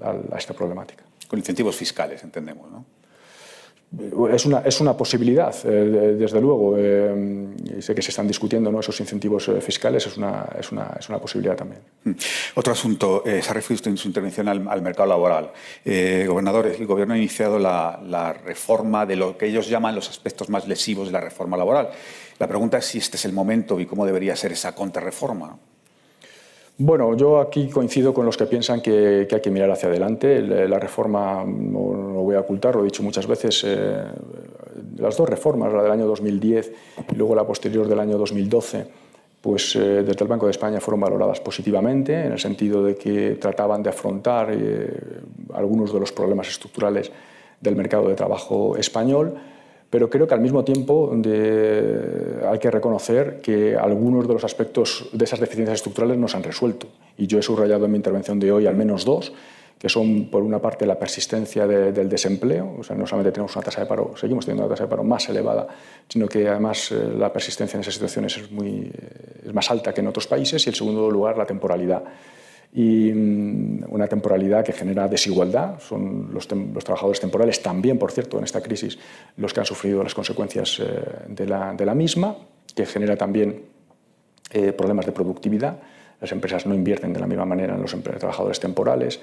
a, 0.01 0.37
esta 0.37 0.53
problemática. 0.53 1.03
Con 1.27 1.39
incentivos 1.39 1.75
fiscales, 1.75 2.23
entendemos, 2.23 2.69
¿no? 2.71 2.85
Es 4.31 4.45
una, 4.45 4.59
es 4.59 4.79
una 4.81 4.95
posibilidad, 4.95 5.55
eh, 5.65 6.15
desde 6.15 6.39
luego. 6.39 6.75
Eh, 6.77 7.49
sé 7.79 7.95
que 7.95 8.03
se 8.03 8.11
están 8.11 8.27
discutiendo 8.27 8.71
¿no? 8.71 8.81
esos 8.81 8.99
incentivos 8.99 9.47
eh, 9.47 9.59
fiscales, 9.61 10.05
es 10.05 10.15
una, 10.15 10.47
es, 10.59 10.71
una, 10.71 10.95
es 10.99 11.09
una, 11.09 11.17
posibilidad 11.17 11.55
también. 11.55 11.81
Hmm. 12.03 12.11
Otro 12.53 12.71
asunto, 12.71 13.23
se 13.25 13.49
ha 13.49 13.53
referido 13.53 13.75
usted 13.77 13.89
en 13.89 13.97
su 13.97 14.07
intervención 14.07 14.47
al, 14.47 14.81
mercado 14.83 15.09
laboral. 15.09 15.51
gobernador, 15.83 16.67
el 16.67 16.85
Gobierno 16.85 17.15
ha 17.15 17.17
iniciado 17.17 17.57
la, 17.57 17.99
la, 18.05 18.33
reforma 18.33 19.07
de 19.07 19.15
lo 19.15 19.35
que 19.35 19.47
ellos 19.47 19.67
llaman 19.67 19.95
los 19.95 20.07
aspectos 20.07 20.49
más 20.49 20.67
lesivos 20.67 21.07
de 21.07 21.13
la 21.13 21.21
reforma 21.21 21.57
laboral. 21.57 21.89
La 22.39 22.47
pregunta 22.47 22.77
es 22.77 22.85
si 22.85 22.97
este 22.97 23.17
es 23.17 23.25
el 23.25 23.33
momento 23.33 23.79
y 23.79 23.85
cómo 23.85 24.05
debería 24.05 24.35
ser 24.35 24.53
esa 24.53 24.73
contrarreforma. 24.73 25.57
Bueno, 26.77 27.13
yo 27.17 27.41
aquí 27.41 27.67
coincido 27.67 28.13
con 28.13 28.25
los 28.25 28.37
que 28.37 28.45
piensan 28.45 28.81
que, 28.81 29.27
hay 29.29 29.41
que 29.41 29.51
mirar 29.51 29.69
hacia 29.69 29.89
adelante. 29.89 30.41
La 30.41 30.79
reforma, 30.79 31.43
no, 31.45 31.93
lo 31.93 32.21
voy 32.21 32.35
a 32.37 32.39
ocultar, 32.39 32.75
lo 32.75 32.81
he 32.81 32.85
dicho 32.85 33.03
muchas 33.03 33.27
veces, 33.27 33.65
eh, 33.67 34.05
las 34.95 35.17
dos 35.17 35.27
reformas, 35.27 35.73
la 35.73 35.83
del 35.83 35.91
año 35.91 36.07
2010 36.07 36.71
y 37.11 37.15
luego 37.15 37.35
la 37.35 37.45
posterior 37.45 37.85
del 37.85 37.99
año 37.99 38.17
2012, 38.17 38.87
pues 39.41 39.75
eh, 39.75 40.03
desde 40.03 40.23
el 40.23 40.29
Banco 40.29 40.45
de 40.45 40.51
España 40.51 40.79
fueron 40.79 41.01
valoradas 41.01 41.41
positivamente, 41.41 42.13
en 42.13 42.31
el 42.31 42.39
sentido 42.39 42.81
de 42.81 42.95
que 42.95 43.31
trataban 43.31 43.83
de 43.83 43.89
afrontar 43.89 44.49
eh, 44.53 45.19
algunos 45.53 45.91
de 45.91 45.99
los 45.99 46.13
problemas 46.13 46.47
estructurales 46.47 47.11
del 47.59 47.75
mercado 47.75 48.07
de 48.07 48.15
trabajo 48.15 48.77
español 48.77 49.35
pero 49.89 50.09
creo 50.09 50.27
que 50.27 50.33
al 50.33 50.41
mismo 50.41 50.63
tiempo 50.63 51.11
hay 51.11 52.59
que 52.59 52.71
reconocer 52.71 53.41
que 53.41 53.75
algunos 53.75 54.27
de 54.27 54.33
los 54.33 54.43
aspectos 54.43 55.09
de 55.11 55.25
esas 55.25 55.39
deficiencias 55.39 55.77
estructurales 55.77 56.17
no 56.17 56.27
se 56.27 56.37
han 56.37 56.43
resuelto. 56.43 56.87
Y 57.17 57.27
yo 57.27 57.39
he 57.39 57.41
subrayado 57.41 57.85
en 57.85 57.91
mi 57.91 57.97
intervención 57.97 58.39
de 58.39 58.51
hoy 58.51 58.67
al 58.67 58.75
menos 58.75 59.03
dos, 59.03 59.33
que 59.79 59.87
son, 59.87 60.29
por 60.29 60.43
una 60.43 60.59
parte, 60.59 60.85
la 60.85 60.99
persistencia 60.99 61.65
del 61.65 62.09
desempleo, 62.09 62.75
o 62.79 62.83
sea, 62.83 62.97
no 62.97 63.07
solamente 63.07 63.31
tenemos 63.31 63.55
una 63.55 63.63
tasa 63.63 63.79
de 63.79 63.87
paro, 63.87 64.13
seguimos 64.17 64.45
teniendo 64.45 64.65
una 64.65 64.75
tasa 64.75 64.83
de 64.83 64.89
paro 64.89 65.05
más 65.05 65.29
elevada, 65.29 65.67
sino 66.09 66.27
que 66.27 66.49
además 66.49 66.91
eh, 66.91 67.13
la 67.17 67.31
persistencia 67.31 67.77
en 67.77 67.81
esas 67.81 67.93
situaciones 67.93 68.37
eh, 68.37 68.91
es 69.45 69.53
más 69.53 69.71
alta 69.71 69.93
que 69.93 70.01
en 70.01 70.07
otros 70.07 70.27
países, 70.27 70.65
y 70.65 70.69
en 70.69 70.75
segundo 70.75 71.09
lugar, 71.09 71.37
la 71.37 71.45
temporalidad 71.45 72.03
y 72.73 73.11
mm, 73.11 73.85
una 73.89 74.07
temporalidad 74.07 74.63
que 74.63 74.73
genera 74.73 75.07
desigualdad. 75.07 75.79
Son 75.79 76.29
los, 76.33 76.47
trabajadores 76.47 77.19
temporales 77.19 77.61
también, 77.61 77.97
por 77.97 78.11
cierto, 78.11 78.37
en 78.37 78.43
esta 78.43 78.61
crisis 78.61 78.97
los 79.37 79.53
que 79.53 79.59
han 79.59 79.65
sufrido 79.65 80.03
las 80.03 80.13
consecuencias 80.13 80.79
eh, 80.79 81.01
de, 81.27 81.45
la, 81.47 81.95
misma, 81.95 82.35
que 82.75 82.85
genera 82.85 83.15
también 83.15 83.63
eh, 84.51 84.71
problemas 84.73 85.05
de 85.05 85.11
productividad. 85.11 85.79
Las 86.21 86.31
empresas 86.31 86.65
no 86.65 86.75
invierten 86.75 87.13
de 87.13 87.19
la 87.19 87.27
misma 87.27 87.45
manera 87.45 87.75
en 87.75 87.81
los 87.81 87.95
trabajadores 88.03 88.59
temporales. 88.59 89.19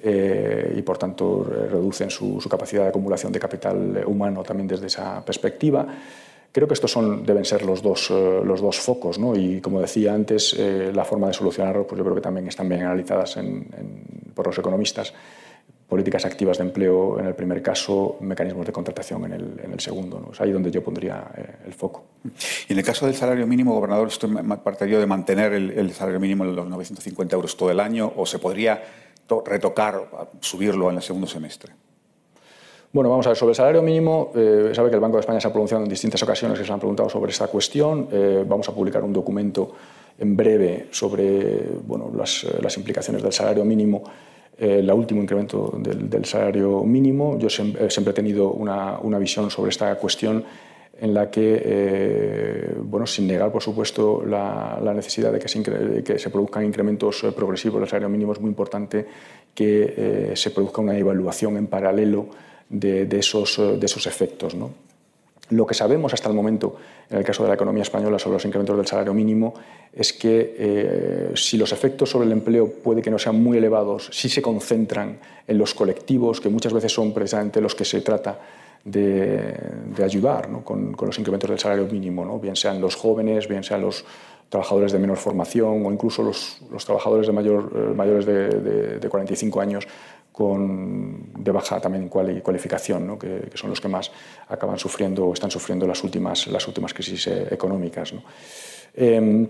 Eh, 0.00 0.76
y 0.76 0.82
por 0.82 0.96
tanto 0.96 1.42
reducen 1.42 2.08
su, 2.08 2.38
capacidad 2.48 2.84
de 2.84 2.90
acumulación 2.90 3.32
de 3.32 3.40
capital 3.40 4.04
humano 4.06 4.44
también 4.44 4.68
desde 4.68 4.86
esa 4.86 5.24
perspectiva. 5.24 5.86
Creo 6.50 6.66
que 6.66 6.74
estos 6.74 6.90
son, 6.90 7.24
deben 7.24 7.44
ser 7.44 7.62
los 7.62 7.82
dos, 7.82 8.10
eh, 8.10 8.72
focos, 8.72 9.18
¿no? 9.18 9.36
y 9.36 9.60
como 9.60 9.80
decía 9.80 10.14
antes, 10.14 10.54
eh, 10.58 10.90
la 10.94 11.04
forma 11.04 11.28
de 11.28 11.34
solucionarlo 11.34 11.86
pues 11.86 11.98
yo 11.98 12.04
creo 12.04 12.14
que 12.14 12.22
también 12.22 12.48
están 12.48 12.68
bien 12.68 12.82
analizadas 12.82 13.38
por 14.34 14.46
los 14.46 14.58
economistas. 14.58 15.12
Políticas 15.86 16.26
activas 16.26 16.58
de 16.58 16.64
empleo 16.64 17.18
en 17.18 17.26
el 17.26 17.34
primer 17.34 17.62
caso, 17.62 18.18
mecanismos 18.20 18.66
de 18.66 18.72
contratación 18.72 19.24
en 19.24 19.72
el, 19.72 19.80
segundo. 19.80 20.20
¿no? 20.20 20.32
Es 20.32 20.40
ahí 20.40 20.52
donde 20.52 20.70
yo 20.70 20.82
pondría 20.82 21.30
eh, 21.34 21.66
el 21.66 21.72
foco. 21.72 22.04
Y 22.68 22.72
en 22.72 22.78
el 22.78 22.84
caso 22.84 23.06
del 23.06 23.14
salario 23.14 23.46
mínimo, 23.46 23.74
gobernador, 23.74 24.08
¿esto 24.08 24.28
partiría 24.62 24.98
de 24.98 25.06
mantener 25.06 25.54
el, 25.54 25.70
el 25.70 25.92
salario 25.92 26.20
mínimo 26.20 26.44
en 26.44 26.54
los 26.54 26.66
950 26.68 27.36
euros 27.36 27.56
todo 27.56 27.70
el 27.70 27.80
año 27.80 28.12
o 28.16 28.26
se 28.26 28.38
podría 28.38 28.82
retocar, 29.46 30.28
subirlo 30.40 30.90
en 30.90 30.96
el 30.96 31.02
segundo 31.02 31.26
semestre? 31.26 31.72
Bueno, 32.90 33.10
vamos 33.10 33.26
a 33.26 33.30
ver, 33.30 33.36
sobre 33.36 33.50
el 33.50 33.56
salario 33.56 33.82
mínimo, 33.82 34.32
eh, 34.34 34.70
sabe 34.72 34.88
que 34.88 34.94
el 34.94 35.00
Banco 35.00 35.16
de 35.16 35.20
España 35.20 35.38
se 35.40 35.46
ha 35.46 35.52
pronunciado 35.52 35.84
en 35.84 35.90
distintas 35.90 36.22
ocasiones 36.22 36.58
que 36.58 36.64
se 36.64 36.72
han 36.72 36.78
preguntado 36.78 37.10
sobre 37.10 37.30
esta 37.30 37.46
cuestión. 37.48 38.08
Eh, 38.10 38.44
vamos 38.46 38.66
a 38.68 38.74
publicar 38.74 39.04
un 39.04 39.12
documento 39.12 39.72
en 40.18 40.34
breve 40.34 40.86
sobre 40.90 41.68
bueno, 41.86 42.10
las, 42.16 42.46
las 42.62 42.76
implicaciones 42.78 43.22
del 43.22 43.32
salario 43.32 43.64
mínimo 43.64 44.02
el 44.58 44.90
último 44.90 45.22
incremento 45.22 45.72
del, 45.78 46.24
salario 46.24 46.82
mínimo. 46.82 47.38
Yo 47.38 47.48
siempre, 47.48 47.88
siempre 47.90 48.10
he 48.10 48.14
tenido 48.14 48.50
una, 48.50 48.98
una, 48.98 49.16
visión 49.16 49.50
sobre 49.52 49.70
esta 49.70 49.94
cuestión 49.94 50.42
en 51.00 51.14
la 51.14 51.30
que, 51.30 51.62
eh, 51.64 52.74
bueno, 52.82 53.06
sin 53.06 53.28
negar, 53.28 53.52
por 53.52 53.62
supuesto, 53.62 54.24
la, 54.26 54.80
la 54.82 54.92
necesidad 54.92 55.30
de 55.30 55.38
que 55.38 55.46
se, 55.46 55.62
que 56.02 56.18
se, 56.18 56.30
produzcan 56.30 56.64
incrementos 56.64 57.24
progresivos 57.36 57.80
del 57.80 57.88
salario 57.88 58.08
mínimo, 58.08 58.32
es 58.32 58.40
muy 58.40 58.50
importante 58.50 59.06
que 59.54 59.94
eh, 59.96 60.32
se 60.34 60.50
produzca 60.50 60.80
una 60.80 60.98
evaluación 60.98 61.56
en 61.56 61.68
paralelo 61.68 62.26
de, 62.68 63.06
de, 63.06 63.18
esos, 63.18 63.56
de 63.56 63.84
esos 63.84 64.06
efectos. 64.06 64.54
¿no? 64.54 64.70
Lo 65.50 65.66
que 65.66 65.74
sabemos 65.74 66.12
hasta 66.12 66.28
el 66.28 66.34
momento, 66.34 66.76
en 67.08 67.18
el 67.18 67.24
caso 67.24 67.42
de 67.42 67.48
la 67.48 67.54
economía 67.54 67.82
española, 67.82 68.18
sobre 68.18 68.34
los 68.34 68.44
incrementos 68.44 68.76
del 68.76 68.86
salario 68.86 69.14
mínimo, 69.14 69.54
es 69.92 70.12
que 70.12 70.54
eh, 70.58 71.30
si 71.34 71.56
los 71.56 71.72
efectos 71.72 72.10
sobre 72.10 72.26
el 72.26 72.32
empleo 72.32 72.70
puede 72.70 73.00
que 73.00 73.10
no 73.10 73.18
sean 73.18 73.42
muy 73.42 73.56
elevados, 73.56 74.10
si 74.12 74.28
se 74.28 74.42
concentran 74.42 75.18
en 75.46 75.58
los 75.58 75.72
colectivos, 75.72 76.40
que 76.40 76.50
muchas 76.50 76.74
veces 76.74 76.92
son 76.92 77.14
precisamente 77.14 77.62
los 77.62 77.74
que 77.74 77.86
se 77.86 78.02
trata 78.02 78.38
de, 78.84 79.54
ayudar 80.04 80.48
con, 80.64 80.94
los 81.00 81.18
incrementos 81.18 81.48
del 81.48 81.58
salario 81.58 81.86
mínimo, 81.86 82.24
¿no? 82.24 82.38
bien 82.38 82.54
sean 82.54 82.80
los 82.80 82.94
jóvenes, 82.94 83.48
bien 83.48 83.64
sean 83.64 83.80
los 83.80 84.04
trabajadores 84.50 84.92
de 84.92 84.98
menor 84.98 85.16
formación 85.16 85.84
o 85.84 85.92
incluso 85.92 86.22
los, 86.22 86.60
trabajadores 86.84 87.26
de 87.26 87.32
mayor, 87.32 87.70
eh, 87.74 87.94
mayores 87.94 88.24
de, 88.24 88.98
de 88.98 89.08
45 89.08 89.60
años 89.60 89.86
con, 90.38 91.32
de 91.36 91.50
baja 91.50 91.80
también 91.80 92.08
cualificación, 92.08 93.18
que, 93.18 93.50
son 93.54 93.70
los 93.70 93.80
que 93.80 93.88
más 93.88 94.12
acaban 94.46 94.78
sufriendo 94.78 95.26
o 95.26 95.32
están 95.32 95.50
sufriendo 95.50 95.84
las 95.84 96.04
últimas, 96.04 96.46
las 96.46 96.64
últimas 96.68 96.94
crisis 96.94 97.26
eh, 97.26 97.48
económicas. 97.50 98.14
Em, 98.94 99.48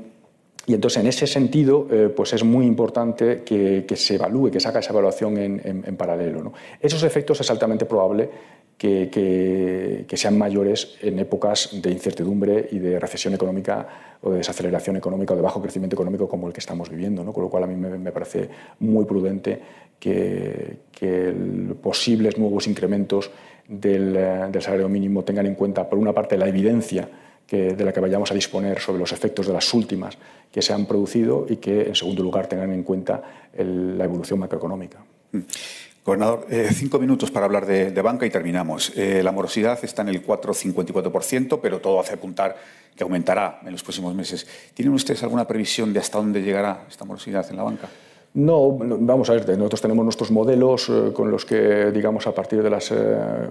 y 0.65 0.73
entonces, 0.73 1.03
en 1.03 1.07
ese 1.07 1.27
sentido, 1.27 1.87
eh, 1.91 2.09
pues 2.09 2.33
es 2.33 2.43
muy 2.43 2.65
importante 2.65 3.43
que, 3.45 3.85
se 3.97 4.15
evalúe, 4.15 4.51
que 4.51 4.61
se 4.61 4.69
haga 4.69 4.81
esa 4.81 4.93
evaluación 4.93 5.37
en, 5.37 5.61
en, 5.63 5.85
en 5.87 5.97
paralelo. 5.99 6.43
¿no? 6.43 6.55
Esos 6.81 7.03
efectos 7.03 7.39
es 7.43 7.51
altamente 7.51 7.85
probable 7.85 8.31
que, 8.79 10.07
que, 10.07 10.17
sean 10.17 10.39
mayores 10.39 10.97
en 11.03 11.19
épocas 11.19 11.71
de 11.83 11.91
incertidumbre 11.91 12.69
y 12.71 12.79
de 12.79 13.01
recesión 13.01 13.35
económica 13.35 14.17
o 14.23 14.31
de 14.31 14.39
desaceleración 14.39 14.97
económica 14.97 15.35
o 15.35 15.37
de 15.37 15.43
bajo 15.43 15.61
crecimiento 15.61 15.97
económico 15.97 16.29
como 16.29 16.47
el 16.47 16.53
que 16.53 16.61
estamos 16.61 16.89
viviendo. 16.89 17.25
¿no? 17.25 17.33
Con 17.33 17.43
lo 17.43 17.51
cual, 17.51 17.65
a 17.65 17.67
mí 17.67 17.75
me, 17.75 17.99
me 17.99 18.13
parece 18.13 18.49
muy 18.79 19.05
prudente 19.05 19.61
que, 19.99 20.79
posibles 21.83 22.39
nuevos 22.39 22.67
incrementos 22.67 23.31
del, 23.67 24.15
del, 24.15 24.63
salario 24.63 24.89
mínimo 24.89 25.25
tengan 25.25 25.47
en 25.47 25.55
cuenta, 25.55 25.89
por 25.89 25.99
una 25.99 26.13
parte, 26.13 26.37
la 26.39 26.49
evidencia 26.49 27.09
que, 27.47 27.75
de 27.75 27.85
la 27.85 27.93
que 27.93 28.01
vayamos 28.01 28.31
a 28.31 28.35
disponer 28.35 28.79
sobre 28.79 29.01
los 29.01 29.13
efectos 29.13 29.47
de 29.47 29.53
las 29.53 29.73
últimas 29.75 30.17
que 30.53 30.63
se 30.63 30.73
han 30.73 30.87
producido 30.87 31.47
y 31.49 31.57
que, 31.57 31.83
en 31.83 31.95
segundo 31.95 32.23
lugar, 32.23 32.47
tengan 32.47 32.73
en 32.73 32.83
cuenta 32.83 33.23
el, 33.53 33.99
la 33.99 34.05
evolución 34.05 34.39
macroeconómica. 34.39 34.99
Mm. 35.33 35.39
Gobernador, 36.09 36.47
eh, 36.49 36.71
cinco 36.73 36.99
minutos 36.99 37.31
para 37.31 37.45
hablar 37.45 37.67
de, 37.67 37.91
de 37.91 38.01
banca 38.01 38.25
y 38.25 38.31
terminamos. 38.31 38.95
Eh, 38.97 39.21
la 39.23 39.31
morosidad 39.31 39.79
está 39.83 40.01
en 40.01 40.09
el 40.09 40.25
4,54%, 40.25 41.59
pero 41.61 41.83
todo 41.83 42.01
hace 42.01 42.15
apuntar 42.15 42.57
que 42.97 43.03
aumentará 43.05 43.61
en 43.63 43.73
los 43.73 43.83
próximos 43.83 44.15
meses. 44.15 44.47
¿Tienen 44.73 44.95
ustedes 44.95 45.23
alguna 45.23 45.47
previsión 45.47 45.93
de 45.93 46.01
hasta 46.01 46.17
dónde 46.17 46.41
llegará 46.41 46.87
esta 46.89 47.05
morosidad 47.05 47.47
en 47.51 47.59
la 47.59 47.63
banca? 47.63 47.91
No, 48.33 48.71
vamos 48.73 49.29
a 49.29 49.35
ver, 49.35 49.49
nosotros 49.59 49.83
tenemos 49.83 50.03
nuestros 50.03 50.31
modelos 50.31 50.89
eh, 50.89 51.13
con 51.13 51.31
los 51.31 51.45
que, 51.45 51.91
digamos, 51.91 52.27
a 52.27 52.35
partir 52.35 52.63
de, 52.63 52.71
las, 52.71 52.91
eh, 52.91 52.97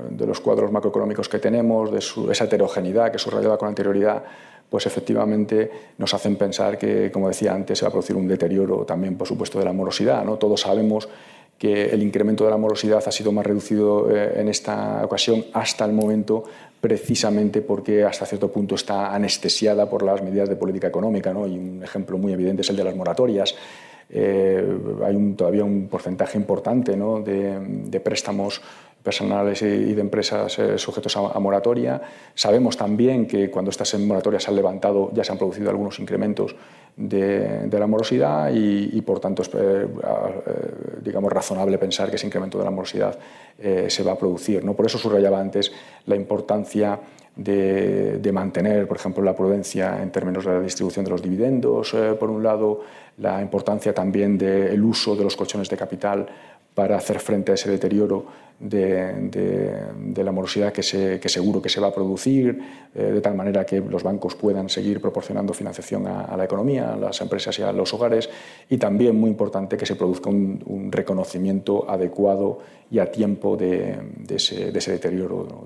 de, 0.09 0.25
los 0.25 0.39
cuadros 0.39 0.71
macroeconómicos 0.71 1.29
que 1.29 1.37
tenemos, 1.37 1.91
de 1.91 2.01
su, 2.01 2.31
esa 2.31 2.45
heterogeneidad 2.45 3.11
que 3.11 3.19
subrayaba 3.19 3.59
con 3.59 3.67
anterioridad, 3.67 4.23
pues 4.69 4.85
efectivamente 4.85 5.71
nos 5.97 6.13
hacen 6.13 6.35
pensar 6.35 6.77
que, 6.77 7.11
como 7.11 7.27
decía 7.27 7.53
antes, 7.53 7.77
se 7.77 7.85
va 7.85 7.89
a 7.89 7.91
producir 7.91 8.15
un 8.15 8.27
deterioro 8.27 8.83
también, 8.83 9.15
por 9.15 9.27
supuesto, 9.27 9.59
de 9.59 9.65
la 9.65 9.73
morosidad. 9.73 10.25
¿no? 10.25 10.37
Todos 10.37 10.61
sabemos 10.61 11.07
que 11.57 11.85
el 11.85 12.03
incremento 12.03 12.43
de 12.45 12.51
la 12.51 12.57
morosidad 12.57 13.03
ha 13.05 13.11
sido 13.11 13.31
más 13.31 13.45
reducido 13.45 14.09
eh, 14.15 14.39
en 14.39 14.47
esta 14.47 15.03
ocasión 15.03 15.45
hasta 15.53 15.85
el 15.85 15.93
momento 15.93 16.43
precisamente 16.79 17.61
porque 17.61 18.03
hasta 18.03 18.25
cierto 18.25 18.51
punto 18.51 18.75
está 18.75 19.13
anestesiada 19.13 19.89
por 19.89 20.03
las 20.03 20.21
medidas 20.21 20.47
de 20.47 20.55
política 20.55 20.87
económica. 20.87 21.31
Y 21.31 21.57
un 21.57 21.81
ejemplo 21.83 22.17
muy 22.17 22.33
evidente 22.33 22.61
es 22.61 22.69
el 22.69 22.75
de 22.75 22.83
las 22.83 22.95
moratorias. 22.95 23.55
Eh, 24.09 24.63
hay 25.03 25.15
un, 25.15 25.35
todavía 25.35 25.63
un 25.63 25.87
porcentaje 25.87 26.37
importante 26.37 26.95
de, 26.95 27.99
préstamos 27.99 28.61
personales 29.07 29.61
y 29.61 29.93
de 29.93 30.01
empresas 30.01 30.59
eh, 30.59 30.77
sujetos 30.77 31.15
a, 31.15 31.39
moratoria. 31.39 32.01
Sabemos 32.35 32.75
también 32.75 33.25
que 33.25 33.49
cuando 33.49 33.71
estas 33.71 33.97
moratorias 33.99 34.43
se 34.43 34.49
han 34.49 34.57
levantado 34.57 35.11
ya 35.13 35.23
se 35.23 35.31
han 35.31 35.37
producido 35.37 35.69
algunos 35.69 35.97
incrementos 35.99 36.53
de, 36.97 37.69
la 37.71 37.87
morosidad 37.87 38.51
y, 38.53 39.01
por 39.03 39.21
tanto 39.21 39.43
es 39.43 39.51
eh, 39.53 39.87
digamos, 41.01 41.31
razonable 41.31 41.77
pensar 41.77 42.09
que 42.09 42.17
ese 42.17 42.27
incremento 42.27 42.57
de 42.57 42.65
la 42.65 42.71
morosidad 42.71 43.17
se 43.87 44.03
va 44.03 44.11
a 44.11 44.17
producir. 44.17 44.63
¿no? 44.65 44.73
Por 44.73 44.87
eso 44.87 44.97
subrayaba 44.97 45.39
antes 45.39 45.71
la 46.05 46.15
importancia 46.17 46.99
de, 47.37 48.31
mantener, 48.33 48.87
por 48.87 48.97
ejemplo, 48.97 49.23
la 49.23 49.35
prudencia 49.35 50.01
en 50.01 50.11
términos 50.11 50.43
de 50.43 50.51
la 50.51 50.59
distribución 50.59 51.05
de 51.05 51.11
los 51.11 51.21
dividendos, 51.21 51.95
por 52.19 52.29
un 52.29 52.43
lado, 52.43 52.81
la 53.19 53.41
importancia 53.41 53.93
también 53.93 54.37
del 54.37 54.83
uso 54.83 55.15
de 55.15 55.23
los 55.23 55.35
colchones 55.35 55.69
de 55.69 55.77
capital 55.77 56.27
para 56.77 56.95
hacer 56.95 57.19
frente 57.19 57.51
a 57.51 57.55
ese 57.55 57.71
deterioro 57.71 58.27
de, 58.59 59.81
de, 60.13 60.23
la 60.23 60.31
morosidad 60.31 60.71
que, 60.71 60.83
se, 60.83 61.19
que, 61.19 61.27
seguro 61.27 61.59
que 61.59 61.69
se 61.69 61.79
va 61.79 61.87
a 61.87 61.91
producir, 61.91 62.59
eh, 62.93 63.01
de 63.01 63.19
tal 63.19 63.33
manera 63.33 63.65
que 63.65 63.79
los 63.79 64.03
bancos 64.03 64.35
puedan 64.35 64.69
seguir 64.69 65.01
proporcionando 65.01 65.55
financiación 65.55 66.05
a, 66.05 66.25
a, 66.25 66.37
la 66.37 66.45
economía, 66.45 66.93
a 66.93 66.95
las 66.95 67.19
empresas 67.19 67.57
y 67.57 67.63
a 67.63 67.71
los 67.71 67.91
hogares, 67.95 68.29
y 68.69 68.77
también 68.77 69.19
muy 69.19 69.31
importante 69.31 69.75
que 69.75 69.87
se 69.87 69.95
produzca 69.95 70.29
un, 70.29 70.61
un 70.67 70.91
reconocimiento 70.91 71.89
adecuado 71.89 72.59
y 72.89 72.99
a 72.99 73.11
tiempo 73.11 73.57
de, 73.57 73.97
ese, 74.29 74.69
ese, 74.75 74.91
deterioro 74.91 75.45
¿no? 75.49 75.65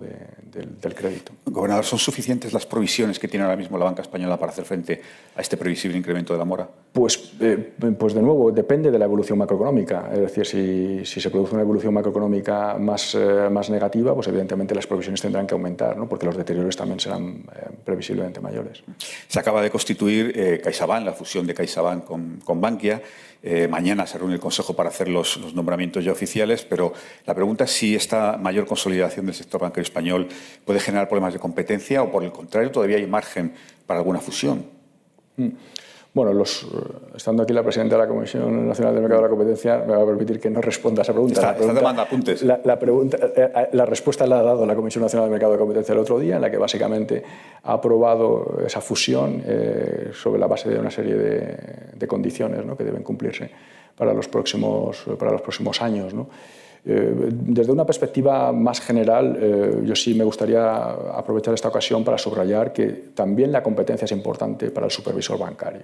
del, 0.51 0.79
del, 0.79 0.95
crédito. 0.95 1.33
Gobernador, 1.45 1.85
¿son 1.85 1.99
suficientes 1.99 2.51
las 2.51 2.65
provisiones 2.65 3.19
que 3.19 3.27
tiene 3.27 3.45
ahora 3.45 3.57
mismo 3.57 3.77
la 3.77 3.85
banca 3.85 4.01
española 4.01 4.37
para 4.37 4.51
hacer 4.51 4.65
frente 4.65 5.01
a 5.35 5.41
este 5.41 5.55
previsible 5.55 5.97
incremento 5.97 6.33
de 6.33 6.39
la 6.39 6.45
mora? 6.45 6.67
Pues, 6.91 7.33
eh, 7.39 7.73
pues 7.97 8.13
de 8.15 8.21
nuevo, 8.21 8.51
depende 8.51 8.89
de 8.89 8.97
la 8.97 9.05
evolución 9.05 9.37
macroeconómica. 9.37 10.09
Es 10.11 10.19
decir, 10.19 10.45
si, 10.45 11.00
si 11.05 11.19
se 11.19 11.29
produce 11.29 11.53
una 11.53 11.63
evolución 11.63 11.93
macroeconómica 11.93 12.77
más, 12.79 13.15
eh, 13.15 13.49
más 13.49 13.69
negativa, 13.69 14.13
pues 14.13 14.27
evidentemente 14.27 14.75
las 14.75 14.87
provisiones 14.87 15.21
tendrán 15.21 15.47
que 15.47 15.53
aumentar, 15.53 15.97
¿no? 15.97 16.07
porque 16.07 16.25
los 16.25 16.37
deterioros 16.37 16.75
también 16.75 16.99
serán 16.99 17.43
eh, 17.55 17.69
previsiblemente 17.83 18.39
mayores. 18.39 18.83
Se 19.27 19.39
acaba 19.39 19.61
de 19.61 19.69
constituir 19.69 20.33
eh, 20.35 20.61
CaixaBank, 20.63 21.05
la 21.05 21.13
fusión 21.13 21.45
de 21.47 21.53
CaixaBank 21.53 22.03
con, 22.03 22.39
con 22.43 22.61
Bankia. 22.61 23.01
Eh, 23.43 23.67
mañana 23.67 24.05
se 24.05 24.19
reúne 24.19 24.35
el 24.35 24.39
Consejo 24.39 24.75
para 24.75 24.89
hacer 24.89 25.07
los, 25.07 25.37
los, 25.37 25.55
nombramientos 25.55 26.03
ya 26.05 26.11
oficiales, 26.11 26.63
pero 26.63 26.93
la 27.25 27.33
pregunta 27.33 27.63
es 27.63 27.71
si 27.71 27.95
esta 27.95 28.37
mayor 28.37 28.67
consolidación 28.67 29.25
del 29.25 29.33
sector 29.33 29.59
bancario 29.61 29.81
español 29.81 30.27
puede 30.63 30.79
generar 30.79 31.07
problemas 31.07 31.33
de 31.33 31.39
competencia 31.39 32.03
o, 32.03 32.11
por 32.11 32.23
el 32.23 32.31
contrario, 32.31 32.69
todavía 32.69 32.97
hay 32.97 33.07
margen 33.07 33.53
para 33.87 33.99
alguna 33.99 34.19
fusión. 34.19 34.65
Mm. 35.37 35.47
Bueno, 36.13 36.33
los, 36.33 36.67
estando 37.15 37.43
aquí 37.43 37.53
la 37.53 37.63
presidenta 37.63 37.95
de 37.95 38.01
la 38.01 38.07
Comisión 38.07 38.67
Nacional 38.67 38.93
del 38.93 39.03
Mercado 39.03 39.21
de 39.21 39.27
la 39.27 39.29
Competencia, 39.29 39.77
me 39.77 39.95
va 39.95 40.03
a 40.03 40.05
permitir 40.05 40.41
que 40.41 40.49
no 40.49 40.59
responda 40.59 41.01
a 41.01 41.03
esa 41.03 41.13
pregunta. 41.13 41.39
Está, 41.39 41.51
la, 41.51 41.57
pregunta, 41.57 41.89
está 41.89 42.01
apuntes. 42.01 42.41
La, 42.43 42.61
la, 42.65 42.79
pregunta, 42.79 43.17
eh, 43.17 43.51
eh, 43.55 43.69
la, 43.71 43.85
respuesta 43.85 44.27
la 44.27 44.39
ha 44.39 44.43
dado 44.43 44.65
la 44.65 44.75
Comisión 44.75 45.03
Nacional 45.03 45.27
del 45.27 45.31
Mercado 45.31 45.53
de 45.53 45.57
la 45.57 45.61
Competencia 45.61 45.93
el 45.93 45.99
otro 45.99 46.19
día, 46.19 46.35
en 46.35 46.41
la 46.41 46.51
que 46.51 46.57
básicamente 46.57 47.23
ha 47.63 47.73
aprobado 47.73 48.59
esa 48.65 48.81
fusión 48.81 49.41
eh, 49.45 50.09
sobre 50.13 50.37
la 50.37 50.47
base 50.47 50.69
de 50.69 50.79
una 50.79 50.91
serie 50.91 51.15
de, 51.15 51.57
de 51.95 52.07
condiciones 52.07 52.65
¿no? 52.65 52.75
que 52.75 52.83
deben 52.83 53.03
cumplirse 53.03 53.49
para 53.95 54.13
los 54.13 54.27
próximos, 54.27 55.05
para 55.17 55.31
los 55.31 55.41
próximos 55.41 55.81
años. 55.81 56.13
¿no? 56.13 56.27
Eh, 56.83 57.29
desde 57.31 57.71
una 57.71 57.85
perspectiva 57.85 58.51
más 58.51 58.81
general, 58.81 59.37
eh, 59.39 59.81
yo 59.85 59.95
sí 59.95 60.15
me 60.15 60.23
gustaría 60.23 60.83
aprovechar 60.83 61.53
esta 61.53 61.67
ocasión 61.67 62.03
para 62.03 62.17
subrayar 62.17 62.73
que 62.73 62.87
también 63.13 63.51
la 63.51 63.61
competencia 63.61 64.05
es 64.05 64.11
importante 64.11 64.71
para 64.71 64.87
el 64.87 64.91
supervisor 64.91 65.37
bancario, 65.37 65.83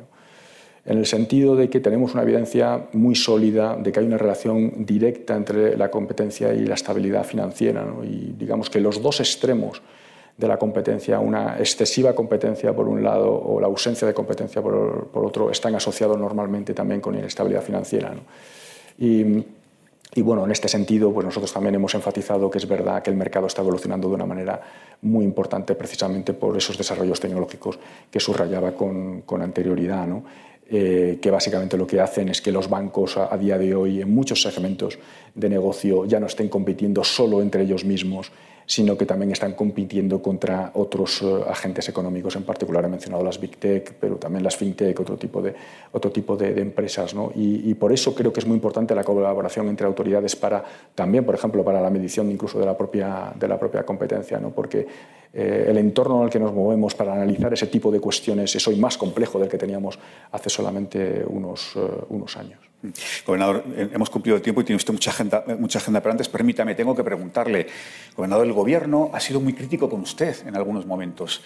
en 0.86 0.98
el 0.98 1.06
sentido 1.06 1.56
de 1.56 1.70
que 1.70 1.82
tenemos 1.82 2.14
una 2.14 2.24
evidencia 2.24 2.88
muy 2.94 3.14
sólida 3.14 3.76
de 3.76 3.92
que 3.92 4.00
hay 4.00 4.08
una 4.08 4.18
relación 4.18 4.86
directa 4.86 5.36
entre 5.36 5.78
la 5.78 5.92
competencia 5.92 6.52
y 6.54 6.66
la 6.66 6.74
estabilidad 6.74 7.26
financiera, 7.26 7.86
¿no? 7.86 8.04
y 8.04 8.34
digamos 8.36 8.70
que 8.70 8.80
los 8.80 9.00
dos 9.02 9.20
extremos 9.20 9.82
de 10.36 10.48
la 10.48 10.58
competencia, 10.58 11.20
una 11.20 11.58
excesiva 11.60 12.14
competencia 12.14 12.74
por 12.76 12.88
un 12.88 13.04
lado 13.04 13.32
o 13.34 13.60
la 13.60 13.68
ausencia 13.68 14.08
de 14.08 14.14
competencia 14.14 14.62
por, 14.62 15.08
por 15.08 15.26
otro, 15.26 15.52
están 15.52 15.76
asociados 15.76 16.18
normalmente 16.18 16.74
también 16.74 17.02
con 17.02 17.16
inestabilidad 17.16 17.64
financiera. 17.64 18.14
¿no? 18.14 18.22
Y, 19.00 19.44
y 20.18 20.22
bueno, 20.24 20.46
en 20.46 20.52
este 20.52 20.68
sentido, 20.68 21.14
pues 21.14 21.26
nosotros 21.26 21.54
también 21.54 21.76
hemos 21.76 21.94
enfatizado 21.94 22.50
que 22.50 22.58
es 22.58 22.68
verdad 22.68 23.04
que 23.04 23.12
el 23.12 23.16
mercado 23.16 23.46
está 23.46 23.62
evolucionando 23.62 24.10
de 24.10 24.16
una 24.16 24.26
manera 24.26 24.60
muy 25.04 25.24
importante 25.24 25.76
precisamente 25.76 26.34
por 26.34 26.58
esos 26.58 26.76
desarrollos 26.76 27.20
tecnológicos 27.20 27.78
que 28.10 28.20
subrayaba 28.20 28.72
con, 28.72 29.22
con 29.22 29.44
anterioridad. 29.44 30.08
¿no? 30.08 30.24
eh, 30.70 31.20
que 31.22 31.30
básicamente 31.30 31.78
lo 31.78 31.86
que 31.86 32.02
hacen 32.02 32.30
es 32.30 32.42
que 32.42 32.52
los 32.52 32.68
bancos 32.68 33.16
a, 33.16 33.32
a, 33.32 33.38
día 33.38 33.60
de 33.60 33.76
hoy 33.76 34.02
en 34.02 34.12
muchos 34.12 34.42
segmentos 34.42 34.98
de 35.36 35.50
negocio 35.50 36.06
ya 36.06 36.20
no 36.20 36.26
estén 36.26 36.50
compitiendo 36.50 37.04
solo 37.04 37.40
entre 37.42 37.62
ellos 37.62 37.86
mismos, 37.86 38.32
sino 38.68 38.98
que 38.98 39.06
también 39.06 39.32
están 39.32 39.54
compitiendo 39.54 40.22
contra 40.22 40.72
otros 40.74 41.22
uh, 41.22 41.44
agentes 41.48 41.88
económicos. 41.88 42.36
En 42.36 42.44
particular 42.44 42.84
he 42.84 42.90
mencionado 42.90 43.24
las 43.24 43.40
Big 43.40 43.56
Tech, 43.56 43.94
pero 43.98 44.18
también 44.18 44.44
las 44.44 44.58
FinTech, 44.58 45.00
otro 45.00 45.16
tipo 45.16 45.42
de, 45.42 45.56
otro 45.94 46.12
tipo 46.12 46.36
de, 46.36 46.54
de 46.54 46.62
empresas. 46.62 47.16
¿no? 47.16 47.32
Y, 47.34 47.72
y, 47.72 47.74
por 47.76 47.94
eso 47.94 48.14
creo 48.14 48.34
que 48.34 48.42
es 48.42 48.46
muy 48.46 48.56
importante 48.56 48.94
la 48.94 49.06
colaboración 49.06 49.70
entre 49.70 49.88
autoridades 49.88 50.36
para 50.36 50.64
también, 50.94 51.26
por 51.26 51.34
ejemplo, 51.34 51.64
para 51.64 51.82
la 51.82 51.90
medición 51.90 52.30
incluso 52.30 52.60
de 52.60 52.66
la 52.66 52.78
propia, 52.78 53.32
de 53.34 53.48
la 53.48 53.58
propia 53.58 53.84
competencia, 53.84 54.38
¿no? 54.38 54.50
porque 54.50 54.86
eh, 55.34 55.68
el 55.70 55.78
entorno 55.78 56.18
en 56.18 56.24
el 56.26 56.30
que 56.30 56.40
nos 56.40 56.54
movemos 56.54 56.96
para 56.96 57.14
analizar 57.14 57.54
ese 57.54 57.68
tipo 57.68 57.92
de 57.92 58.00
cuestiones 58.00 58.56
es 58.56 58.68
hoy 58.68 58.76
más 58.76 58.98
complejo 58.98 59.40
del 59.40 59.48
que 59.48 59.58
teníamos 59.58 60.00
hace 60.32 60.50
solamente 60.50 61.24
unos, 61.28 61.76
uh, 61.76 62.06
unos 62.10 62.36
años. 62.38 62.60
Gobernador, 63.26 63.64
eh, 63.76 63.90
hemos 63.94 64.10
cumplido 64.10 64.38
el 64.38 64.42
tiempo 64.42 64.62
y 64.62 64.64
tiene 64.64 64.78
usted 64.78 64.94
mucha 64.94 65.12
agenda, 65.12 65.44
mucha 65.60 65.80
agenda, 65.80 66.00
pero 66.02 66.12
antes 66.12 66.30
permítame, 66.30 66.76
tengo 66.76 66.96
que 66.96 67.04
preguntarle, 67.04 67.68
gobernador, 68.16 68.46
el 68.46 68.54
gobierno 68.58 69.10
ha 69.14 69.20
sido 69.20 69.40
muy 69.40 69.54
crítico 69.54 69.90
con 69.90 70.02
usted 70.02 70.36
en 70.46 70.56
algunos 70.56 70.86
momentos. 70.86 71.42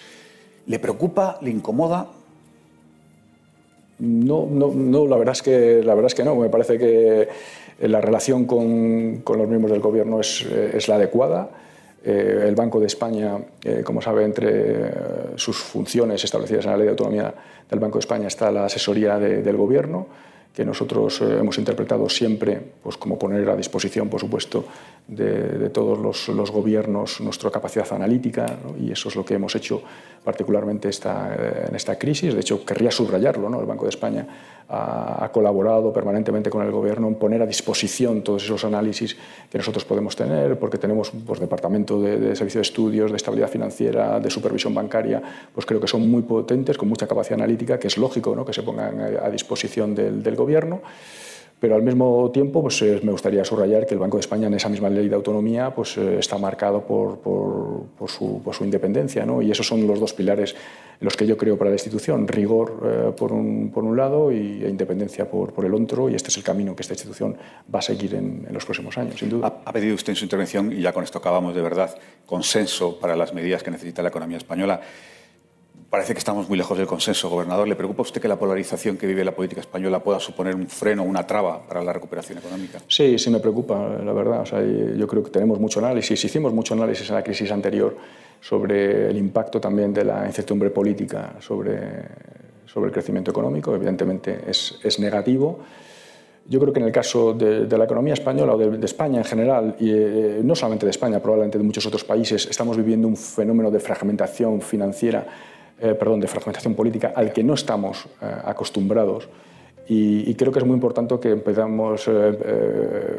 ¿Le 0.66 0.78
preocupa, 0.78 1.38
le 1.42 1.50
incomoda? 1.50 2.08
No, 4.00 4.48
no, 4.50 4.72
no 4.74 5.06
la, 5.06 5.16
verdad 5.16 5.32
es 5.32 5.42
que, 5.42 5.82
la 5.84 5.94
verdad 5.94 6.08
es 6.08 6.14
que 6.14 6.24
no. 6.24 6.34
Me 6.34 6.48
parece 6.48 6.78
que 6.78 7.28
la 7.86 8.00
relación 8.00 8.46
con, 8.46 9.20
con 9.22 9.38
los 9.38 9.48
miembros 9.48 9.70
del 9.70 9.80
gobierno 9.80 10.20
es, 10.20 10.44
eh, 10.50 10.72
es 10.74 10.88
la 10.88 10.96
adecuada. 10.96 11.50
Eh, 12.04 12.46
el 12.48 12.56
Banco 12.56 12.80
de 12.80 12.86
España, 12.86 13.38
eh, 13.62 13.82
como 13.84 14.02
sabe, 14.02 14.24
entre 14.24 14.48
eh, 14.50 14.90
sus 15.36 15.56
funciones 15.58 16.24
establecidas 16.24 16.64
en 16.64 16.72
la 16.72 16.76
Ley 16.76 16.86
de 16.86 16.90
Autonomía 16.90 17.32
del 17.70 17.78
Banco 17.78 17.98
de 17.98 18.00
España 18.00 18.26
está 18.26 18.50
la 18.50 18.64
asesoría 18.64 19.20
de, 19.20 19.42
del 19.42 19.56
Gobierno 19.56 20.08
que 20.54 20.64
nosotros 20.64 21.20
eh, 21.20 21.38
hemos 21.40 21.58
interpretado 21.58 22.08
siempre 22.08 22.60
pues, 22.82 22.96
como 22.96 23.18
poner 23.18 23.48
a 23.48 23.56
disposición, 23.56 24.08
por 24.08 24.20
supuesto, 24.20 24.64
de, 25.08 25.70
todos 25.70 26.28
los, 26.28 26.50
gobiernos 26.50 27.20
nuestra 27.20 27.50
capacidad 27.50 27.90
analítica, 27.92 28.46
¿no? 28.46 28.76
y 28.78 28.92
eso 28.92 29.08
es 29.08 29.16
lo 29.16 29.24
que 29.24 29.34
hemos 29.34 29.54
hecho 29.56 29.82
particularmente 30.22 30.88
esta, 30.88 31.34
eh, 31.34 31.66
en 31.68 31.74
esta 31.74 31.98
crisis. 31.98 32.34
De 32.34 32.40
hecho, 32.40 32.64
querría 32.64 32.90
subrayarlo, 32.90 33.48
¿no? 33.48 33.60
el 33.60 33.66
Banco 33.66 33.84
de 33.84 33.90
España 33.90 34.26
ha, 34.68 35.24
ha, 35.24 35.32
colaborado 35.32 35.92
permanentemente 35.92 36.50
con 36.50 36.64
el 36.64 36.70
gobierno 36.70 37.08
en 37.08 37.16
poner 37.16 37.42
a 37.42 37.46
disposición 37.46 38.22
todos 38.22 38.44
esos 38.44 38.64
análisis 38.64 39.16
que 39.50 39.58
nosotros 39.58 39.84
podemos 39.84 40.14
tener, 40.14 40.58
porque 40.58 40.78
tenemos 40.78 41.10
pues, 41.26 41.40
departamento 41.40 42.00
de, 42.00 42.18
de 42.18 42.36
servicio 42.36 42.58
de 42.58 42.62
estudios, 42.62 43.10
de 43.10 43.16
estabilidad 43.16 43.48
financiera, 43.48 44.20
de 44.20 44.30
supervisión 44.30 44.72
bancaria, 44.72 45.20
pues 45.52 45.66
creo 45.66 45.80
que 45.80 45.88
son 45.88 46.08
muy 46.08 46.22
potentes, 46.22 46.78
con 46.78 46.88
mucha 46.88 47.06
capacidad 47.06 47.40
analítica, 47.40 47.78
que 47.78 47.88
es 47.88 47.98
lógico 47.98 48.36
¿no? 48.36 48.44
que 48.44 48.52
se 48.52 48.62
pongan 48.62 49.00
a, 49.00 49.26
a 49.26 49.30
disposición 49.30 49.94
del, 49.94 50.22
del 50.22 50.36
gobierno. 50.36 50.41
Pero 51.62 51.76
al 51.76 51.82
mismo 51.82 52.28
tiempo 52.32 52.60
pues, 52.60 52.82
eh, 52.82 52.98
me 53.04 53.12
gustaría 53.12 53.44
subrayar 53.44 53.86
que 53.86 53.94
el 53.94 54.00
Banco 54.00 54.16
de 54.16 54.22
España 54.22 54.48
en 54.48 54.54
esa 54.54 54.68
misma 54.68 54.90
ley 54.90 55.08
de 55.08 55.14
autonomía 55.14 55.72
pues, 55.72 55.96
eh, 55.96 56.18
está 56.18 56.36
marcado 56.36 56.84
por, 56.84 57.20
por, 57.20 57.86
por, 57.96 58.10
su, 58.10 58.42
por 58.42 58.52
su, 58.52 58.64
independencia. 58.64 59.24
¿no? 59.24 59.40
Y 59.40 59.52
esos 59.52 59.64
son 59.64 59.86
los 59.86 60.00
dos 60.00 60.12
pilares 60.12 60.56
en 61.00 61.04
los 61.04 61.16
que 61.16 61.24
yo 61.24 61.36
creo 61.36 61.56
para 61.56 61.70
la 61.70 61.76
institución. 61.76 62.26
Rigor 62.26 62.80
eh, 62.84 63.12
por, 63.16 63.32
un, 63.32 63.70
por 63.72 63.84
un 63.84 63.96
lado 63.96 64.32
y 64.32 64.64
independencia 64.64 65.30
por, 65.30 65.52
por 65.52 65.64
el 65.64 65.72
otro. 65.72 66.10
Y 66.10 66.16
este 66.16 66.30
es 66.30 66.36
el 66.36 66.42
camino 66.42 66.74
que 66.74 66.82
esta 66.82 66.94
institución 66.94 67.36
va 67.72 67.78
a 67.78 67.82
seguir 67.82 68.16
en, 68.16 68.44
en 68.44 68.52
los 68.52 68.64
próximos 68.64 68.98
años, 68.98 69.20
sin 69.20 69.28
duda. 69.28 69.46
Ha, 69.46 69.70
ha 69.70 69.72
pedido 69.72 69.94
usted 69.94 70.14
en 70.14 70.16
su 70.16 70.24
intervención, 70.24 70.72
y 70.72 70.80
ya 70.80 70.92
con 70.92 71.04
esto 71.04 71.18
acabamos 71.18 71.54
de 71.54 71.62
verdad, 71.62 71.96
consenso 72.26 72.98
para 72.98 73.14
las 73.14 73.32
medidas 73.34 73.62
que 73.62 73.70
necesita 73.70 74.02
la 74.02 74.08
economía 74.08 74.38
española. 74.38 74.80
Parece 75.92 76.14
que 76.14 76.20
estamos 76.20 76.48
muy 76.48 76.56
lejos 76.56 76.78
del 76.78 76.86
consenso, 76.86 77.28
gobernador. 77.28 77.68
¿Le 77.68 77.76
preocupa 77.76 78.00
a 78.00 78.04
usted 78.04 78.18
que 78.18 78.26
la 78.26 78.38
polarización 78.38 78.96
que 78.96 79.06
vive 79.06 79.22
la 79.26 79.32
política 79.32 79.60
española 79.60 80.02
pueda 80.02 80.18
suponer 80.18 80.54
un 80.54 80.66
freno, 80.66 81.02
una 81.02 81.26
traba 81.26 81.60
para 81.66 81.84
la 81.84 81.92
recuperación 81.92 82.38
económica? 82.38 82.78
Sí, 82.88 83.18
sí 83.18 83.28
me 83.28 83.40
preocupa, 83.40 83.90
la 84.02 84.12
verdad. 84.14 84.40
O 84.40 84.46
sea, 84.46 84.62
yo 84.62 85.06
creo 85.06 85.22
que 85.22 85.28
tenemos 85.28 85.60
mucho 85.60 85.80
análisis. 85.80 86.24
Hicimos 86.24 86.54
mucho 86.54 86.72
análisis 86.72 87.10
en 87.10 87.16
la 87.16 87.22
crisis 87.22 87.52
anterior 87.52 87.94
sobre 88.40 89.10
el 89.10 89.18
impacto 89.18 89.60
también 89.60 89.92
de 89.92 90.06
la 90.06 90.26
incertidumbre 90.26 90.70
política 90.70 91.34
sobre, 91.40 91.78
sobre 92.64 92.86
el 92.86 92.92
crecimiento 92.92 93.30
económico. 93.30 93.74
Evidentemente 93.74 94.44
es, 94.46 94.80
es 94.82 94.98
negativo. 94.98 95.58
Yo 96.48 96.58
creo 96.58 96.72
que 96.72 96.80
en 96.80 96.86
el 96.86 96.92
caso 96.92 97.34
de, 97.34 97.66
de 97.66 97.78
la 97.78 97.84
economía 97.84 98.14
española 98.14 98.54
o 98.54 98.56
de, 98.56 98.78
de 98.78 98.86
España 98.86 99.18
en 99.18 99.24
general, 99.24 99.76
y 99.78 99.90
eh, 99.90 100.40
no 100.42 100.56
solamente 100.56 100.86
de 100.86 100.90
España, 100.90 101.20
probablemente 101.20 101.58
de 101.58 101.64
muchos 101.64 101.84
otros 101.84 102.02
países, 102.02 102.46
estamos 102.46 102.78
viviendo 102.78 103.06
un 103.06 103.16
fenómeno 103.18 103.70
de 103.70 103.78
fragmentación 103.78 104.62
financiera 104.62 105.26
eh, 105.82 105.94
perdón, 105.94 106.20
de 106.20 106.28
fragmentación 106.28 106.74
política 106.74 107.12
al 107.14 107.32
que 107.32 107.42
no 107.42 107.54
estamos 107.54 108.06
eh, 108.20 108.26
acostumbrados. 108.44 109.28
Y, 109.88 110.32
creo 110.36 110.52
que 110.52 110.60
es 110.60 110.64
muy 110.64 110.74
importante 110.74 111.18
que 111.18 111.30
empezamos, 111.30 112.08
eh, 112.08 113.18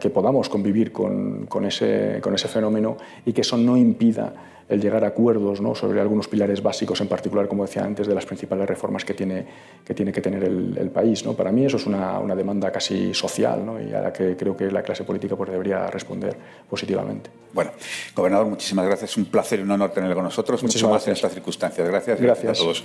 que 0.00 0.10
podamos 0.10 0.48
convivir 0.48 0.90
con, 0.92 1.46
con, 1.46 1.64
ese, 1.64 2.18
con 2.20 2.34
ese 2.34 2.48
fenómeno 2.48 2.96
y 3.24 3.32
que 3.32 3.42
eso 3.42 3.56
no 3.56 3.76
impida 3.76 4.34
el 4.68 4.80
llegar 4.80 5.04
a 5.04 5.08
acuerdos 5.08 5.60
¿no? 5.60 5.74
sobre 5.74 6.00
algunos 6.00 6.28
pilares 6.28 6.62
básicos, 6.62 7.00
en 7.00 7.08
particular, 7.08 7.46
como 7.46 7.64
decía 7.64 7.84
antes, 7.84 8.06
de 8.06 8.14
las 8.14 8.26
principales 8.26 8.68
reformas 8.68 9.04
que 9.04 9.14
tiene 9.14 9.46
que, 9.84 9.94
tiene 9.94 10.12
que 10.12 10.20
tener 10.20 10.42
el, 10.44 10.76
el 10.76 10.90
país. 10.90 11.24
¿no? 11.24 11.34
Para 11.34 11.52
mí 11.52 11.64
eso 11.64 11.76
es 11.76 11.86
una, 11.86 12.18
una 12.18 12.34
demanda 12.34 12.70
casi 12.72 13.14
social 13.14 13.64
¿no? 13.64 13.80
y 13.80 13.92
a 13.92 14.00
la 14.00 14.12
que 14.12 14.36
creo 14.36 14.56
que 14.56 14.70
la 14.70 14.82
clase 14.82 15.04
política 15.04 15.36
pues, 15.36 15.50
debería 15.50 15.86
responder 15.86 16.36
positivamente. 16.68 17.30
Bueno, 17.52 17.70
gobernador, 18.14 18.46
muchísimas 18.46 18.86
gracias. 18.86 19.16
Un 19.16 19.26
placer 19.26 19.60
y 19.60 19.62
un 19.62 19.70
honor 19.70 19.90
tenerlo 19.90 20.14
con 20.14 20.24
nosotros. 20.24 20.62
Mucho 20.62 20.88
gracias. 20.88 21.08
en 21.08 21.12
estas 21.12 21.32
circunstancias. 21.32 21.88
Gracias, 21.88 22.20
gracias. 22.20 22.60
a 22.60 22.62
todos. 22.62 22.84